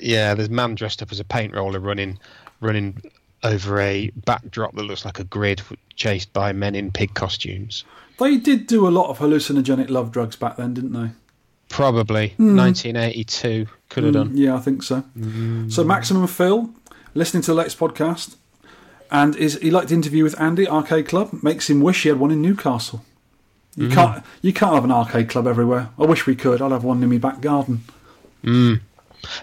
Yeah, 0.00 0.34
there's 0.34 0.48
a 0.48 0.52
man 0.52 0.74
dressed 0.74 1.02
up 1.02 1.10
as 1.12 1.20
a 1.20 1.24
paint 1.24 1.54
roller 1.54 1.80
running, 1.80 2.18
running 2.60 3.00
over 3.42 3.80
a 3.80 4.10
backdrop 4.24 4.74
that 4.76 4.82
looks 4.82 5.04
like 5.04 5.18
a 5.18 5.24
grid, 5.24 5.60
chased 5.96 6.32
by 6.32 6.52
men 6.52 6.74
in 6.74 6.90
pig 6.92 7.14
costumes. 7.14 7.84
They 8.18 8.36
did 8.36 8.66
do 8.66 8.86
a 8.86 8.90
lot 8.90 9.08
of 9.10 9.18
hallucinogenic 9.18 9.88
love 9.90 10.10
drugs 10.10 10.36
back 10.36 10.56
then, 10.56 10.74
didn't 10.74 10.92
they? 10.92 11.10
Probably 11.68 12.28
Hmm. 12.30 12.56
1982 12.56 13.68
could 13.88 14.04
have 14.04 14.14
hmm, 14.14 14.18
done. 14.18 14.36
Yeah, 14.36 14.56
I 14.56 14.60
think 14.60 14.82
so. 14.82 15.00
Hmm. 15.00 15.68
So 15.68 15.84
Maximum 15.84 16.26
Phil, 16.26 16.70
listening 17.14 17.42
to 17.42 17.52
the 17.52 17.54
latest 17.54 17.78
podcast, 17.78 18.36
and 19.10 19.36
is 19.36 19.58
he 19.58 19.70
liked 19.70 19.88
the 19.88 19.94
interview 19.94 20.24
with 20.24 20.38
Andy 20.40 20.68
Arcade 20.68 21.08
Club? 21.08 21.42
Makes 21.42 21.70
him 21.70 21.80
wish 21.80 22.02
he 22.02 22.08
had 22.08 22.18
one 22.18 22.30
in 22.30 22.42
Newcastle. 22.42 23.04
You 23.76 23.86
hmm. 23.88 23.94
can't 23.94 24.24
you 24.42 24.52
can't 24.52 24.74
have 24.74 24.84
an 24.84 24.90
arcade 24.90 25.28
club 25.28 25.46
everywhere. 25.46 25.90
I 25.98 26.04
wish 26.04 26.26
we 26.26 26.34
could. 26.34 26.60
I'd 26.60 26.72
have 26.72 26.84
one 26.84 27.02
in 27.02 27.08
my 27.08 27.18
back 27.18 27.40
garden. 27.40 27.84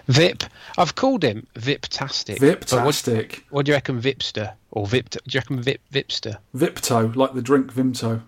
Vip, 0.08 0.44
I've 0.78 0.94
called 0.94 1.22
him 1.22 1.46
Viptastic. 1.54 2.40
but 2.40 2.70
What, 2.72 2.94
Viptastic, 2.94 3.42
what 3.50 3.66
do 3.66 3.70
you 3.70 3.76
reckon, 3.76 4.00
Vipster 4.00 4.54
or 4.70 4.86
Vip? 4.86 5.10
Do 5.10 5.18
you 5.30 5.40
reckon 5.40 5.62
Vip 5.62 5.80
Vipster? 5.92 6.38
Vipto, 6.54 7.14
like 7.14 7.34
the 7.34 7.42
drink 7.42 7.72
Vimto. 7.72 8.22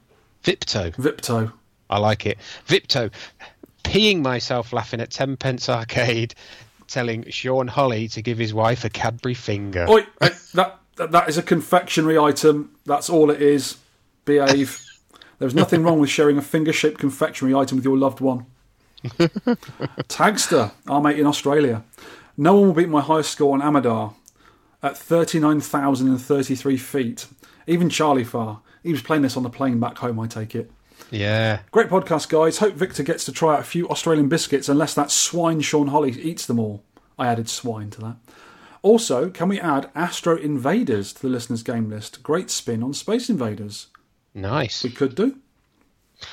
Vipto. 0.44 0.94
Vipto. 0.96 1.52
I 1.90 1.98
like 1.98 2.26
it. 2.26 2.38
Vipto. 2.66 3.10
Peeing 3.84 4.20
myself 4.20 4.72
laughing 4.72 5.00
at 5.00 5.10
Tenpence 5.10 5.68
Arcade, 5.68 6.34
telling 6.88 7.24
Sean 7.30 7.68
Holly 7.68 8.08
to 8.08 8.22
give 8.22 8.38
his 8.38 8.52
wife 8.52 8.84
a 8.84 8.90
Cadbury 8.90 9.34
finger. 9.34 9.86
Oi, 9.88 10.06
eh, 10.20 10.30
that, 10.54 10.78
that 10.96 11.12
that 11.12 11.28
is 11.28 11.38
a 11.38 11.42
confectionery 11.42 12.18
item. 12.18 12.74
That's 12.84 13.08
all 13.08 13.30
it 13.30 13.40
is. 13.40 13.78
Behave. 14.24 14.84
There's 15.38 15.54
nothing 15.54 15.82
wrong 15.84 16.00
with 16.00 16.10
sharing 16.10 16.36
a 16.36 16.42
finger-shaped 16.42 16.98
confectionery 16.98 17.54
item 17.54 17.76
with 17.76 17.84
your 17.84 17.96
loved 17.96 18.20
one. 18.20 18.46
Taggsta, 19.04 20.72
our 20.88 21.00
mate 21.00 21.18
in 21.18 21.26
Australia. 21.26 21.84
No 22.36 22.54
one 22.54 22.66
will 22.68 22.74
beat 22.74 22.88
my 22.88 23.00
highest 23.00 23.30
score 23.30 23.54
on 23.54 23.60
Amidar 23.60 24.14
at 24.82 24.96
39,033 24.96 26.76
feet. 26.76 27.26
Even 27.66 27.88
Charlie 27.88 28.24
Farr. 28.24 28.60
He 28.88 28.92
was 28.92 29.02
playing 29.02 29.20
this 29.20 29.36
on 29.36 29.42
the 29.42 29.50
plane 29.50 29.78
back 29.78 29.98
home, 29.98 30.18
I 30.18 30.26
take 30.26 30.54
it. 30.54 30.70
Yeah. 31.10 31.60
Great 31.72 31.88
podcast, 31.90 32.30
guys. 32.30 32.56
Hope 32.56 32.72
Victor 32.72 33.02
gets 33.02 33.26
to 33.26 33.32
try 33.32 33.52
out 33.52 33.60
a 33.60 33.64
few 33.64 33.86
Australian 33.90 34.30
biscuits 34.30 34.66
unless 34.66 34.94
that 34.94 35.10
swine 35.10 35.60
Sean 35.60 35.88
Holly 35.88 36.12
eats 36.12 36.46
them 36.46 36.58
all. 36.58 36.82
I 37.18 37.26
added 37.26 37.50
swine 37.50 37.90
to 37.90 38.00
that. 38.00 38.16
Also, 38.80 39.28
can 39.28 39.50
we 39.50 39.60
add 39.60 39.90
Astro 39.94 40.38
Invaders 40.38 41.12
to 41.12 41.20
the 41.20 41.28
listeners' 41.28 41.62
game 41.62 41.90
list? 41.90 42.22
Great 42.22 42.48
spin 42.48 42.82
on 42.82 42.94
Space 42.94 43.28
Invaders. 43.28 43.88
Nice. 44.32 44.82
We 44.82 44.88
could 44.88 45.14
do. 45.14 45.36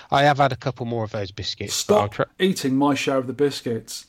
I 0.09 0.23
have 0.23 0.37
had 0.37 0.53
a 0.53 0.55
couple 0.55 0.85
more 0.85 1.03
of 1.03 1.11
those 1.11 1.31
biscuits. 1.31 1.73
Stop 1.73 2.13
try- 2.13 2.25
eating 2.39 2.77
my 2.77 2.95
share 2.95 3.17
of 3.17 3.27
the 3.27 3.33
biscuits. 3.33 4.05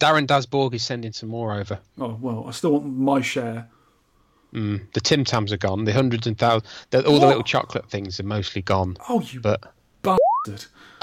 Darren 0.00 0.26
Dasborg 0.26 0.74
is 0.74 0.82
sending 0.82 1.12
some 1.12 1.28
more 1.28 1.54
over. 1.54 1.78
Oh, 2.00 2.18
well, 2.20 2.46
I 2.48 2.50
still 2.50 2.72
want 2.72 2.86
my 2.86 3.20
share. 3.20 3.68
The 4.52 5.00
Tim 5.02 5.24
Tams 5.24 5.52
are 5.52 5.56
gone. 5.58 5.84
The 5.84 5.92
hundreds 5.92 6.26
and 6.26 6.36
thousands, 6.38 6.70
the, 6.90 7.06
all 7.06 7.20
the 7.20 7.26
little 7.26 7.42
chocolate 7.42 7.88
things 7.90 8.18
are 8.18 8.24
mostly 8.24 8.62
gone. 8.62 8.96
Oh, 9.08 9.20
you 9.20 9.40
But 9.40 9.62
bastard. 10.02 10.64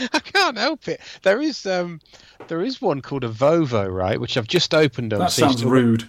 I 0.00 0.20
can't 0.20 0.56
help 0.56 0.86
it. 0.86 1.00
There 1.22 1.40
is 1.42 1.66
um, 1.66 2.00
there 2.46 2.62
is 2.62 2.80
one 2.80 3.00
called 3.02 3.24
a 3.24 3.28
Vovo, 3.28 3.92
right? 3.92 4.20
Which 4.20 4.36
I've 4.36 4.46
just 4.46 4.72
opened 4.74 5.12
up. 5.12 5.18
That 5.20 5.32
so 5.32 5.42
you've 5.46 5.50
sounds 5.50 5.58
still 5.60 5.70
got- 5.70 5.74
rude. 5.74 6.08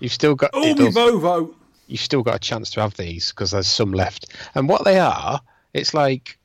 You've 0.00 0.12
still 0.12 0.34
got. 0.34 0.50
Oh, 0.54 0.62
it 0.64 0.78
me. 0.78 0.86
Vovo. 0.90 1.54
you've 1.86 2.00
still 2.00 2.22
got 2.22 2.36
a 2.36 2.38
chance 2.40 2.70
to 2.70 2.80
have 2.80 2.94
these 2.96 3.30
because 3.30 3.50
there's 3.52 3.66
some 3.66 3.92
left. 3.92 4.26
And 4.54 4.68
what 4.68 4.84
they 4.84 4.98
are, 4.98 5.40
it's 5.74 5.92
like 5.94 6.38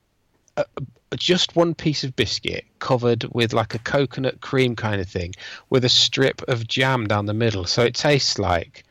a, 0.57 0.65
a- 0.77 0.81
just 1.19 1.55
one 1.55 1.73
piece 1.73 2.03
of 2.03 2.15
biscuit 2.15 2.65
covered 2.79 3.25
with 3.33 3.53
like 3.53 3.75
a 3.75 3.79
coconut 3.79 4.41
cream 4.41 4.75
kind 4.75 5.01
of 5.01 5.07
thing 5.07 5.33
with 5.69 5.85
a 5.85 5.89
strip 5.89 6.41
of 6.47 6.67
jam 6.67 7.07
down 7.07 7.25
the 7.25 7.33
middle. 7.33 7.65
So 7.65 7.83
it 7.83 7.95
tastes 7.95 8.39
like 8.39 8.83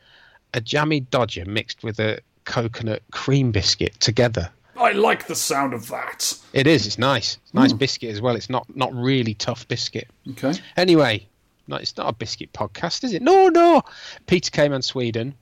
a 0.53 0.61
jammy 0.61 1.01
dodger 1.01 1.45
mixed 1.45 1.83
with 1.83 1.99
a 1.99 2.19
coconut 2.45 3.01
cream 3.11 3.51
biscuit 3.51 3.99
together. 3.99 4.49
I 4.75 4.91
like 4.91 5.27
the 5.27 5.35
sound 5.35 5.73
of 5.73 5.87
that. 5.89 6.37
It 6.51 6.67
is. 6.67 6.85
It's 6.87 6.97
nice. 6.97 7.37
It's 7.43 7.53
nice 7.53 7.71
hmm. 7.71 7.77
biscuit 7.77 8.11
as 8.11 8.21
well. 8.21 8.35
It's 8.35 8.49
not 8.49 8.65
not 8.75 8.93
really 8.93 9.33
tough 9.35 9.67
biscuit. 9.67 10.09
Okay. 10.31 10.53
Anyway, 10.75 11.27
no, 11.67 11.77
it's 11.77 11.95
not 11.95 12.09
a 12.09 12.13
biscuit 12.13 12.51
podcast, 12.53 13.03
is 13.03 13.13
it? 13.13 13.21
No, 13.21 13.49
no. 13.49 13.83
Peter 14.27 14.51
Cayman, 14.51 14.81
Sweden. 14.81 15.35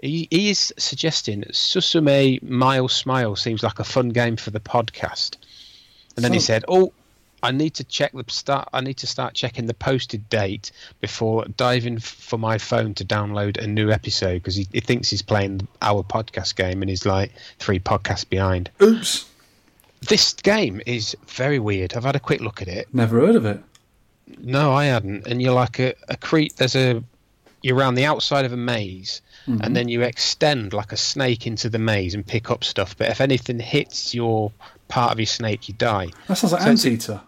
He, 0.00 0.28
he 0.30 0.50
is 0.50 0.72
suggesting 0.78 1.42
Susume 1.50 2.40
Mile 2.42 2.88
Smile 2.88 3.34
seems 3.34 3.64
like 3.64 3.80
a 3.80 3.84
fun 3.84 4.10
game 4.10 4.36
for 4.36 4.50
the 4.50 4.60
podcast. 4.60 5.36
And 6.18 6.24
then 6.24 6.32
he 6.32 6.40
said, 6.40 6.64
"Oh, 6.68 6.92
I 7.42 7.52
need 7.52 7.74
to 7.74 7.84
check 7.84 8.12
the 8.12 8.24
start. 8.28 8.68
I 8.72 8.80
need 8.80 8.96
to 8.98 9.06
start 9.06 9.34
checking 9.34 9.66
the 9.66 9.74
posted 9.74 10.28
date 10.28 10.72
before 11.00 11.44
diving 11.56 11.98
for 12.00 12.36
my 12.38 12.58
phone 12.58 12.94
to 12.94 13.04
download 13.04 13.56
a 13.58 13.66
new 13.66 13.90
episode 13.92 14.34
because 14.34 14.56
he, 14.56 14.66
he 14.72 14.80
thinks 14.80 15.08
he's 15.10 15.22
playing 15.22 15.68
our 15.80 16.02
podcast 16.02 16.56
game 16.56 16.82
and 16.82 16.88
he's 16.90 17.06
like 17.06 17.32
three 17.60 17.78
podcasts 17.78 18.28
behind. 18.28 18.70
Oops. 18.82 19.24
This 20.08 20.32
game 20.34 20.80
is 20.86 21.16
very 21.28 21.58
weird. 21.58 21.94
I've 21.94 22.04
had 22.04 22.16
a 22.16 22.20
quick 22.20 22.40
look 22.40 22.60
at 22.62 22.68
it. 22.68 22.88
Never 22.92 23.20
heard 23.20 23.36
of 23.36 23.44
it. 23.46 23.60
No, 24.38 24.72
I 24.72 24.86
hadn't. 24.86 25.26
And 25.26 25.40
you're 25.40 25.54
like 25.54 25.78
a, 25.78 25.94
a 26.08 26.16
cre 26.16 26.42
There's 26.56 26.74
a. 26.76 27.02
You're 27.62 27.76
around 27.76 27.94
the 27.96 28.04
outside 28.04 28.44
of 28.44 28.52
a 28.52 28.56
maze, 28.56 29.22
Mm-hmm. 29.46 29.62
and 29.62 29.74
then 29.74 29.88
you 29.88 30.02
extend 30.02 30.74
like 30.74 30.92
a 30.92 30.96
snake 30.98 31.46
into 31.46 31.70
the 31.70 31.78
maze 31.78 32.12
and 32.14 32.26
pick 32.26 32.50
up 32.50 32.62
stuff. 32.64 32.94
But 32.98 33.08
if 33.08 33.20
anything 33.22 33.58
hits 33.58 34.14
your 34.14 34.52
part 34.88 35.12
of 35.12 35.18
your 35.20 35.26
snake, 35.26 35.68
you 35.68 35.74
die. 35.74 36.08
That 36.26 36.36
sounds 36.36 36.52
like 36.52 36.62
So 36.62 36.70
it's- 36.70 36.84
Anteater. 36.84 37.20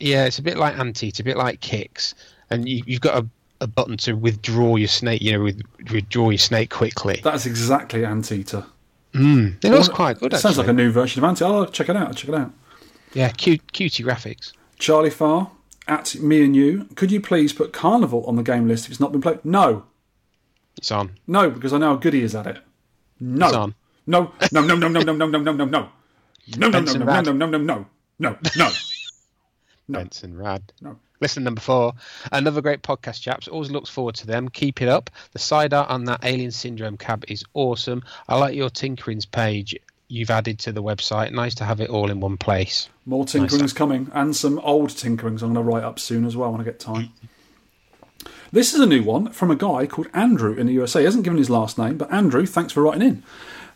Yeah, 0.00 0.26
it's 0.26 0.38
a 0.38 0.42
bit 0.42 0.56
like 0.56 0.78
Anteater, 0.78 1.22
a 1.22 1.24
bit 1.24 1.36
like 1.36 1.60
Qix, 1.60 2.14
and 2.50 2.68
you, 2.68 2.82
you've 2.86 3.00
got 3.00 3.24
a, 3.24 3.26
a 3.60 3.66
button 3.66 3.96
to 3.98 4.12
withdraw 4.12 4.76
your 4.76 4.86
snake. 4.88 5.20
You 5.22 5.32
know, 5.32 5.40
with, 5.42 5.60
withdraw 5.90 6.30
your 6.30 6.38
snake 6.38 6.70
quickly. 6.70 7.20
That's 7.24 7.46
exactly 7.46 8.04
Anteater. 8.04 8.64
Mm, 9.14 9.64
it 9.64 9.70
looks 9.70 9.88
quite 9.88 10.20
good. 10.20 10.32
It 10.34 10.38
sounds 10.38 10.56
like 10.58 10.68
a 10.68 10.72
new 10.72 10.92
version 10.92 11.24
of 11.24 11.28
Anteater. 11.28 11.50
Oh, 11.52 11.64
check 11.66 11.88
it 11.88 11.96
out. 11.96 12.14
Check 12.14 12.28
it 12.28 12.34
out. 12.36 12.52
yeah, 13.14 13.30
cute, 13.30 13.72
cutie 13.72 14.04
graphics. 14.04 14.52
Charlie 14.78 15.10
Farr, 15.10 15.50
at 15.88 16.14
me 16.16 16.44
and 16.44 16.54
you, 16.54 16.84
could 16.94 17.10
you 17.10 17.20
please 17.20 17.52
put 17.52 17.72
Carnival 17.72 18.24
on 18.26 18.36
the 18.36 18.42
game 18.44 18.68
list 18.68 18.84
if 18.84 18.92
it's 18.92 19.00
not 19.00 19.10
been 19.10 19.20
played? 19.20 19.44
No. 19.44 19.84
It's 20.76 20.92
on. 20.92 21.18
No, 21.26 21.50
because 21.50 21.72
I 21.72 21.78
know 21.78 21.88
how 21.88 21.96
good 21.96 22.12
he 22.14 22.22
is 22.22 22.36
at 22.36 22.46
it. 22.46 22.58
No. 23.18 23.46
It's 23.46 23.56
on. 23.56 23.74
No, 24.06 24.32
no, 24.52 24.60
no, 24.62 24.76
no, 24.76 24.86
no, 24.88 25.00
no, 25.02 25.12
no, 25.12 25.26
no, 25.26 25.52
no, 25.52 25.64
no, 25.64 25.88
no. 26.56 26.68
No, 26.68 26.80
no, 26.80 26.92
no, 26.92 27.04
no, 27.04 27.20
no, 27.20 27.32
no, 27.32 27.46
no, 27.46 27.58
no, 27.58 27.86
no, 28.18 28.38
no. 28.56 28.70
No. 29.90 30.00
Benson 30.00 30.36
Rad. 30.36 30.62
No. 30.80 30.96
Listen, 31.20 31.44
number 31.44 31.60
four. 31.60 31.94
Another 32.30 32.60
great 32.60 32.82
podcast, 32.82 33.22
chaps. 33.22 33.48
Always 33.48 33.70
looks 33.70 33.88
forward 33.88 34.14
to 34.16 34.26
them. 34.26 34.48
Keep 34.48 34.82
it 34.82 34.88
up. 34.88 35.10
The 35.32 35.38
side 35.38 35.72
art 35.72 35.88
on 35.88 36.04
that 36.04 36.24
Alien 36.24 36.50
Syndrome 36.50 36.98
cab 36.98 37.24
is 37.26 37.42
awesome. 37.54 38.02
I 38.28 38.36
like 38.36 38.54
your 38.54 38.70
Tinkerings 38.70 39.28
page 39.28 39.74
you've 40.08 40.30
added 40.30 40.58
to 40.60 40.72
the 40.72 40.82
website. 40.82 41.32
Nice 41.32 41.54
to 41.56 41.64
have 41.64 41.80
it 41.80 41.90
all 41.90 42.10
in 42.10 42.20
one 42.20 42.36
place. 42.36 42.88
More 43.06 43.24
tinkering's 43.24 43.72
coming, 43.72 44.10
and 44.14 44.34
some 44.34 44.58
old 44.60 44.90
tinkerings 44.90 45.42
I'm 45.42 45.52
going 45.52 45.54
to 45.54 45.62
write 45.62 45.84
up 45.84 45.98
soon 45.98 46.24
as 46.24 46.36
well 46.36 46.50
when 46.50 46.60
I 46.60 46.64
get 46.64 46.80
time. 46.80 47.12
This 48.50 48.72
is 48.72 48.80
a 48.80 48.86
new 48.86 49.02
one 49.02 49.30
from 49.32 49.50
a 49.50 49.56
guy 49.56 49.86
called 49.86 50.08
Andrew 50.14 50.54
in 50.54 50.66
the 50.66 50.72
USA. 50.72 51.00
He 51.00 51.04
hasn't 51.04 51.24
given 51.24 51.38
his 51.38 51.50
last 51.50 51.76
name, 51.78 51.98
but 51.98 52.10
Andrew, 52.10 52.46
thanks 52.46 52.72
for 52.72 52.82
writing 52.82 53.02
in. 53.02 53.22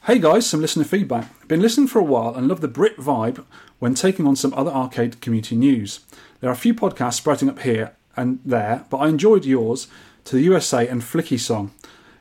Hey 0.07 0.19
guys, 0.19 0.51
some 0.51 0.61
listener 0.61 0.83
feedback. 0.83 1.47
Been 1.47 1.63
listening 1.63 1.87
for 1.87 2.01
a 2.01 2.05
while 2.05 2.35
and 2.35 2.49
love 2.49 2.61
the 2.61 2.67
Brit 2.67 2.97
vibe 2.97 3.45
when 3.79 3.95
taking 3.95 4.27
on 4.27 4.35
some 4.35 4.53
other 4.55 4.73
arcade 4.73 5.21
community 5.21 5.55
news. 5.55 6.01
There 6.41 6.51
are 6.51 6.53
a 6.53 6.57
few 6.57 6.75
podcasts 6.75 7.15
sprouting 7.15 7.49
up 7.49 7.61
here 7.61 7.95
and 8.17 8.41
there, 8.45 8.85
but 8.91 8.97
I 8.97 9.07
enjoyed 9.07 9.45
yours 9.45 9.87
to 10.25 10.35
the 10.35 10.43
USA 10.43 10.89
and 10.89 11.03
Flicky 11.03 11.39
song. 11.39 11.71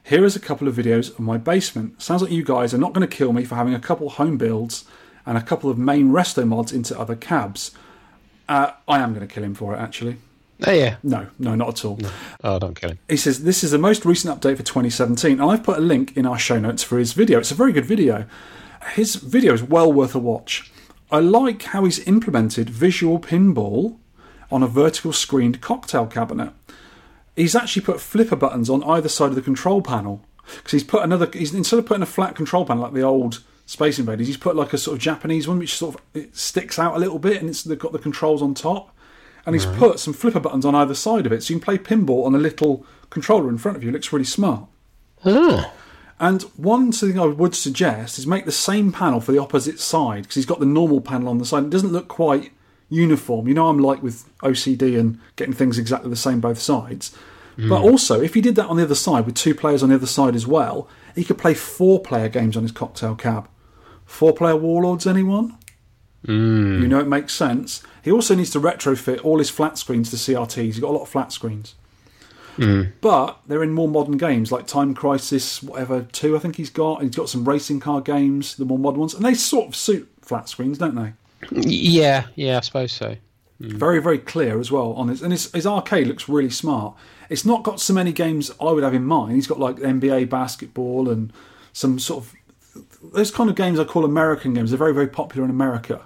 Here 0.04 0.24
is 0.24 0.36
a 0.36 0.40
couple 0.40 0.68
of 0.68 0.76
videos 0.76 1.10
of 1.10 1.22
my 1.22 1.40
basement. 1.40 2.00
Sounds 2.00 2.22
like 2.22 2.30
you 2.30 2.44
guys 2.44 2.72
are 2.72 2.78
not 2.78 2.94
going 2.94 3.08
to 3.08 3.18
kill 3.18 3.34
me 3.34 3.46
for 3.46 3.56
having 3.56 3.74
a 3.74 3.80
couple 3.80 4.12
home 4.12 4.38
builds 4.38 4.86
and 5.26 5.36
a 5.36 5.42
couple 5.42 5.72
of 5.72 5.80
main 5.80 6.12
resto 6.12 6.48
mods 6.48 6.72
into 6.72 7.00
other 7.00 7.16
cabs. 7.16 7.72
Uh, 8.48 8.74
I 8.88 9.00
am 9.00 9.16
going 9.16 9.28
to 9.28 9.34
kill 9.34 9.44
him 9.44 9.56
for 9.56 9.74
it, 9.74 9.80
actually. 9.80 10.18
Oh, 10.66 10.72
yeah. 10.72 10.98
No, 11.04 11.28
no, 11.40 11.56
not 11.56 11.70
at 11.70 11.86
all. 11.86 12.00
Oh, 12.44 12.60
don't 12.60 12.76
kill 12.76 12.92
him. 12.92 13.00
He 13.10 13.18
says 13.18 13.44
this 13.44 13.64
is 13.64 13.72
the 13.72 13.78
most 13.78 14.06
recent 14.06 14.34
update 14.34 14.58
for 14.58 14.64
2017, 14.64 15.34
and 15.40 15.52
I've 15.52 15.64
put 15.64 15.78
a 15.78 15.82
link 15.82 16.16
in 16.16 16.26
our 16.26 16.38
show 16.38 16.60
notes 16.60 16.84
for 16.84 16.98
his 17.00 17.14
video. 17.14 17.40
It's 17.40 17.52
a 17.52 17.56
very 17.56 17.72
good 17.72 17.86
video. 17.86 18.26
His 18.94 19.16
video 19.16 19.54
is 19.54 19.64
well 19.64 19.92
worth 19.92 20.16
a 20.16 20.20
watch. 20.20 20.72
I 21.12 21.20
like 21.20 21.64
how 21.64 21.84
he's 21.86 22.00
implemented 22.08 22.70
visual 22.70 23.20
pinball 23.20 23.98
on 24.52 24.64
a 24.64 24.68
vertical 24.68 25.14
screened 25.14 25.62
cocktail 25.62 26.08
cabinet. 26.08 26.54
He's 27.36 27.56
actually 27.56 27.84
put 27.84 28.00
flipper 28.02 28.36
buttons 28.36 28.70
on 28.70 28.84
either 28.84 29.10
side 29.10 29.30
of 29.30 29.36
the 29.36 29.42
control 29.42 29.82
panel. 29.82 30.22
because 30.58 30.72
he's 30.72 30.84
put 30.84 31.04
another. 31.04 31.30
He's 31.34 31.54
instead 31.54 31.80
of 31.80 31.86
putting 31.86 32.04
a 32.04 32.08
flat 32.08 32.36
control 32.36 32.66
panel 32.66 32.84
like 32.84 32.94
the 32.94 33.02
old 33.02 33.42
Space 33.66 34.00
Invaders, 34.00 34.28
he's 34.28 34.38
put 34.38 34.56
like 34.56 34.74
a 34.74 34.78
sort 34.78 34.98
of 34.98 35.02
Japanese 35.02 35.48
one, 35.48 35.60
which 35.60 35.76
sort 35.76 35.96
of 35.96 36.02
it 36.14 36.36
sticks 36.36 36.78
out 36.78 36.96
a 36.96 37.00
little 37.00 37.20
bit, 37.20 37.38
and 37.40 37.50
it's 37.50 37.64
they've 37.64 37.80
got 37.80 37.94
the 37.94 38.00
controls 38.00 38.42
on 38.42 38.54
top. 38.54 38.91
And 39.46 39.56
he's 39.56 39.66
put 39.66 40.00
some 40.00 40.14
flipper 40.14 40.40
buttons 40.40 40.66
on 40.66 40.76
either 40.76 40.94
side 40.94 41.26
of 41.26 41.32
it, 41.32 41.44
so 41.44 41.54
you 41.54 41.60
can 41.60 41.66
play 41.66 41.78
pinball 41.78 42.26
on 42.26 42.36
a 42.36 42.40
little 42.40 42.86
controller 43.10 43.50
in 43.50 43.58
front 43.58 43.76
of 43.76 43.84
you. 43.84 43.90
It 43.90 43.94
looks 43.94 44.14
really 44.14 44.26
smart. 44.26 44.68
Oh. 45.26 45.74
And 46.20 46.44
one 46.56 46.92
thing 46.92 47.20
I 47.20 47.26
would 47.26 47.56
suggest 47.56 48.20
is 48.20 48.28
make 48.28 48.46
the 48.46 48.52
same 48.52 48.92
panel 48.92 49.20
for 49.20 49.32
the 49.32 49.42
opposite 49.42 49.80
side 49.80 50.24
because 50.24 50.36
he's 50.36 50.46
got 50.46 50.60
the 50.60 50.68
normal 50.68 51.02
panel 51.02 51.30
on 51.30 51.40
the 51.40 51.46
side. 51.46 51.64
It 51.64 51.70
doesn't 51.72 51.92
look 51.92 52.08
quite 52.08 52.52
uniform. 52.90 53.48
You 53.48 53.56
know, 53.56 53.68
I'm 53.68 53.80
like 53.80 54.04
with 54.04 54.30
OCD 54.42 55.00
and 55.00 55.20
getting 55.36 55.56
things 55.56 55.80
exactly 55.80 56.12
the 56.12 56.16
same 56.16 56.40
both 56.40 56.60
sides. 56.60 57.18
But 57.58 57.82
hmm. 57.82 57.90
also, 57.90 58.22
if 58.22 58.36
he 58.36 58.42
did 58.42 58.56
that 58.56 58.68
on 58.68 58.78
the 58.78 58.84
other 58.84 58.96
side 58.96 59.26
with 59.26 59.36
two 59.36 59.56
players 59.56 59.82
on 59.82 59.90
the 59.90 59.96
other 59.96 60.06
side 60.06 60.36
as 60.36 60.46
well, 60.46 60.88
he 61.16 61.24
could 61.24 61.38
play 61.38 61.54
four 61.54 62.00
player 62.00 62.30
games 62.30 62.56
on 62.56 62.64
his 62.64 62.72
cocktail 62.72 63.16
cab. 63.16 63.50
Four 64.06 64.34
player 64.34 64.56
Warlords, 64.56 65.08
anyone? 65.08 65.58
Hmm. 66.26 66.82
You 66.82 66.88
know, 66.88 67.00
it 67.00 67.08
makes 67.08 67.34
sense. 67.34 67.82
He 68.04 68.12
also 68.12 68.36
needs 68.36 68.50
to 68.52 68.60
retrofit 68.60 69.24
all 69.24 69.38
his 69.40 69.50
flat 69.50 69.78
screens 69.78 70.10
to 70.10 70.16
CRTs. 70.16 70.64
He's 70.64 70.80
got 70.80 70.90
a 70.90 70.98
lot 70.98 71.04
of 71.04 71.10
flat 71.10 71.32
screens. 71.32 71.76
Mm. 72.58 72.92
But 73.02 73.40
they're 73.48 73.64
in 73.64 73.74
more 73.74 73.88
modern 73.88 74.18
games 74.18 74.52
like 74.52 74.68
Time 74.68 74.94
Crisis, 74.94 75.64
whatever, 75.64 76.04
2, 76.04 76.36
I 76.36 76.40
think 76.40 76.58
he's 76.58 76.70
got. 76.70 77.02
He's 77.02 77.16
got 77.16 77.30
some 77.30 77.48
racing 77.48 77.80
car 77.80 78.02
games, 78.02 78.56
the 78.56 78.66
more 78.66 78.80
modern 78.80 79.00
ones. 79.00 79.14
And 79.14 79.26
they 79.26 79.34
sort 79.34 79.70
of 79.70 79.76
suit 79.76 80.10
flat 80.22 80.50
screens, 80.50 80.78
don't 80.78 80.96
they? 80.96 81.14
Yeah, 81.52 82.28
yeah, 82.36 82.58
I 82.58 82.62
suppose 82.62 82.92
so. 82.92 83.16
Mm. 83.62 83.74
Very, 83.74 84.02
very 84.02 84.18
clear 84.18 84.60
as 84.60 84.72
well 84.72 84.94
on 84.94 85.08
his. 85.08 85.22
And 85.22 85.32
his, 85.32 85.52
his 85.52 85.66
arcade 85.66 86.08
looks 86.08 86.28
really 86.28 86.50
smart. 86.50 86.96
It's 87.30 87.46
not 87.46 87.64
got 87.64 87.80
so 87.80 87.94
many 87.94 88.12
games 88.12 88.52
I 88.60 88.72
would 88.72 88.84
have 88.84 88.94
in 88.94 89.06
mind. 89.06 89.36
He's 89.36 89.48
got 89.48 89.60
like 89.60 89.78
NBA 89.78 90.30
basketball 90.30 91.10
and 91.10 91.32
some 91.74 92.00
sort 92.00 92.26
of. 92.26 92.34
Those 93.14 93.32
kind 93.32 93.50
of 93.50 93.56
games 93.56 93.80
I 93.80 93.84
call 93.84 94.06
American 94.06 94.54
games. 94.54 94.72
They're 94.72 94.78
very, 94.78 94.94
very 94.94 95.08
popular 95.08 95.44
in 95.44 95.50
America. 95.50 96.02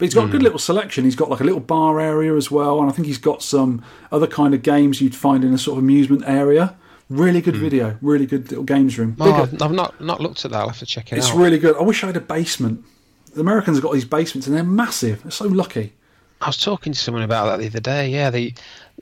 But 0.00 0.06
he's 0.06 0.14
got 0.14 0.24
a 0.24 0.28
good 0.28 0.40
hmm. 0.40 0.44
little 0.44 0.58
selection. 0.58 1.04
He's 1.04 1.14
got 1.14 1.28
like 1.28 1.40
a 1.40 1.44
little 1.44 1.60
bar 1.60 2.00
area 2.00 2.34
as 2.34 2.50
well, 2.50 2.80
and 2.80 2.88
I 2.88 2.92
think 2.92 3.06
he's 3.06 3.18
got 3.18 3.42
some 3.42 3.84
other 4.10 4.26
kind 4.26 4.54
of 4.54 4.62
games 4.62 5.02
you'd 5.02 5.14
find 5.14 5.44
in 5.44 5.52
a 5.52 5.58
sort 5.58 5.76
of 5.76 5.84
amusement 5.84 6.22
area. 6.26 6.74
Really 7.10 7.42
good 7.42 7.56
hmm. 7.56 7.60
video, 7.60 7.98
really 8.00 8.24
good 8.24 8.48
little 8.48 8.64
games 8.64 8.98
room. 8.98 9.14
Oh, 9.20 9.46
Bigger. 9.46 9.62
I've 9.62 9.72
not 9.72 10.00
not 10.00 10.22
looked 10.22 10.46
at 10.46 10.52
that. 10.52 10.60
I'll 10.60 10.68
have 10.68 10.78
to 10.78 10.86
check 10.86 11.12
it 11.12 11.18
It's 11.18 11.26
out. 11.26 11.32
It's 11.32 11.38
really 11.38 11.58
good. 11.58 11.76
I 11.76 11.82
wish 11.82 12.02
I 12.02 12.06
had 12.06 12.16
a 12.16 12.20
basement. 12.20 12.82
The 13.34 13.42
Americans 13.42 13.76
have 13.76 13.84
got 13.84 13.92
these 13.92 14.06
basements, 14.06 14.46
and 14.46 14.56
they're 14.56 14.64
massive. 14.64 15.22
They're 15.22 15.30
so 15.30 15.48
lucky. 15.48 15.92
I 16.40 16.46
was 16.46 16.56
talking 16.56 16.94
to 16.94 16.98
someone 16.98 17.22
about 17.22 17.44
that 17.44 17.58
the 17.58 17.66
other 17.66 17.80
day. 17.80 18.08
Yeah, 18.08 18.30
the 18.30 18.54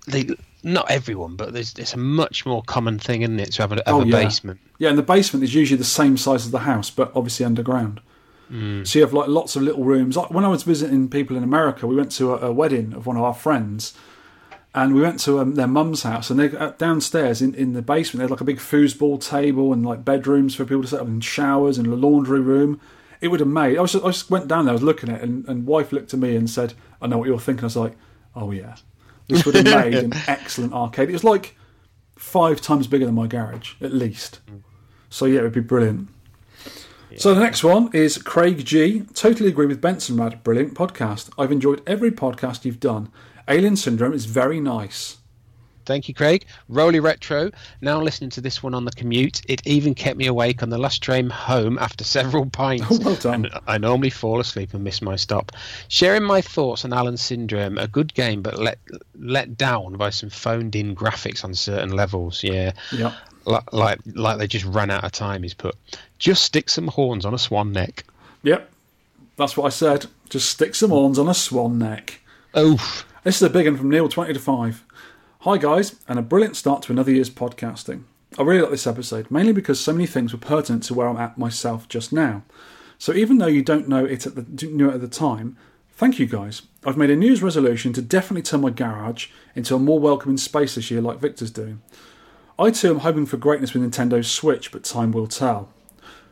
they, 0.08 0.28
not 0.64 0.90
everyone, 0.90 1.36
but 1.36 1.52
there's 1.52 1.74
it's 1.78 1.94
a 1.94 1.96
much 1.96 2.44
more 2.44 2.64
common 2.64 2.98
thing, 2.98 3.22
isn't 3.22 3.38
it, 3.38 3.52
to 3.52 3.62
have 3.62 3.70
a, 3.70 3.76
have 3.76 3.82
Oh, 3.86 4.00
a 4.00 4.04
yeah. 4.04 4.24
basement. 4.24 4.58
Yeah, 4.78 4.88
and 4.88 4.98
the 4.98 5.04
basement 5.04 5.44
is 5.44 5.54
usually 5.54 5.78
the 5.78 5.84
same 5.84 6.16
size 6.16 6.44
as 6.44 6.50
the 6.50 6.60
house, 6.60 6.90
but 6.90 7.12
obviously 7.14 7.46
underground. 7.46 8.00
So 8.84 8.98
you 8.98 9.04
have 9.04 9.12
like 9.12 9.28
lots 9.28 9.56
of 9.56 9.62
little 9.62 9.84
rooms. 9.84 10.16
Like 10.16 10.30
when 10.30 10.44
I 10.44 10.48
was 10.48 10.62
visiting 10.62 11.08
people 11.08 11.36
in 11.36 11.42
America, 11.42 11.86
we 11.86 11.96
went 11.96 12.12
to 12.12 12.32
a, 12.34 12.48
a 12.48 12.52
wedding 12.52 12.94
of 12.94 13.06
one 13.06 13.16
of 13.16 13.22
our 13.22 13.34
friends, 13.34 13.92
and 14.74 14.94
we 14.94 15.02
went 15.02 15.20
to 15.20 15.40
um, 15.40 15.54
their 15.54 15.66
mum's 15.66 16.02
house, 16.02 16.30
and 16.30 16.40
they 16.40 16.56
uh, 16.56 16.70
downstairs 16.78 17.42
in, 17.42 17.54
in 17.54 17.74
the 17.74 17.82
basement 17.82 18.20
they 18.20 18.24
had 18.24 18.30
like 18.30 18.40
a 18.40 18.44
big 18.44 18.58
foosball 18.58 19.22
table 19.22 19.72
and 19.72 19.84
like 19.84 20.04
bedrooms 20.04 20.54
for 20.54 20.64
people 20.64 20.82
to 20.82 20.88
set 20.88 21.00
up, 21.00 21.06
and 21.06 21.22
showers 21.22 21.78
and 21.78 21.86
a 21.86 21.94
laundry 21.94 22.40
room. 22.40 22.80
It 23.20 23.28
would 23.28 23.40
have 23.40 23.48
made. 23.48 23.76
I 23.76 23.82
was 23.82 23.94
I 23.96 24.06
just 24.06 24.30
went 24.30 24.48
down 24.48 24.64
there, 24.64 24.72
I 24.72 24.74
was 24.74 24.82
looking 24.82 25.10
at 25.10 25.20
it, 25.20 25.24
and, 25.24 25.46
and 25.48 25.66
wife 25.66 25.92
looked 25.92 26.14
at 26.14 26.20
me 26.20 26.36
and 26.36 26.48
said, 26.48 26.74
"I 27.02 27.06
know 27.06 27.18
what 27.18 27.28
you're 27.28 27.40
thinking." 27.40 27.64
I 27.64 27.66
was 27.66 27.76
like, 27.76 27.96
"Oh 28.34 28.50
yeah, 28.52 28.76
this 29.26 29.44
would 29.44 29.56
have 29.56 29.64
made 29.84 29.94
an 29.94 30.12
excellent 30.26 30.72
arcade." 30.72 31.10
It 31.10 31.14
was 31.14 31.24
like 31.24 31.56
five 32.16 32.60
times 32.60 32.86
bigger 32.86 33.06
than 33.06 33.14
my 33.14 33.26
garage, 33.26 33.74
at 33.80 33.92
least. 33.92 34.40
So 35.10 35.26
yeah, 35.26 35.40
it 35.40 35.42
would 35.42 35.52
be 35.52 35.60
brilliant. 35.60 36.08
So 37.16 37.34
the 37.34 37.40
next 37.40 37.64
one 37.64 37.90
is 37.92 38.18
Craig 38.18 38.64
G. 38.64 39.02
Totally 39.14 39.48
agree 39.48 39.66
with 39.66 39.80
Benson 39.80 40.16
Rad. 40.16 40.42
Brilliant 40.44 40.74
podcast. 40.74 41.30
I've 41.38 41.50
enjoyed 41.52 41.82
every 41.86 42.10
podcast 42.10 42.64
you've 42.64 42.80
done. 42.80 43.10
Alien 43.48 43.76
Syndrome 43.76 44.12
is 44.12 44.26
very 44.26 44.60
nice. 44.60 45.16
Thank 45.86 46.06
you, 46.06 46.12
Craig. 46.12 46.44
Roly 46.68 47.00
Retro. 47.00 47.50
Now 47.80 47.98
listening 48.02 48.28
to 48.30 48.42
this 48.42 48.62
one 48.62 48.74
on 48.74 48.84
the 48.84 48.90
commute, 48.90 49.40
it 49.48 49.66
even 49.66 49.94
kept 49.94 50.18
me 50.18 50.26
awake 50.26 50.62
on 50.62 50.68
the 50.68 50.76
last 50.76 51.02
train 51.02 51.30
home 51.30 51.78
after 51.78 52.04
several 52.04 52.44
pints. 52.50 52.84
Oh, 52.90 52.98
well 53.02 53.14
done. 53.14 53.46
And 53.46 53.54
I 53.66 53.78
normally 53.78 54.10
fall 54.10 54.38
asleep 54.38 54.74
and 54.74 54.84
miss 54.84 55.00
my 55.00 55.16
stop. 55.16 55.50
Sharing 55.88 56.24
my 56.24 56.42
thoughts 56.42 56.84
on 56.84 56.92
Alien 56.92 57.16
Syndrome, 57.16 57.78
a 57.78 57.88
good 57.88 58.12
game, 58.12 58.42
but 58.42 58.58
let 58.58 58.78
let 59.18 59.56
down 59.56 59.94
by 59.94 60.10
some 60.10 60.28
phoned-in 60.28 60.94
graphics 60.94 61.42
on 61.42 61.54
certain 61.54 61.92
levels. 61.92 62.44
Yeah, 62.44 62.72
Yep. 62.92 63.14
Like 63.48 63.72
like, 63.72 63.98
like 64.14 64.38
they 64.38 64.46
just 64.46 64.64
ran 64.64 64.90
out 64.90 65.04
of 65.04 65.12
time. 65.12 65.42
He's 65.42 65.54
put. 65.54 65.76
Just 66.18 66.44
stick 66.44 66.68
some 66.68 66.88
horns 66.88 67.24
on 67.24 67.34
a 67.34 67.38
swan 67.38 67.72
neck. 67.72 68.04
Yep. 68.42 68.70
That's 69.36 69.56
what 69.56 69.66
I 69.66 69.70
said. 69.70 70.06
Just 70.28 70.50
stick 70.50 70.74
some 70.74 70.90
horns 70.90 71.18
on 71.18 71.28
a 71.28 71.34
swan 71.34 71.78
neck. 71.78 72.20
Oh, 72.54 73.04
This 73.24 73.36
is 73.36 73.42
a 73.42 73.50
big 73.50 73.66
one 73.66 73.76
from 73.76 73.90
Neil, 73.90 74.08
20 74.08 74.32
to 74.32 74.40
5. 74.40 74.84
Hi, 75.40 75.56
guys, 75.58 75.96
and 76.08 76.18
a 76.18 76.22
brilliant 76.22 76.56
start 76.56 76.82
to 76.82 76.92
another 76.92 77.12
year's 77.12 77.30
podcasting. 77.30 78.02
I 78.38 78.42
really 78.42 78.60
like 78.62 78.70
this 78.70 78.86
episode, 78.86 79.30
mainly 79.30 79.52
because 79.52 79.78
so 79.78 79.92
many 79.92 80.06
things 80.06 80.32
were 80.32 80.38
pertinent 80.38 80.82
to 80.84 80.94
where 80.94 81.08
I'm 81.08 81.16
at 81.16 81.38
myself 81.38 81.88
just 81.88 82.12
now. 82.12 82.42
So 82.98 83.12
even 83.12 83.38
though 83.38 83.46
you 83.46 83.62
don't 83.62 83.88
know 83.88 84.04
it 84.04 84.26
at 84.26 84.34
the, 84.34 84.66
know 84.66 84.90
it 84.90 84.94
at 84.94 85.00
the 85.00 85.08
time, 85.08 85.56
thank 85.92 86.18
you 86.18 86.26
guys. 86.26 86.62
I've 86.84 86.96
made 86.96 87.10
a 87.10 87.16
New 87.16 87.26
Year's 87.26 87.42
resolution 87.42 87.92
to 87.92 88.02
definitely 88.02 88.42
turn 88.42 88.62
my 88.62 88.70
garage 88.70 89.28
into 89.54 89.74
a 89.76 89.78
more 89.78 90.00
welcoming 90.00 90.36
space 90.38 90.74
this 90.74 90.90
year, 90.90 91.00
like 91.00 91.18
Victor's 91.18 91.50
doing. 91.50 91.80
I 92.58 92.70
too 92.70 92.90
am 92.90 92.98
hoping 93.00 93.26
for 93.26 93.36
greatness 93.36 93.72
with 93.72 93.82
Nintendo's 93.82 94.30
Switch, 94.30 94.72
but 94.72 94.82
time 94.84 95.12
will 95.12 95.28
tell. 95.28 95.68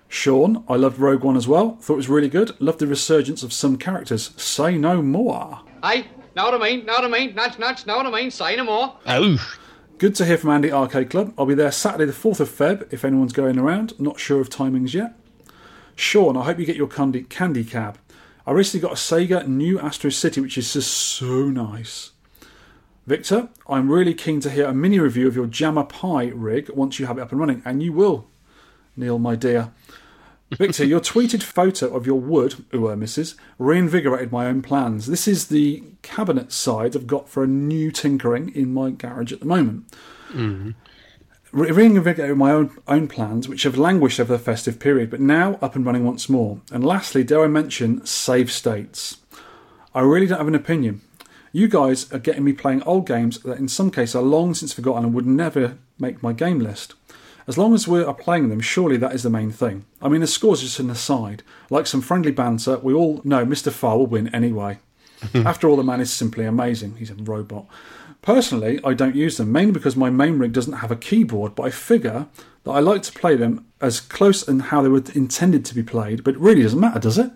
Sean, 0.08 0.64
I 0.68 0.74
loved 0.76 0.98
Rogue 0.98 1.22
One 1.22 1.36
as 1.36 1.46
well. 1.48 1.76
Thought 1.80 1.94
it 1.94 1.96
was 1.96 2.08
really 2.08 2.28
good. 2.28 2.60
Loved 2.60 2.78
the 2.80 2.86
resurgence 2.86 3.42
of 3.42 3.52
some 3.52 3.76
characters. 3.76 4.30
Say 4.40 4.76
no 4.76 5.02
more. 5.02 5.60
Aye, 5.82 6.06
know 6.34 6.44
what 6.44 6.54
I 6.54 6.58
mean, 6.58 6.84
know 6.86 6.94
what 6.94 7.04
I 7.04 7.08
mean, 7.08 7.34
nudge, 7.34 7.58
nudge, 7.58 7.86
know 7.86 7.96
what 7.96 8.06
I 8.06 8.10
mean, 8.10 8.30
say 8.30 8.56
no 8.56 8.64
more. 8.64 8.96
oh, 9.06 9.56
Good 9.98 10.14
to 10.16 10.26
hear 10.26 10.36
from 10.36 10.50
Andy 10.50 10.70
Arcade 10.70 11.08
Club. 11.10 11.32
I'll 11.38 11.46
be 11.46 11.54
there 11.54 11.72
Saturday, 11.72 12.04
the 12.04 12.12
4th 12.12 12.40
of 12.40 12.50
Feb, 12.50 12.92
if 12.92 13.04
anyone's 13.04 13.32
going 13.32 13.58
around. 13.58 13.98
Not 13.98 14.20
sure 14.20 14.40
of 14.40 14.50
timings 14.50 14.92
yet. 14.92 15.14
Sean, 15.94 16.36
I 16.36 16.44
hope 16.44 16.58
you 16.58 16.66
get 16.66 16.76
your 16.76 16.88
candy, 16.88 17.22
candy 17.22 17.64
cab. 17.64 17.98
I 18.46 18.50
recently 18.52 18.86
got 18.86 18.92
a 18.92 18.96
Sega 18.96 19.46
new 19.48 19.80
Astro 19.80 20.10
City, 20.10 20.40
which 20.40 20.58
is 20.58 20.72
just 20.74 20.92
so 20.92 21.44
nice. 21.48 22.10
Victor, 23.06 23.50
I'm 23.68 23.88
really 23.88 24.14
keen 24.14 24.40
to 24.40 24.50
hear 24.50 24.66
a 24.66 24.74
mini 24.74 24.98
review 24.98 25.28
of 25.28 25.36
your 25.36 25.46
Jammer 25.46 25.84
Pi 25.84 26.24
rig 26.34 26.70
once 26.70 26.98
you 26.98 27.06
have 27.06 27.18
it 27.18 27.20
up 27.20 27.30
and 27.30 27.38
running, 27.38 27.62
and 27.64 27.80
you 27.80 27.92
will, 27.92 28.26
Neil, 28.96 29.20
my 29.20 29.36
dear. 29.36 29.72
Victor, 30.50 30.84
your 30.84 31.00
tweeted 31.00 31.42
photo 31.42 31.94
of 31.94 32.04
your 32.04 32.20
wood, 32.20 32.64
ooh, 32.74 32.88
uh, 32.88 32.96
missus, 32.96 33.36
reinvigorated 33.58 34.32
my 34.32 34.46
own 34.46 34.60
plans. 34.60 35.06
This 35.06 35.28
is 35.28 35.46
the 35.48 35.84
cabinet 36.02 36.52
side 36.52 36.96
I've 36.96 37.06
got 37.06 37.28
for 37.28 37.44
a 37.44 37.48
new 37.48 37.92
tinkering 37.92 38.52
in 38.54 38.74
my 38.74 38.90
garage 38.90 39.32
at 39.32 39.40
the 39.40 39.46
moment. 39.46 39.92
Re- 41.52 41.70
Reinvigorated 41.70 42.36
my 42.36 42.50
own, 42.50 42.76
own 42.88 43.06
plans, 43.06 43.48
which 43.48 43.62
have 43.62 43.78
languished 43.78 44.18
over 44.18 44.32
the 44.32 44.38
festive 44.38 44.80
period, 44.80 45.10
but 45.10 45.20
now 45.20 45.58
up 45.62 45.76
and 45.76 45.86
running 45.86 46.04
once 46.04 46.28
more. 46.28 46.60
And 46.72 46.84
lastly, 46.84 47.22
dare 47.22 47.44
I 47.44 47.46
mention 47.46 48.04
save 48.04 48.50
states? 48.50 49.18
I 49.94 50.00
really 50.00 50.26
don't 50.26 50.38
have 50.38 50.48
an 50.48 50.56
opinion. 50.56 51.02
You 51.56 51.68
guys 51.68 52.12
are 52.12 52.18
getting 52.18 52.44
me 52.44 52.52
playing 52.52 52.82
old 52.82 53.06
games 53.06 53.38
that, 53.38 53.58
in 53.58 53.66
some 53.66 53.90
cases, 53.90 54.14
are 54.14 54.20
long 54.20 54.52
since 54.52 54.74
forgotten 54.74 55.06
and 55.06 55.14
would 55.14 55.26
never 55.26 55.78
make 55.98 56.22
my 56.22 56.34
game 56.34 56.58
list. 56.58 56.92
As 57.46 57.56
long 57.56 57.72
as 57.72 57.88
we 57.88 58.02
are 58.02 58.12
playing 58.12 58.50
them, 58.50 58.60
surely 58.60 58.98
that 58.98 59.14
is 59.14 59.22
the 59.22 59.30
main 59.30 59.50
thing. 59.50 59.86
I 60.02 60.10
mean, 60.10 60.20
the 60.20 60.26
score's 60.26 60.60
just 60.60 60.80
an 60.80 60.90
aside. 60.90 61.42
Like 61.70 61.86
some 61.86 62.02
friendly 62.02 62.30
banter, 62.30 62.76
we 62.76 62.92
all 62.92 63.22
know 63.24 63.46
Mr. 63.46 63.72
Farr 63.72 63.96
will 63.96 64.06
win 64.06 64.28
anyway. 64.34 64.80
After 65.34 65.66
all, 65.66 65.76
the 65.76 65.82
man 65.82 66.02
is 66.02 66.12
simply 66.12 66.44
amazing. 66.44 66.96
He's 66.96 67.10
a 67.10 67.14
robot. 67.14 67.64
Personally, 68.20 68.78
I 68.84 68.92
don't 68.92 69.16
use 69.16 69.38
them, 69.38 69.50
mainly 69.50 69.72
because 69.72 69.96
my 69.96 70.10
main 70.10 70.38
rig 70.38 70.52
doesn't 70.52 70.74
have 70.74 70.90
a 70.90 70.94
keyboard, 70.94 71.54
but 71.54 71.62
I 71.62 71.70
figure 71.70 72.26
that 72.64 72.70
I 72.70 72.80
like 72.80 73.00
to 73.04 73.18
play 73.18 73.34
them 73.34 73.64
as 73.80 73.98
close 73.98 74.46
and 74.46 74.60
how 74.60 74.82
they 74.82 74.90
were 74.90 75.02
intended 75.14 75.64
to 75.64 75.74
be 75.74 75.82
played, 75.82 76.22
but 76.22 76.34
it 76.34 76.40
really 76.40 76.64
doesn't 76.64 76.78
matter, 76.78 77.00
does 77.00 77.16
it? 77.16 77.30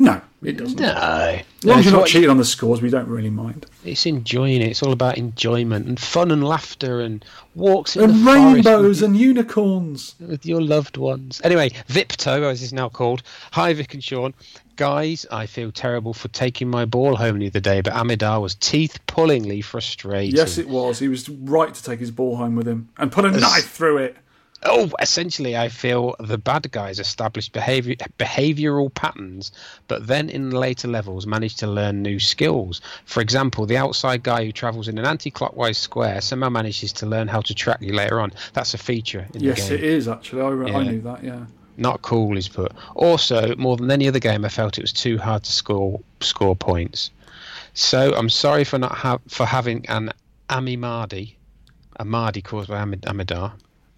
No, 0.00 0.20
it 0.42 0.56
doesn't. 0.56 0.80
no. 0.80 0.88
As 0.88 1.44
long 1.64 1.78
as 1.78 1.84
you're 1.84 1.94
not 1.94 2.08
cheating 2.08 2.28
on 2.30 2.36
the 2.38 2.44
scores, 2.44 2.82
we 2.82 2.90
don't 2.90 3.06
really 3.06 3.30
mind. 3.30 3.66
It's 3.84 4.06
enjoying 4.06 4.60
it. 4.60 4.66
It's 4.68 4.82
all 4.82 4.92
about 4.92 5.18
enjoyment 5.18 5.86
and 5.86 6.00
fun 6.00 6.32
and 6.32 6.42
laughter 6.42 7.00
and 7.00 7.24
walks 7.54 7.94
in 7.94 8.02
And 8.02 8.12
the 8.14 8.24
forest 8.24 8.56
with 8.56 8.66
rainbows 8.66 9.02
and 9.02 9.16
unicorns. 9.16 10.16
with 10.18 10.44
your 10.44 10.60
loved 10.60 10.96
ones. 10.96 11.40
Anyway, 11.44 11.70
Vipto, 11.88 12.42
as 12.50 12.60
it's 12.62 12.72
now 12.72 12.88
called. 12.88 13.22
Hi, 13.52 13.72
Vic 13.72 13.94
and 13.94 14.02
Sean. 14.02 14.34
Guys, 14.76 15.24
I 15.30 15.46
feel 15.46 15.70
terrible 15.70 16.12
for 16.12 16.26
taking 16.28 16.68
my 16.68 16.84
ball 16.84 17.14
home 17.14 17.38
the 17.38 17.46
other 17.46 17.60
day, 17.60 17.80
but 17.80 17.92
Amidar 17.92 18.40
was 18.42 18.56
teeth 18.56 18.98
pullingly 19.06 19.60
frustrated. 19.60 20.34
Yes, 20.36 20.58
it 20.58 20.68
was. 20.68 20.98
He 20.98 21.06
was 21.06 21.28
right 21.28 21.72
to 21.72 21.82
take 21.84 22.00
his 22.00 22.10
ball 22.10 22.34
home 22.36 22.56
with 22.56 22.66
him 22.66 22.88
and 22.98 23.12
put 23.12 23.24
a 23.24 23.30
knife 23.30 23.70
through 23.70 23.98
it. 23.98 24.16
Oh, 24.66 24.90
essentially, 25.00 25.56
I 25.58 25.68
feel 25.68 26.16
the 26.18 26.38
bad 26.38 26.70
guys 26.72 26.98
establish 26.98 27.50
behavior, 27.50 27.96
behavioral 28.18 28.92
patterns, 28.94 29.52
but 29.88 30.06
then 30.06 30.30
in 30.30 30.50
later 30.52 30.88
levels 30.88 31.26
manage 31.26 31.56
to 31.56 31.66
learn 31.66 32.02
new 32.02 32.18
skills. 32.18 32.80
For 33.04 33.20
example, 33.20 33.66
the 33.66 33.76
outside 33.76 34.22
guy 34.22 34.44
who 34.46 34.52
travels 34.52 34.88
in 34.88 34.96
an 34.96 35.04
anti-clockwise 35.04 35.76
square 35.76 36.20
somehow 36.22 36.48
manages 36.48 36.92
to 36.94 37.06
learn 37.06 37.28
how 37.28 37.42
to 37.42 37.54
track 37.54 37.82
you 37.82 37.92
later 37.92 38.20
on. 38.20 38.32
That's 38.54 38.72
a 38.72 38.78
feature 38.78 39.26
in 39.34 39.42
Yes, 39.42 39.68
the 39.68 39.74
it 39.74 39.80
game. 39.82 39.90
is 39.90 40.08
actually. 40.08 40.40
I, 40.42 40.48
re- 40.48 40.72
I 40.72 40.82
knew 40.84 41.00
that. 41.02 41.22
Yeah. 41.22 41.44
Not 41.76 42.00
cool, 42.02 42.38
is 42.38 42.48
put. 42.48 42.72
Also, 42.94 43.54
more 43.56 43.76
than 43.76 43.90
any 43.90 44.08
other 44.08 44.20
game, 44.20 44.44
I 44.44 44.48
felt 44.48 44.78
it 44.78 44.82
was 44.82 44.92
too 44.92 45.18
hard 45.18 45.44
to 45.44 45.52
score 45.52 46.00
score 46.20 46.56
points. 46.56 47.10
So 47.74 48.14
I'm 48.14 48.30
sorry 48.30 48.64
for 48.64 48.78
not 48.78 48.92
ha- 48.92 49.18
for 49.28 49.44
having 49.44 49.84
an 49.88 50.10
Amimadi, 50.48 51.34
a 51.96 52.04
Mardi 52.04 52.40
caused 52.40 52.68
by 52.70 52.80
Amid- 52.80 53.02
Amidar. 53.02 53.52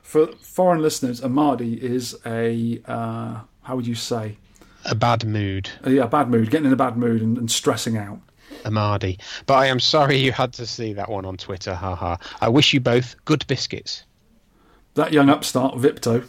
For 0.06 0.28
foreign 0.40 0.82
listeners, 0.82 1.20
Amadi 1.20 1.82
is 1.82 2.16
a 2.24 2.80
uh, 2.86 3.40
how 3.62 3.74
would 3.74 3.88
you 3.88 3.96
say? 3.96 4.38
A 4.84 4.94
bad 4.94 5.26
mood. 5.26 5.68
Uh, 5.84 5.90
yeah, 5.90 6.06
bad 6.06 6.30
mood, 6.30 6.48
getting 6.48 6.68
in 6.68 6.72
a 6.72 6.76
bad 6.76 6.96
mood 6.96 7.22
and, 7.22 7.36
and 7.36 7.50
stressing 7.50 7.98
out. 7.98 8.20
Amadi. 8.64 9.18
But 9.46 9.54
I 9.54 9.66
am 9.66 9.80
sorry 9.80 10.18
you 10.18 10.30
had 10.30 10.52
to 10.54 10.66
see 10.66 10.92
that 10.92 11.10
one 11.10 11.24
on 11.24 11.36
Twitter. 11.36 11.74
Haha. 11.74 12.18
I 12.40 12.48
wish 12.48 12.72
you 12.72 12.78
both 12.78 13.16
good 13.24 13.44
biscuits. 13.48 14.04
That 14.94 15.12
young 15.12 15.28
upstart 15.28 15.74
Vipto. 15.74 16.24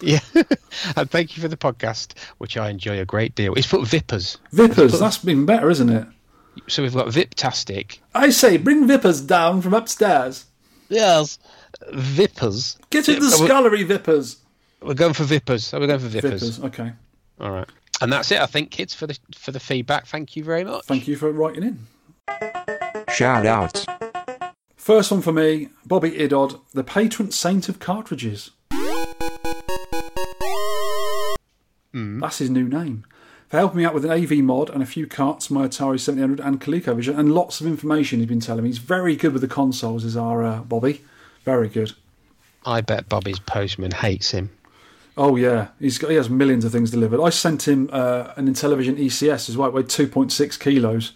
Yeah. 0.00 0.20
and 0.96 1.10
thank 1.10 1.36
you 1.36 1.42
for 1.42 1.48
the 1.48 1.56
podcast, 1.58 2.18
which 2.38 2.56
I 2.56 2.70
enjoy 2.70 2.98
a 2.98 3.04
great 3.04 3.34
deal. 3.34 3.52
It's 3.54 3.66
put 3.66 3.86
Vippers. 3.86 4.38
Vippers, 4.52 4.98
that's 4.98 5.18
been 5.18 5.44
better, 5.44 5.68
isn't 5.68 5.90
it? 5.90 6.06
So 6.66 6.82
we've 6.82 6.94
got 6.94 7.08
Viptastic. 7.08 7.98
I 8.14 8.30
say, 8.30 8.56
bring 8.56 8.88
Vippers 8.88 9.20
down 9.20 9.60
from 9.60 9.74
upstairs. 9.74 10.46
Yes. 10.88 11.38
Vippers. 11.92 12.78
Get 12.90 13.08
in 13.08 13.20
the 13.20 13.26
Yeah, 13.26 13.40
we- 13.42 13.46
scullery, 13.48 13.84
Vippers. 13.84 14.36
We're 14.82 14.94
going 14.94 15.14
for 15.14 15.24
Vippers. 15.24 15.72
We're 15.72 15.86
going 15.86 16.00
for 16.00 16.06
Vippers. 16.08 16.42
Vippers, 16.42 16.64
okay. 16.64 16.92
All 17.40 17.50
right. 17.50 17.68
And 18.00 18.12
that's 18.12 18.30
it, 18.30 18.40
I 18.40 18.46
think, 18.46 18.70
kids, 18.70 18.92
for 18.94 19.06
the 19.06 19.18
for 19.34 19.52
the 19.52 19.60
feedback. 19.60 20.06
Thank 20.06 20.36
you 20.36 20.44
very 20.44 20.64
much. 20.64 20.84
Thank 20.84 21.08
you 21.08 21.16
for 21.16 21.32
writing 21.32 21.62
in. 21.62 21.86
Shout 23.14 23.46
out. 23.46 23.84
First 24.76 25.10
one 25.10 25.22
for 25.22 25.32
me, 25.32 25.70
Bobby 25.86 26.10
Idod, 26.12 26.60
the 26.72 26.84
patron 26.84 27.30
saint 27.30 27.68
of 27.68 27.78
cartridges. 27.80 28.50
Hmm. 31.92 32.20
That's 32.20 32.38
his 32.38 32.50
new 32.50 32.68
name. 32.68 33.04
For 33.48 33.58
helping 33.58 33.78
me 33.78 33.84
out 33.84 33.94
with 33.94 34.04
an 34.04 34.10
AV 34.10 34.38
mod 34.38 34.70
and 34.70 34.82
a 34.82 34.86
few 34.86 35.06
carts, 35.06 35.50
my 35.50 35.68
Atari 35.68 36.00
700 36.00 36.40
and 36.40 36.60
ColecoVision, 36.60 37.16
and 37.16 37.32
lots 37.32 37.60
of 37.60 37.66
information 37.66 38.18
he's 38.18 38.28
been 38.28 38.40
telling 38.40 38.64
me. 38.64 38.70
He's 38.70 38.78
very 38.78 39.14
good 39.14 39.32
with 39.32 39.42
the 39.42 39.48
consoles, 39.48 40.04
is 40.04 40.16
our 40.16 40.44
uh, 40.44 40.60
Bobby. 40.60 41.02
Very 41.44 41.68
good. 41.68 41.92
I 42.64 42.80
bet 42.80 43.08
Bobby's 43.08 43.38
postman 43.38 43.92
hates 43.92 44.32
him. 44.32 44.50
Oh 45.16 45.36
yeah, 45.36 45.68
he's 45.78 45.96
got 45.96 46.10
he 46.10 46.16
has 46.16 46.28
millions 46.28 46.64
of 46.64 46.72
things 46.72 46.90
delivered. 46.90 47.22
I 47.22 47.30
sent 47.30 47.66
him 47.66 47.88
uh, 47.92 48.32
an 48.36 48.48
Intellivision 48.52 48.98
ECS 48.98 49.48
as 49.48 49.56
well, 49.56 49.68
it 49.68 49.74
weighed 49.74 49.88
two 49.88 50.08
point 50.08 50.32
six 50.32 50.56
kilos. 50.56 51.12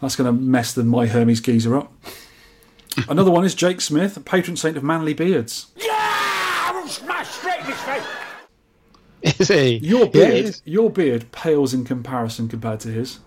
That's 0.00 0.16
going 0.16 0.26
to 0.26 0.32
mess 0.32 0.74
the 0.74 0.84
my 0.84 1.06
Hermes 1.06 1.40
geezer 1.40 1.76
up. 1.76 1.92
Another 3.08 3.30
one 3.30 3.44
is 3.44 3.54
Jake 3.54 3.80
Smith, 3.80 4.22
patron 4.24 4.56
saint 4.56 4.76
of 4.76 4.82
manly 4.82 5.14
beards. 5.14 5.68
Is 9.38 9.48
he? 9.48 9.76
Your 9.78 10.06
beard, 10.08 10.60
your 10.64 10.90
beard 10.90 11.30
pales 11.32 11.74
in 11.74 11.84
comparison 11.84 12.48
compared 12.48 12.80
to 12.80 12.88
his. 12.88 13.18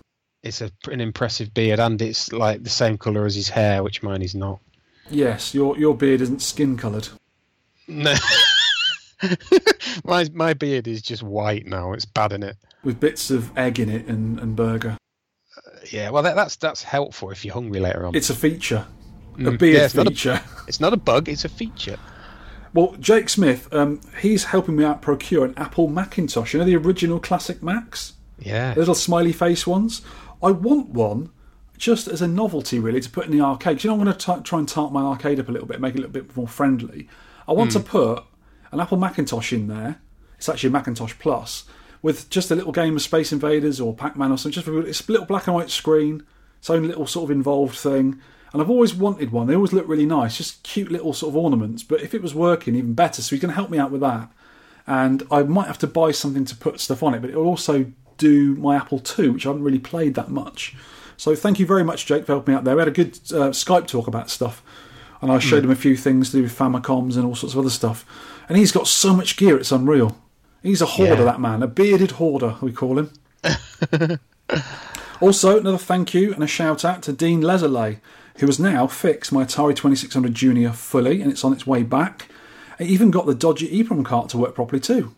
it's 0.42 0.60
a, 0.60 0.70
an 0.90 1.00
impressive 1.00 1.52
beard, 1.54 1.78
and 1.80 2.00
it's 2.02 2.32
like 2.32 2.62
the 2.64 2.70
same 2.70 2.98
colour 2.98 3.24
as 3.26 3.34
his 3.34 3.48
hair, 3.48 3.82
which 3.82 4.02
mine 4.02 4.22
is 4.22 4.34
not. 4.34 4.60
Yes, 5.10 5.54
your 5.54 5.76
your 5.78 5.96
beard 5.96 6.20
isn't 6.20 6.42
skin 6.42 6.76
coloured. 6.76 7.08
No. 7.86 8.14
my 10.04 10.26
my 10.32 10.54
beard 10.54 10.88
is 10.88 11.02
just 11.02 11.22
white 11.22 11.66
now. 11.66 11.92
It's 11.92 12.04
bad 12.04 12.32
in 12.32 12.42
it. 12.42 12.56
with 12.82 13.00
bits 13.00 13.30
of 13.30 13.56
egg 13.56 13.78
in 13.78 13.88
it 13.88 14.06
and, 14.06 14.38
and 14.40 14.54
burger. 14.56 14.96
Yeah, 15.90 16.10
well, 16.10 16.22
that, 16.22 16.34
that's 16.34 16.56
that's 16.56 16.82
helpful 16.82 17.30
if 17.30 17.44
you're 17.44 17.54
hungry 17.54 17.80
later 17.80 18.06
on. 18.06 18.14
It's 18.14 18.30
a 18.30 18.34
feature, 18.34 18.86
a 19.34 19.38
Mm. 19.38 19.58
beard 19.58 19.76
Yeah, 19.76 19.84
it's 19.84 19.94
not 19.94 20.06
a- 20.06 20.10
feature. 20.10 20.40
It's 20.66 20.80
not 20.80 20.92
a 20.92 20.96
bug; 20.96 21.28
it's 21.28 21.44
a 21.44 21.48
feature. 21.48 21.98
Well, 22.74 22.96
Jake 22.98 23.28
Smith, 23.28 23.72
um, 23.72 24.00
he's 24.20 24.44
helping 24.44 24.76
me 24.76 24.84
out 24.84 25.00
procure 25.00 25.44
an 25.44 25.54
Apple 25.56 25.88
Macintosh. 25.88 26.52
You 26.52 26.58
know 26.58 26.66
the 26.66 26.76
original 26.76 27.20
classic 27.20 27.62
Macs, 27.62 28.14
Yeah. 28.38 28.74
the 28.74 28.80
little 28.80 28.96
smiley 28.96 29.32
face 29.32 29.66
ones. 29.66 30.02
I 30.42 30.50
want 30.50 30.88
one 30.90 31.30
just 31.78 32.08
as 32.08 32.20
a 32.20 32.26
novelty, 32.28 32.78
really, 32.80 33.00
to 33.00 33.08
put 33.10 33.26
in 33.26 33.30
the 33.32 33.40
arcade. 33.40 33.82
You 33.84 33.88
know, 33.90 33.94
I'm 33.96 34.04
going 34.04 34.16
to 34.16 34.40
try 34.42 34.58
and 34.58 34.68
tart 34.68 34.92
my 34.92 35.02
arcade 35.02 35.38
up 35.40 35.48
a 35.48 35.52
little 35.52 35.66
bit, 35.68 35.80
make 35.80 35.94
it 35.94 35.98
a 35.98 36.02
little 36.02 36.12
bit 36.12 36.36
more 36.36 36.48
friendly. 36.48 37.08
I 37.46 37.52
want 37.52 37.70
to 37.72 37.80
put 37.80 38.24
an 38.72 38.80
Apple 38.80 38.98
Macintosh 38.98 39.52
in 39.52 39.68
there. 39.68 40.00
It's 40.36 40.48
actually 40.48 40.68
a 40.68 40.72
Macintosh 40.72 41.14
Plus 41.18 41.64
with 42.02 42.28
just 42.28 42.50
a 42.50 42.54
little 42.56 42.72
game 42.72 42.96
of 42.96 43.02
Space 43.02 43.32
Invaders 43.32 43.80
or 43.80 43.94
Pac-Man 43.94 44.32
or 44.32 44.36
something. 44.36 44.52
Just 44.62 44.68
it's 44.68 45.08
a 45.08 45.12
little 45.12 45.26
black 45.26 45.46
and 45.46 45.54
white 45.54 45.70
screen, 45.70 46.24
its 46.58 46.70
own 46.70 46.86
little 46.86 47.06
sort 47.06 47.30
of 47.30 47.36
involved 47.36 47.76
thing. 47.76 48.20
And 48.54 48.62
I've 48.62 48.70
always 48.70 48.94
wanted 48.94 49.32
one. 49.32 49.48
They 49.48 49.54
always 49.56 49.72
look 49.72 49.86
really 49.88 50.06
nice, 50.06 50.38
just 50.38 50.62
cute 50.62 50.90
little 50.90 51.12
sort 51.12 51.32
of 51.32 51.36
ornaments. 51.36 51.82
But 51.82 52.00
if 52.02 52.14
it 52.14 52.22
was 52.22 52.34
working, 52.36 52.76
even 52.76 52.94
better. 52.94 53.20
So 53.20 53.34
he's 53.34 53.42
going 53.42 53.50
to 53.50 53.56
help 53.56 53.68
me 53.68 53.78
out 53.78 53.90
with 53.90 54.00
that. 54.00 54.30
And 54.86 55.24
I 55.30 55.42
might 55.42 55.66
have 55.66 55.78
to 55.78 55.86
buy 55.88 56.12
something 56.12 56.44
to 56.46 56.54
put 56.56 56.78
stuff 56.78 57.02
on 57.02 57.14
it, 57.14 57.20
but 57.20 57.30
it'll 57.30 57.46
also 57.48 57.86
do 58.16 58.54
my 58.54 58.76
Apple 58.76 59.02
II, 59.18 59.30
which 59.30 59.44
I 59.44 59.48
haven't 59.48 59.64
really 59.64 59.80
played 59.80 60.14
that 60.14 60.30
much. 60.30 60.74
So 61.16 61.34
thank 61.34 61.58
you 61.58 61.66
very 61.66 61.82
much, 61.82 62.06
Jake, 62.06 62.26
for 62.26 62.32
helping 62.32 62.54
me 62.54 62.56
out 62.58 62.64
there. 62.64 62.76
We 62.76 62.80
had 62.80 62.88
a 62.88 62.92
good 62.92 63.14
uh, 63.32 63.50
Skype 63.50 63.86
talk 63.88 64.06
about 64.06 64.30
stuff, 64.30 64.62
and 65.20 65.32
I 65.32 65.38
showed 65.40 65.64
him 65.64 65.70
a 65.70 65.76
few 65.76 65.96
things 65.96 66.30
to 66.30 66.36
do 66.36 66.42
with 66.44 66.56
Famicoms 66.56 67.16
and 67.16 67.24
all 67.24 67.34
sorts 67.34 67.54
of 67.54 67.58
other 67.60 67.70
stuff. 67.70 68.04
And 68.48 68.56
he's 68.58 68.72
got 68.72 68.86
so 68.86 69.14
much 69.14 69.36
gear, 69.36 69.56
it's 69.56 69.72
unreal. 69.72 70.16
He's 70.62 70.80
a 70.82 70.86
hoarder, 70.86 71.16
Yeah. 71.16 71.24
that 71.24 71.40
man, 71.40 71.62
a 71.62 71.66
bearded 71.66 72.12
hoarder, 72.12 72.56
we 72.60 72.72
call 72.72 72.98
him. 72.98 73.10
also, 75.20 75.58
another 75.58 75.78
thank 75.78 76.14
you 76.14 76.32
and 76.34 76.42
a 76.42 76.46
shout 76.46 76.84
out 76.84 77.02
to 77.02 77.12
Dean 77.12 77.40
Leserley, 77.42 77.98
who 78.36 78.46
has 78.46 78.58
now 78.58 78.86
fixed 78.86 79.32
my 79.32 79.44
Atari 79.44 79.76
2600 79.76 80.34
Junior 80.34 80.72
fully, 80.72 81.20
and 81.20 81.30
it's 81.30 81.44
on 81.44 81.52
its 81.52 81.66
way 81.66 81.82
back. 81.82 82.28
It 82.78 82.88
even 82.88 83.10
got 83.10 83.26
the 83.26 83.34
dodgy 83.34 83.68
EEPROM 83.68 84.04
cart 84.04 84.28
to 84.30 84.38
work 84.38 84.54
properly 84.54 84.80
too, 84.80 85.14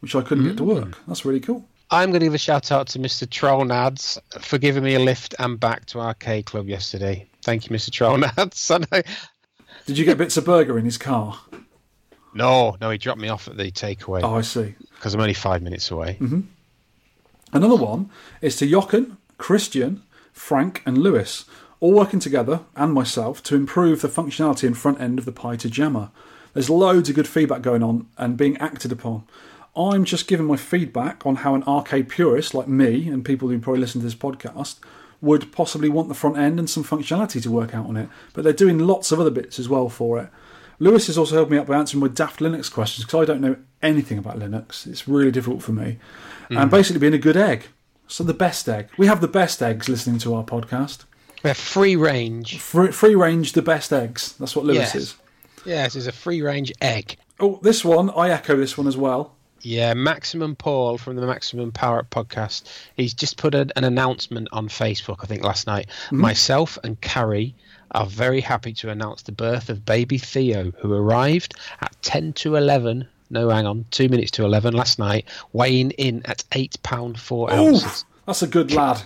which 0.00 0.14
I 0.14 0.22
couldn't 0.22 0.44
get 0.44 0.56
to 0.58 0.62
mm. 0.62 0.74
work. 0.74 0.98
That's 1.06 1.24
really 1.24 1.40
cool. 1.40 1.64
I'm 1.92 2.10
going 2.10 2.20
to 2.20 2.26
give 2.26 2.34
a 2.34 2.38
shout 2.38 2.70
out 2.70 2.86
to 2.88 2.98
Mr. 3.00 3.26
Trollnads 3.26 4.16
for 4.40 4.58
giving 4.58 4.84
me 4.84 4.94
a 4.94 5.00
lift 5.00 5.34
and 5.40 5.58
back 5.58 5.86
to 5.86 5.98
Arcade 5.98 6.46
Club 6.46 6.68
yesterday. 6.68 7.26
Thank 7.42 7.68
you, 7.68 7.76
Mr. 7.76 7.90
Trollnads. 7.90 8.70
And 8.92 9.04
Did 9.86 9.98
you 9.98 10.04
get 10.04 10.18
bits 10.18 10.36
of 10.36 10.44
burger 10.44 10.78
in 10.78 10.84
his 10.84 10.98
car? 10.98 11.40
no, 12.32 12.76
no, 12.80 12.90
he 12.90 12.98
dropped 12.98 13.20
me 13.20 13.28
off 13.28 13.48
at 13.48 13.56
the 13.56 13.72
takeaway 13.72 14.22
Oh, 14.22 14.36
I 14.36 14.42
see. 14.42 14.76
because 14.94 15.14
I'm 15.14 15.20
only 15.20 15.34
five 15.34 15.62
minutes 15.62 15.90
away. 15.90 16.16
Mm-hmm. 16.20 16.42
Another 17.52 17.76
one 17.76 18.10
is 18.40 18.54
to 18.56 18.66
Jochen, 18.70 19.16
Christian, 19.38 20.02
Frank, 20.32 20.82
and 20.86 20.98
Lewis, 20.98 21.44
all 21.80 21.92
working 21.92 22.20
together, 22.20 22.60
and 22.76 22.92
myself, 22.92 23.42
to 23.44 23.56
improve 23.56 24.02
the 24.02 24.08
functionality 24.08 24.66
and 24.66 24.76
front 24.76 25.00
end 25.00 25.18
of 25.18 25.24
the 25.24 25.32
pi2jamma. 25.32 26.10
There's 26.52 26.70
loads 26.70 27.08
of 27.08 27.14
good 27.14 27.28
feedback 27.28 27.62
going 27.62 27.82
on 27.82 28.06
and 28.18 28.36
being 28.36 28.56
acted 28.58 28.92
upon. 28.92 29.24
I'm 29.76 30.04
just 30.04 30.26
giving 30.26 30.46
my 30.46 30.56
feedback 30.56 31.24
on 31.24 31.36
how 31.36 31.54
an 31.54 31.62
arcade 31.62 32.08
purist 32.08 32.54
like 32.54 32.68
me 32.68 33.08
and 33.08 33.24
people 33.24 33.48
who 33.48 33.58
probably 33.58 33.80
listen 33.80 34.00
to 34.00 34.04
this 34.04 34.14
podcast 34.14 34.78
would 35.20 35.52
possibly 35.52 35.88
want 35.88 36.08
the 36.08 36.14
front 36.14 36.38
end 36.38 36.58
and 36.58 36.68
some 36.68 36.82
functionality 36.82 37.42
to 37.42 37.50
work 37.50 37.74
out 37.74 37.86
on 37.86 37.96
it. 37.96 38.08
But 38.32 38.44
they're 38.44 38.52
doing 38.52 38.78
lots 38.78 39.12
of 39.12 39.20
other 39.20 39.30
bits 39.30 39.58
as 39.58 39.68
well 39.68 39.88
for 39.88 40.18
it. 40.18 40.28
Lewis 40.78 41.08
has 41.08 41.18
also 41.18 41.34
helped 41.34 41.50
me 41.50 41.58
out 41.58 41.66
by 41.66 41.76
answering 41.76 42.00
my 42.00 42.08
daft 42.08 42.40
Linux 42.40 42.72
questions 42.72 43.04
because 43.04 43.20
I 43.20 43.24
don't 43.26 43.42
know 43.42 43.56
anything 43.82 44.18
about 44.18 44.38
Linux. 44.38 44.86
It's 44.86 45.06
really 45.06 45.30
difficult 45.30 45.62
for 45.62 45.72
me. 45.72 45.98
And 46.48 46.58
mm-hmm. 46.58 46.70
basically 46.70 47.00
being 47.00 47.14
a 47.14 47.18
good 47.18 47.36
egg. 47.36 47.66
So 48.08 48.24
the 48.24 48.34
best 48.34 48.68
egg. 48.68 48.88
We 48.96 49.06
have 49.06 49.20
the 49.20 49.28
best 49.28 49.62
eggs 49.62 49.88
listening 49.88 50.18
to 50.20 50.34
our 50.34 50.42
podcast. 50.42 51.04
Have 51.44 51.56
free 51.56 51.96
range. 51.96 52.58
Free, 52.58 52.92
free 52.92 53.14
range, 53.14 53.52
the 53.52 53.62
best 53.62 53.92
eggs. 53.92 54.34
That's 54.38 54.54
what 54.54 54.64
Lewis 54.64 54.78
Yes. 54.78 54.94
is. 54.94 55.14
Yes, 55.64 55.96
it's 55.96 56.06
a 56.06 56.12
free 56.12 56.42
range 56.42 56.72
egg. 56.80 57.16
Oh, 57.38 57.58
this 57.62 57.84
one, 57.84 58.10
I 58.10 58.30
echo 58.30 58.56
this 58.56 58.76
one 58.76 58.86
as 58.86 58.96
well. 58.96 59.32
Yeah, 59.62 59.92
Maximum 59.94 60.56
Paul 60.56 60.96
from 60.96 61.16
the 61.16 61.26
Maximum 61.26 61.70
Power 61.72 61.98
Up 61.98 62.10
podcast. 62.10 62.62
He's 62.96 63.12
just 63.12 63.36
put 63.36 63.54
a, 63.54 63.66
an 63.76 63.84
announcement 63.84 64.48
on 64.52 64.68
Facebook, 64.68 65.18
I 65.22 65.26
think 65.26 65.42
last 65.44 65.66
night. 65.66 65.88
Mm-hmm. 66.06 66.20
Myself 66.20 66.78
and 66.82 66.98
Carrie 67.00 67.54
are 67.90 68.06
very 68.06 68.40
happy 68.40 68.72
to 68.74 68.88
announce 68.88 69.22
the 69.22 69.32
birth 69.32 69.68
of 69.68 69.84
baby 69.84 70.16
Theo, 70.16 70.70
who 70.78 70.94
arrived 70.94 71.54
at 71.82 71.94
10 72.02 72.32
to 72.34 72.56
11. 72.56 73.06
No, 73.30 73.48
hang 73.50 73.66
on, 73.66 73.84
two 73.90 74.08
minutes 74.08 74.30
to 74.32 74.44
11 74.44 74.74
last 74.74 74.98
night, 74.98 75.26
weighing 75.52 75.90
in 75.92 76.22
at 76.24 76.42
£8 76.52 77.18
4 77.18 77.52
ounces. 77.52 77.84
Oof, 77.84 78.04
that's 78.26 78.42
a 78.42 78.46
good 78.46 78.72
lad. 78.72 79.02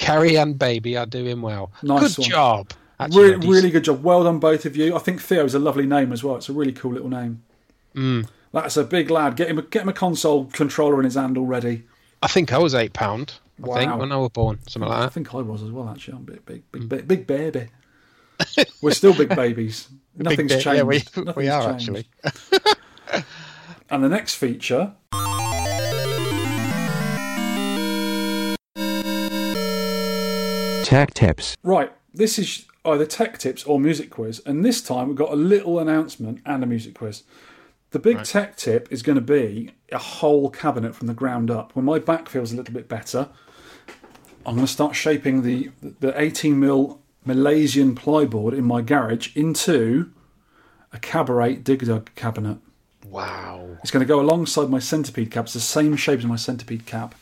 Carrie 0.00 0.36
and 0.36 0.58
baby 0.58 0.96
are 0.96 1.06
doing 1.06 1.42
well. 1.42 1.70
Nice 1.82 2.16
Good 2.16 2.22
one. 2.22 2.30
job. 2.30 2.70
Actually, 2.98 3.30
Re- 3.32 3.36
no, 3.38 3.48
really 3.50 3.70
good 3.70 3.84
job. 3.84 4.02
Well 4.02 4.24
done, 4.24 4.38
both 4.38 4.64
of 4.66 4.76
you. 4.76 4.94
I 4.96 4.98
think 4.98 5.20
Theo 5.20 5.44
is 5.44 5.54
a 5.54 5.58
lovely 5.58 5.86
name 5.86 6.12
as 6.12 6.24
well. 6.24 6.36
It's 6.36 6.48
a 6.48 6.52
really 6.52 6.72
cool 6.72 6.92
little 6.92 7.08
name. 7.08 7.42
Mm. 7.94 8.28
That's 8.52 8.76
a 8.76 8.84
big 8.84 9.10
lad. 9.10 9.36
Get 9.36 9.48
him, 9.48 9.58
a, 9.58 9.62
get 9.62 9.82
him 9.82 9.88
a 9.88 9.92
console 9.92 10.46
controller 10.46 10.98
in 10.98 11.04
his 11.04 11.14
hand 11.14 11.38
already. 11.38 11.84
I 12.22 12.26
think 12.28 12.52
I 12.52 12.58
was 12.58 12.74
£8, 12.74 12.90
I 12.98 13.24
think, 13.26 13.38
Wow. 13.58 13.98
when 13.98 14.12
I 14.12 14.16
was 14.16 14.30
born, 14.30 14.58
something 14.68 14.88
like 14.88 14.98
that. 15.00 15.06
I 15.06 15.08
think 15.10 15.34
I 15.34 15.38
was 15.38 15.62
as 15.62 15.70
well. 15.70 15.88
Actually, 15.88 16.14
I'm 16.16 16.22
a 16.22 16.30
big, 16.32 16.44
big, 16.46 16.62
big, 16.72 16.88
big, 16.88 17.08
big 17.08 17.26
baby. 17.26 17.68
We're 18.82 18.92
still 18.92 19.14
big 19.14 19.28
babies. 19.30 19.88
Nothing's 20.16 20.52
bit, 20.52 20.62
changed. 20.62 20.76
yeah, 21.16 21.22
we- 21.22 21.32
we 21.36 21.48
are 21.48 21.78
changed. 21.78 22.06
and 23.90 24.02
the 24.04 24.08
next 24.08 24.34
feature 24.34 24.92
Tech 30.90 31.14
tips. 31.14 31.56
Right, 31.62 31.92
this 32.12 32.36
is 32.36 32.66
either 32.84 33.06
tech 33.06 33.38
tips 33.38 33.62
or 33.62 33.78
music 33.78 34.10
quiz, 34.10 34.42
and 34.44 34.64
this 34.64 34.82
time 34.82 35.06
we've 35.06 35.16
got 35.16 35.30
a 35.30 35.36
little 35.36 35.78
announcement 35.78 36.40
and 36.44 36.64
a 36.64 36.66
music 36.66 36.94
quiz. 36.94 37.22
The 37.92 38.00
big 38.00 38.24
tech 38.24 38.56
tip 38.56 38.88
is 38.90 39.00
going 39.00 39.14
to 39.14 39.22
be 39.22 39.70
a 39.92 39.98
whole 39.98 40.50
cabinet 40.50 40.96
from 40.96 41.06
the 41.06 41.14
ground 41.14 41.48
up. 41.48 41.76
When 41.76 41.84
my 41.84 42.00
back 42.00 42.28
feels 42.28 42.52
a 42.52 42.56
little 42.56 42.74
bit 42.74 42.88
better, 42.88 43.28
I'm 44.44 44.56
going 44.56 44.66
to 44.66 44.72
start 44.72 44.96
shaping 44.96 45.42
the 45.42 45.70
the 45.80 46.20
18 46.20 46.58
mil 46.58 47.00
Malaysian 47.24 47.94
plyboard 47.94 48.52
in 48.52 48.64
my 48.64 48.82
garage 48.82 49.36
into 49.36 50.10
a 50.92 50.98
cabaret 50.98 51.54
dig 51.54 51.86
dug 51.86 52.12
cabinet. 52.16 52.58
Wow. 53.06 53.78
It's 53.82 53.92
going 53.92 54.04
to 54.04 54.12
go 54.12 54.20
alongside 54.20 54.68
my 54.70 54.80
centipede 54.80 55.30
cap. 55.30 55.44
It's 55.44 55.52
the 55.52 55.60
same 55.60 55.94
shape 55.94 56.18
as 56.18 56.26
my 56.26 56.34
centipede 56.34 56.84
cap. 56.84 57.14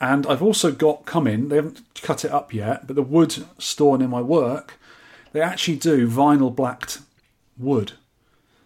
And 0.00 0.26
I've 0.26 0.42
also 0.42 0.70
got 0.70 1.06
coming, 1.06 1.48
they 1.48 1.56
haven't 1.56 1.82
cut 2.02 2.24
it 2.24 2.30
up 2.30 2.54
yet, 2.54 2.86
but 2.86 2.94
the 2.94 3.02
wood 3.02 3.44
store 3.58 4.00
in 4.00 4.10
my 4.10 4.20
work, 4.20 4.78
they 5.32 5.40
actually 5.40 5.76
do 5.76 6.08
vinyl 6.08 6.54
blacked 6.54 7.00
wood. 7.56 7.92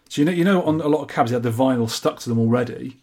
So 0.09 0.21
you 0.21 0.25
know, 0.25 0.31
you 0.31 0.43
know, 0.43 0.61
on 0.61 0.79
a 0.79 0.87
lot 0.87 1.01
of 1.01 1.07
cabs 1.07 1.31
they 1.31 1.35
had 1.35 1.43
the 1.43 1.49
vinyl 1.49 1.89
stuck 1.89 2.19
to 2.19 2.29
them 2.29 2.37
already. 2.37 2.97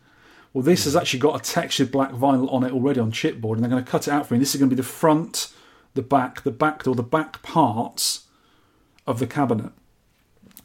Well, 0.53 0.63
this 0.63 0.85
has 0.85 0.95
mm. 0.95 1.01
actually 1.01 1.21
got 1.21 1.41
a 1.41 1.53
textured 1.53 1.91
black 1.91 2.13
vinyl 2.13 2.53
on 2.53 2.65
it 2.65 2.73
already 2.73 3.01
on 3.01 3.11
chipboard, 3.11 3.55
and 3.55 3.63
they're 3.63 3.71
going 3.71 3.85
to 3.85 3.91
cut 3.91 4.07
it 4.07 4.13
out 4.13 4.27
for 4.27 4.35
me. 4.35 4.41
This 4.41 4.55
is 4.55 4.61
going 4.61 4.71
to 4.71 4.77
be 4.77 4.81
the 4.81 4.87
front, 4.87 5.49
the 5.95 6.03
back, 6.03 6.43
the 6.43 6.51
back 6.51 6.85
door, 6.85 6.95
the 6.95 7.03
back 7.03 7.43
parts 7.43 8.27
of 9.07 9.19
the 9.19 9.27
cabinet. 9.27 9.73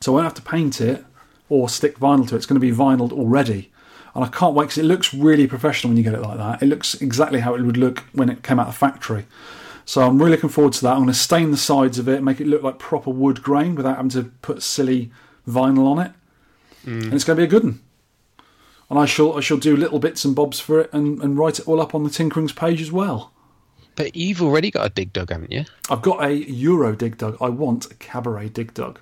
So 0.02 0.12
I 0.12 0.16
won't 0.16 0.26
have 0.26 0.34
to 0.36 0.42
paint 0.42 0.82
it 0.82 1.04
or 1.50 1.70
stick 1.70 1.98
vinyl 1.98 2.28
to 2.30 2.36
it. 2.36 2.38
It's 2.38 2.46
going 2.46 2.60
to 2.60 2.68
be 2.68 2.76
vinyled 2.76 3.12
already. 3.12 3.72
And 4.16 4.24
I 4.24 4.30
can't 4.30 4.56
wait 4.56 4.66
because 4.66 4.78
it 4.78 4.86
looks 4.86 5.14
really 5.14 5.46
professional 5.46 5.92
when 5.92 5.98
you 5.98 6.04
get 6.04 6.14
it 6.14 6.22
like 6.22 6.38
that. 6.38 6.64
It 6.64 6.68
looks 6.68 6.96
exactly 6.96 7.42
how 7.42 7.54
it 7.54 7.62
would 7.62 7.78
look 7.78 8.00
when 8.14 8.30
it 8.30 8.44
came 8.44 8.60
out 8.60 8.68
of 8.68 8.74
the 8.74 8.80
factory. 8.80 9.26
So 9.84 10.02
I'm 10.02 10.18
really 10.18 10.32
looking 10.32 10.50
forward 10.50 10.74
to 10.74 10.82
that. 10.84 10.94
I'm 10.94 11.00
going 11.00 11.08
to 11.08 11.14
stain 11.14 11.52
the 11.52 11.58
sides 11.58 12.00
of 12.00 12.08
it, 12.08 12.24
make 12.24 12.40
it 12.40 12.48
look 12.48 12.64
like 12.64 12.80
proper 12.80 13.12
wood 13.12 13.44
grain 13.44 13.76
without 13.76 13.98
having 13.98 14.10
to 14.12 14.24
put 14.42 14.64
silly 14.64 15.12
vinyl 15.48 15.86
on 15.86 16.00
it. 16.00 16.12
Mm. 16.86 17.04
And 17.04 17.14
it's 17.14 17.24
going 17.24 17.38
to 17.38 17.42
be 17.42 17.46
a 17.46 17.50
good 17.50 17.64
one. 17.64 17.82
And 18.90 19.00
I 19.00 19.06
shall 19.06 19.36
I 19.36 19.42
shall 19.42 19.58
do 19.58 19.76
little 19.76 20.00
bits 20.00 20.26
and 20.26 20.36
bobs 20.36 20.60
for 20.60 20.80
it 20.80 20.94
and, 20.94 21.22
and 21.22 21.38
write 21.38 21.60
it 21.60 21.68
all 21.68 21.82
up 21.82 21.96
on 21.96 22.04
the 22.04 22.10
Tinkerings 22.10 22.56
page 22.56 22.82
as 22.82 22.92
well. 22.92 23.32
But 23.96 24.16
you've 24.16 24.42
already 24.42 24.72
got 24.72 24.86
a 24.86 24.90
dig 24.90 25.12
dug, 25.12 25.32
haven't 25.32 25.52
you? 25.52 25.66
I've 25.90 26.02
got 26.02 26.24
a 26.24 26.34
Euro 26.34 26.96
dig 26.96 27.18
dug. 27.18 27.38
I 27.42 27.50
want 27.50 27.92
a 27.92 27.96
cabaret 27.96 28.50
dig 28.50 28.74
dug. 28.74 29.00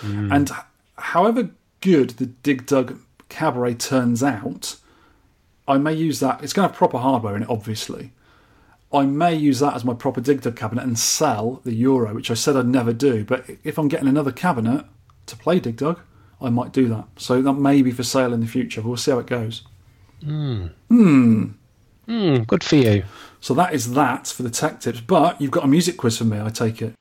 Mm. 0.00 0.34
And 0.34 0.50
however 0.96 1.50
good 1.80 2.10
the 2.10 2.26
dig 2.26 2.66
dug 2.66 2.98
cabaret 3.30 3.74
turns 3.74 4.22
out, 4.22 4.76
I 5.66 5.78
may 5.78 5.94
use 5.94 6.20
that. 6.20 6.42
It's 6.42 6.52
going 6.52 6.68
to 6.68 6.72
have 6.72 6.76
proper 6.76 6.98
hardware 6.98 7.36
in 7.36 7.42
it, 7.44 7.48
obviously. 7.48 8.12
I 8.92 9.06
may 9.06 9.34
use 9.34 9.60
that 9.60 9.74
as 9.74 9.84
my 9.84 9.94
proper 9.94 10.20
dig 10.20 10.40
dug 10.42 10.56
cabinet 10.56 10.82
and 10.82 10.98
sell 10.98 11.60
the 11.64 11.72
Euro, 11.74 12.12
which 12.12 12.30
I 12.30 12.34
said 12.34 12.56
I'd 12.56 12.66
never 12.66 12.92
do. 12.92 13.24
But 13.24 13.48
if 13.62 13.78
I'm 13.78 13.88
getting 13.88 14.08
another 14.08 14.32
cabinet 14.32 14.84
to 15.26 15.36
play 15.36 15.60
dig 15.60 15.76
dug, 15.76 16.00
I 16.40 16.50
might 16.50 16.72
do 16.72 16.88
that. 16.88 17.06
So 17.16 17.40
that 17.40 17.52
may 17.52 17.82
be 17.82 17.92
for 17.92 18.02
sale 18.02 18.32
in 18.32 18.40
the 18.40 18.46
future. 18.46 18.82
We'll 18.82 18.96
see 18.96 19.12
how 19.12 19.20
it 19.20 19.26
goes. 19.26 19.62
Hmm, 22.06 22.38
good 22.42 22.64
for 22.64 22.76
you. 22.76 23.04
So 23.40 23.54
that 23.54 23.72
is 23.72 23.92
that 23.94 24.26
for 24.26 24.42
the 24.42 24.50
tech 24.50 24.80
tips. 24.80 25.00
But 25.00 25.40
you've 25.40 25.52
got 25.52 25.64
a 25.64 25.68
music 25.68 25.96
quiz 25.96 26.18
for 26.18 26.24
me, 26.24 26.40
I 26.40 26.48
take 26.48 26.82
it. 26.82 26.94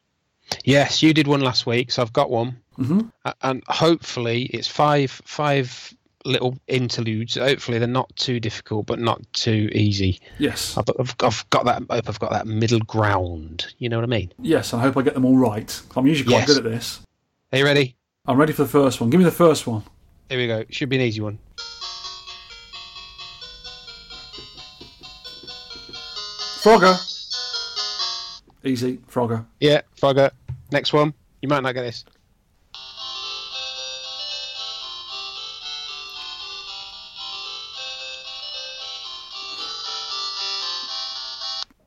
Yes, 0.64 1.02
you 1.02 1.14
did 1.14 1.28
one 1.28 1.42
last 1.42 1.66
week, 1.66 1.92
so 1.92 2.02
I've 2.02 2.14
got 2.14 2.30
one, 2.30 2.60
mm-hmm. 2.78 3.02
and 3.42 3.64
hopefully 3.68 4.44
it's 4.46 4.68
five 4.68 5.12
five 5.24 5.94
little 6.26 6.58
interludes. 6.68 7.36
Hopefully 7.36 7.78
they're 7.80 7.88
not 7.88 8.14
too 8.16 8.40
difficult, 8.40 8.86
but 8.86 9.00
not 9.00 9.22
too 9.34 9.70
easy. 9.74 10.20
Yes. 10.38 10.78
I've, 10.78 10.86
I've, 11.00 11.16
I've 11.22 11.50
got 11.50 11.66
that. 11.66 11.84
I 11.90 11.96
hope 11.96 12.10
I've 12.10 12.20
got 12.20 12.32
that 12.32 12.48
middle 12.48 12.80
ground. 12.80 13.74
You 13.80 13.90
know 13.90 13.98
what 13.98 14.04
I 14.04 14.08
mean? 14.08 14.32
Yes, 14.42 14.74
and 14.74 14.82
I 14.82 14.86
hope 14.86 14.98
I 14.98 15.02
get 15.02 15.14
them 15.14 15.26
all 15.26 15.38
right. 15.38 15.82
I'm 15.96 16.06
usually 16.08 16.30
quite 16.32 16.40
Yes. 16.40 16.48
good 16.48 16.66
at 16.66 16.72
this. 16.72 17.02
Are 17.52 17.58
you 17.60 17.66
ready? 17.66 17.96
I'm 18.26 18.38
ready 18.38 18.54
for 18.54 18.64
the 18.64 18.70
first 18.70 19.00
one. 19.02 19.10
Give 19.10 19.20
me 19.20 19.26
the 19.26 19.32
first 19.32 19.66
one. 19.66 19.84
Here 20.30 20.38
we 20.38 20.48
go. 20.48 20.64
Should 20.70 20.90
be 20.90 20.98
an 20.98 21.02
easy 21.04 21.22
one. 21.22 21.40
Frogger. 26.62 26.96
Easy, 28.64 28.98
Frogger. 29.10 29.46
Yeah, 29.60 29.82
Frogger. 30.00 30.32
Next 30.72 30.92
one. 30.94 31.14
You 31.42 31.48
might 31.48 31.64
not 31.64 31.74
get 31.74 31.84
this. 31.84 32.04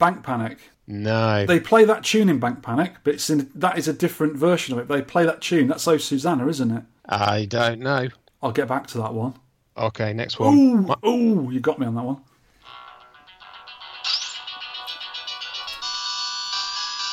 Bank 0.03 0.25
Panic. 0.25 0.59
No. 0.89 1.47
They 1.47 1.61
play 1.61 1.85
that 1.85 2.03
tune 2.03 2.29
in 2.29 2.41
Bank 2.41 2.61
Panic, 2.61 2.95
but 3.05 3.15
it's 3.15 3.31
in, 3.31 3.49
that 3.55 3.79
is 3.79 3.87
a 3.87 3.93
different 3.93 4.35
version 4.35 4.77
of 4.77 4.81
it. 4.81 4.89
They 4.89 5.01
play 5.01 5.25
that 5.25 5.41
tune. 5.41 5.69
That's 5.69 5.85
So 5.85 5.97
Susanna, 5.97 6.49
isn't 6.49 6.73
it? 6.73 6.83
I 7.09 7.45
don't 7.45 7.79
know. 7.79 8.09
I'll 8.43 8.51
get 8.51 8.67
back 8.67 8.89
to 8.89 8.99
that 8.99 9.15
one. 9.15 9.35
Okay, 9.77 10.13
next 10.13 10.41
one. 10.41 10.59
Ooh, 10.59 11.09
ooh, 11.09 11.51
you 11.53 11.61
got 11.61 11.79
me 11.79 11.87
on 11.87 11.95
that 11.95 12.03
one. 12.03 12.21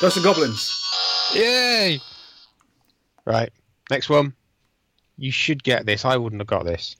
Ghosts 0.00 0.16
and 0.16 0.24
Goblins. 0.24 0.84
Yay! 1.36 2.00
Right, 3.24 3.52
next 3.88 4.08
one. 4.08 4.34
You 5.16 5.30
should 5.30 5.62
get 5.62 5.86
this. 5.86 6.04
I 6.04 6.16
wouldn't 6.16 6.40
have 6.40 6.48
got 6.48 6.64
this. 6.64 6.96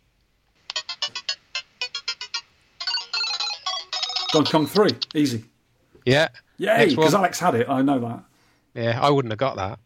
Donkey 4.33 4.53
Kong 4.53 4.69
3. 4.69 4.91
Easy. 5.17 5.49
Yeah. 6.05 6.28
Yay, 6.59 6.90
because 6.90 7.14
Alex 7.14 7.39
had 7.39 7.55
it. 7.55 7.68
I 7.68 7.82
know 7.82 7.98
that. 8.01 8.22
Yeah, 8.74 8.98
I 9.01 9.10
wouldn't 9.10 9.32
have 9.32 9.39
got 9.39 9.56
that. 9.56 9.78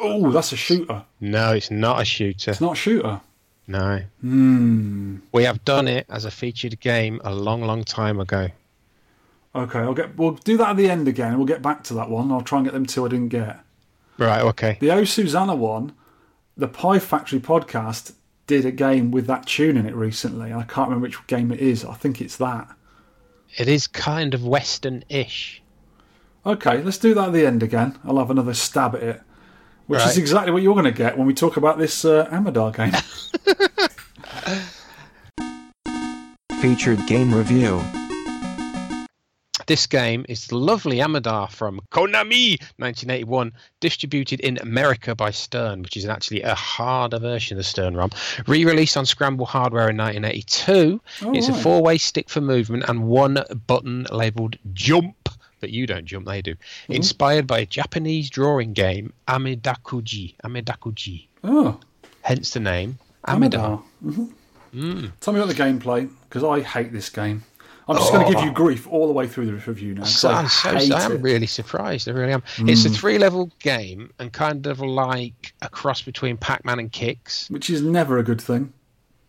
Oh, 0.00 0.30
that's 0.30 0.52
a 0.52 0.56
shooter. 0.56 1.04
No, 1.20 1.52
it's 1.52 1.70
not 1.70 2.00
a 2.00 2.04
shooter. 2.04 2.50
It's 2.50 2.60
not 2.60 2.72
a 2.72 2.76
shooter. 2.76 3.20
No. 3.66 4.02
Hmm. 4.20 5.16
We 5.32 5.44
have 5.44 5.64
done 5.64 5.88
it 5.88 6.06
as 6.08 6.24
a 6.24 6.30
featured 6.30 6.80
game 6.80 7.20
a 7.22 7.34
long, 7.34 7.62
long 7.62 7.84
time 7.84 8.18
ago. 8.18 8.48
Okay, 9.54 9.78
I'll 9.80 9.94
get. 9.94 10.16
We'll 10.16 10.32
do 10.32 10.56
that 10.58 10.70
at 10.70 10.76
the 10.76 10.90
end 10.90 11.08
again. 11.08 11.36
We'll 11.36 11.46
get 11.46 11.62
back 11.62 11.82
to 11.84 11.94
that 11.94 12.10
one. 12.10 12.30
I'll 12.30 12.42
try 12.42 12.58
and 12.58 12.66
get 12.66 12.74
them 12.74 12.86
two 12.86 13.04
I 13.04 13.08
didn't 13.08 13.28
get. 13.28 13.58
Right, 14.18 14.42
okay. 14.42 14.76
The 14.80 14.90
Oh 14.90 15.04
Susanna 15.04 15.54
one, 15.54 15.92
the 16.56 16.68
Pie 16.68 16.98
Factory 16.98 17.40
podcast 17.40 18.12
did 18.46 18.64
a 18.66 18.70
game 18.72 19.10
with 19.10 19.26
that 19.26 19.46
tune 19.46 19.76
in 19.76 19.86
it 19.86 19.94
recently. 19.94 20.52
I 20.52 20.62
can't 20.64 20.88
remember 20.88 21.06
which 21.06 21.26
game 21.26 21.50
it 21.52 21.60
is. 21.60 21.84
I 21.84 21.94
think 21.94 22.20
it's 22.20 22.36
that. 22.36 22.68
It 23.56 23.68
is 23.68 23.86
kind 23.86 24.34
of 24.34 24.46
Western 24.46 25.04
ish. 25.08 25.62
Okay, 26.44 26.82
let's 26.82 26.98
do 26.98 27.14
that 27.14 27.28
at 27.28 27.32
the 27.32 27.46
end 27.46 27.62
again. 27.62 27.98
I'll 28.04 28.18
have 28.18 28.30
another 28.30 28.54
stab 28.54 28.94
at 28.94 29.02
it, 29.02 29.20
which 29.86 30.00
Right. 30.00 30.08
is 30.10 30.18
exactly 30.18 30.52
what 30.52 30.62
you're 30.62 30.74
going 30.74 30.84
to 30.84 30.92
get 30.92 31.16
when 31.16 31.26
we 31.26 31.34
talk 31.34 31.56
about 31.56 31.78
this 31.78 32.04
uh, 32.04 32.26
Amidar 32.30 32.74
game. 32.74 32.92
Featured 36.60 37.06
game 37.06 37.32
review. 37.34 37.82
This 39.68 39.86
game 39.86 40.24
is 40.30 40.46
the 40.46 40.56
lovely 40.56 40.96
Amidar 40.96 41.50
from 41.50 41.78
Konami 41.92 42.58
1981, 42.78 43.52
distributed 43.80 44.40
in 44.40 44.56
America 44.62 45.14
by 45.14 45.30
Stern, 45.30 45.82
which 45.82 45.94
is 45.94 46.06
actually 46.06 46.40
a 46.40 46.54
harder 46.54 47.18
version 47.18 47.58
of 47.58 47.66
Stern 47.66 47.94
ROM. 47.94 48.10
Re 48.46 48.64
released 48.64 48.96
on 48.96 49.04
Scramble 49.04 49.44
hardware 49.44 49.90
in 49.90 49.98
1982. 49.98 50.98
Oh, 51.22 51.32
it's 51.34 51.48
a 51.50 51.52
four 51.52 51.82
way 51.82 51.98
stick 51.98 52.30
for 52.30 52.40
movement 52.40 52.84
and 52.88 53.08
one 53.08 53.40
button 53.66 54.06
labeled 54.10 54.56
jump. 54.72 55.28
But 55.60 55.68
you 55.68 55.86
don't 55.86 56.06
jump, 56.06 56.24
they 56.26 56.40
do. 56.40 56.54
Mm-hmm. 56.54 56.92
Inspired 56.94 57.46
by 57.46 57.58
a 57.58 57.66
Japanese 57.66 58.30
drawing 58.30 58.72
game, 58.72 59.12
Amidakuji. 59.28 60.36
Amidakuji. 60.44 61.26
oh, 61.44 61.78
Hence 62.22 62.54
the 62.54 62.60
name 62.60 62.98
Amidar. 63.26 63.82
Amadar. 64.02 64.24
hmm 64.72 65.06
Tell 65.20 65.34
me 65.34 65.40
about 65.40 65.54
the 65.54 65.62
gameplay 65.62 66.08
because 66.26 66.42
I 66.42 66.60
hate 66.62 66.90
this 66.90 67.10
game. 67.10 67.44
I'm 67.88 67.96
just 67.96 68.12
going 68.12 68.26
to 68.26 68.32
give 68.34 68.44
you 68.44 68.50
grief 68.52 68.86
all 68.88 69.06
the 69.06 69.12
way 69.14 69.26
through 69.26 69.46
the 69.46 69.52
review 69.54 69.94
now. 69.94 70.04
So, 70.04 70.28
I 70.28 70.40
I'm, 70.40 70.48
so, 70.48 70.94
I 70.94 71.02
am 71.04 71.22
really 71.22 71.46
surprised. 71.46 72.06
I 72.08 72.12
really 72.12 72.32
am. 72.34 72.42
It's 72.58 72.84
Hmm. 72.84 72.92
a 72.92 72.96
three 72.96 73.18
level 73.18 73.50
game 73.60 74.12
and 74.18 74.30
kind 74.32 74.66
of 74.66 74.80
like 74.80 75.54
a 75.62 75.68
cross 75.70 76.02
between 76.02 76.36
Pac 76.36 76.64
Man 76.64 76.78
and 76.78 76.92
Qix. 76.92 77.50
which 77.50 77.70
is 77.70 77.80
never 77.82 78.18
a 78.18 78.22
good 78.22 78.40
thing. 78.40 78.72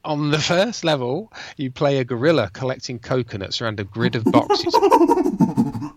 On 0.06 0.32
the 0.32 0.40
first 0.40 0.84
level, 0.84 1.32
you 1.58 1.72
play 1.72 1.98
a 2.00 2.04
gorilla 2.04 2.50
collecting 2.54 3.00
coconuts 3.00 3.62
around 3.62 3.80
a 3.80 3.84
grid 3.84 4.16
of 4.16 4.24
boxes. 4.26 4.76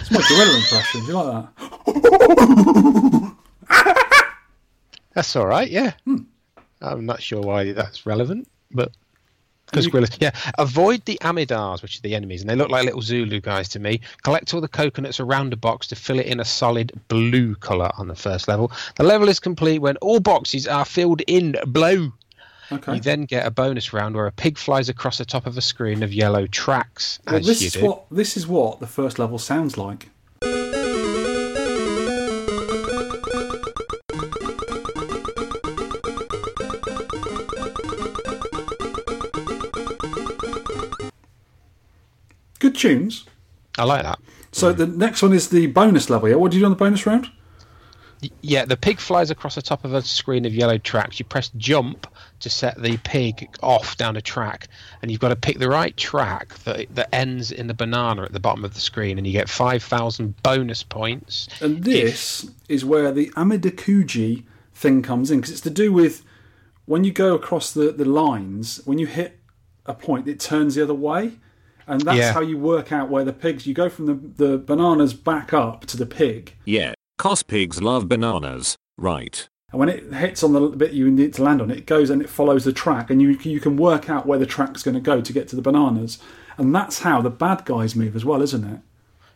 It's 0.00 0.10
my 0.10 0.22
gorilla 0.26 0.56
impression. 0.56 1.00
Do 1.02 1.06
you 1.08 1.12
like 1.14 1.46
that? 1.56 3.36
That's 5.14 5.36
all 5.36 5.46
right. 5.46 5.68
Yeah. 5.70 5.92
Hmm. 6.04 6.16
I'm 6.80 7.04
not 7.06 7.22
sure 7.22 7.40
why 7.42 7.72
that's 7.72 8.06
relevant, 8.06 8.48
but 8.70 8.90
because 9.72 9.86
gorillas. 9.88 10.10
Yeah. 10.20 10.30
Avoid 10.58 11.04
the 11.06 11.18
amidars, 11.22 11.82
which 11.82 11.98
are 11.98 12.02
the 12.02 12.14
enemies, 12.14 12.42
and 12.42 12.50
they 12.50 12.54
look 12.54 12.70
like 12.70 12.84
little 12.84 13.02
Zulu 13.02 13.40
guys 13.40 13.68
to 13.70 13.80
me. 13.80 14.00
Collect 14.22 14.52
all 14.54 14.60
the 14.60 14.68
coconuts 14.68 15.18
around 15.18 15.52
a 15.52 15.56
box 15.56 15.86
to 15.88 15.96
fill 15.96 16.18
it 16.18 16.26
in 16.26 16.38
a 16.38 16.44
solid 16.44 16.92
blue 17.08 17.54
color 17.56 17.90
on 17.98 18.08
the 18.08 18.14
first 18.14 18.46
level. 18.46 18.70
The 18.96 19.02
level 19.04 19.28
is 19.28 19.40
complete 19.40 19.80
when 19.80 19.96
all 19.96 20.20
boxes 20.20 20.68
are 20.68 20.84
filled 20.84 21.22
in 21.26 21.56
blue. 21.66 22.12
Okay. 22.70 22.94
You 22.94 23.00
then 23.00 23.24
get 23.24 23.46
a 23.46 23.50
bonus 23.50 23.92
round 23.92 24.14
where 24.14 24.26
a 24.26 24.32
pig 24.32 24.56
flies 24.56 24.88
across 24.88 25.18
the 25.18 25.24
top 25.24 25.46
of 25.46 25.58
a 25.58 25.60
screen 25.60 26.02
of 26.02 26.12
yellow 26.12 26.46
tracks. 26.46 27.18
Well, 27.26 27.40
this 27.40 27.62
is 27.62 27.72
do. 27.74 27.84
what 27.84 28.04
this 28.10 28.36
is 28.36 28.46
what 28.46 28.80
the 28.80 28.86
first 28.86 29.18
level 29.18 29.38
sounds 29.38 29.76
like. 29.76 30.08
Tunes. 42.82 43.24
I 43.78 43.84
like 43.84 44.02
that. 44.02 44.18
So 44.52 44.72
the 44.72 44.86
next 44.86 45.22
one 45.22 45.32
is 45.32 45.48
the 45.48 45.66
bonus 45.68 46.10
level. 46.10 46.28
Yeah, 46.28 46.34
what 46.34 46.50
do 46.50 46.58
you 46.58 46.62
do 46.62 46.66
on 46.66 46.72
the 46.72 46.76
bonus 46.76 47.06
round? 47.06 47.30
Yeah, 48.42 48.64
the 48.64 48.76
pig 48.76 49.00
flies 49.00 49.30
across 49.30 49.56
the 49.56 49.62
top 49.62 49.84
of 49.84 49.94
a 49.94 50.02
screen 50.02 50.44
of 50.44 50.54
yellow 50.54 50.78
tracks. 50.78 51.18
You 51.18 51.24
press 51.24 51.50
jump 51.56 52.06
to 52.40 52.50
set 52.50 52.80
the 52.80 52.96
pig 52.98 53.48
off 53.62 53.96
down 53.96 54.16
a 54.16 54.20
track, 54.20 54.68
and 55.00 55.10
you've 55.10 55.20
got 55.20 55.30
to 55.30 55.36
pick 55.36 55.58
the 55.58 55.68
right 55.68 55.96
track 55.96 56.54
that 56.64 56.94
that 56.94 57.12
ends 57.12 57.50
in 57.50 57.66
the 57.66 57.74
banana 57.74 58.22
at 58.22 58.32
the 58.32 58.38
bottom 58.38 58.64
of 58.64 58.74
the 58.74 58.80
screen, 58.80 59.18
and 59.18 59.26
you 59.26 59.32
get 59.32 59.48
five 59.48 59.82
thousand 59.82 60.40
bonus 60.42 60.84
points. 60.84 61.48
And 61.60 61.82
this 61.82 62.48
is 62.68 62.84
where 62.84 63.10
the 63.10 63.30
Amidakuji 63.30 64.44
thing 64.74 65.02
comes 65.02 65.30
in 65.30 65.38
because 65.38 65.50
it's 65.50 65.60
to 65.62 65.70
do 65.70 65.92
with 65.92 66.22
when 66.84 67.04
you 67.04 67.12
go 67.12 67.34
across 67.34 67.72
the, 67.72 67.90
the 67.90 68.04
lines, 68.04 68.80
when 68.84 68.98
you 68.98 69.06
hit 69.06 69.40
a 69.86 69.94
point, 69.94 70.28
it 70.28 70.38
turns 70.38 70.74
the 70.74 70.82
other 70.82 70.94
way. 70.94 71.38
And 71.86 72.00
that's 72.02 72.18
Yeah. 72.18 72.32
how 72.32 72.40
you 72.40 72.58
work 72.58 72.92
out 72.92 73.08
where 73.10 73.24
the 73.24 73.32
pigs, 73.32 73.66
you 73.66 73.74
go 73.74 73.88
from 73.88 74.06
the, 74.06 74.14
the 74.44 74.58
bananas 74.58 75.14
back 75.14 75.52
up 75.52 75.86
to 75.86 75.96
the 75.96 76.06
pig. 76.06 76.54
Yeah, 76.64 76.94
cos 77.18 77.42
pigs 77.42 77.80
love 77.82 78.08
bananas, 78.08 78.76
right? 78.96 79.48
And 79.72 79.80
when 79.80 79.88
it 79.88 80.12
hits 80.12 80.42
on 80.42 80.52
the 80.52 80.60
bit 80.68 80.92
you 80.92 81.10
need 81.10 81.32
to 81.34 81.42
land 81.42 81.62
on, 81.62 81.70
it 81.70 81.86
goes 81.86 82.10
and 82.10 82.20
it 82.20 82.28
follows 82.28 82.64
the 82.64 82.72
track, 82.72 83.10
and 83.10 83.22
you 83.22 83.30
you 83.42 83.58
can 83.58 83.76
work 83.76 84.10
out 84.10 84.26
where 84.26 84.38
the 84.38 84.46
track's 84.46 84.82
going 84.82 84.94
to 84.94 85.00
go 85.00 85.20
to 85.20 85.32
get 85.32 85.48
to 85.48 85.56
the 85.56 85.62
bananas. 85.62 86.18
And 86.58 86.74
that's 86.74 86.98
how 87.00 87.22
the 87.22 87.30
bad 87.30 87.64
guys 87.64 87.96
move 87.96 88.14
as 88.14 88.24
well, 88.24 88.42
isn't 88.42 88.64
it? 88.64 88.80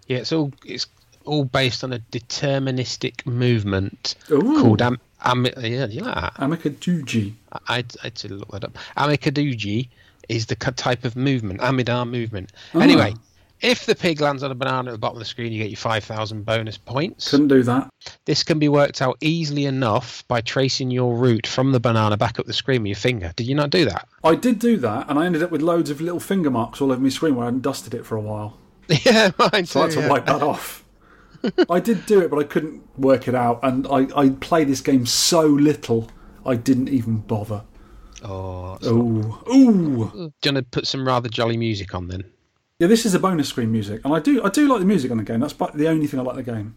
Yeah, 0.07 0.19
it's 0.19 0.33
all 0.33 0.53
it's 0.65 0.87
all 1.25 1.45
based 1.47 1.83
on 1.83 1.93
a 1.93 1.99
deterministic 2.13 3.27
movement 3.27 4.15
Ooh. 4.31 4.61
called 4.61 4.83
am, 4.83 4.99
am 5.25 5.47
yeah, 5.47 5.87
you 5.87 6.03
like 6.03 6.15
that? 6.15 6.35
Amikaduji. 6.35 7.33
I 7.69 7.79
I 7.79 7.85
had 8.03 8.15
to 8.17 8.35
look 8.35 8.51
that 8.53 8.65
up. 8.65 8.77
Amikaduji 8.97 9.89
is 10.29 10.47
the 10.47 10.57
type 10.57 11.05
of 11.05 11.17
movement, 11.17 11.61
Amidar 11.61 12.09
movement. 12.09 12.53
Ah. 12.75 12.81
Anyway, 12.81 13.15
if 13.61 13.87
the 13.87 13.95
pig 13.95 14.21
lands 14.21 14.43
on 14.43 14.51
a 14.51 14.55
banana 14.55 14.91
at 14.91 14.93
the 14.93 14.99
bottom 14.99 15.17
of 15.17 15.21
the 15.21 15.25
screen, 15.25 15.53
you 15.53 15.63
get 15.63 15.71
your 15.71 15.79
5,000 15.79 16.45
bonus 16.45 16.77
points. 16.77 17.31
Couldn't 17.31 17.49
do 17.49 17.63
that. 17.63 17.89
This 18.27 18.43
can 18.43 18.59
be 18.59 18.69
worked 18.69 19.01
out 19.01 19.17
easily 19.21 19.65
enough 19.65 20.27
by 20.29 20.41
tracing 20.41 20.91
your 20.91 21.17
route 21.17 21.47
from 21.47 21.73
the 21.73 21.81
banana 21.81 22.17
back 22.17 22.39
up 22.39 22.47
the 22.47 22.53
screen 22.53 22.83
with 22.83 22.91
your 22.91 22.97
finger. 22.97 23.33
Did 23.37 23.47
you 23.47 23.55
not 23.55 23.71
do 23.71 23.85
that? 23.87 24.09
I 24.23 24.35
did 24.35 24.59
do 24.59 24.77
that, 24.79 25.09
and 25.09 25.19
I 25.19 25.27
ended 25.27 25.43
up 25.43 25.51
with 25.51 25.63
loads 25.63 25.91
of 25.91 26.01
little 26.01 26.21
finger 26.21 26.51
marks 26.51 26.81
all 26.81 26.93
over 26.93 27.01
my 27.01 27.09
screen 27.09 27.35
where 27.35 27.45
I 27.45 27.47
hadn't 27.47 27.63
dusted 27.63 27.95
it 27.95 28.05
for 28.05 28.17
a 28.17 28.21
while. 28.21 28.59
yeah, 29.05 29.31
mine 29.39 29.67
So 29.67 29.81
I 29.81 29.85
had 29.85 29.93
to 29.93 30.01
yeah. 30.01 30.09
wipe 30.09 30.27
that 30.27 30.43
off. 30.43 30.85
I 31.71 31.81
did 31.81 32.07
do 32.07 32.21
it, 32.21 32.31
but 32.31 32.39
I 32.39 32.45
couldn't 32.45 32.83
work 32.99 33.27
it 33.27 33.35
out, 33.35 33.61
and 33.63 33.87
I, 33.87 34.07
I 34.17 34.29
played 34.31 34.69
this 34.69 34.81
game 34.81 35.07
so 35.07 35.47
little, 35.47 36.11
I 36.45 36.57
didn't 36.57 36.89
even 36.89 37.19
bother. 37.19 37.63
Oh, 38.23 38.79
Ooh, 38.85 39.39
ooh. 39.53 40.11
do 40.15 40.49
you 40.49 40.53
want 40.53 40.57
to 40.57 40.63
put 40.63 40.87
some 40.87 41.07
rather 41.07 41.29
jolly 41.29 41.57
music 41.57 41.95
on 41.95 42.09
then? 42.09 42.25
Yeah, 42.79 42.89
this 42.89 43.07
is 43.07 43.15
a 43.15 43.19
bonus 43.19 43.49
screen 43.49 43.73
music, 43.73 44.03
and 44.05 44.15
I 44.15 44.21
do 44.21 44.43
I 44.43 44.49
do 44.49 44.69
like 44.69 44.81
the 44.81 44.87
music 44.87 45.11
on 45.11 45.17
the 45.19 45.23
game. 45.25 45.41
That's 45.41 45.53
the 45.55 45.89
only 45.89 46.07
thing 46.07 46.21
I 46.21 46.23
like 46.23 46.37
the 46.37 46.43
game. 46.43 46.77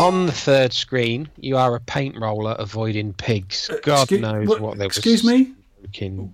On 0.00 0.26
the 0.26 0.32
third 0.32 0.72
screen, 0.72 1.28
you 1.36 1.56
are 1.56 1.76
a 1.76 1.80
paint 1.80 2.16
roller 2.18 2.56
avoiding 2.58 3.12
pigs. 3.12 3.70
God 3.84 4.08
Excu- 4.08 4.20
knows 4.20 4.48
what- 4.48 4.60
what, 4.60 4.78
they 4.78 4.84
were 4.84 4.88
Excuse 4.88 5.22
me. 5.24 5.52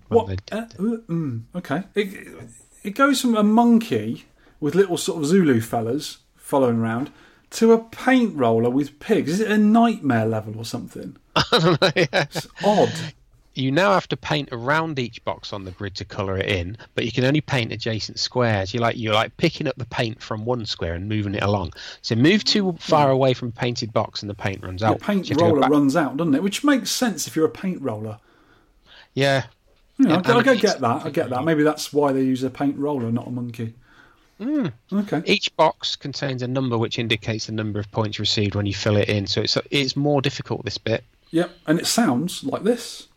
What? 0.08 0.40
Uh, 0.50 0.56
uh, 0.56 0.66
mm, 0.78 1.42
okay. 1.54 1.82
It, 1.94 2.28
it 2.84 2.90
goes 2.90 3.20
from 3.20 3.36
a 3.36 3.42
monkey 3.42 4.24
with 4.60 4.74
little 4.74 4.96
sort 4.96 5.18
of 5.18 5.26
Zulu 5.26 5.60
fellas 5.60 6.18
following 6.36 6.78
around 6.78 7.10
to 7.50 7.72
a 7.72 7.78
paint 7.78 8.36
roller 8.36 8.70
with 8.70 8.98
pigs. 9.00 9.32
Is 9.32 9.40
it 9.40 9.50
a 9.50 9.58
nightmare 9.58 10.26
level 10.26 10.58
or 10.58 10.64
something? 10.64 11.16
It's 11.52 12.46
odd. 12.64 12.92
You 13.54 13.72
now 13.72 13.92
have 13.92 14.06
to 14.08 14.16
paint 14.16 14.50
around 14.52 15.00
each 15.00 15.24
box 15.24 15.52
on 15.52 15.64
the 15.64 15.72
grid 15.72 15.96
to 15.96 16.04
colour 16.04 16.38
it 16.38 16.46
in, 16.46 16.76
but 16.94 17.04
you 17.04 17.10
can 17.10 17.24
only 17.24 17.40
paint 17.40 17.72
adjacent 17.72 18.20
squares. 18.20 18.72
You're 18.72 18.82
like 18.82 18.96
you're 18.96 19.14
like 19.14 19.36
picking 19.36 19.66
up 19.66 19.76
the 19.76 19.86
paint 19.86 20.22
from 20.22 20.44
one 20.44 20.64
square 20.64 20.94
and 20.94 21.08
moving 21.08 21.34
it 21.34 21.42
along. 21.42 21.72
So 22.02 22.14
move 22.14 22.44
too 22.44 22.76
far 22.78 23.10
away 23.10 23.34
from 23.34 23.48
a 23.48 23.52
painted 23.52 23.92
box 23.92 24.22
and 24.22 24.30
the 24.30 24.34
paint 24.34 24.62
runs 24.62 24.82
out. 24.82 25.00
The 25.00 25.04
paint 25.04 25.26
So 25.26 25.30
you 25.30 25.34
have 25.34 25.38
to 25.38 25.54
go 25.54 25.54
roller 25.56 25.68
runs 25.68 25.96
out, 25.96 26.16
doesn't 26.16 26.34
it? 26.36 26.42
Which 26.42 26.62
makes 26.62 26.90
sense 26.90 27.26
if 27.26 27.34
you're 27.34 27.46
a 27.46 27.50
paint 27.50 27.82
roller. 27.82 28.18
Yeah. 29.14 29.46
Yeah, 29.98 30.22
I, 30.24 30.32
I, 30.32 30.38
I 30.38 30.54
get 30.54 30.80
that. 30.80 31.06
I 31.06 31.10
get 31.10 31.30
that. 31.30 31.42
Maybe 31.44 31.64
that's 31.64 31.92
why 31.92 32.12
they 32.12 32.22
use 32.22 32.44
a 32.44 32.50
paint 32.50 32.78
roller, 32.78 33.10
not 33.10 33.26
a 33.26 33.30
monkey. 33.30 33.74
Hmm. 34.40 34.66
Okay. 34.92 35.22
Each 35.26 35.54
box 35.56 35.96
contains 35.96 36.42
a 36.42 36.48
number 36.48 36.78
which 36.78 36.98
indicates 36.98 37.46
the 37.46 37.52
number 37.52 37.80
of 37.80 37.90
points 37.90 38.20
received 38.20 38.54
when 38.54 38.66
you 38.66 38.74
fill 38.74 38.96
it 38.96 39.08
in. 39.08 39.26
So 39.26 39.40
it's 39.42 39.58
it's 39.70 39.96
more 39.96 40.22
difficult 40.22 40.64
this 40.64 40.78
bit. 40.78 41.04
Yep. 41.30 41.50
And 41.66 41.78
it 41.78 41.86
sounds 41.86 42.44
like 42.44 42.62
this. 42.62 43.08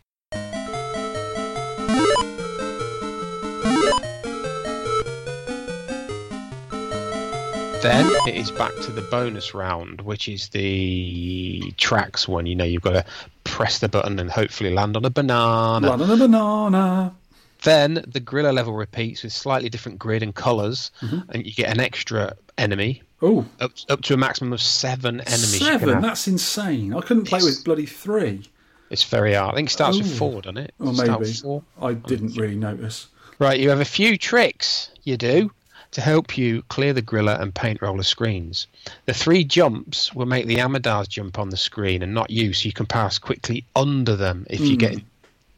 Then 7.82 8.12
it 8.28 8.36
is 8.36 8.52
back 8.52 8.76
to 8.82 8.92
the 8.92 9.02
bonus 9.10 9.56
round, 9.56 10.02
which 10.02 10.30
is 10.30 10.50
the 10.50 11.74
tracks 11.78 12.28
one. 12.28 12.46
You 12.46 12.56
know, 12.56 12.64
you've 12.64 12.84
got 12.84 12.92
to 12.92 13.06
press 13.44 13.80
the 13.80 13.90
button 13.90 14.20
and 14.20 14.30
hopefully 14.30 14.72
land 14.72 14.96
on 14.96 15.04
a 15.04 15.10
banana. 15.10 15.90
Land 15.90 16.02
on 16.04 16.12
a 16.12 16.18
banana. 16.18 17.16
Then 17.64 18.04
the 18.08 18.20
gorilla 18.20 18.52
level 18.52 18.74
repeats 18.74 19.24
with 19.24 19.34
slightly 19.34 19.70
different 19.70 20.00
grid 20.00 20.24
and 20.24 20.34
colors 20.34 20.92
Mm-hmm. 21.02 21.32
and 21.32 21.46
you 21.46 21.54
get 21.54 21.70
an 21.70 21.80
extra 21.80 22.36
enemy 22.58 23.02
Oh, 23.24 23.46
up, 23.60 23.72
up 23.88 24.02
to 24.02 24.16
a 24.16 24.18
maximum 24.18 24.52
of 24.52 24.62
seven 24.62 25.22
enemies. 25.22 25.60
seven. 25.60 26.02
That's 26.02 26.28
insane. 26.28 26.94
I 26.94 27.02
couldn't 27.02 27.26
play 27.26 27.38
It's- 27.38 27.56
with 27.58 27.64
bloody 27.64 27.86
three. 27.86 28.44
It's 28.90 29.04
very 29.04 29.36
hard. 29.36 29.54
I 29.54 29.56
think 29.56 29.70
it 29.70 29.74
starts 29.74 29.98
with 29.98 30.18
four, 30.18 30.42
doesn't 30.42 30.58
it? 30.58 30.74
Or 30.80 30.92
maybe. 30.92 31.32
four? 31.32 31.64
I 31.82 31.94
didn't 31.94 32.36
really 32.36 32.56
notice. 32.58 33.08
Right, 33.40 33.58
you 33.60 33.70
have 33.70 33.80
a 33.80 33.86
few 33.86 34.18
tricks 34.18 34.90
you 35.04 35.16
do 35.18 35.52
to 35.92 36.02
help 36.02 36.38
you 36.38 36.62
clear 36.64 36.92
the 36.94 37.02
griller 37.02 37.40
and 37.40 37.54
paint 37.56 37.82
roller 37.82 38.04
screens. 38.04 38.68
The 39.06 39.14
three 39.14 39.44
jumps 39.46 40.14
will 40.14 40.26
make 40.26 40.46
the 40.46 40.58
Amidars 40.58 41.08
jump 41.08 41.40
on 41.40 41.50
the 41.52 41.58
screen 41.58 42.02
and 42.02 42.14
not 42.14 42.30
you, 42.32 42.52
so 42.54 42.66
you 42.66 42.74
can 42.74 42.86
pass 42.86 43.18
quickly 43.18 43.64
under 43.78 44.16
them 44.18 44.46
if 44.50 44.60
you 44.60 44.76
get 44.78 45.00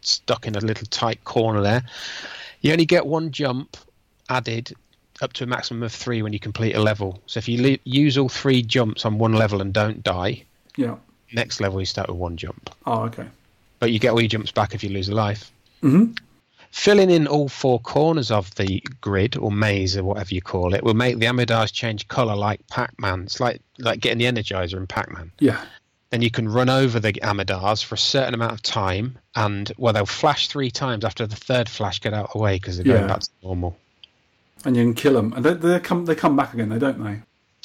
stuck 0.08 0.48
in 0.48 0.56
a 0.56 0.60
little 0.60 0.86
tight 0.88 1.24
corner 1.24 1.62
there. 1.62 1.84
You 2.62 2.72
only 2.72 2.86
get 2.86 3.06
one 3.06 3.32
jump 3.32 3.78
added 4.30 4.74
up 5.22 5.34
to 5.34 5.44
a 5.44 5.48
maximum 5.48 5.84
of 5.84 5.92
three 5.92 6.22
when 6.22 6.34
you 6.34 6.40
complete 6.40 6.76
a 6.76 6.82
level. 6.82 7.22
So 7.28 7.38
if 7.38 7.48
you 7.48 7.62
le- 7.62 7.78
use 7.84 8.18
all 8.18 8.30
three 8.30 8.62
jumps 8.62 9.06
on 9.06 9.18
one 9.18 9.34
level 9.34 9.62
and 9.62 9.74
don't 9.74 10.04
die, 10.04 10.44
Yeah. 10.76 10.96
next 11.34 11.60
level 11.62 11.80
you 11.80 11.86
start 11.86 12.08
with 12.10 12.18
one 12.18 12.36
jump 12.38 12.70
Oh, 12.86 13.02
okay. 13.04 13.28
but 13.80 13.92
you 13.92 14.00
get 14.00 14.12
all 14.12 14.22
your 14.22 14.28
jumps 14.30 14.52
back 14.52 14.74
if 14.74 14.84
you 14.84 14.90
lose 14.90 15.10
a 15.10 15.16
life. 15.16 15.52
Mm-hmm. 15.84 16.14
Filling 16.72 17.12
in 17.12 17.28
all 17.28 17.48
four 17.50 17.80
corners 17.82 18.32
of 18.32 18.54
the 18.56 18.82
grid 19.02 19.38
or 19.38 19.52
maze 19.52 19.96
or 19.96 20.04
whatever 20.04 20.34
you 20.34 20.42
call 20.42 20.74
it 20.74 20.84
will 20.84 20.96
make 20.96 21.20
the 21.20 21.28
Amidars 21.28 21.72
change 21.72 22.08
colour 22.08 22.36
like 22.36 22.66
Pac-Man. 22.68 23.24
It's 23.24 23.40
like 23.40 23.62
like 23.78 24.00
getting 24.00 24.18
the 24.18 24.26
Energizer 24.26 24.78
in 24.78 24.88
Pac-Man. 24.88 25.32
Yeah. 25.40 25.64
Then 26.14 26.22
you 26.22 26.30
can 26.30 26.48
run 26.48 26.70
over 26.70 27.00
the 27.00 27.14
Amidars 27.24 27.84
for 27.84 27.96
a 27.96 27.98
certain 27.98 28.36
amount 28.36 28.52
of 28.52 28.62
time, 28.62 29.18
and 29.34 29.72
well, 29.80 29.94
they'll 29.94 30.06
flash 30.06 30.48
three 30.48 30.70
times 30.70 31.04
after 31.04 31.26
the 31.26 31.36
third 31.36 31.68
flash. 31.68 32.00
Get 32.00 32.14
out 32.14 32.26
of 32.26 32.34
the 32.34 32.38
way 32.38 32.58
because 32.58 32.78
they're 32.78 32.86
going 32.86 33.02
Yeah. 33.02 33.08
back 33.08 33.22
to 33.22 33.30
normal. 33.42 33.76
And 34.64 34.78
you 34.78 34.84
can 34.84 34.94
kill 34.94 35.14
them, 35.14 35.34
and 35.34 35.44
they, 35.44 35.56
they 35.56 35.80
come 35.80 36.06
they 36.06 36.14
come 36.14 36.36
back 36.36 36.54
again, 36.54 36.70
they 36.70 36.78
don't 36.78 37.04
they? 37.04 37.20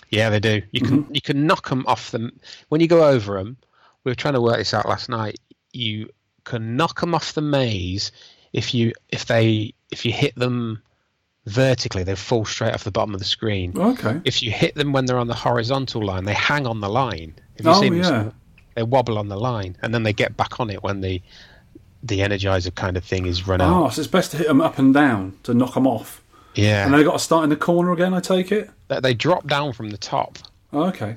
Yeah, 0.08 0.30
they 0.30 0.40
do. 0.40 0.62
You 0.70 0.80
can 0.80 1.02
mm-hmm. 1.02 1.14
you 1.14 1.20
can 1.20 1.46
knock 1.46 1.68
them 1.68 1.84
off 1.86 2.10
them 2.10 2.40
when 2.70 2.80
you 2.80 2.86
go 2.86 3.06
over 3.06 3.36
them. 3.36 3.58
We 4.04 4.12
were 4.12 4.16
trying 4.16 4.32
to 4.32 4.40
work 4.40 4.56
this 4.56 4.72
out 4.72 4.88
last 4.88 5.10
night. 5.10 5.38
You 5.74 6.08
can 6.44 6.74
knock 6.74 7.02
them 7.02 7.14
off 7.14 7.34
the 7.34 7.42
maze 7.42 8.12
if 8.54 8.72
you 8.72 8.94
if 9.10 9.26
they 9.26 9.74
if 9.90 10.06
you 10.06 10.12
hit 10.12 10.34
them 10.36 10.80
vertically, 11.44 12.02
they 12.02 12.14
fall 12.14 12.46
straight 12.46 12.72
off 12.72 12.84
the 12.84 12.90
bottom 12.90 13.12
of 13.12 13.20
the 13.20 13.26
screen. 13.26 13.72
Oh, 13.76 13.90
okay. 13.90 14.22
If 14.24 14.42
you 14.42 14.50
hit 14.50 14.74
them 14.74 14.92
when 14.92 15.04
they're 15.04 15.18
on 15.18 15.28
the 15.28 15.34
horizontal 15.34 16.02
line, 16.02 16.24
they 16.24 16.34
hang 16.34 16.66
on 16.66 16.80
the 16.80 16.88
line. 16.88 17.34
Have 17.56 17.66
you 17.66 17.72
Oh 17.72 17.80
seen 17.80 17.94
yeah. 17.96 18.30
They 18.78 18.84
wobble 18.84 19.18
on 19.18 19.26
the 19.26 19.36
line, 19.36 19.76
and 19.82 19.92
then 19.92 20.04
they 20.04 20.12
get 20.12 20.36
back 20.36 20.60
on 20.60 20.70
it 20.70 20.84
when 20.84 21.00
the 21.00 21.20
the 22.04 22.20
energizer 22.20 22.72
kind 22.72 22.96
of 22.96 23.02
thing 23.02 23.26
is 23.26 23.44
run 23.44 23.60
ah, 23.60 23.64
out. 23.64 23.86
Oh, 23.86 23.90
so 23.90 24.02
it's 24.02 24.08
best 24.08 24.30
to 24.30 24.36
hit 24.36 24.46
them 24.46 24.60
up 24.60 24.78
and 24.78 24.94
down 24.94 25.36
to 25.42 25.52
knock 25.52 25.74
them 25.74 25.84
off. 25.84 26.22
Yeah, 26.54 26.84
And 26.84 26.94
they 26.94 27.02
got 27.02 27.14
to 27.14 27.18
start 27.18 27.42
in 27.42 27.50
the 27.50 27.56
corner 27.56 27.90
again. 27.90 28.14
I 28.14 28.20
take 28.20 28.52
it. 28.52 28.70
they, 28.86 29.00
they 29.00 29.14
drop 29.14 29.48
down 29.48 29.72
from 29.72 29.90
the 29.90 29.98
top. 29.98 30.38
Oh, 30.72 30.84
okay. 30.84 31.16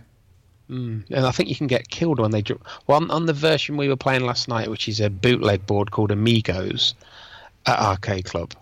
Hmm. 0.69 1.01
And 1.11 1.23
I 1.23 1.29
think 1.29 1.49
you 1.49 1.55
can 1.55 1.67
get 1.67 1.89
killed 1.89 2.19
when 2.19 2.31
they 2.31 2.41
drop. 2.41 2.65
Well, 2.87 2.97
on, 2.97 3.11
on 3.11 3.27
the 3.27 3.33
version 3.33 3.77
we 3.77 3.87
were 3.87 3.95
playing 3.95 4.25
last 4.25 4.47
night, 4.47 4.67
which 4.67 4.89
is 4.89 4.99
a 4.99 5.11
bootleg 5.11 5.67
board 5.67 5.91
called 5.91 6.09
Amigos 6.09 6.95
at 7.67 7.77
Arcade 7.77 8.25
Club, 8.25 8.55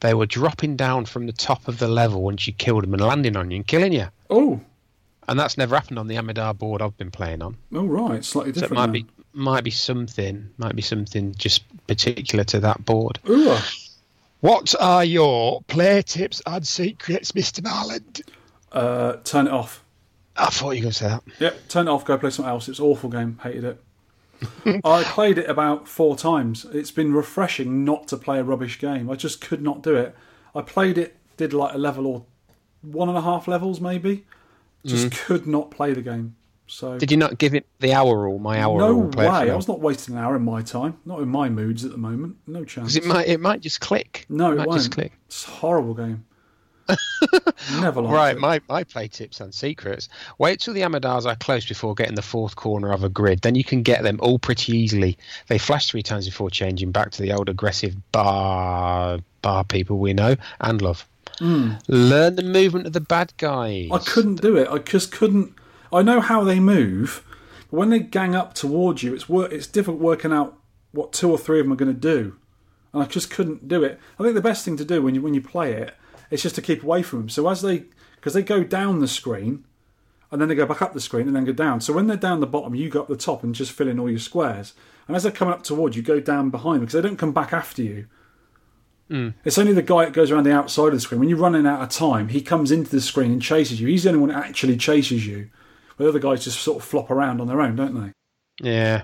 they 0.00 0.14
were 0.14 0.24
dropping 0.24 0.76
down 0.76 1.04
from 1.04 1.26
the 1.26 1.32
top 1.34 1.68
of 1.68 1.78
the 1.78 1.88
level 1.88 2.22
once 2.22 2.46
you 2.46 2.54
killed 2.54 2.84
them 2.84 2.94
and 2.94 3.02
landing 3.02 3.36
on 3.36 3.50
you 3.50 3.56
and 3.56 3.66
killing 3.66 3.92
you. 3.92 4.06
Oh, 4.30 4.62
And 5.28 5.38
that's 5.38 5.56
never 5.56 5.74
happened 5.74 5.98
on 5.98 6.06
the 6.06 6.16
Amidar 6.16 6.56
board 6.58 6.82
I've 6.82 6.96
been 6.98 7.10
playing 7.10 7.42
on. 7.42 7.56
oh 7.74 7.86
right, 7.86 8.24
slightly 8.24 8.52
So 8.52 8.64
it 8.66 8.70
might 8.72 8.86
then. 8.86 8.92
be 8.92 9.06
might 9.32 9.64
be 9.64 9.70
something 9.70 10.48
might 10.58 10.76
be 10.76 10.82
something 10.82 11.34
just 11.36 11.64
particular 11.86 12.44
to 12.44 12.60
that 12.60 12.84
board. 12.84 13.18
Ooh, 13.28 13.56
What 14.40 14.74
are 14.80 15.04
your 15.04 15.62
play 15.62 16.02
tips 16.02 16.40
and 16.46 16.66
secrets, 16.66 17.32
Mr. 17.32 17.60
Marland? 17.62 18.22
uh, 18.72 19.16
turn 19.24 19.46
it 19.46 19.52
off. 19.52 19.82
I 20.36 20.46
thought 20.50 20.72
you 20.72 20.80
were 20.80 20.82
going 20.82 20.92
to 20.92 20.98
say 20.98 21.08
that. 21.08 21.22
Yep, 21.38 21.68
turn 21.68 21.88
it 21.88 21.90
off. 21.90 22.04
Go 22.04 22.18
play 22.18 22.30
something 22.30 22.50
else. 22.50 22.68
It's 22.68 22.78
an 22.80 22.84
awful 22.84 23.08
game. 23.08 23.38
Hated 23.42 23.64
it. 23.64 24.80
I 24.84 25.04
played 25.04 25.38
it 25.38 25.48
about 25.48 25.86
four 25.88 26.16
times. 26.16 26.66
It's 26.72 26.90
been 26.90 27.14
refreshing 27.14 27.84
not 27.84 28.08
to 28.08 28.16
play 28.16 28.40
a 28.40 28.44
rubbish 28.44 28.78
game. 28.80 29.08
I 29.08 29.14
just 29.14 29.40
could 29.40 29.62
not 29.62 29.82
do 29.82 29.94
it. 29.94 30.14
I 30.54 30.62
played 30.62 30.98
it, 30.98 31.16
did 31.36 31.52
like 31.52 31.74
a 31.74 31.78
level 31.78 32.06
or 32.06 32.24
one 32.82 33.08
and 33.08 33.16
a 33.16 33.22
half 33.22 33.46
levels 33.48 33.80
maybe. 33.80 34.26
Just 34.84 35.06
mm. 35.08 35.18
could 35.24 35.46
not 35.46 35.70
play 35.70 35.92
the 35.92 36.02
game. 36.02 36.36
So 36.66 36.98
Did 36.98 37.10
you 37.10 37.16
not 37.16 37.38
give 37.38 37.54
it 37.54 37.66
the 37.80 37.92
hour 37.92 38.18
rule? 38.18 38.38
My 38.38 38.58
hour 38.60 38.78
no 38.78 38.92
rule. 38.92 39.08
it 39.10 39.16
way. 39.16 39.26
I 39.26 39.54
was 39.54 39.68
not 39.68 39.80
wasting 39.80 40.16
an 40.16 40.24
hour 40.24 40.34
in 40.36 40.42
my 40.42 40.62
time. 40.62 40.98
Not 41.04 41.20
in 41.20 41.28
my 41.28 41.48
moods 41.48 41.84
at 41.84 41.90
the 41.90 41.98
moment. 41.98 42.36
No 42.46 42.64
chance. 42.64 42.96
it 42.96 43.04
might 43.04 43.28
it 43.28 43.40
might 43.40 43.60
just 43.60 43.80
click. 43.80 44.24
no, 44.28 44.52
it 44.52 44.56
might 44.56 44.68
won't. 44.68 44.80
just 44.80 44.90
click. 44.90 45.12
It's 45.26 45.46
a 45.46 45.50
horrible 45.50 45.94
game. 45.94 46.24
Never 47.80 48.02
liked 48.02 48.14
Right, 48.14 48.36
it. 48.36 48.40
my, 48.40 48.60
my 48.68 48.84
play 48.84 49.08
tips 49.08 49.40
and 49.40 49.54
secrets. 49.54 50.08
Wait 50.38 50.60
till 50.60 50.74
the 50.74 50.82
Amidars 50.82 51.26
are 51.26 51.36
close 51.36 51.66
before 51.66 51.94
getting 51.94 52.14
the 52.14 52.22
fourth 52.22 52.56
corner 52.56 52.92
of 52.92 53.04
a 53.04 53.08
grid. 53.08 53.40
Then 53.40 53.54
you 53.54 53.64
can 53.64 53.82
get 53.82 54.02
them 54.02 54.18
all 54.20 54.38
pretty 54.38 54.76
easily. 54.76 55.16
They 55.48 55.58
flash 55.58 55.88
three 55.88 56.02
times 56.02 56.26
before 56.26 56.50
changing 56.50 56.92
back 56.92 57.10
to 57.12 57.22
the 57.22 57.32
old 57.32 57.48
aggressive 57.48 57.94
bar 58.12 59.18
bar 59.42 59.64
people 59.64 59.98
we 59.98 60.12
know 60.12 60.36
and 60.60 60.80
love. 60.82 61.06
Mm. 61.38 61.80
Learn 61.88 62.36
the 62.36 62.42
movement 62.42 62.86
of 62.86 62.92
the 62.92 63.00
bad 63.00 63.32
guys. 63.36 63.88
I 63.92 63.98
couldn't 63.98 64.40
do 64.40 64.56
it. 64.56 64.68
I 64.68 64.78
just 64.78 65.12
couldn't. 65.12 65.54
I 65.92 66.02
know 66.02 66.20
how 66.20 66.44
they 66.44 66.60
move, 66.60 67.24
but 67.70 67.76
when 67.76 67.90
they 67.90 68.00
gang 68.00 68.34
up 68.34 68.54
towards 68.54 69.02
you, 69.02 69.14
it's 69.14 69.28
wor- 69.28 69.50
it's 69.50 69.66
difficult 69.66 70.00
working 70.00 70.32
out 70.32 70.58
what 70.92 71.12
two 71.12 71.30
or 71.30 71.38
three 71.38 71.60
of 71.60 71.66
them 71.66 71.72
are 71.72 71.76
going 71.76 71.94
to 71.94 72.00
do, 72.00 72.36
and 72.92 73.02
I 73.02 73.06
just 73.06 73.30
couldn't 73.30 73.68
do 73.68 73.82
it. 73.82 74.00
I 74.18 74.22
think 74.22 74.34
the 74.34 74.40
best 74.40 74.64
thing 74.64 74.76
to 74.76 74.84
do 74.84 75.02
when 75.02 75.14
you 75.14 75.22
when 75.22 75.34
you 75.34 75.40
play 75.42 75.72
it 75.72 75.94
is 76.30 76.42
just 76.42 76.54
to 76.56 76.62
keep 76.62 76.82
away 76.82 77.02
from 77.02 77.20
them. 77.20 77.28
So 77.28 77.48
as 77.48 77.62
they 77.62 77.84
because 78.16 78.34
they 78.34 78.42
go 78.42 78.64
down 78.64 79.00
the 79.00 79.08
screen, 79.08 79.64
and 80.30 80.40
then 80.40 80.48
they 80.48 80.54
go 80.54 80.66
back 80.66 80.82
up 80.82 80.92
the 80.94 81.00
screen 81.00 81.28
and 81.28 81.36
then 81.36 81.44
go 81.44 81.52
down. 81.52 81.80
So 81.80 81.92
when 81.92 82.06
they're 82.06 82.16
down 82.16 82.40
the 82.40 82.46
bottom, 82.46 82.74
you 82.74 82.88
go 82.88 83.02
up 83.02 83.08
the 83.08 83.16
top 83.16 83.44
and 83.44 83.54
just 83.54 83.72
fill 83.72 83.88
in 83.88 84.00
all 84.00 84.10
your 84.10 84.18
squares. 84.18 84.74
And 85.06 85.16
as 85.16 85.22
they're 85.22 85.30
coming 85.32 85.54
up 85.54 85.62
towards 85.62 85.96
you, 85.96 86.02
go 86.02 86.18
down 86.18 86.50
behind 86.50 86.76
them 86.76 86.80
because 86.86 86.94
they 86.94 87.06
don't 87.06 87.18
come 87.18 87.32
back 87.32 87.52
after 87.52 87.82
you. 87.82 88.06
Mm. 89.10 89.34
It's 89.44 89.58
only 89.58 89.72
the 89.72 89.82
guy 89.82 90.06
that 90.06 90.14
goes 90.14 90.30
around 90.30 90.44
the 90.44 90.52
outside 90.52 90.88
of 90.88 90.94
the 90.94 91.00
screen. 91.00 91.20
When 91.20 91.28
you're 91.28 91.38
running 91.38 91.66
out 91.66 91.82
of 91.82 91.90
time, 91.90 92.28
he 92.28 92.40
comes 92.40 92.70
into 92.70 92.90
the 92.90 93.00
screen 93.00 93.32
and 93.32 93.42
chases 93.42 93.80
you. 93.80 93.86
He's 93.88 94.04
the 94.04 94.10
only 94.10 94.20
one 94.20 94.30
that 94.30 94.44
actually 94.44 94.76
chases 94.76 95.26
you. 95.26 95.50
The 95.98 96.08
other 96.08 96.18
guys 96.18 96.44
just 96.44 96.60
sort 96.60 96.78
of 96.78 96.88
flop 96.88 97.10
around 97.10 97.40
on 97.40 97.46
their 97.46 97.60
own, 97.60 97.76
don't 97.76 97.94
they? 97.94 98.12
Yeah. 98.60 99.02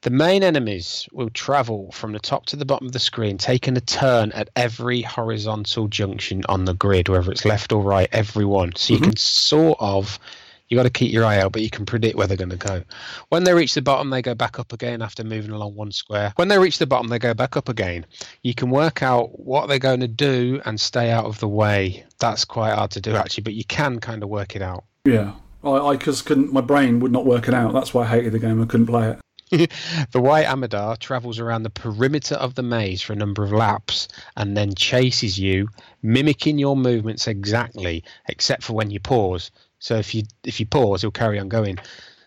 The 0.00 0.10
main 0.10 0.42
enemies 0.42 1.08
will 1.12 1.30
travel 1.30 1.92
from 1.92 2.12
the 2.12 2.18
top 2.18 2.46
to 2.46 2.56
the 2.56 2.64
bottom 2.64 2.88
of 2.88 2.92
the 2.92 2.98
screen, 2.98 3.38
taking 3.38 3.76
a 3.76 3.80
turn 3.80 4.32
at 4.32 4.50
every 4.56 5.02
horizontal 5.02 5.86
junction 5.86 6.42
on 6.48 6.64
the 6.64 6.74
grid, 6.74 7.08
whether 7.08 7.30
it's 7.30 7.44
left 7.44 7.72
or 7.72 7.82
right, 7.82 8.08
every 8.10 8.44
one. 8.44 8.74
So 8.74 8.94
you 8.94 8.98
mm-hmm. 8.98 9.10
can 9.10 9.16
sort 9.16 9.78
of, 9.78 10.18
you 10.72 10.76
got 10.76 10.84
to 10.84 10.90
keep 10.90 11.12
your 11.12 11.26
eye 11.26 11.38
out, 11.38 11.52
but 11.52 11.60
you 11.60 11.68
can 11.68 11.84
predict 11.84 12.16
where 12.16 12.26
they're 12.26 12.34
going 12.34 12.48
to 12.48 12.56
go. 12.56 12.82
When 13.28 13.44
they 13.44 13.52
reach 13.52 13.74
the 13.74 13.82
bottom, 13.82 14.08
they 14.08 14.22
go 14.22 14.34
back 14.34 14.58
up 14.58 14.72
again 14.72 15.02
after 15.02 15.22
moving 15.22 15.50
along 15.50 15.74
one 15.74 15.92
square. 15.92 16.32
When 16.36 16.48
they 16.48 16.58
reach 16.58 16.78
the 16.78 16.86
bottom, 16.86 17.08
they 17.08 17.18
go 17.18 17.34
back 17.34 17.58
up 17.58 17.68
again. 17.68 18.06
You 18.42 18.54
can 18.54 18.70
work 18.70 19.02
out 19.02 19.38
what 19.38 19.66
they're 19.66 19.78
going 19.78 20.00
to 20.00 20.08
do 20.08 20.62
and 20.64 20.80
stay 20.80 21.10
out 21.10 21.26
of 21.26 21.38
the 21.40 21.48
way. 21.48 22.06
That's 22.20 22.46
quite 22.46 22.72
hard 22.72 22.90
to 22.92 23.02
do, 23.02 23.14
actually, 23.14 23.42
but 23.42 23.52
you 23.52 23.66
can 23.66 24.00
kind 24.00 24.22
of 24.22 24.30
work 24.30 24.56
it 24.56 24.62
out. 24.62 24.84
Yeah. 25.04 25.34
I, 25.62 25.72
I 25.72 25.96
just 25.96 26.24
couldn't, 26.24 26.54
my 26.54 26.62
brain 26.62 27.00
would 27.00 27.12
not 27.12 27.26
work 27.26 27.48
it 27.48 27.54
out. 27.54 27.74
That's 27.74 27.92
why 27.92 28.04
I 28.04 28.06
hated 28.06 28.32
the 28.32 28.38
game. 28.38 28.62
I 28.62 28.64
couldn't 28.64 28.86
play 28.86 29.10
it. 29.10 29.18
The 30.12 30.20
white 30.22 30.46
Amidar 30.46 30.98
travels 30.98 31.38
around 31.38 31.64
the 31.64 31.70
perimeter 31.70 32.36
of 32.36 32.54
the 32.54 32.62
maze 32.62 33.02
for 33.02 33.12
a 33.12 33.16
number 33.16 33.44
of 33.44 33.52
laps 33.52 34.08
and 34.38 34.56
then 34.56 34.74
chases 34.74 35.38
you, 35.38 35.68
mimicking 36.02 36.58
your 36.58 36.78
movements 36.78 37.28
exactly, 37.28 38.02
except 38.26 38.62
for 38.62 38.72
when 38.72 38.90
you 38.90 39.00
pause. 39.00 39.50
So 39.82 39.96
if 39.96 40.14
you 40.14 40.22
if 40.44 40.60
you 40.60 40.66
pause, 40.66 41.00
he'll 41.00 41.10
carry 41.10 41.40
on 41.40 41.48
going. 41.48 41.76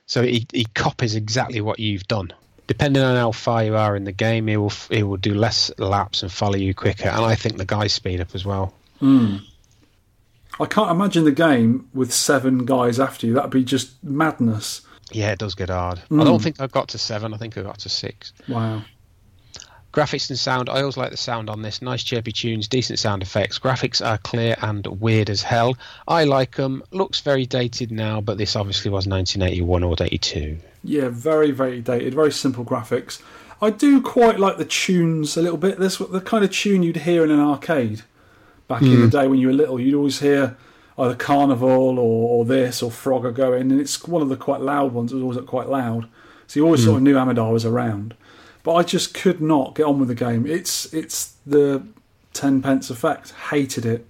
So 0.07 0.23
he, 0.23 0.45
he 0.51 0.65
copies 0.75 1.15
exactly 1.15 1.61
what 1.61 1.79
you've 1.79 2.05
done. 2.05 2.31
Depending 2.67 3.01
on 3.01 3.15
how 3.15 3.31
far 3.31 3.63
you 3.63 3.77
are 3.77 3.95
in 3.95 4.03
the 4.03 4.11
game, 4.11 4.47
he 4.47 4.57
will 4.57 4.73
he 4.89 5.03
will 5.03 5.17
do 5.17 5.33
less 5.33 5.71
laps 5.77 6.21
and 6.21 6.29
follow 6.29 6.57
you 6.57 6.73
quicker. 6.73 7.07
And 7.07 7.23
I 7.23 7.35
think 7.35 7.55
the 7.55 7.65
guys 7.65 7.93
speed 7.93 8.19
up 8.19 8.35
as 8.35 8.43
well. 8.43 8.73
Hmm. 8.99 9.37
I 10.59 10.65
can't 10.65 10.91
imagine 10.91 11.23
the 11.23 11.31
game 11.31 11.87
with 11.93 12.13
seven 12.13 12.65
guys 12.65 12.99
after 12.99 13.25
you. 13.25 13.33
That'd 13.33 13.51
be 13.51 13.63
just 13.63 14.03
madness. 14.03 14.81
Yeah, 15.11 15.31
it 15.31 15.39
does 15.39 15.55
get 15.55 15.69
hard. 15.69 15.99
I 15.99 16.01
hmm. 16.07 16.23
don't 16.25 16.41
think 16.41 16.59
I 16.59 16.67
got 16.67 16.89
to 16.89 16.97
seven. 16.97 17.33
I 17.33 17.37
think 17.37 17.57
I 17.57 17.61
got 17.61 17.79
to 17.79 17.89
six. 17.89 18.33
Wow. 18.49 18.83
Graphics 19.95 20.29
and 20.29 20.37
sound. 20.37 20.69
I 20.69 20.81
always 20.81 20.97
like 20.97 21.11
the 21.11 21.17
sound 21.17 21.49
on 21.49 21.61
this. 21.61 21.81
Nice 21.81 22.03
chirpy 22.03 22.33
tunes, 22.33 22.67
decent 22.67 22.99
sound 22.99 23.23
effects. 23.23 23.57
Graphics 23.57 24.05
are 24.05 24.17
clear 24.17 24.57
and 24.61 24.85
weird 24.99 25.29
as 25.29 25.41
hell. 25.41 25.77
I 26.05 26.25
like 26.25 26.57
them. 26.57 26.83
Looks 26.91 27.21
very 27.21 27.45
dated 27.45 27.93
now, 27.93 28.19
but 28.19 28.37
this 28.37 28.57
obviously 28.57 28.91
was 28.91 29.07
1981 29.07 29.83
or 29.83 29.95
82. 29.97 30.57
Yeah, 30.83 31.07
very, 31.07 31.51
very 31.51 31.79
dated, 31.79 32.13
very 32.13 32.33
simple 32.33 32.65
graphics. 32.65 33.21
I 33.61 33.69
do 33.69 34.01
quite 34.01 34.37
like 34.37 34.57
the 34.57 34.65
tunes 34.65 35.37
a 35.37 35.41
little 35.41 35.57
bit. 35.57 35.79
This 35.79 35.97
the 35.97 36.19
kind 36.19 36.43
of 36.43 36.51
tune 36.51 36.83
you'd 36.83 36.97
hear 36.97 37.23
in 37.23 37.31
an 37.31 37.39
arcade 37.39 38.01
back 38.67 38.81
in 38.81 38.89
the 38.89 39.03
hmm. 39.03 39.09
day 39.09 39.27
when 39.27 39.39
you 39.39 39.47
were 39.47 39.53
little. 39.53 39.79
You'd 39.79 39.95
always 39.95 40.19
hear 40.19 40.57
either 40.97 41.15
Carnival 41.15 41.97
or, 41.97 42.39
or 42.39 42.43
this 42.43 42.83
or 42.83 42.91
Frogger 42.91 43.33
going, 43.33 43.71
and 43.71 43.79
it's 43.79 44.05
one 44.05 44.21
of 44.21 44.27
the 44.27 44.35
quite 44.35 44.59
loud 44.59 44.91
ones. 44.91 45.13
It 45.13 45.15
was 45.15 45.23
always 45.23 45.47
quite 45.47 45.69
loud, 45.69 46.09
so 46.47 46.59
you 46.59 46.65
always 46.65 46.83
sort 46.83 46.95
of 46.95 46.99
hmm. 46.99 47.05
knew 47.05 47.15
Amidar 47.15 47.53
was 47.53 47.63
around. 47.63 48.13
But 48.65 48.73
I 48.73 48.83
just 48.83 49.13
could 49.13 49.41
not 49.41 49.75
get 49.75 49.83
on 49.83 49.99
with 49.99 50.07
the 50.07 50.15
game. 50.15 50.47
It's 50.47 50.91
it's 50.91 51.35
the 51.45 51.85
ten 52.33 52.63
pence 52.63 52.89
effect. 52.89 53.31
Hated 53.51 53.85
it. 53.85 54.07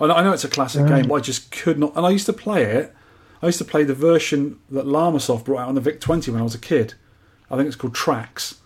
I 0.00 0.08
know, 0.08 0.14
I 0.14 0.22
know 0.24 0.32
it's 0.32 0.42
a 0.42 0.48
classic 0.48 0.86
game, 0.88 1.06
but 1.06 1.14
I 1.14 1.20
just 1.20 1.52
could 1.52 1.78
not. 1.78 1.96
And 1.96 2.04
I 2.04 2.10
used 2.10 2.26
to 2.26 2.32
play 2.32 2.64
it. 2.64 2.92
I 3.40 3.46
used 3.46 3.58
to 3.58 3.64
play 3.64 3.84
the 3.84 3.94
version 3.94 4.58
that 4.70 4.84
Llamasoft 4.84 5.44
brought 5.44 5.60
out 5.60 5.68
on 5.68 5.76
the 5.76 5.80
VIC 5.80 6.00
20 6.00 6.32
when 6.32 6.40
I 6.40 6.44
was 6.44 6.56
a 6.56 6.58
kid. 6.58 6.94
I 7.48 7.56
think 7.56 7.68
it's 7.68 7.76
called 7.76 7.94
Tracks. 7.94 8.56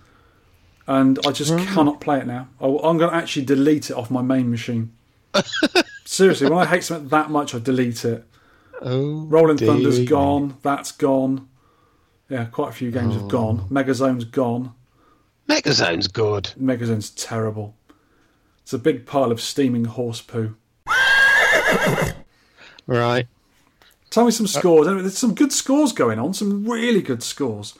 And 0.86 1.18
I 1.26 1.32
just 1.32 1.56
cannot 1.58 2.00
play 2.00 2.18
it 2.18 2.26
now. 2.26 2.48
I, 2.58 2.66
am 2.66 2.96
going 2.96 3.10
to 3.10 3.14
actually 3.14 3.44
delete 3.44 3.90
it 3.90 3.96
off 3.96 4.10
my 4.10 4.22
main 4.22 4.50
machine. 4.50 4.94
Seriously, 6.06 6.48
when 6.48 6.58
I 6.58 6.64
hate 6.64 6.84
something 6.84 7.08
that 7.08 7.30
much, 7.30 7.54
I 7.54 7.58
delete 7.58 8.04
it. 8.06 8.24
Oh, 8.80 9.26
Rolling 9.26 9.58
Thunder's 9.58 10.00
gone. 10.00 10.56
That's 10.62 10.90
gone. 10.90 11.48
Yeah, 12.30 12.46
quite 12.46 12.70
a 12.70 12.72
few 12.72 12.90
games 12.90 13.12
have 13.14 13.24
oh. 13.24 13.28
gone. 13.28 13.68
Megazone's 13.68 14.24
gone. 14.24 14.74
Megazone's 15.54 16.08
good. 16.08 16.52
Megazone's 16.56 17.10
terrible. 17.10 17.74
It's 18.62 18.72
a 18.72 18.78
big 18.78 19.06
pile 19.06 19.32
of 19.32 19.40
steaming 19.40 19.84
horse 19.84 20.20
poo. 20.20 20.56
Right. 22.86 23.26
Tell 24.10 24.24
me 24.24 24.30
some 24.30 24.46
scores. 24.46 24.86
Anyway, 24.86 25.02
There's 25.02 25.16
some 25.16 25.34
good 25.34 25.52
scores 25.52 25.92
going 25.92 26.18
on. 26.18 26.34
Some 26.34 26.68
really 26.68 27.00
good 27.00 27.22
scores. 27.22 27.74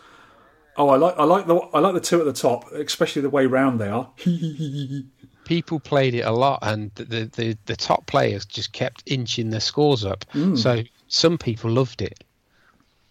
Oh, 0.76 0.88
I 0.88 0.96
like 0.96 1.14
I 1.18 1.24
like 1.24 1.46
the 1.46 1.56
I 1.56 1.80
like 1.80 1.92
the 1.92 2.00
two 2.00 2.18
at 2.18 2.24
the 2.24 2.32
top, 2.32 2.70
especially 2.72 3.20
the 3.20 3.28
way 3.28 3.44
round 3.44 3.78
they 3.78 3.88
are. 3.88 4.08
People 5.44 5.80
played 5.80 6.14
it 6.14 6.22
a 6.22 6.30
lot, 6.30 6.60
and 6.62 6.90
the, 6.94 7.28
the, 7.34 7.58
the, 7.66 7.74
top 7.74 8.06
players 8.06 8.46
just 8.46 8.72
kept 8.72 9.02
inching 9.06 9.50
their 9.50 9.60
scores 9.60 10.04
up. 10.04 10.24
Hmm. 10.30 10.54
So 10.54 10.82
some 11.08 11.36
people 11.36 11.68
loved 11.68 12.00
it. 12.00 12.22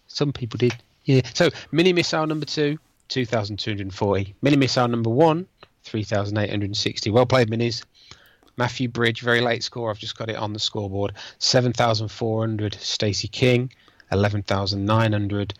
Some 0.07 0.31
people 0.31 0.57
did. 0.57 0.73
Yeah. 1.03 1.21
So 1.33 1.49
mini 1.71 1.91
missile 1.91 2.25
number 2.25 2.45
two, 2.45 2.79
2,240. 3.11 4.35
Mini 4.41 4.55
missile 4.55 4.87
number 4.87 5.09
one, 5.09 5.45
3,860. 5.83 7.09
Well 7.11 7.25
played, 7.25 7.49
minis. 7.49 7.83
Matthew 8.57 8.87
Bridge, 8.87 9.21
very 9.21 9.41
late 9.41 9.63
score. 9.63 9.89
I've 9.89 9.99
just 9.99 10.17
got 10.17 10.29
it 10.29 10.35
on 10.37 10.53
the 10.53 10.59
scoreboard. 10.59 11.13
7,400. 11.39 12.73
Stacey 12.75 13.27
King, 13.27 13.71
11,900. 14.11 15.53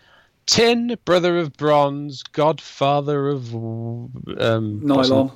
Tin, 0.45 0.98
brother 1.06 1.38
of 1.38 1.53
bronze, 1.53 2.23
godfather 2.23 3.28
of 3.30 3.53
um, 3.53 4.80
Nylon. 4.84 5.32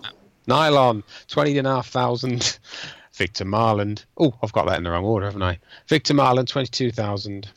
Nylon, 0.47 1.03
20,500. 1.27 2.57
Victor 3.13 3.45
Marland. 3.45 4.03
Oh, 4.17 4.33
I've 4.43 4.51
got 4.51 4.67
that 4.67 4.77
in 4.77 4.83
the 4.83 4.91
wrong 4.91 5.05
order, 5.05 5.25
haven't 5.25 5.43
I? 5.43 5.59
Victor 5.87 6.13
Marland, 6.13 6.47
22,000. 6.47 7.47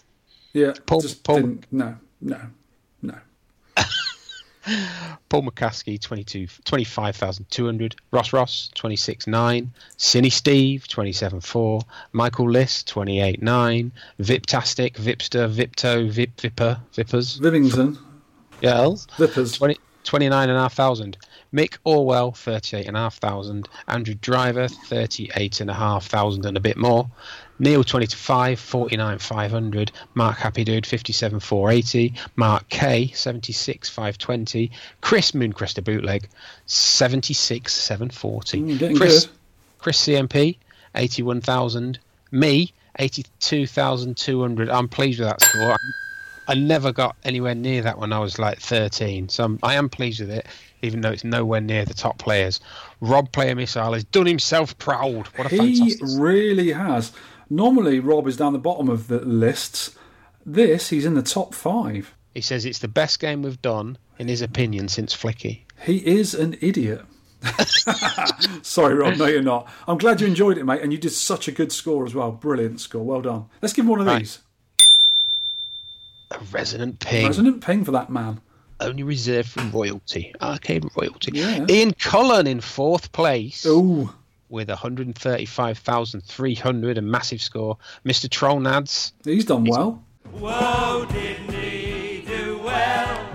Yeah, 0.53 0.73
Paul- 0.87 1.01
just 1.01 1.25
Paul- 1.25 1.59
no, 1.71 1.97
no. 2.21 2.41
Paul 5.29 5.43
McCaskie, 5.43 6.01
22, 6.01 6.47
25,200. 6.65 7.97
Ross 8.11 8.33
Ross, 8.33 8.71
26.9. 8.77 9.69
Sinisteve, 9.97 10.87
27.4. 10.87 11.83
Michael 12.13 12.51
Lis, 12.51 12.83
28.9. 12.85 13.91
Viptastic, 14.21 14.95
Vipster, 14.95 15.49
Vipto, 15.49 16.11
Vip, 16.11 16.37
Vipper, 16.37 16.81
Vippers. 16.93 17.39
Vivington, 17.39 17.99
Girls. 18.61 19.07
Vippers. 19.17 19.57
20, 19.57 19.77
29,500. 20.05 21.17
Mick 21.53 21.79
Orwell, 21.85 22.33
38,500. 22.33 23.69
Andrew 23.87 24.15
Driver, 24.15 24.69
38,500 24.69 26.47
and 26.47 26.57
a 26.57 26.61
bit 26.61 26.77
more. 26.77 27.11
Neil, 27.59 27.83
20 27.83 28.07
to 28.07 28.17
5, 28.17 28.59
49,500. 28.61 29.93
Mark 30.15 30.37
Happy 30.39 30.65
Dude, 30.65 30.87
57 30.87 31.41
480. 31.41 32.15
Mark 32.37 32.69
K, 32.69 33.09
76 33.09 33.89
520. 33.89 34.71
Chris 35.01 35.33
MoonCresta 35.33 35.83
Bootleg, 35.83 36.29
76,740. 36.67 38.61
Mm, 38.61 38.97
Chris, 38.97 39.27
good. 39.27 39.35
Chris 39.79 39.99
CNP, 40.07 40.57
81,000. 40.95 41.99
Me, 42.31 42.73
82,200. 42.99 44.69
I'm 44.71 44.89
pleased 44.89 45.19
with 45.21 45.29
that 45.29 45.41
score. 45.43 45.77
I 46.47 46.55
never 46.55 46.93
got 46.93 47.17
anywhere 47.25 47.55
near 47.55 47.83
that 47.83 47.99
when 47.99 48.13
I 48.13 48.19
was 48.21 48.39
like 48.39 48.59
13. 48.61 49.29
So 49.29 49.45
I'm, 49.45 49.59
I 49.63 49.75
am 49.75 49.89
pleased 49.89 50.21
with 50.21 50.31
it, 50.31 50.47
even 50.83 51.01
though 51.03 51.11
it's 51.11 51.25
nowhere 51.25 51.61
near 51.61 51.85
the 51.85 51.93
top 51.95 52.19
players. 52.19 52.61
Rob 53.01 53.31
Player 53.33 53.55
Missile 53.55 53.93
has 53.93 54.05
done 54.05 54.27
himself 54.27 54.77
proud. 54.79 55.27
What 55.37 55.47
a 55.47 55.51
He 55.51 55.57
fantastic. 55.79 56.07
really 56.19 56.73
has. 56.73 57.13
Normally, 57.51 57.99
Rob 58.01 58.27
is 58.27 58.37
down 58.37 58.53
the 58.53 58.59
bottom 58.59 58.89
of 58.89 59.09
the 59.09 59.21
lists. 59.21 59.97
This, 60.45 60.91
he's 60.91 61.05
in 61.07 61.15
the 61.15 61.23
top 61.23 61.55
five. 61.55 62.15
He 62.35 62.41
says 62.41 62.65
it's 62.65 62.79
the 62.79 62.89
best 62.89 63.21
game 63.21 63.43
we've 63.43 63.61
done, 63.63 63.99
in 64.19 64.29
his 64.29 64.43
opinion, 64.43 64.89
since 64.89 65.17
Flicky. 65.17 65.61
He 65.85 65.99
is 66.07 66.35
an 66.35 66.57
idiot. 66.61 67.03
Sorry, 68.63 68.95
Rob. 68.95 69.17
No, 69.17 69.27
you're 69.27 69.43
not. 69.43 69.69
I'm 69.87 69.99
glad 69.99 70.21
you 70.21 70.27
enjoyed 70.27 70.59
it, 70.59 70.65
mate, 70.65 70.83
and 70.83 70.93
you 70.93 70.99
did 70.99 71.11
such 71.13 71.49
a 71.49 71.53
good 71.53 71.73
score 71.73 72.05
as 72.05 72.15
well. 72.15 72.31
Brilliant 72.33 72.81
score. 72.81 73.03
Well 73.05 73.23
done. 73.23 73.47
Let's 73.63 73.73
give 73.73 73.85
him 73.85 73.91
one 73.91 74.01
of 74.01 74.07
Right. 74.07 74.19
these. 74.21 74.39
A 76.31 76.39
resonant 76.53 77.01
ping, 77.01 77.27
Resonant 77.27 77.63
ping 77.65 77.85
for 77.85 77.93
that 77.93 78.11
man. 78.11 78.41
only 78.81 79.03
reserved 79.03 79.49
for 79.49 79.63
royalty, 79.63 80.35
arcade 80.43 80.85
royalty. 80.97 81.33
Yeah. 81.35 81.65
Ian 81.69 81.95
Cullen 81.95 82.47
in 82.47 82.61
fourth 82.61 83.11
place 83.13 83.65
Oh, 83.67 84.15
with 84.49 84.69
135,300, 84.69 86.99
a 86.99 87.03
massive 87.03 87.41
score. 87.43 87.77
Mr. 88.05 88.29
Trollnads, 88.29 89.13
he's 89.25 89.45
done 89.45 89.65
well. 89.65 90.03
Whoa, 90.33 91.07
didn't 91.11 91.53
he 91.55 92.23
do 92.27 92.59
well? 92.65 93.27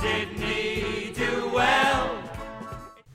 Didn't 0.00 0.38
he 0.40 1.12
do 1.12 1.50
well? 1.54 2.18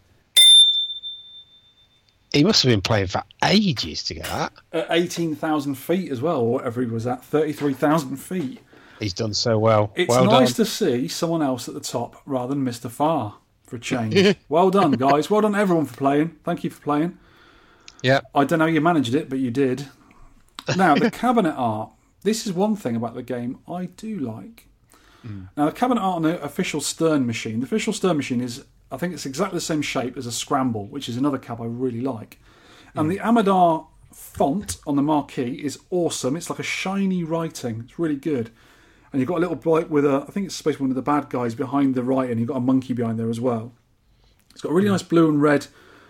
He 2.34 2.44
must 2.44 2.62
have 2.62 2.70
been 2.70 2.82
playing 2.82 3.06
for 3.06 3.22
ages 3.42 4.04
to 4.04 4.12
get 4.12 4.26
that. 4.26 4.52
Uh, 4.70 4.80
at 4.80 4.88
18,000 4.90 5.76
feet 5.76 6.12
as 6.12 6.20
well, 6.20 6.42
or 6.42 6.52
whatever 6.52 6.82
he 6.82 6.88
was 6.88 7.06
at, 7.06 7.24
33,000 7.24 8.18
feet. 8.18 8.60
He's 9.00 9.14
done 9.14 9.32
so 9.32 9.58
well. 9.58 9.92
It's 9.94 10.10
well 10.10 10.26
nice 10.26 10.52
done. 10.52 10.66
to 10.66 10.70
see 10.70 11.08
someone 11.08 11.40
else 11.40 11.68
at 11.68 11.74
the 11.74 11.80
top 11.80 12.20
rather 12.26 12.54
than 12.54 12.66
Mr. 12.66 12.90
Farr 12.90 13.36
for 13.64 13.76
a 13.76 13.80
change. 13.80 14.36
well 14.50 14.68
done, 14.68 14.92
guys. 14.92 15.30
Well 15.30 15.40
done, 15.40 15.54
everyone, 15.54 15.86
for 15.86 15.96
playing. 15.96 16.36
Thank 16.44 16.64
you 16.64 16.70
for 16.70 16.82
playing. 16.82 17.16
Yeah. 18.02 18.20
I 18.34 18.44
don't 18.44 18.58
know 18.58 18.66
how 18.66 18.70
you 18.70 18.82
managed 18.82 19.14
it, 19.14 19.30
but 19.30 19.38
you 19.38 19.50
did. 19.50 19.86
Now, 20.76 20.94
the 20.94 21.10
cabinet 21.10 21.54
art. 21.54 21.90
This 22.22 22.46
is 22.46 22.52
one 22.52 22.74
thing 22.74 22.96
about 22.96 23.14
the 23.14 23.22
game 23.22 23.58
I 23.68 23.86
do 23.86 24.18
like. 24.18 24.66
Mm. 25.24 25.48
Now, 25.56 25.66
the 25.66 25.72
cabinet 25.72 26.00
art 26.00 26.16
on 26.16 26.22
the 26.22 26.42
official 26.42 26.80
Stern 26.80 27.26
machine. 27.26 27.60
The 27.60 27.66
official 27.66 27.92
Stern 27.92 28.16
machine 28.16 28.40
is, 28.40 28.64
I 28.90 28.96
think 28.96 29.14
it's 29.14 29.26
exactly 29.26 29.56
the 29.56 29.60
same 29.60 29.82
shape 29.82 30.16
as 30.16 30.26
a 30.26 30.32
Scramble, 30.32 30.86
which 30.86 31.08
is 31.08 31.16
another 31.16 31.38
cab 31.38 31.60
I 31.60 31.66
really 31.66 32.00
like. 32.00 32.40
And 32.94 33.08
mm. 33.08 33.10
the 33.10 33.18
Amidar 33.20 33.86
font 34.12 34.78
on 34.86 34.96
the 34.96 35.02
marquee 35.02 35.60
is 35.62 35.78
awesome. 35.90 36.36
It's 36.36 36.50
like 36.50 36.58
a 36.58 36.64
shiny 36.64 37.22
writing. 37.22 37.82
It's 37.84 37.98
really 37.98 38.16
good. 38.16 38.50
And 39.12 39.20
you've 39.20 39.28
got 39.28 39.38
a 39.38 39.40
little 39.40 39.56
bloke 39.56 39.90
with 39.90 40.04
a, 40.04 40.24
I 40.26 40.30
think 40.30 40.46
it's 40.46 40.56
supposed 40.56 40.78
to 40.78 40.80
be 40.80 40.84
one 40.84 40.90
of 40.90 40.96
the 40.96 41.02
bad 41.02 41.28
guys 41.28 41.54
behind 41.54 41.94
the 41.94 42.02
writing. 42.02 42.38
You've 42.38 42.48
got 42.48 42.56
a 42.56 42.60
monkey 42.60 42.92
behind 42.92 43.18
there 43.18 43.30
as 43.30 43.40
well. 43.40 43.72
It's 44.50 44.62
got 44.62 44.72
a 44.72 44.74
really 44.74 44.88
mm. 44.88 44.92
nice 44.92 45.02
blue 45.02 45.28
and 45.28 45.40
red 45.40 45.68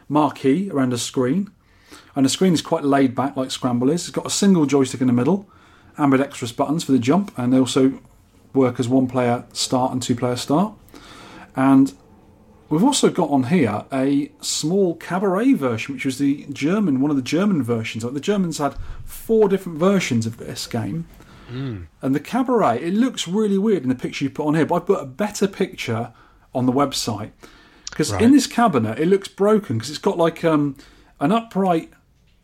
marquee 0.08 0.70
around 0.70 0.92
the 0.92 0.98
screen. 0.98 1.50
And 2.16 2.24
the 2.24 2.30
screen 2.30 2.55
is 2.55 2.62
quite 2.62 2.82
laid 2.82 3.14
back 3.14 3.36
like 3.36 3.51
Scramble 3.51 3.90
is. 3.90 4.09
It's 4.09 4.10
got 4.10 4.26
a 4.26 4.30
single 4.30 4.64
joystick 4.66 5.02
in 5.02 5.06
the 5.06 5.12
middle, 5.12 5.47
ambidextrous 5.98 6.51
buttons 6.51 6.82
for 6.82 6.93
the 6.93 6.98
jump, 6.98 7.30
and 7.36 7.52
they 7.52 7.59
also 7.59 8.01
work 8.55 8.80
as 8.80 8.88
one 8.88 9.06
player 9.06 9.44
start 9.52 9.93
and 9.93 10.02
two 10.02 10.16
player 10.16 10.36
start. 10.36 10.74
And 11.55 11.93
we've 12.70 12.82
also 12.82 13.10
got 13.10 13.28
on 13.28 13.44
here 13.44 13.84
a 13.93 14.32
small 14.40 14.97
cabaret 14.97 15.52
version, 15.52 15.94
which 15.94 16.06
was 16.06 16.16
the 16.18 16.47
German, 16.51 17.02
one 17.02 17.10
of 17.10 17.16
the 17.16 17.22
German 17.22 17.62
versions. 17.62 18.02
Like 18.02 18.14
the 18.14 18.20
Germans 18.20 18.59
had 18.59 18.76
four 19.05 19.48
different 19.48 19.78
versions 19.78 20.24
of 20.24 20.38
this 20.38 20.66
game. 20.66 21.06
And 22.02 22.14
the 22.14 22.20
cabaret, 22.20 22.82
it 22.82 22.94
looks 22.94 23.28
really 23.28 23.59
weird 23.59 23.82
in 23.82 23.88
the 23.90 23.94
picture 23.94 24.24
you 24.24 24.30
put 24.30 24.47
on 24.47 24.55
here, 24.55 24.66
but 24.66 24.74
I've 24.76 24.86
put 24.86 25.02
a 25.02 25.06
better 25.06 25.47
picture 25.47 26.12
on 26.55 26.66
the 26.66 26.72
website. 26.72 27.30
Because 27.90 28.10
in 28.12 28.32
this 28.32 28.47
cabinet, 28.47 28.98
it 28.98 29.06
looks 29.06 29.28
broken 29.28 29.76
because 29.78 29.90
it's 29.90 29.98
got 29.98 30.18
like 30.18 30.44
um, 30.44 30.76
an 31.20 31.30
upright 31.30 31.93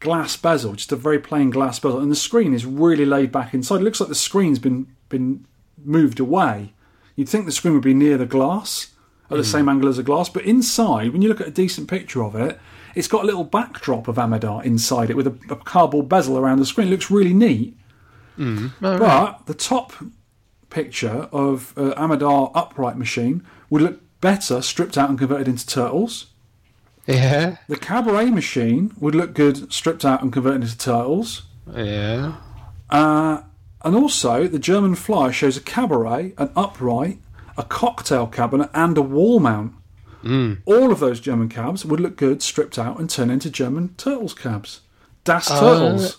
glass 0.02 0.36
bezel, 0.36 0.74
just 0.74 0.92
a 0.92 0.96
very 0.96 1.18
plain 1.18 1.50
glass 1.50 1.78
bezel, 1.78 2.00
and 2.00 2.10
the 2.10 2.16
screen 2.16 2.52
is 2.52 2.66
really 2.66 3.06
laid 3.06 3.30
back 3.32 3.54
inside. 3.54 3.80
It 3.80 3.84
looks 3.84 4.00
like 4.00 4.08
the 4.08 4.14
screen's 4.14 4.58
been 4.58 4.88
been 5.08 5.46
moved 5.82 6.20
away. 6.20 6.74
You'd 7.16 7.28
think 7.28 7.46
the 7.46 7.52
screen 7.52 7.74
would 7.74 7.82
be 7.82 7.94
near 7.94 8.18
the 8.18 8.26
glass, 8.26 8.92
at 9.30 9.36
the 9.38 9.44
same 9.44 9.68
angle 9.68 9.88
as 9.88 9.96
the 9.96 10.02
glass, 10.02 10.28
but 10.28 10.44
inside, 10.44 11.12
when 11.12 11.22
you 11.22 11.28
look 11.28 11.40
at 11.40 11.46
a 11.48 11.52
decent 11.52 11.88
picture 11.88 12.22
of 12.22 12.34
it, 12.34 12.58
it's 12.94 13.08
got 13.08 13.22
a 13.22 13.26
little 13.26 13.44
backdrop 13.44 14.06
of 14.08 14.16
Amidar 14.16 14.62
inside 14.64 15.08
it 15.08 15.16
with 15.16 15.26
a, 15.26 15.38
a 15.48 15.56
cardboard 15.56 16.08
bezel 16.08 16.36
around 16.36 16.58
the 16.58 16.66
screen. 16.66 16.88
It 16.88 16.90
looks 16.90 17.10
really 17.10 17.32
neat. 17.32 17.76
But 18.98 19.46
the 19.46 19.54
top 19.54 19.94
picture 20.68 21.28
of 21.32 21.72
uh, 21.76 21.94
Amidar 21.96 22.50
upright 22.54 22.96
machine 22.98 23.42
would 23.70 23.82
look 23.82 24.00
better 24.20 24.60
stripped 24.62 24.98
out 24.98 25.08
and 25.08 25.18
converted 25.18 25.48
into 25.48 25.66
turtles. 25.66 26.31
Yeah. 27.06 27.56
The 27.68 27.76
cabaret 27.76 28.30
machine 28.30 28.92
would 28.98 29.14
look 29.14 29.34
good 29.34 29.72
stripped 29.72 30.04
out 30.04 30.22
and 30.22 30.32
converted 30.32 30.62
into 30.62 30.78
turtles. 30.78 31.42
Yeah. 31.74 32.34
Uh, 32.90 33.42
and 33.84 33.96
also, 33.96 34.46
the 34.46 34.58
German 34.58 34.94
flyer 34.94 35.32
shows 35.32 35.56
a 35.56 35.60
cabaret, 35.60 36.34
an 36.38 36.50
upright, 36.54 37.18
a 37.56 37.64
cocktail 37.64 38.26
cabinet, 38.26 38.70
and 38.74 38.96
a 38.96 39.02
wall 39.02 39.40
mount. 39.40 39.74
All 40.66 40.92
of 40.92 41.00
those 41.00 41.18
German 41.18 41.48
cabs 41.48 41.84
would 41.84 41.98
look 41.98 42.16
good 42.16 42.42
stripped 42.42 42.78
out 42.78 43.00
and 43.00 43.10
turn 43.10 43.28
into 43.28 43.50
German 43.50 43.94
turtles 43.96 44.34
cabs. 44.34 44.82
Das 45.24 45.48
Turtles. 45.48 46.18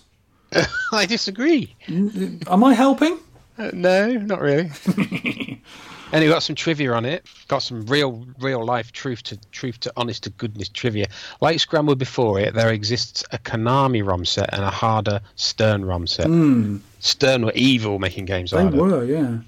I 0.92 1.06
disagree. 1.06 1.76
Am 1.88 2.64
I 2.64 2.74
helping? 2.74 3.18
Uh, 3.58 3.72
no, 3.74 4.12
not 4.12 4.42
really. 4.42 4.72
and 6.14 6.24
we 6.24 6.30
got 6.30 6.44
some 6.44 6.56
trivia 6.56 6.94
on 6.94 7.06
it. 7.06 7.26
Got 7.48 7.60
some 7.60 7.86
real, 7.88 8.26
real 8.40 8.64
life 8.64 8.92
truth 8.92 9.24
to 9.24 9.38
truth 9.52 9.80
to 9.82 9.92
honest 9.98 10.24
to 10.24 10.30
goodness 10.30 10.70
trivia. 10.70 11.08
Like 11.42 11.60
Scramble 11.60 11.96
before 11.96 12.40
it, 12.40 12.54
there 12.54 12.72
exists 12.72 13.24
a 13.32 13.38
Konami 13.40 14.06
ROM 14.06 14.24
set 14.24 14.54
and 14.54 14.64
a 14.64 14.70
harder 14.70 15.20
Stern 15.36 15.84
ROM 15.84 16.08
set. 16.08 16.28
Hmm. 16.28 16.78
Stern 17.00 17.46
were 17.46 17.52
evil 17.56 18.00
making 18.00 18.26
games 18.26 18.52
They 18.52 18.62
harder. 18.62 18.78
were, 18.78 19.04
yeah. 19.04 19.40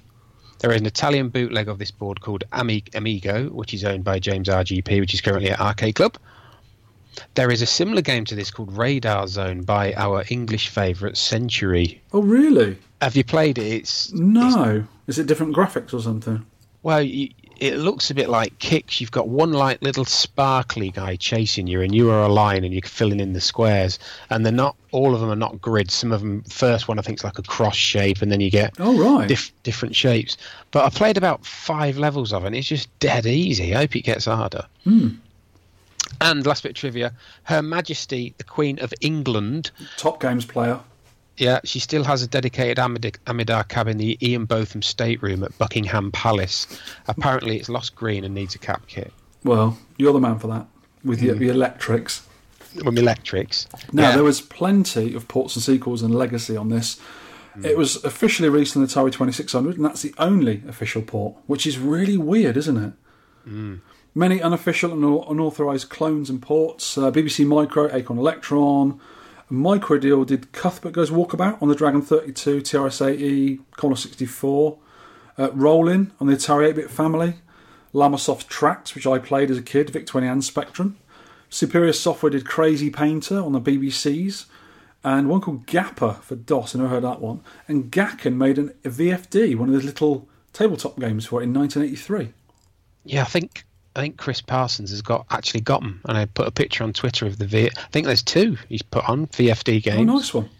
There 0.58 0.72
is 0.72 0.80
an 0.80 0.86
Italian 0.86 1.28
bootleg 1.28 1.68
of 1.68 1.78
this 1.78 1.90
board 1.90 2.20
called 2.20 2.44
Amigo, 2.52 3.48
which 3.50 3.72
is 3.74 3.84
owned 3.84 4.04
by 4.04 4.18
James 4.18 4.48
RGP, 4.48 5.00
which 5.00 5.14
is 5.14 5.20
currently 5.20 5.50
at 5.50 5.60
Arcade 5.60 5.94
Club. 5.94 6.16
There 7.34 7.50
is 7.50 7.62
a 7.62 7.66
similar 7.66 8.02
game 8.02 8.24
to 8.26 8.34
this 8.34 8.50
called 8.50 8.76
Radar 8.76 9.26
Zone 9.26 9.62
by 9.62 9.92
our 9.94 10.24
English 10.28 10.68
favourite 10.68 11.14
Centuri. 11.14 12.00
Oh, 12.12 12.20
really? 12.22 12.78
Have 13.00 13.16
you 13.16 13.24
played 13.24 13.58
it? 13.58 13.66
It's 13.66 14.12
No. 14.12 14.86
Is 15.06 15.18
it 15.18 15.26
different 15.26 15.54
graphics 15.54 15.94
or 15.94 16.00
something? 16.00 16.44
Well, 16.82 17.02
you, 17.02 17.30
it 17.58 17.78
looks 17.78 18.10
a 18.10 18.14
bit 18.14 18.28
like 18.28 18.56
Qix. 18.58 19.00
You've 19.00 19.10
got 19.10 19.28
one 19.28 19.52
like 19.52 19.80
little 19.82 20.04
sparkly 20.04 20.90
guy 20.90 21.16
chasing 21.16 21.66
you, 21.66 21.80
and 21.80 21.94
you 21.94 22.10
are 22.10 22.22
a 22.22 22.28
line, 22.28 22.64
and 22.64 22.72
you're 22.72 22.82
filling 22.82 23.18
in 23.18 23.32
the 23.32 23.40
squares. 23.40 23.98
And 24.30 24.44
they're 24.44 24.52
not 24.52 24.76
all 24.92 25.14
of 25.14 25.20
them 25.20 25.30
are 25.30 25.36
not 25.36 25.60
grids. 25.60 25.94
Some 25.94 26.12
of 26.12 26.20
them, 26.20 26.42
first 26.42 26.86
one 26.88 26.98
I 26.98 27.02
think 27.02 27.18
is 27.20 27.24
like 27.24 27.38
a 27.38 27.42
cross 27.42 27.76
shape, 27.76 28.20
and 28.22 28.30
then 28.30 28.40
you 28.40 28.50
get 28.50 28.74
Oh, 28.78 28.96
right. 28.98 29.26
diff, 29.28 29.52
different 29.62 29.96
shapes. 29.96 30.36
But 30.70 30.84
I 30.84 30.90
played 30.90 31.16
about 31.16 31.44
five 31.46 31.96
levels 31.98 32.32
of 32.32 32.44
it, 32.44 32.48
and 32.48 32.56
it's 32.56 32.68
just 32.68 32.96
dead 32.98 33.26
easy. 33.26 33.74
I 33.74 33.78
hope 33.78 33.96
it 33.96 34.02
gets 34.02 34.26
harder. 34.26 34.66
Hmm. 34.84 35.08
And 36.20 36.46
last 36.46 36.62
bit 36.62 36.70
of 36.70 36.76
trivia: 36.76 37.12
Her 37.44 37.62
Majesty, 37.62 38.34
the 38.38 38.44
Queen 38.44 38.78
of 38.80 38.92
England, 39.00 39.70
Top 39.96 40.20
games 40.20 40.44
player. 40.44 40.78
Yeah, 41.38 41.60
she 41.64 41.78
still 41.78 42.04
has 42.04 42.22
a 42.22 42.26
dedicated 42.26 42.78
Amidar 42.78 43.68
cab 43.68 43.88
in 43.88 43.98
the 43.98 44.18
Ian 44.26 44.46
Botham 44.46 44.82
stateroom 44.82 45.44
at 45.44 45.56
Buckingham 45.58 46.10
Palace. 46.12 46.66
Apparently, 47.08 47.58
it's 47.58 47.68
lost 47.68 47.94
green 47.94 48.24
and 48.24 48.34
needs 48.34 48.54
a 48.54 48.58
cap 48.58 48.86
kit. 48.86 49.12
Well, 49.44 49.78
you're 49.96 50.12
the 50.12 50.20
man 50.20 50.38
for 50.38 50.48
that 50.48 50.66
with 51.04 51.22
your, 51.22 51.34
mm. 51.34 51.38
the 51.38 51.48
electrics. 51.48 52.26
With 52.84 52.98
electrics. 52.98 53.66
Now, 53.92 54.10
Yeah. 54.10 54.14
there 54.16 54.24
was 54.24 54.40
plenty 54.40 55.14
of 55.14 55.28
ports 55.28 55.56
and 55.56 55.62
sequels 55.62 56.02
and 56.02 56.14
legacy 56.14 56.56
on 56.56 56.68
this. 56.68 56.98
Mm. 57.56 57.64
It 57.64 57.78
was 57.78 58.02
officially 58.04 58.48
released 58.48 58.76
on 58.76 58.82
the 58.82 58.88
Atari 58.88 59.12
2600, 59.12 59.76
and 59.76 59.84
that's 59.84 60.02
the 60.02 60.14
only 60.18 60.62
official 60.68 61.02
port, 61.02 61.36
which 61.46 61.66
is 61.66 61.78
really 61.78 62.16
weird, 62.16 62.56
isn't 62.56 62.76
it? 62.76 62.92
Mm. 63.48 63.80
Many 64.14 64.40
unofficial 64.40 64.92
and 64.92 65.04
unauthorized 65.04 65.90
clones 65.90 66.30
and 66.30 66.40
ports. 66.40 66.96
Uh, 66.96 67.10
BBC 67.10 67.46
Micro, 67.46 67.94
Acorn 67.94 68.18
Electron. 68.18 68.98
Microdeal 69.50 70.26
did 70.26 70.52
Cuthbert 70.52 70.92
Goes 70.92 71.10
Walkabout 71.10 71.62
on 71.62 71.68
the 71.68 71.74
Dragon 71.74 72.02
32, 72.02 72.62
TRS-80, 72.62 73.60
Commodore 73.76 73.96
64. 73.96 74.78
Uh, 75.38 75.50
Rollin 75.50 76.10
on 76.20 76.26
the 76.26 76.34
Atari 76.34 76.72
8-bit 76.72 76.90
family. 76.90 77.34
Llamasoft 77.94 78.48
Tracks, 78.48 78.94
which 78.94 79.06
I 79.06 79.18
played 79.18 79.50
as 79.50 79.58
a 79.58 79.62
kid, 79.62 79.90
VIC-20 79.90 80.30
and 80.30 80.44
Spectrum. 80.44 80.98
Superior 81.48 81.92
Software 81.92 82.30
did 82.30 82.44
Crazy 82.44 82.90
Painter 82.90 83.38
on 83.38 83.52
the 83.52 83.60
BBCs, 83.60 84.46
and 85.04 85.28
one 85.28 85.40
called 85.40 85.66
Gapper 85.66 86.14
for 86.14 86.34
DOS. 86.34 86.74
I 86.74 86.78
never 86.78 86.90
heard 86.90 87.04
that 87.04 87.20
one. 87.20 87.40
And 87.68 87.90
Gakken 87.92 88.34
made 88.34 88.58
an, 88.58 88.74
a 88.84 88.90
VFD, 88.90 89.56
one 89.56 89.68
of 89.68 89.74
those 89.74 89.84
little 89.84 90.28
tabletop 90.52 90.98
games 90.98 91.26
for 91.26 91.40
it 91.40 91.44
in 91.44 91.54
1983. 91.54 92.32
Yeah, 93.04 93.22
I 93.22 93.26
think 93.26 93.64
I 93.96 94.00
think 94.00 94.18
Chris 94.18 94.42
Parsons 94.42 94.90
has 94.90 95.00
got 95.00 95.24
actually 95.30 95.62
got 95.62 95.80
them, 95.80 96.02
and 96.04 96.18
I 96.18 96.26
put 96.26 96.46
a 96.46 96.50
picture 96.50 96.84
on 96.84 96.92
Twitter 96.92 97.26
of 97.26 97.38
the 97.38 97.46
V. 97.46 97.70
I 97.74 97.88
think 97.90 98.06
there's 98.06 98.22
two 98.22 98.58
he's 98.68 98.82
put 98.82 99.08
on 99.08 99.26
VFD 99.28 99.78
oh, 99.78 99.80
games. 99.80 100.10
Oh, 100.10 100.16
nice 100.16 100.34
one. 100.34 100.50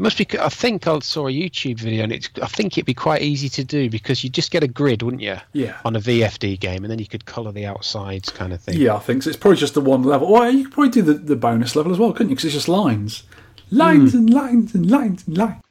Must 0.00 0.16
be. 0.16 0.38
I 0.38 0.48
think 0.48 0.86
I 0.86 1.00
saw 1.00 1.26
a 1.26 1.32
YouTube 1.32 1.80
video, 1.80 2.04
and 2.04 2.12
it's. 2.12 2.30
I 2.40 2.46
think 2.46 2.78
it'd 2.78 2.86
be 2.86 2.94
quite 2.94 3.22
easy 3.22 3.48
to 3.48 3.64
do 3.64 3.90
because 3.90 4.22
you 4.22 4.30
just 4.30 4.52
get 4.52 4.62
a 4.62 4.68
grid, 4.68 5.02
wouldn't 5.02 5.20
you? 5.20 5.36
Yeah. 5.52 5.76
On 5.84 5.96
a 5.96 5.98
VFD 5.98 6.60
game, 6.60 6.84
and 6.84 6.90
then 6.92 7.00
you 7.00 7.06
could 7.06 7.26
colour 7.26 7.50
the 7.50 7.66
outsides, 7.66 8.30
kind 8.30 8.52
of 8.52 8.60
thing. 8.60 8.76
Yeah, 8.78 8.94
I 8.94 9.00
think 9.00 9.24
so. 9.24 9.30
It's 9.30 9.36
probably 9.36 9.58
just 9.58 9.74
the 9.74 9.80
one 9.80 10.04
level. 10.04 10.30
Well, 10.30 10.48
you 10.52 10.64
could 10.64 10.72
probably 10.72 10.90
do 10.90 11.02
the, 11.02 11.14
the 11.14 11.34
bonus 11.34 11.74
level 11.74 11.90
as 11.90 11.98
well, 11.98 12.12
couldn't 12.12 12.28
you? 12.28 12.36
Because 12.36 12.44
it's 12.44 12.54
just 12.54 12.68
lines. 12.68 13.24
Lines 13.72 14.12
hmm. 14.12 14.18
and 14.18 14.30
lines 14.30 14.74
and 14.76 14.88
lines 14.88 15.24
and 15.26 15.36
lines. 15.36 15.62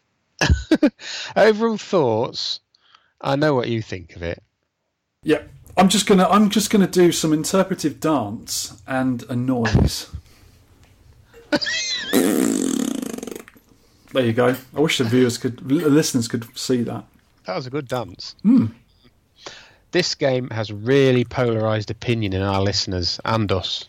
Overall 1.37 1.77
thoughts. 1.77 2.59
I 3.21 3.37
know 3.37 3.55
what 3.55 3.69
you 3.69 3.81
think 3.81 4.17
of 4.17 4.23
it. 4.23 4.43
Yeah. 5.23 5.43
I'm 5.77 5.89
just 5.89 6.07
gonna 6.07 6.27
I'm 6.27 6.49
just 6.49 6.69
gonna 6.69 6.87
do 6.87 7.11
some 7.11 7.33
interpretive 7.33 7.99
dance 7.99 8.81
and 8.87 9.23
a 9.29 9.35
noise. 9.35 10.07
there 14.13 14.25
you 14.25 14.33
go. 14.33 14.55
I 14.75 14.79
wish 14.79 14.97
the 14.97 15.03
viewers 15.03 15.37
could 15.37 15.57
the 15.67 15.89
listeners 15.89 16.27
could 16.27 16.45
see 16.57 16.81
that. 16.83 17.03
That 17.45 17.55
was 17.55 17.67
a 17.67 17.69
good 17.69 17.87
dance. 17.87 18.35
Hmm. 18.41 18.67
This 19.91 20.15
game 20.15 20.49
has 20.49 20.71
really 20.71 21.23
polarised 21.23 21.89
opinion 21.91 22.33
in 22.33 22.41
our 22.41 22.61
listeners 22.61 23.19
and 23.23 23.49
us. 23.51 23.85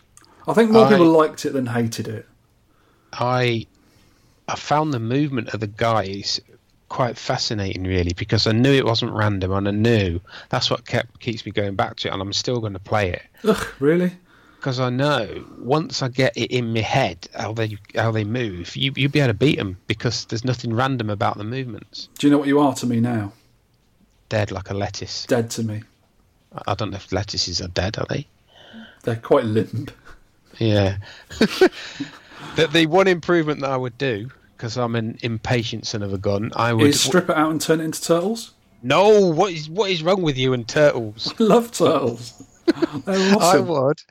I 0.47 0.53
think 0.53 0.71
more 0.71 0.85
I- 0.85 0.89
people 0.89 1.07
liked 1.07 1.45
it 1.45 1.53
than 1.53 1.65
hated 1.67 2.07
it. 2.07 2.25
I 3.13 3.65
I 4.47 4.55
found 4.55 4.93
the 4.93 4.99
movement 4.99 5.49
of 5.53 5.59
the 5.59 5.67
guys 5.67 6.39
quite 6.89 7.17
fascinating, 7.17 7.83
really, 7.83 8.13
because 8.13 8.47
I 8.47 8.51
knew 8.51 8.73
it 8.73 8.85
wasn't 8.85 9.13
random, 9.13 9.51
and 9.51 9.67
I 9.67 9.71
knew 9.71 10.19
that's 10.49 10.69
what 10.69 10.85
kept 10.85 11.19
keeps 11.19 11.45
me 11.45 11.51
going 11.51 11.75
back 11.75 11.95
to 11.97 12.07
it, 12.09 12.13
and 12.13 12.21
I'm 12.21 12.33
still 12.33 12.59
going 12.59 12.73
to 12.73 12.79
play 12.79 13.11
it 13.11 13.21
Ugh, 13.43 13.67
really? 13.79 14.11
because 14.57 14.79
I 14.79 14.89
know 14.89 15.45
once 15.59 16.01
I 16.01 16.09
get 16.09 16.35
it 16.35 16.51
in 16.51 16.73
my 16.73 16.81
head 16.81 17.27
how 17.33 17.53
they 17.53 17.77
how 17.95 18.11
they 18.11 18.25
move, 18.25 18.75
you 18.75 18.91
you'll 18.95 19.11
be 19.11 19.19
able 19.19 19.29
to 19.29 19.33
beat 19.33 19.57
them 19.57 19.77
because 19.87 20.25
there's 20.25 20.43
nothing 20.43 20.73
random 20.73 21.09
about 21.09 21.37
the 21.37 21.43
movements. 21.45 22.09
Do 22.17 22.27
you 22.27 22.31
know 22.31 22.39
what 22.39 22.47
you 22.47 22.59
are 22.59 22.73
to 22.75 22.85
me 22.85 22.99
now? 22.99 23.31
Dead 24.27 24.51
like 24.51 24.69
a 24.69 24.73
lettuce. 24.73 25.25
Dead 25.25 25.49
to 25.51 25.63
me. 25.63 25.81
I 26.67 26.73
don't 26.73 26.91
know 26.91 26.97
if 26.97 27.11
lettuces 27.11 27.61
are 27.61 27.67
dead, 27.67 27.97
are 27.97 28.05
they? 28.09 28.27
They're 29.03 29.15
quite 29.15 29.45
limp. 29.45 29.91
Yeah. 30.57 30.97
the, 31.39 32.67
the 32.71 32.85
one 32.87 33.07
improvement 33.07 33.61
that 33.61 33.69
I 33.69 33.77
would 33.77 33.97
do, 33.97 34.29
because 34.59 34.77
I'm 34.77 34.95
an 34.97 35.17
impatient 35.21 35.87
son 35.87 36.03
of 36.03 36.11
a 36.13 36.17
gun, 36.17 36.51
I 36.53 36.73
would. 36.73 36.87
Is 36.87 36.99
strip 36.99 37.29
it 37.29 37.37
out 37.37 37.49
and 37.49 37.61
turn 37.61 37.79
it 37.79 37.85
into 37.85 38.01
turtles? 38.01 38.51
no, 38.83 39.31
what 39.31 39.53
is 39.53 39.69
what 39.69 39.89
is 39.89 40.03
wrong 40.03 40.21
with 40.21 40.37
you 40.37 40.51
and 40.53 40.67
turtles? 40.67 41.33
I 41.39 41.43
love 41.43 41.71
turtles. 41.71 42.43
They're 43.05 43.35
I 43.39 43.57
would. 43.59 44.01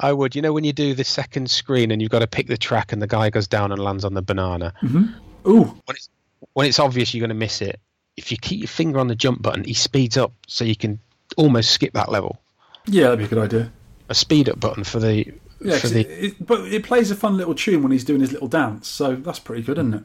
I 0.00 0.12
would. 0.14 0.34
You 0.34 0.40
know 0.42 0.52
when 0.54 0.64
you 0.64 0.72
do 0.72 0.94
the 0.94 1.04
second 1.04 1.50
screen 1.50 1.90
and 1.90 2.00
you've 2.00 2.10
got 2.10 2.20
to 2.20 2.26
pick 2.26 2.46
the 2.48 2.56
track 2.56 2.90
and 2.92 3.02
the 3.02 3.06
guy 3.06 3.28
goes 3.30 3.46
down 3.46 3.70
and 3.70 3.80
lands 3.82 4.04
on 4.04 4.14
the 4.14 4.22
banana. 4.22 4.72
Mm-hmm. 4.82 5.48
Ooh, 5.50 5.64
When 5.84 5.96
it's 5.96 6.08
when 6.54 6.66
it's 6.66 6.78
obvious 6.78 7.12
you're 7.12 7.20
going 7.20 7.28
to 7.28 7.34
miss 7.34 7.60
it, 7.60 7.78
if 8.16 8.32
you 8.32 8.38
keep 8.38 8.60
your 8.60 8.68
finger 8.68 8.98
on 8.98 9.08
the 9.08 9.14
jump 9.14 9.42
button, 9.42 9.64
he 9.64 9.74
speeds 9.74 10.16
up 10.16 10.32
so 10.46 10.64
you 10.64 10.74
can 10.74 10.98
almost 11.36 11.70
skip 11.70 11.92
that 11.92 12.10
level. 12.10 12.40
yeah, 12.86 13.04
that'd 13.04 13.18
be 13.18 13.24
a 13.26 13.28
good 13.28 13.38
idea. 13.38 13.72
A 14.08 14.14
speed 14.14 14.48
up 14.48 14.58
button 14.58 14.84
for 14.84 14.98
the 14.98 15.26
Yeah, 15.60 15.74
for 15.76 15.80
'cause 15.80 15.92
the 15.92 16.00
it, 16.00 16.24
it, 16.24 16.46
but 16.46 16.60
it 16.72 16.84
plays 16.84 17.10
a 17.10 17.16
fun 17.16 17.36
little 17.36 17.54
tune 17.54 17.82
when 17.82 17.90
he's 17.92 18.04
doing 18.04 18.20
his 18.20 18.32
little 18.32 18.48
dance, 18.48 18.86
so 18.88 19.16
that's 19.16 19.38
pretty 19.38 19.62
good, 19.62 19.78
isn't 19.78 19.94
it? 19.94 20.04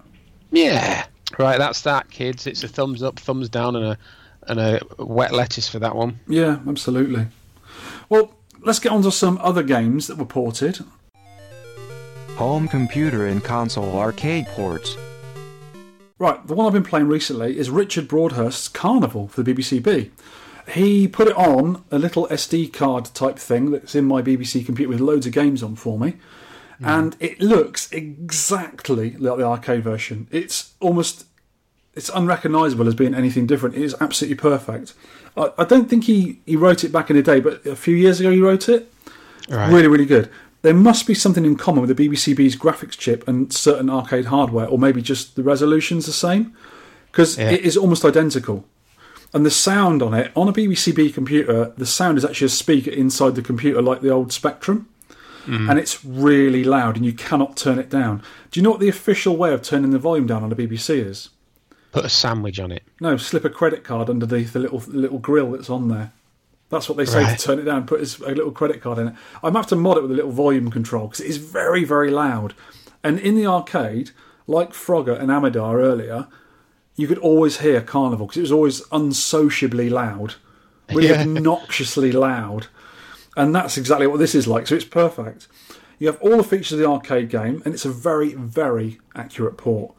yeah. 0.51 1.05
Right, 1.39 1.57
that's 1.57 1.81
that, 1.81 2.11
kids. 2.11 2.45
It's 2.45 2.63
a 2.63 2.67
thumbs 2.67 3.01
up, 3.01 3.19
thumbs 3.19 3.49
down, 3.49 3.75
and 3.75 3.85
a 3.85 3.97
and 4.47 4.59
a 4.59 4.81
wet 4.99 5.31
lettuce 5.33 5.67
for 5.67 5.79
that 5.79 5.95
one. 5.95 6.19
Yeah, 6.27 6.59
absolutely. 6.67 7.27
Well, 8.09 8.35
let's 8.61 8.77
get 8.79 8.91
on 8.91 9.01
to 9.03 9.11
some 9.11 9.39
other 9.41 9.63
games 9.63 10.05
that 10.07 10.17
were 10.17 10.25
ported. 10.25 10.79
Home 12.35 12.67
computer 12.67 13.25
and 13.25 13.43
console 13.43 13.97
arcade 13.97 14.45
ports. 14.47 14.95
Right, 16.19 16.45
the 16.45 16.53
one 16.53 16.67
I've 16.67 16.73
been 16.73 16.83
playing 16.83 17.07
recently 17.07 17.57
is 17.57 17.69
Richard 17.69 18.07
Broadhurst's 18.07 18.67
Carnival 18.67 19.27
for 19.27 19.41
the 19.43 19.53
BBCB. 19.53 20.11
He 20.69 21.07
put 21.07 21.27
it 21.27 21.35
on 21.35 21.83
a 21.91 21.99
little 21.99 22.27
SD 22.27 22.71
card 22.71 23.05
type 23.13 23.37
thing 23.37 23.71
that's 23.71 23.95
in 23.95 24.05
my 24.05 24.21
BBC 24.21 24.65
computer 24.65 24.89
with 24.89 25.01
loads 25.01 25.25
of 25.25 25.33
games 25.33 25.61
on 25.61 25.75
for 25.75 25.99
me. 25.99 26.15
Hmm. 26.79 26.85
And 26.85 27.17
it 27.19 27.39
looks 27.41 27.91
exactly 27.91 29.11
like 29.17 29.37
the 29.37 29.45
arcade 29.45 29.83
version. 29.83 30.27
It's 30.31 30.73
almost 30.79 31.25
it's 31.95 32.09
unrecognisable 32.09 32.87
as 32.87 32.95
being 32.95 33.13
anything 33.13 33.45
different. 33.45 33.75
It 33.75 33.83
is 33.83 33.95
absolutely 34.01 34.35
perfect. 34.35 34.93
I, 35.37 35.51
I 35.59 35.63
don't 35.63 35.89
think 35.89 36.05
he, 36.05 36.39
he 36.45 36.55
wrote 36.55 36.83
it 36.83 36.91
back 36.91 37.09
in 37.09 37.15
the 37.15 37.21
day, 37.21 37.39
but 37.39 37.65
a 37.65 37.75
few 37.75 37.95
years 37.95 38.19
ago 38.19 38.31
he 38.31 38.39
wrote 38.39 38.67
it. 38.69 38.91
Right. 39.49 39.71
Really, 39.71 39.87
really 39.87 40.05
good. 40.05 40.29
There 40.63 40.73
must 40.73 41.05
be 41.05 41.13
something 41.13 41.45
in 41.45 41.57
common 41.57 41.81
with 41.85 41.95
the 41.95 42.07
BBCB's 42.09 42.55
graphics 42.55 42.97
chip 42.97 43.27
and 43.27 43.51
certain 43.51 43.89
arcade 43.89 44.25
hardware, 44.25 44.65
or 44.67 44.79
maybe 44.79 45.01
just 45.01 45.35
the 45.35 45.43
resolution's 45.43 46.05
the 46.05 46.13
same, 46.13 46.55
because 47.11 47.37
Yeah. 47.37 47.51
it 47.51 47.61
is 47.61 47.75
almost 47.75 48.05
identical. 48.05 48.65
And 49.33 49.45
the 49.45 49.51
sound 49.51 50.03
on 50.03 50.13
it, 50.13 50.31
on 50.35 50.47
a 50.47 50.53
BBCB 50.53 51.13
computer, 51.13 51.73
the 51.75 51.85
sound 51.87 52.17
is 52.17 52.25
actually 52.25 52.45
a 52.45 52.49
speaker 52.49 52.91
inside 52.91 53.35
the 53.35 53.41
computer, 53.41 53.81
like 53.81 54.01
the 54.01 54.09
old 54.09 54.31
Spectrum. 54.31 54.87
Mm. 55.45 55.69
And 55.69 55.79
it's 55.79 56.05
really 56.05 56.63
loud, 56.63 56.95
and 56.95 57.05
you 57.05 57.13
cannot 57.13 57.57
turn 57.57 57.79
it 57.79 57.89
down. 57.89 58.23
Do 58.51 58.59
you 58.59 58.63
know 58.63 58.71
what 58.71 58.79
the 58.79 58.87
official 58.87 59.35
way 59.35 59.53
of 59.53 59.61
turning 59.61 59.91
the 59.91 59.99
volume 59.99 60.27
down 60.27 60.43
on 60.43 60.51
a 60.51 60.55
BBC 60.55 61.03
is? 61.03 61.29
Put 61.91 62.05
a 62.05 62.09
sandwich 62.09 62.59
on 62.59 62.71
it. 62.71 62.83
No, 63.01 63.17
slip 63.17 63.43
a 63.43 63.49
credit 63.49 63.83
card 63.83 64.09
underneath 64.09 64.53
the 64.53 64.59
little 64.59 64.81
little 64.87 65.19
grill 65.19 65.51
that's 65.51 65.69
on 65.69 65.89
there. 65.89 66.11
That's 66.69 66.87
what 66.87 66.97
they 66.97 67.05
say 67.05 67.23
Right. 67.23 67.37
to 67.37 67.45
turn 67.45 67.59
it 67.59 67.63
down. 67.63 67.85
Put 67.85 67.99
a 68.21 68.29
little 68.33 68.51
credit 68.51 68.81
card 68.81 68.97
in 68.99 69.09
it. 69.09 69.15
I 69.43 69.49
might 69.49 69.59
have 69.59 69.67
to 69.67 69.75
mod 69.75 69.97
it 69.97 70.01
with 70.01 70.11
a 70.11 70.15
little 70.15 70.31
volume 70.31 70.71
control 70.71 71.07
because 71.07 71.19
it 71.19 71.27
is 71.27 71.37
very 71.37 71.83
very 71.83 72.09
loud. 72.09 72.53
And 73.03 73.19
in 73.19 73.35
the 73.35 73.45
arcade, 73.45 74.11
like 74.47 74.71
Frogger 74.71 75.19
and 75.19 75.29
Amidar 75.29 75.75
earlier, 75.75 76.27
you 76.95 77.07
could 77.07 77.17
always 77.17 77.59
hear 77.59 77.81
Carnival 77.81 78.27
because 78.27 78.37
it 78.37 78.41
was 78.41 78.51
always 78.51 78.81
unsociably 78.91 79.89
loud, 79.89 80.35
really 80.91 81.09
Yeah. 81.09 81.21
obnoxiously 81.23 82.11
loud. 82.11 82.67
And 83.35 83.55
that's 83.55 83.77
exactly 83.77 84.05
what 84.07 84.19
this 84.19 84.35
is 84.35 84.47
like. 84.47 84.67
So 84.67 84.75
it's 84.75 84.85
perfect. 84.85 85.47
You 85.97 86.07
have 86.07 86.19
all 86.21 86.37
the 86.37 86.43
features 86.43 86.73
of 86.73 86.79
the 86.79 86.85
arcade 86.87 87.29
game, 87.29 87.61
and 87.65 87.73
it's 87.73 87.85
a 87.85 87.89
very, 87.91 88.33
very 88.33 88.99
accurate 89.15 89.57
port. 89.57 89.93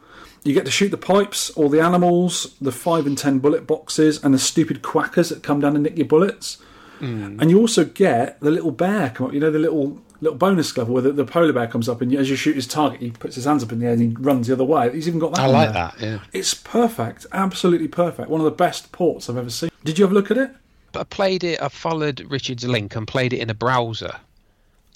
You 0.45 0.53
get 0.53 0.67
to 0.67 0.71
shoot 0.71 0.91
the 0.91 0.99
pipes, 0.99 1.51
all 1.51 1.69
the 1.69 1.81
animals, 1.81 2.55
the 2.61 2.71
five 2.71 3.07
and 3.07 3.17
ten 3.17 3.39
bullet 3.39 3.67
boxes, 3.67 4.23
and 4.23 4.35
the 4.35 4.39
stupid 4.39 4.83
quackers 4.83 5.31
that 5.31 5.43
come 5.43 5.61
down 5.61 5.75
and 5.75 5.83
nick 5.83 5.97
your 5.97 6.07
bullets. 6.07 6.59
Hmm. 7.01 7.41
And 7.41 7.51
you 7.51 7.59
also 7.59 7.85
get 7.85 8.39
the 8.41 8.51
little 8.51 8.71
bear 8.71 9.11
come 9.11 9.27
up. 9.29 9.33
You 9.33 9.41
know 9.41 9.51
the 9.51 9.59
little 9.59 10.01
little 10.21 10.39
bonus 10.39 10.77
level 10.77 10.95
where 10.95 11.03
the, 11.03 11.13
the 11.13 11.25
polar 11.25 11.53
bear 11.53 11.67
comes 11.67 11.89
up, 11.89 12.01
and 12.01 12.15
as 12.15 12.31
you 12.31 12.37
shoot 12.37 12.55
his 12.57 12.67
target, 12.67 13.01
he 13.01 13.11
puts 13.11 13.35
his 13.35 13.45
hands 13.45 13.63
up 13.63 13.73
in 13.73 13.81
the 13.81 13.87
air 13.87 13.93
and 13.93 14.01
he 14.01 14.09
runs 14.19 14.47
the 14.47 14.53
other 14.55 14.65
way. 14.65 14.91
He's 14.93 15.07
even 15.09 15.21
got 15.21 15.35
that. 15.35 15.41
I 15.43 15.47
like 15.47 15.73
there. 15.73 15.93
that. 15.97 16.01
Yeah. 16.01 16.19
It's 16.33 16.55
perfect, 16.55 17.27
absolutely 17.33 17.89
perfect. 17.89 18.29
One 18.29 18.41
of 18.41 18.45
the 18.45 18.51
best 18.51 18.93
ports 18.93 19.29
I've 19.29 19.37
ever 19.37 19.51
seen. 19.51 19.71
Did 19.85 19.99
you 19.99 20.05
have 20.05 20.13
a 20.13 20.15
look 20.15 20.31
at 20.31 20.39
it? 20.39 20.51
But 20.93 21.01
I 21.01 21.05
played 21.05 21.45
it. 21.45 21.61
I 21.61 21.69
followed 21.69 22.21
Richard's 22.29 22.65
link 22.65 22.95
and 22.97 23.07
played 23.07 23.33
it 23.33 23.41
in 23.41 23.51
a 23.51 23.55
browser. 23.55 24.15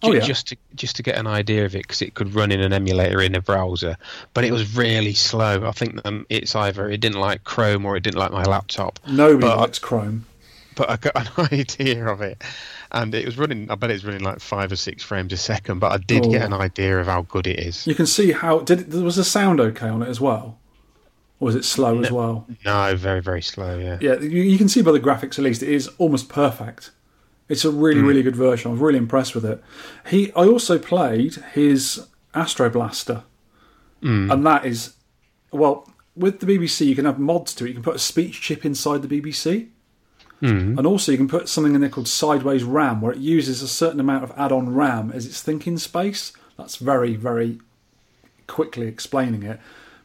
Oh, 0.04 0.12
yeah. 0.12 0.20
Just 0.20 0.46
to 0.48 0.56
just 0.76 0.94
to 0.94 1.02
get 1.02 1.16
an 1.16 1.26
idea 1.26 1.64
of 1.64 1.74
it, 1.74 1.82
because 1.82 2.00
it 2.02 2.14
could 2.14 2.32
run 2.32 2.52
in 2.52 2.60
an 2.60 2.72
emulator 2.72 3.20
in 3.20 3.34
a 3.34 3.40
browser, 3.42 3.96
but 4.32 4.44
it 4.44 4.52
was 4.52 4.76
really 4.76 5.12
slow. 5.12 5.66
I 5.66 5.72
think 5.72 6.00
um, 6.04 6.24
it's 6.28 6.54
either 6.54 6.88
it 6.88 6.98
didn't 7.00 7.18
like 7.18 7.42
Chrome 7.42 7.84
or 7.84 7.96
it 7.96 8.04
didn't 8.04 8.20
like 8.20 8.30
my 8.30 8.44
laptop. 8.44 9.00
Nobody 9.08 9.48
But- 9.48 9.58
likes 9.58 9.80
Chrome. 9.80 10.24
but 10.76 10.88
I 10.88 10.96
got 10.98 11.16
an 11.38 11.48
idea 11.52 12.06
of 12.06 12.20
it, 12.20 12.40
and 12.90 13.14
it 13.14 13.26
was 13.26 13.38
running. 13.38 13.70
I 13.70 13.74
bet 13.74 13.90
it 13.90 13.94
was 13.94 14.04
running 14.04 14.22
like 14.22 14.40
five 14.40 14.72
or 14.72 14.76
six 14.76 15.02
frames 15.02 15.32
a 15.32 15.36
second, 15.36 15.78
but 15.78 15.92
I 15.92 15.98
did 15.98 16.26
Oh. 16.26 16.30
get 16.30 16.42
an 16.42 16.52
oh. 16.52 16.60
idea 16.60 16.98
of 16.98 17.06
how 17.06 17.22
good 17.22 17.46
it 17.46 17.60
is. 17.60 17.86
You 17.86 17.94
can 17.94 18.06
see 18.06 18.32
how 18.32 18.60
did 18.60 18.80
it, 18.80 19.02
was 19.02 19.16
the 19.16 19.24
sound 19.24 19.60
okay 19.60 19.88
on 19.88 20.02
it 20.02 20.08
as 20.08 20.20
well, 20.20 20.58
or 21.40 21.46
was 21.46 21.54
it 21.54 21.64
slow 21.64 22.00
as 22.00 22.10
well? 22.10 22.46
No, 22.64 22.96
very 22.96 23.20
very 23.20 23.42
slow. 23.42 23.78
Yeah. 23.78 23.98
Yeah, 24.00 24.20
you, 24.20 24.42
you 24.42 24.58
can 24.58 24.68
see 24.68 24.82
by 24.82 24.92
the 24.92 25.00
graphics 25.00 25.38
at 25.38 25.44
least 25.44 25.62
it 25.62 25.68
is 25.68 25.88
almost 25.98 26.28
perfect. 26.28 26.90
It's 27.48 27.64
a 27.64 27.70
really 27.70 28.00
hmm. 28.00 28.06
really 28.06 28.22
good 28.22 28.36
version. 28.36 28.70
I 28.70 28.72
was 28.72 28.80
really 28.80 28.98
impressed 28.98 29.34
with 29.34 29.44
it. 29.44 29.62
He 30.08 30.32
I 30.32 30.46
also 30.46 30.78
played 30.78 31.36
his 31.52 32.06
Astro 32.34 32.70
Blaster, 32.70 33.24
hmm. 34.02 34.30
and 34.30 34.46
that 34.46 34.64
is 34.64 34.94
well 35.50 35.90
with 36.16 36.40
the 36.40 36.46
BBC 36.46 36.86
you 36.86 36.96
can 36.96 37.04
have 37.04 37.18
mods 37.18 37.54
to 37.54 37.64
it. 37.64 37.68
You 37.68 37.74
can 37.74 37.82
put 37.82 37.96
a 37.96 38.00
speech 38.00 38.40
chip 38.40 38.64
inside 38.64 39.02
the 39.02 39.20
BBC. 39.20 39.68
Mm-hmm. 40.42 40.78
And 40.78 40.86
also, 40.86 41.12
you 41.12 41.18
can 41.18 41.28
put 41.28 41.48
something 41.48 41.74
in 41.74 41.80
there 41.80 41.90
called 41.90 42.08
Sideways 42.08 42.62
RAM, 42.62 43.00
where 43.00 43.12
it 43.12 43.18
uses 43.18 43.60
a 43.60 43.68
certain 43.68 44.00
amount 44.00 44.24
of 44.24 44.32
add 44.36 44.52
on 44.52 44.74
RAM 44.74 45.10
as 45.12 45.26
its 45.26 45.42
thinking 45.42 45.78
space. 45.78 46.32
That's 46.56 46.76
very, 46.76 47.16
very 47.16 47.60
quickly 48.46 48.86
explaining 48.86 49.42
it. 49.42 49.58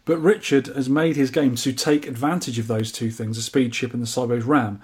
But 0.06 0.18
Richard 0.18 0.68
has 0.68 0.90
made 0.90 1.16
his 1.16 1.32
game 1.32 1.56
to 1.56 1.72
take 1.72 2.08
advantage 2.08 2.60
of 2.60 2.68
those 2.68 2.92
two 2.92 3.10
things 3.10 3.38
the 3.38 3.44
speech 3.44 3.76
chip 3.76 3.94
and 3.94 4.02
the 4.02 4.08
Sideways 4.08 4.44
RAM. 4.44 4.82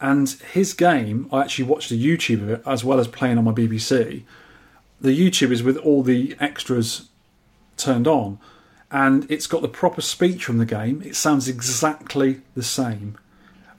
And 0.00 0.28
his 0.52 0.72
game, 0.72 1.28
I 1.32 1.40
actually 1.40 1.66
watched 1.66 1.90
a 1.90 1.94
YouTube 1.94 2.42
of 2.42 2.50
it 2.50 2.62
as 2.66 2.84
well 2.84 3.00
as 3.00 3.08
playing 3.08 3.36
on 3.36 3.44
my 3.44 3.52
BBC. 3.52 4.22
The 5.00 5.18
YouTube 5.18 5.50
is 5.50 5.62
with 5.62 5.76
all 5.78 6.02
the 6.02 6.36
extras 6.40 7.08
turned 7.76 8.06
on, 8.06 8.38
and 8.90 9.30
it's 9.30 9.46
got 9.46 9.62
the 9.62 9.68
proper 9.68 10.00
speech 10.00 10.44
from 10.44 10.58
the 10.58 10.66
game. 10.66 11.02
It 11.04 11.16
sounds 11.16 11.48
exactly 11.48 12.40
the 12.54 12.62
same. 12.62 13.18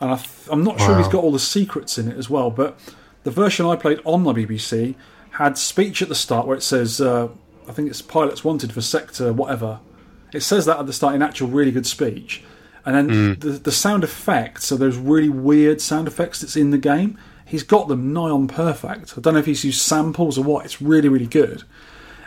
And 0.01 0.11
I 0.11 0.15
th- 0.15 0.49
I'm 0.49 0.63
not 0.63 0.79
sure 0.79 0.91
if 0.93 0.97
he's 0.97 1.07
got 1.07 1.23
all 1.23 1.31
the 1.31 1.39
secrets 1.39 1.97
in 1.97 2.11
it 2.11 2.17
as 2.17 2.29
well, 2.29 2.49
but 2.49 2.77
the 3.23 3.31
version 3.31 3.65
I 3.67 3.75
played 3.75 3.99
on 4.03 4.23
my 4.23 4.33
BBC 4.33 4.95
had 5.31 5.57
speech 5.57 6.01
at 6.01 6.09
the 6.09 6.15
start 6.15 6.47
where 6.47 6.57
it 6.57 6.63
says, 6.63 6.99
uh, 6.99 7.29
I 7.67 7.71
think 7.71 7.89
it's 7.89 8.01
pilots 8.01 8.43
wanted 8.43 8.73
for 8.73 8.81
sector 8.81 9.31
whatever. 9.31 9.79
It 10.33 10.41
says 10.41 10.65
that 10.65 10.79
at 10.79 10.87
the 10.87 10.93
start 10.93 11.13
in 11.15 11.21
actual 11.21 11.47
really 11.49 11.71
good 11.71 11.85
speech. 11.85 12.43
And 12.83 12.95
then 12.95 13.39
the, 13.39 13.49
the 13.51 13.71
sound 13.71 14.03
effects, 14.03 14.65
so 14.65 14.75
those 14.75 14.97
really 14.97 15.29
weird 15.29 15.81
sound 15.81 16.07
effects 16.07 16.41
that's 16.41 16.55
in 16.55 16.71
the 16.71 16.79
game, 16.79 17.17
he's 17.45 17.63
got 17.63 17.87
them 17.87 18.11
nigh 18.11 18.31
on 18.31 18.47
perfect. 18.47 19.13
I 19.17 19.21
don't 19.21 19.35
know 19.35 19.39
if 19.39 19.45
he's 19.45 19.63
used 19.63 19.81
samples 19.81 20.37
or 20.37 20.43
what, 20.43 20.65
it's 20.65 20.81
really, 20.81 21.09
really 21.09 21.27
good. 21.27 21.63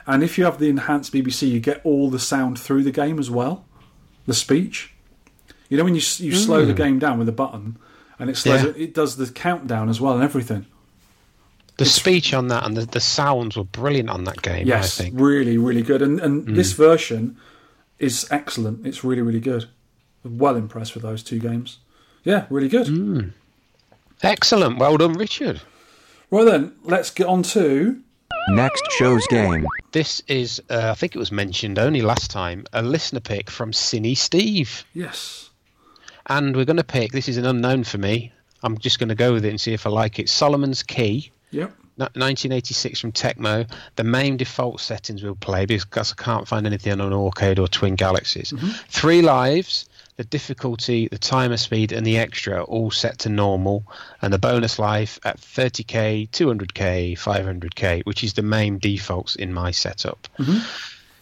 And 0.07 0.23
if 0.23 0.39
you 0.39 0.45
have 0.45 0.59
the 0.59 0.69
enhanced 0.69 1.13
BBC, 1.13 1.49
you 1.51 1.59
get 1.59 1.81
all 1.83 2.09
the 2.09 2.21
sound 2.21 2.59
through 2.61 2.85
the 2.85 2.93
game 2.93 3.19
as 3.19 3.31
well, 3.31 3.65
the 4.27 4.35
speech. 4.35 4.94
You 5.69 5.79
know 5.79 5.85
when 5.85 5.95
you 5.95 6.01
s- 6.01 6.21
you 6.21 6.35
slow 6.35 6.65
the 6.65 6.73
mm. 6.73 6.77
game 6.77 6.99
down 6.99 7.19
with 7.19 7.29
a 7.29 7.33
button, 7.33 7.77
and 8.19 8.31
it 8.31 8.37
slows 8.37 8.63
Yeah. 8.63 8.71
it, 8.71 8.77
it 8.77 8.95
does 8.95 9.17
the 9.17 9.27
countdown 9.31 9.89
as 9.89 10.01
well 10.01 10.15
and 10.15 10.23
everything. 10.23 10.67
The 11.77 11.85
speech 11.85 12.33
on 12.33 12.49
that 12.49 12.65
and 12.65 12.77
the, 12.77 12.87
the 12.87 13.01
sounds 13.01 13.57
were 13.57 13.65
brilliant 13.65 14.09
on 14.09 14.25
that 14.25 14.43
game. 14.43 14.67
Yes, 14.67 15.01
I 15.01 15.05
think. 15.05 15.21
really, 15.21 15.59
really 15.59 15.83
good. 15.83 16.03
And 16.03 16.21
and 16.21 16.47
mm. 16.47 16.55
this 16.55 16.73
version 16.73 17.37
is 17.99 18.27
excellent. 18.31 18.87
It's 18.87 19.03
really, 19.03 19.23
really 19.23 19.41
good. 19.41 19.67
Well 20.25 20.57
impressed 20.57 20.95
with 20.95 21.03
those 21.03 21.23
two 21.23 21.39
games. 21.39 21.79
Yeah, 22.23 22.47
really 22.49 22.69
good. 22.69 22.87
Mm. 22.87 23.33
Excellent. 24.23 24.79
Well 24.79 24.97
done, 24.97 25.15
Richard. 25.15 25.61
Right 26.31 26.45
then, 26.45 26.73
let's 26.85 27.11
get 27.11 27.27
on 27.27 27.43
to 27.43 28.01
Next 28.49 28.83
show's 28.93 29.27
game. 29.29 29.67
This 29.93 30.23
is, 30.27 30.61
uh, 30.69 30.91
I 30.91 30.95
think 30.95 31.15
it 31.15 31.19
was 31.19 31.33
mentioned 31.33 31.79
only 31.79 32.03
last 32.03 32.31
time, 32.31 32.67
a 32.73 32.83
listener 32.83 33.21
pick 33.21 33.51
from 33.51 33.73
Sinisteve. 33.73 34.85
yes. 34.93 35.51
And 36.27 36.57
we're 36.57 36.65
going 36.65 36.79
to 36.79 36.85
pick, 36.85 37.13
this 37.13 37.29
is 37.29 37.37
an 37.37 37.47
unknown 37.47 37.85
for 37.85 37.99
me. 37.99 38.33
I'm 38.63 38.79
just 38.79 38.99
going 38.99 39.11
to 39.11 39.15
go 39.15 39.33
with 39.35 39.45
it 39.45 39.51
and 39.51 39.61
see 39.61 39.75
if 39.75 39.87
I 39.87 39.91
like 39.91 40.19
it. 40.19 40.29
Solomon's 40.29 40.83
Key, 40.83 41.31
Yep. 41.51 41.73
1986 41.97 42.99
from 43.01 43.13
Tecmo. 43.13 43.71
The 43.95 44.05
main 44.05 44.37
default 44.37 44.81
settings 44.81 45.23
we'll 45.23 45.37
play 45.37 45.65
because 45.65 46.13
I 46.13 46.21
can't 46.21 46.49
find 46.49 46.67
anything 46.67 47.01
on 47.01 47.13
Aurcade 47.13 47.61
or 47.61 47.69
Twin 47.69 47.95
Galaxies. 47.95 48.53
Mm-hmm. 48.53 48.69
Three 48.89 49.23
lives, 49.23 49.89
the 50.17 50.25
difficulty, 50.25 51.07
the 51.09 51.19
timer 51.19 51.57
speed, 51.57 51.93
and 51.93 52.05
the 52.05 52.19
extra 52.19 52.65
all 52.65 52.91
set 52.91 53.19
to 53.21 53.29
normal, 53.29 53.85
and 54.23 54.33
the 54.33 54.39
bonus 54.39 54.81
life 54.81 55.21
at 55.25 55.41
30k, 55.41 56.31
200k, 56.31 57.13
500k, 57.17 58.05
which 58.05 58.25
is 58.25 58.33
the 58.33 58.43
main 58.43 58.79
defaults 58.79 59.37
in 59.37 59.53
my 59.53 59.71
setup. 59.71 60.27
Mm-hmm. 60.39 60.59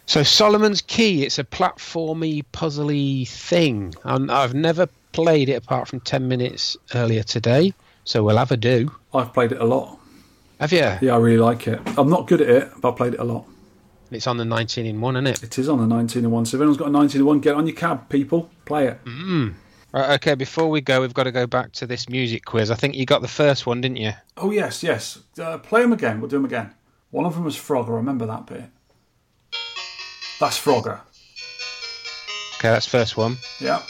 So 0.05 0.21
Solomon's 0.21 0.81
Key, 0.81 1.23
it's 1.23 1.39
a 1.39 1.43
platformy, 1.43 2.43
puzzly 2.51 3.27
thing. 3.27 3.95
And 4.03 4.31
I've 4.31 4.53
never 4.53 4.87
played 5.13 5.49
it 5.49 5.53
apart 5.53 5.87
from 5.87 6.01
10 6.01 6.27
minutes 6.27 6.75
earlier 6.93 7.23
today, 7.23 7.73
so 8.03 8.23
we'll 8.23 8.37
have 8.37 8.51
a 8.51 8.57
do. 8.57 8.91
I've 9.13 9.33
played 9.33 9.53
it 9.53 9.61
a 9.61 9.65
lot. 9.65 9.99
Have 10.59 10.71
you? 10.71 10.79
Yeah, 11.01 11.15
I 11.15 11.17
really 11.17 11.37
like 11.37 11.67
it. 11.67 11.79
I'm 11.97 12.09
not 12.09 12.27
good 12.27 12.41
at 12.41 12.49
it, 12.49 12.71
but 12.81 12.93
I 12.93 12.95
played 12.95 13.13
it 13.13 13.19
a 13.19 13.23
lot. 13.23 13.45
It's 14.11 14.27
on 14.27 14.37
the 14.37 14.45
19 14.45 14.85
in 14.85 15.01
1, 15.01 15.15
isn't 15.15 15.27
it? 15.27 15.43
It 15.43 15.57
is 15.57 15.69
on 15.69 15.79
the 15.79 15.87
19 15.87 16.25
in 16.25 16.31
1. 16.31 16.45
So 16.45 16.57
if 16.57 16.61
anyone's 16.61 16.77
got 16.77 16.89
a 16.89 16.91
19 16.91 17.21
in 17.21 17.25
1, 17.25 17.39
get 17.39 17.55
on 17.55 17.65
your 17.65 17.75
cab, 17.75 18.09
people. 18.09 18.49
Play 18.65 18.87
it. 18.87 18.99
Right, 19.93 20.15
okay, 20.15 20.35
before 20.35 20.69
we 20.69 20.81
go, 20.81 21.01
we've 21.01 21.13
got 21.13 21.23
to 21.23 21.31
go 21.31 21.47
back 21.47 21.71
to 21.73 21.87
this 21.87 22.09
music 22.09 22.45
quiz. 22.45 22.69
I 22.69 22.75
think 22.75 22.95
you 22.95 23.05
got 23.05 23.21
the 23.21 23.27
first 23.27 23.65
one, 23.65 23.81
didn't 23.81 23.97
you? 23.97 24.11
Oh, 24.37 24.51
yes, 24.51 24.83
yes. 24.83 25.19
Uh, 25.39 25.57
play 25.57 25.81
them 25.81 25.93
again. 25.93 26.19
We'll 26.19 26.29
do 26.29 26.37
them 26.37 26.45
again. 26.45 26.73
One 27.11 27.25
of 27.25 27.35
them 27.35 27.43
was 27.43 27.55
Frog. 27.55 27.87
I 27.87 27.93
remember 27.93 28.25
that 28.25 28.45
bit. 28.45 28.65
That's 30.43 30.59
Frogger. 30.59 30.99
Okay, 32.55 32.67
that's 32.67 32.85
first 32.85 33.15
one. 33.15 33.37
Yeah. 33.61 33.81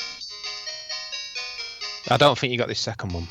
I 2.11 2.17
don't 2.17 2.37
think 2.37 2.51
you 2.51 2.59
got 2.59 2.67
this 2.67 2.79
second 2.79 3.11
one. 3.11 3.27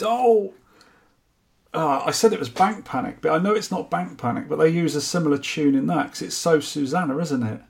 Oh. 0.00 0.54
Uh, 1.74 2.02
I 2.06 2.10
said 2.12 2.32
it 2.32 2.38
was 2.38 2.48
Bank 2.48 2.86
Panic, 2.86 3.20
but 3.20 3.32
I 3.32 3.38
know 3.38 3.52
it's 3.52 3.70
not 3.70 3.90
Bank 3.90 4.16
Panic, 4.16 4.48
but 4.48 4.56
they 4.56 4.70
use 4.70 4.94
a 4.94 5.02
similar 5.02 5.36
tune 5.36 5.74
in 5.74 5.86
that 5.88 6.04
because 6.04 6.22
it's 6.22 6.34
so 6.34 6.60
Susanna, 6.60 7.18
isn't 7.18 7.42
it? 7.42 7.60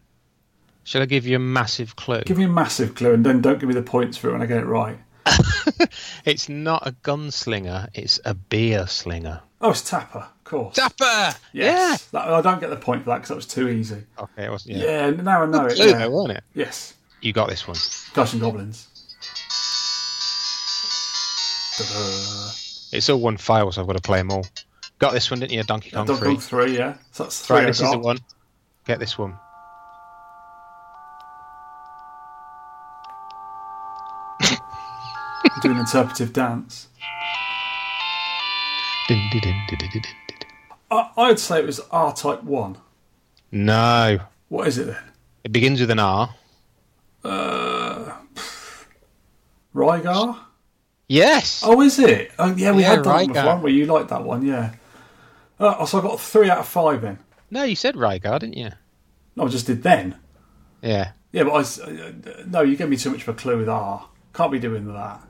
Shall 0.85 1.03
I 1.03 1.07
give 1.07 1.27
you 1.27 1.35
a 1.35 1.41
massive 1.41 1.97
clue? 1.97 2.23
Give 2.23 2.39
me 2.39 2.45
a 2.45 2.49
massive 2.49 2.95
clue 2.95 3.13
and 3.13 3.27
then 3.27 3.41
don't 3.41 3.59
give 3.59 3.69
me 3.69 3.75
the 3.75 3.83
points 3.83 4.17
for 4.17 4.29
it 4.29 4.33
when 4.35 4.43
I 4.43 4.47
get 4.47 4.59
it 4.59 4.67
right. 4.67 5.01
It's 6.25 6.49
not 6.49 6.87
a 6.87 6.93
gunslinger, 6.93 7.89
it's 7.95 8.21
a 8.25 8.35
beer 8.35 8.87
slinger. 8.87 9.41
Oh, 9.61 9.71
it's 9.71 9.83
Tapper, 9.89 10.19
of 10.19 10.45
course. 10.45 10.77
Tapper! 10.77 11.37
Yes. 11.53 12.05
That, 12.07 12.29
I 12.29 12.41
don't 12.43 12.61
get 12.61 12.71
the 12.71 12.77
point 12.77 13.03
for 13.05 13.11
that 13.11 13.17
because 13.17 13.29
that 13.31 13.35
was 13.37 13.47
too 13.47 13.69
easy. 13.69 14.05
Okay, 14.19 14.45
it 14.45 14.51
was, 14.51 14.67
yeah. 14.67 15.09
Yeah, 15.09 15.11
now 15.11 15.43
I 15.43 15.47
know 15.47 15.67
it. 15.67 15.75
Clue 15.77 15.87
Yeah. 15.87 15.99
though, 15.99 16.11
wasn't 16.11 16.39
it? 16.39 16.45
Yes. 16.55 16.95
You 17.21 17.33
got 17.33 17.49
this 17.49 17.67
one. 17.67 17.77
Ghosts 18.15 18.35
and 18.35 18.43
Goblins. 18.43 18.87
Ta-da. 21.77 22.51
It's 22.97 23.09
all 23.11 23.21
one 23.21 23.37
file, 23.37 23.71
so 23.73 23.81
I've 23.81 23.87
got 23.87 23.97
to 23.97 24.03
play 24.03 24.19
them 24.19 24.31
all. 24.31 24.47
Got 24.99 25.13
this 25.13 25.31
one, 25.31 25.41
didn't 25.41 25.53
you? 25.53 25.63
Donkey 25.65 25.91
Kong 25.91 26.07
Donkey 26.07 26.21
3. 26.21 26.29
Kong 26.35 26.41
3, 26.41 26.77
yeah. 26.77 26.95
So 27.13 27.25
that's 27.25 27.45
three 27.45 27.57
Right, 27.57 27.65
I 27.65 27.67
this 27.69 27.81
is 27.81 27.91
the 27.91 27.99
one. 27.99 28.19
Get 28.85 28.99
this 28.99 29.17
one. 29.19 29.37
Doing 35.63 35.79
interpretive 35.79 36.33
dance. 36.33 36.87
I, 40.91 41.11
I'd 41.17 41.39
say 41.39 41.59
it 41.61 41.67
was 41.67 41.81
R 41.91 42.13
Type 42.15 42.43
1. 42.45 42.77
No. 43.53 44.19
What 44.49 44.69
is 44.69 44.79
it 44.79 44.87
then? 44.89 45.03
It 45.45 45.53
begins 45.53 45.81
with 45.81 45.91
an 45.91 45.99
R. 45.99 46.35
Uh, 47.25 48.13
Rygar? 49.75 50.39
Yes! 51.09 51.63
Oh, 51.65 51.81
is 51.81 51.99
it? 51.99 52.31
Oh, 52.39 52.55
yeah, 52.55 52.73
we 52.73 52.83
Yeah, 52.83 52.91
had 52.91 53.05
that 53.05 53.07
one 53.07 53.25
Rygar. 53.25 53.29
before, 53.29 53.43
haven't 53.43 53.63
we? 53.63 53.73
You 53.73 53.87
liked 53.87 54.11
that 54.11 54.23
one, 54.25 54.45
yeah. 54.47 54.73
Uh, 55.59 55.85
so 55.87 55.99
I 55.99 56.03
got 56.03 56.21
three 56.21 56.51
out 56.51 56.59
of 56.59 56.69
five 56.69 57.03
in. 57.03 57.19
No, 57.51 57.65
you 57.65 57.75
said 57.77 57.95
Rygar, 57.97 58.39
didn't 58.39 58.57
you? 58.57 58.71
No, 59.35 59.45
I 59.47 59.49
just 59.49 59.67
did 59.67 59.83
then. 59.83 60.17
Yeah. 60.83 61.13
Yeah, 61.33 61.45
but 61.45 61.53
I 61.55 61.61
s- 61.61 61.81
uh, 61.81 62.13
no, 62.47 62.61
you 62.61 62.77
gave 62.77 62.89
me 62.91 62.97
too 62.97 63.11
much 63.11 63.23
of 63.23 63.29
a 63.31 63.33
clue 63.35 63.57
with 63.59 63.69
R. 63.69 64.07
Can't 64.35 64.53
be 64.53 64.59
doing 64.59 64.93
that. 64.93 65.21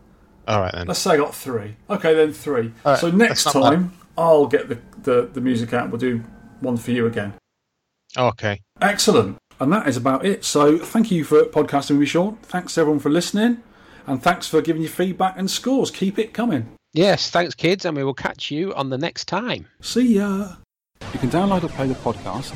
All 0.49 0.61
right 0.61 0.73
then. 0.73 0.87
Let's 0.87 1.01
say 1.01 1.12
I 1.12 1.16
got 1.19 1.35
three. 1.35 1.77
Okay, 1.91 2.15
then 2.15 2.33
three. 2.33 2.73
All 2.85 2.93
right, 2.93 3.01
so 3.01 3.11
next 3.11 3.45
that's 3.45 3.55
not 3.55 3.62
bad. 3.62 3.70
time 3.70 3.93
I'll 4.16 4.47
get 4.47 4.69
the, 4.69 4.79
the, 5.03 5.29
the 5.33 5.41
music 5.41 5.73
out. 5.73 5.91
We'll 5.91 5.99
do 5.99 6.23
one 6.61 6.77
for 6.77 6.91
you 6.91 7.07
again. 7.07 7.35
Okay. 8.16 8.61
Excellent. 8.81 9.37
And 9.61 9.73
that 9.73 9.87
is 9.87 9.97
about 9.97 10.25
it. 10.25 10.45
So 10.45 10.79
thank 10.79 11.11
you 11.11 11.25
for 11.25 11.43
podcasting 11.45 11.91
with 11.91 12.01
me, 12.01 12.07
Sean. 12.07 12.37
Thanks 12.43 12.79
everyone 12.79 13.01
for 13.01 13.11
listening, 13.11 13.62
and 14.07 14.23
thanks 14.23 14.49
for 14.49 14.62
giving 14.62 14.83
your 14.83 14.91
feedback 14.91 15.35
and 15.37 15.51
scores. 15.51 15.91
Keep 15.91 16.19
it 16.19 16.33
coming. 16.33 16.75
Yes, 16.95 17.31
thanks, 17.31 17.55
kids, 17.55 17.85
and 17.85 17.97
we 17.97 18.03
will 18.03 18.15
catch 18.15 18.51
you 18.51 18.75
on 18.75 18.89
the 18.89 18.99
next 18.99 19.29
time. 19.29 19.66
See 19.81 20.15
ya. 20.15 20.55
You 21.12 21.19
can 21.19 21.31
download 21.31 21.65
or 21.65 21.69
play 21.69 21.87
the 21.87 21.95
podcast, 21.95 22.55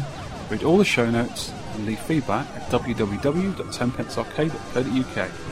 read 0.50 0.62
all 0.62 0.78
the 0.78 0.84
show 0.84 1.10
notes, 1.10 1.52
and 1.74 1.86
leave 1.86 2.00
feedback 2.00 2.46
at 2.56 2.62
www.tenpencearcade.co.uk. 2.70 5.51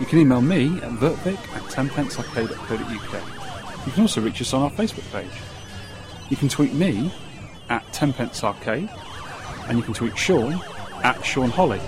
You 0.00 0.06
can 0.06 0.18
email 0.18 0.40
me 0.40 0.80
at 0.80 0.90
vertvic 0.92 1.38
at 1.54 1.62
tenpencearcade.co.uk. 1.70 3.86
You 3.86 3.92
can 3.92 4.02
also 4.02 4.20
reach 4.20 4.40
us 4.40 4.52
on 4.52 4.62
our 4.62 4.70
Facebook 4.70 5.10
page. 5.12 5.30
You 6.30 6.36
can 6.36 6.48
tweet 6.48 6.72
me 6.72 7.12
at 7.68 7.86
tenpencearcade, 7.92 8.90
and 9.68 9.78
you 9.78 9.84
can 9.84 9.94
tweet 9.94 10.18
Sean 10.18 10.60
at 11.02 11.24
Sean 11.24 11.50
Holly. 11.50 11.80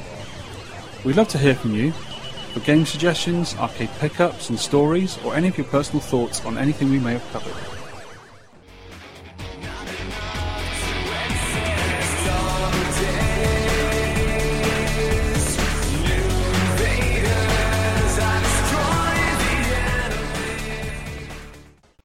We'd 1.04 1.16
love 1.16 1.28
to 1.28 1.38
hear 1.38 1.54
from 1.54 1.74
you 1.74 1.92
for 1.92 2.60
game 2.60 2.86
suggestions, 2.86 3.56
arcade 3.56 3.90
pickups 3.98 4.50
and 4.50 4.58
stories, 4.58 5.18
or 5.24 5.34
any 5.34 5.48
of 5.48 5.58
your 5.58 5.66
personal 5.66 6.00
thoughts 6.00 6.44
on 6.44 6.58
anything 6.58 6.90
we 6.90 7.00
may 7.00 7.14
have 7.14 7.32
covered. 7.32 7.75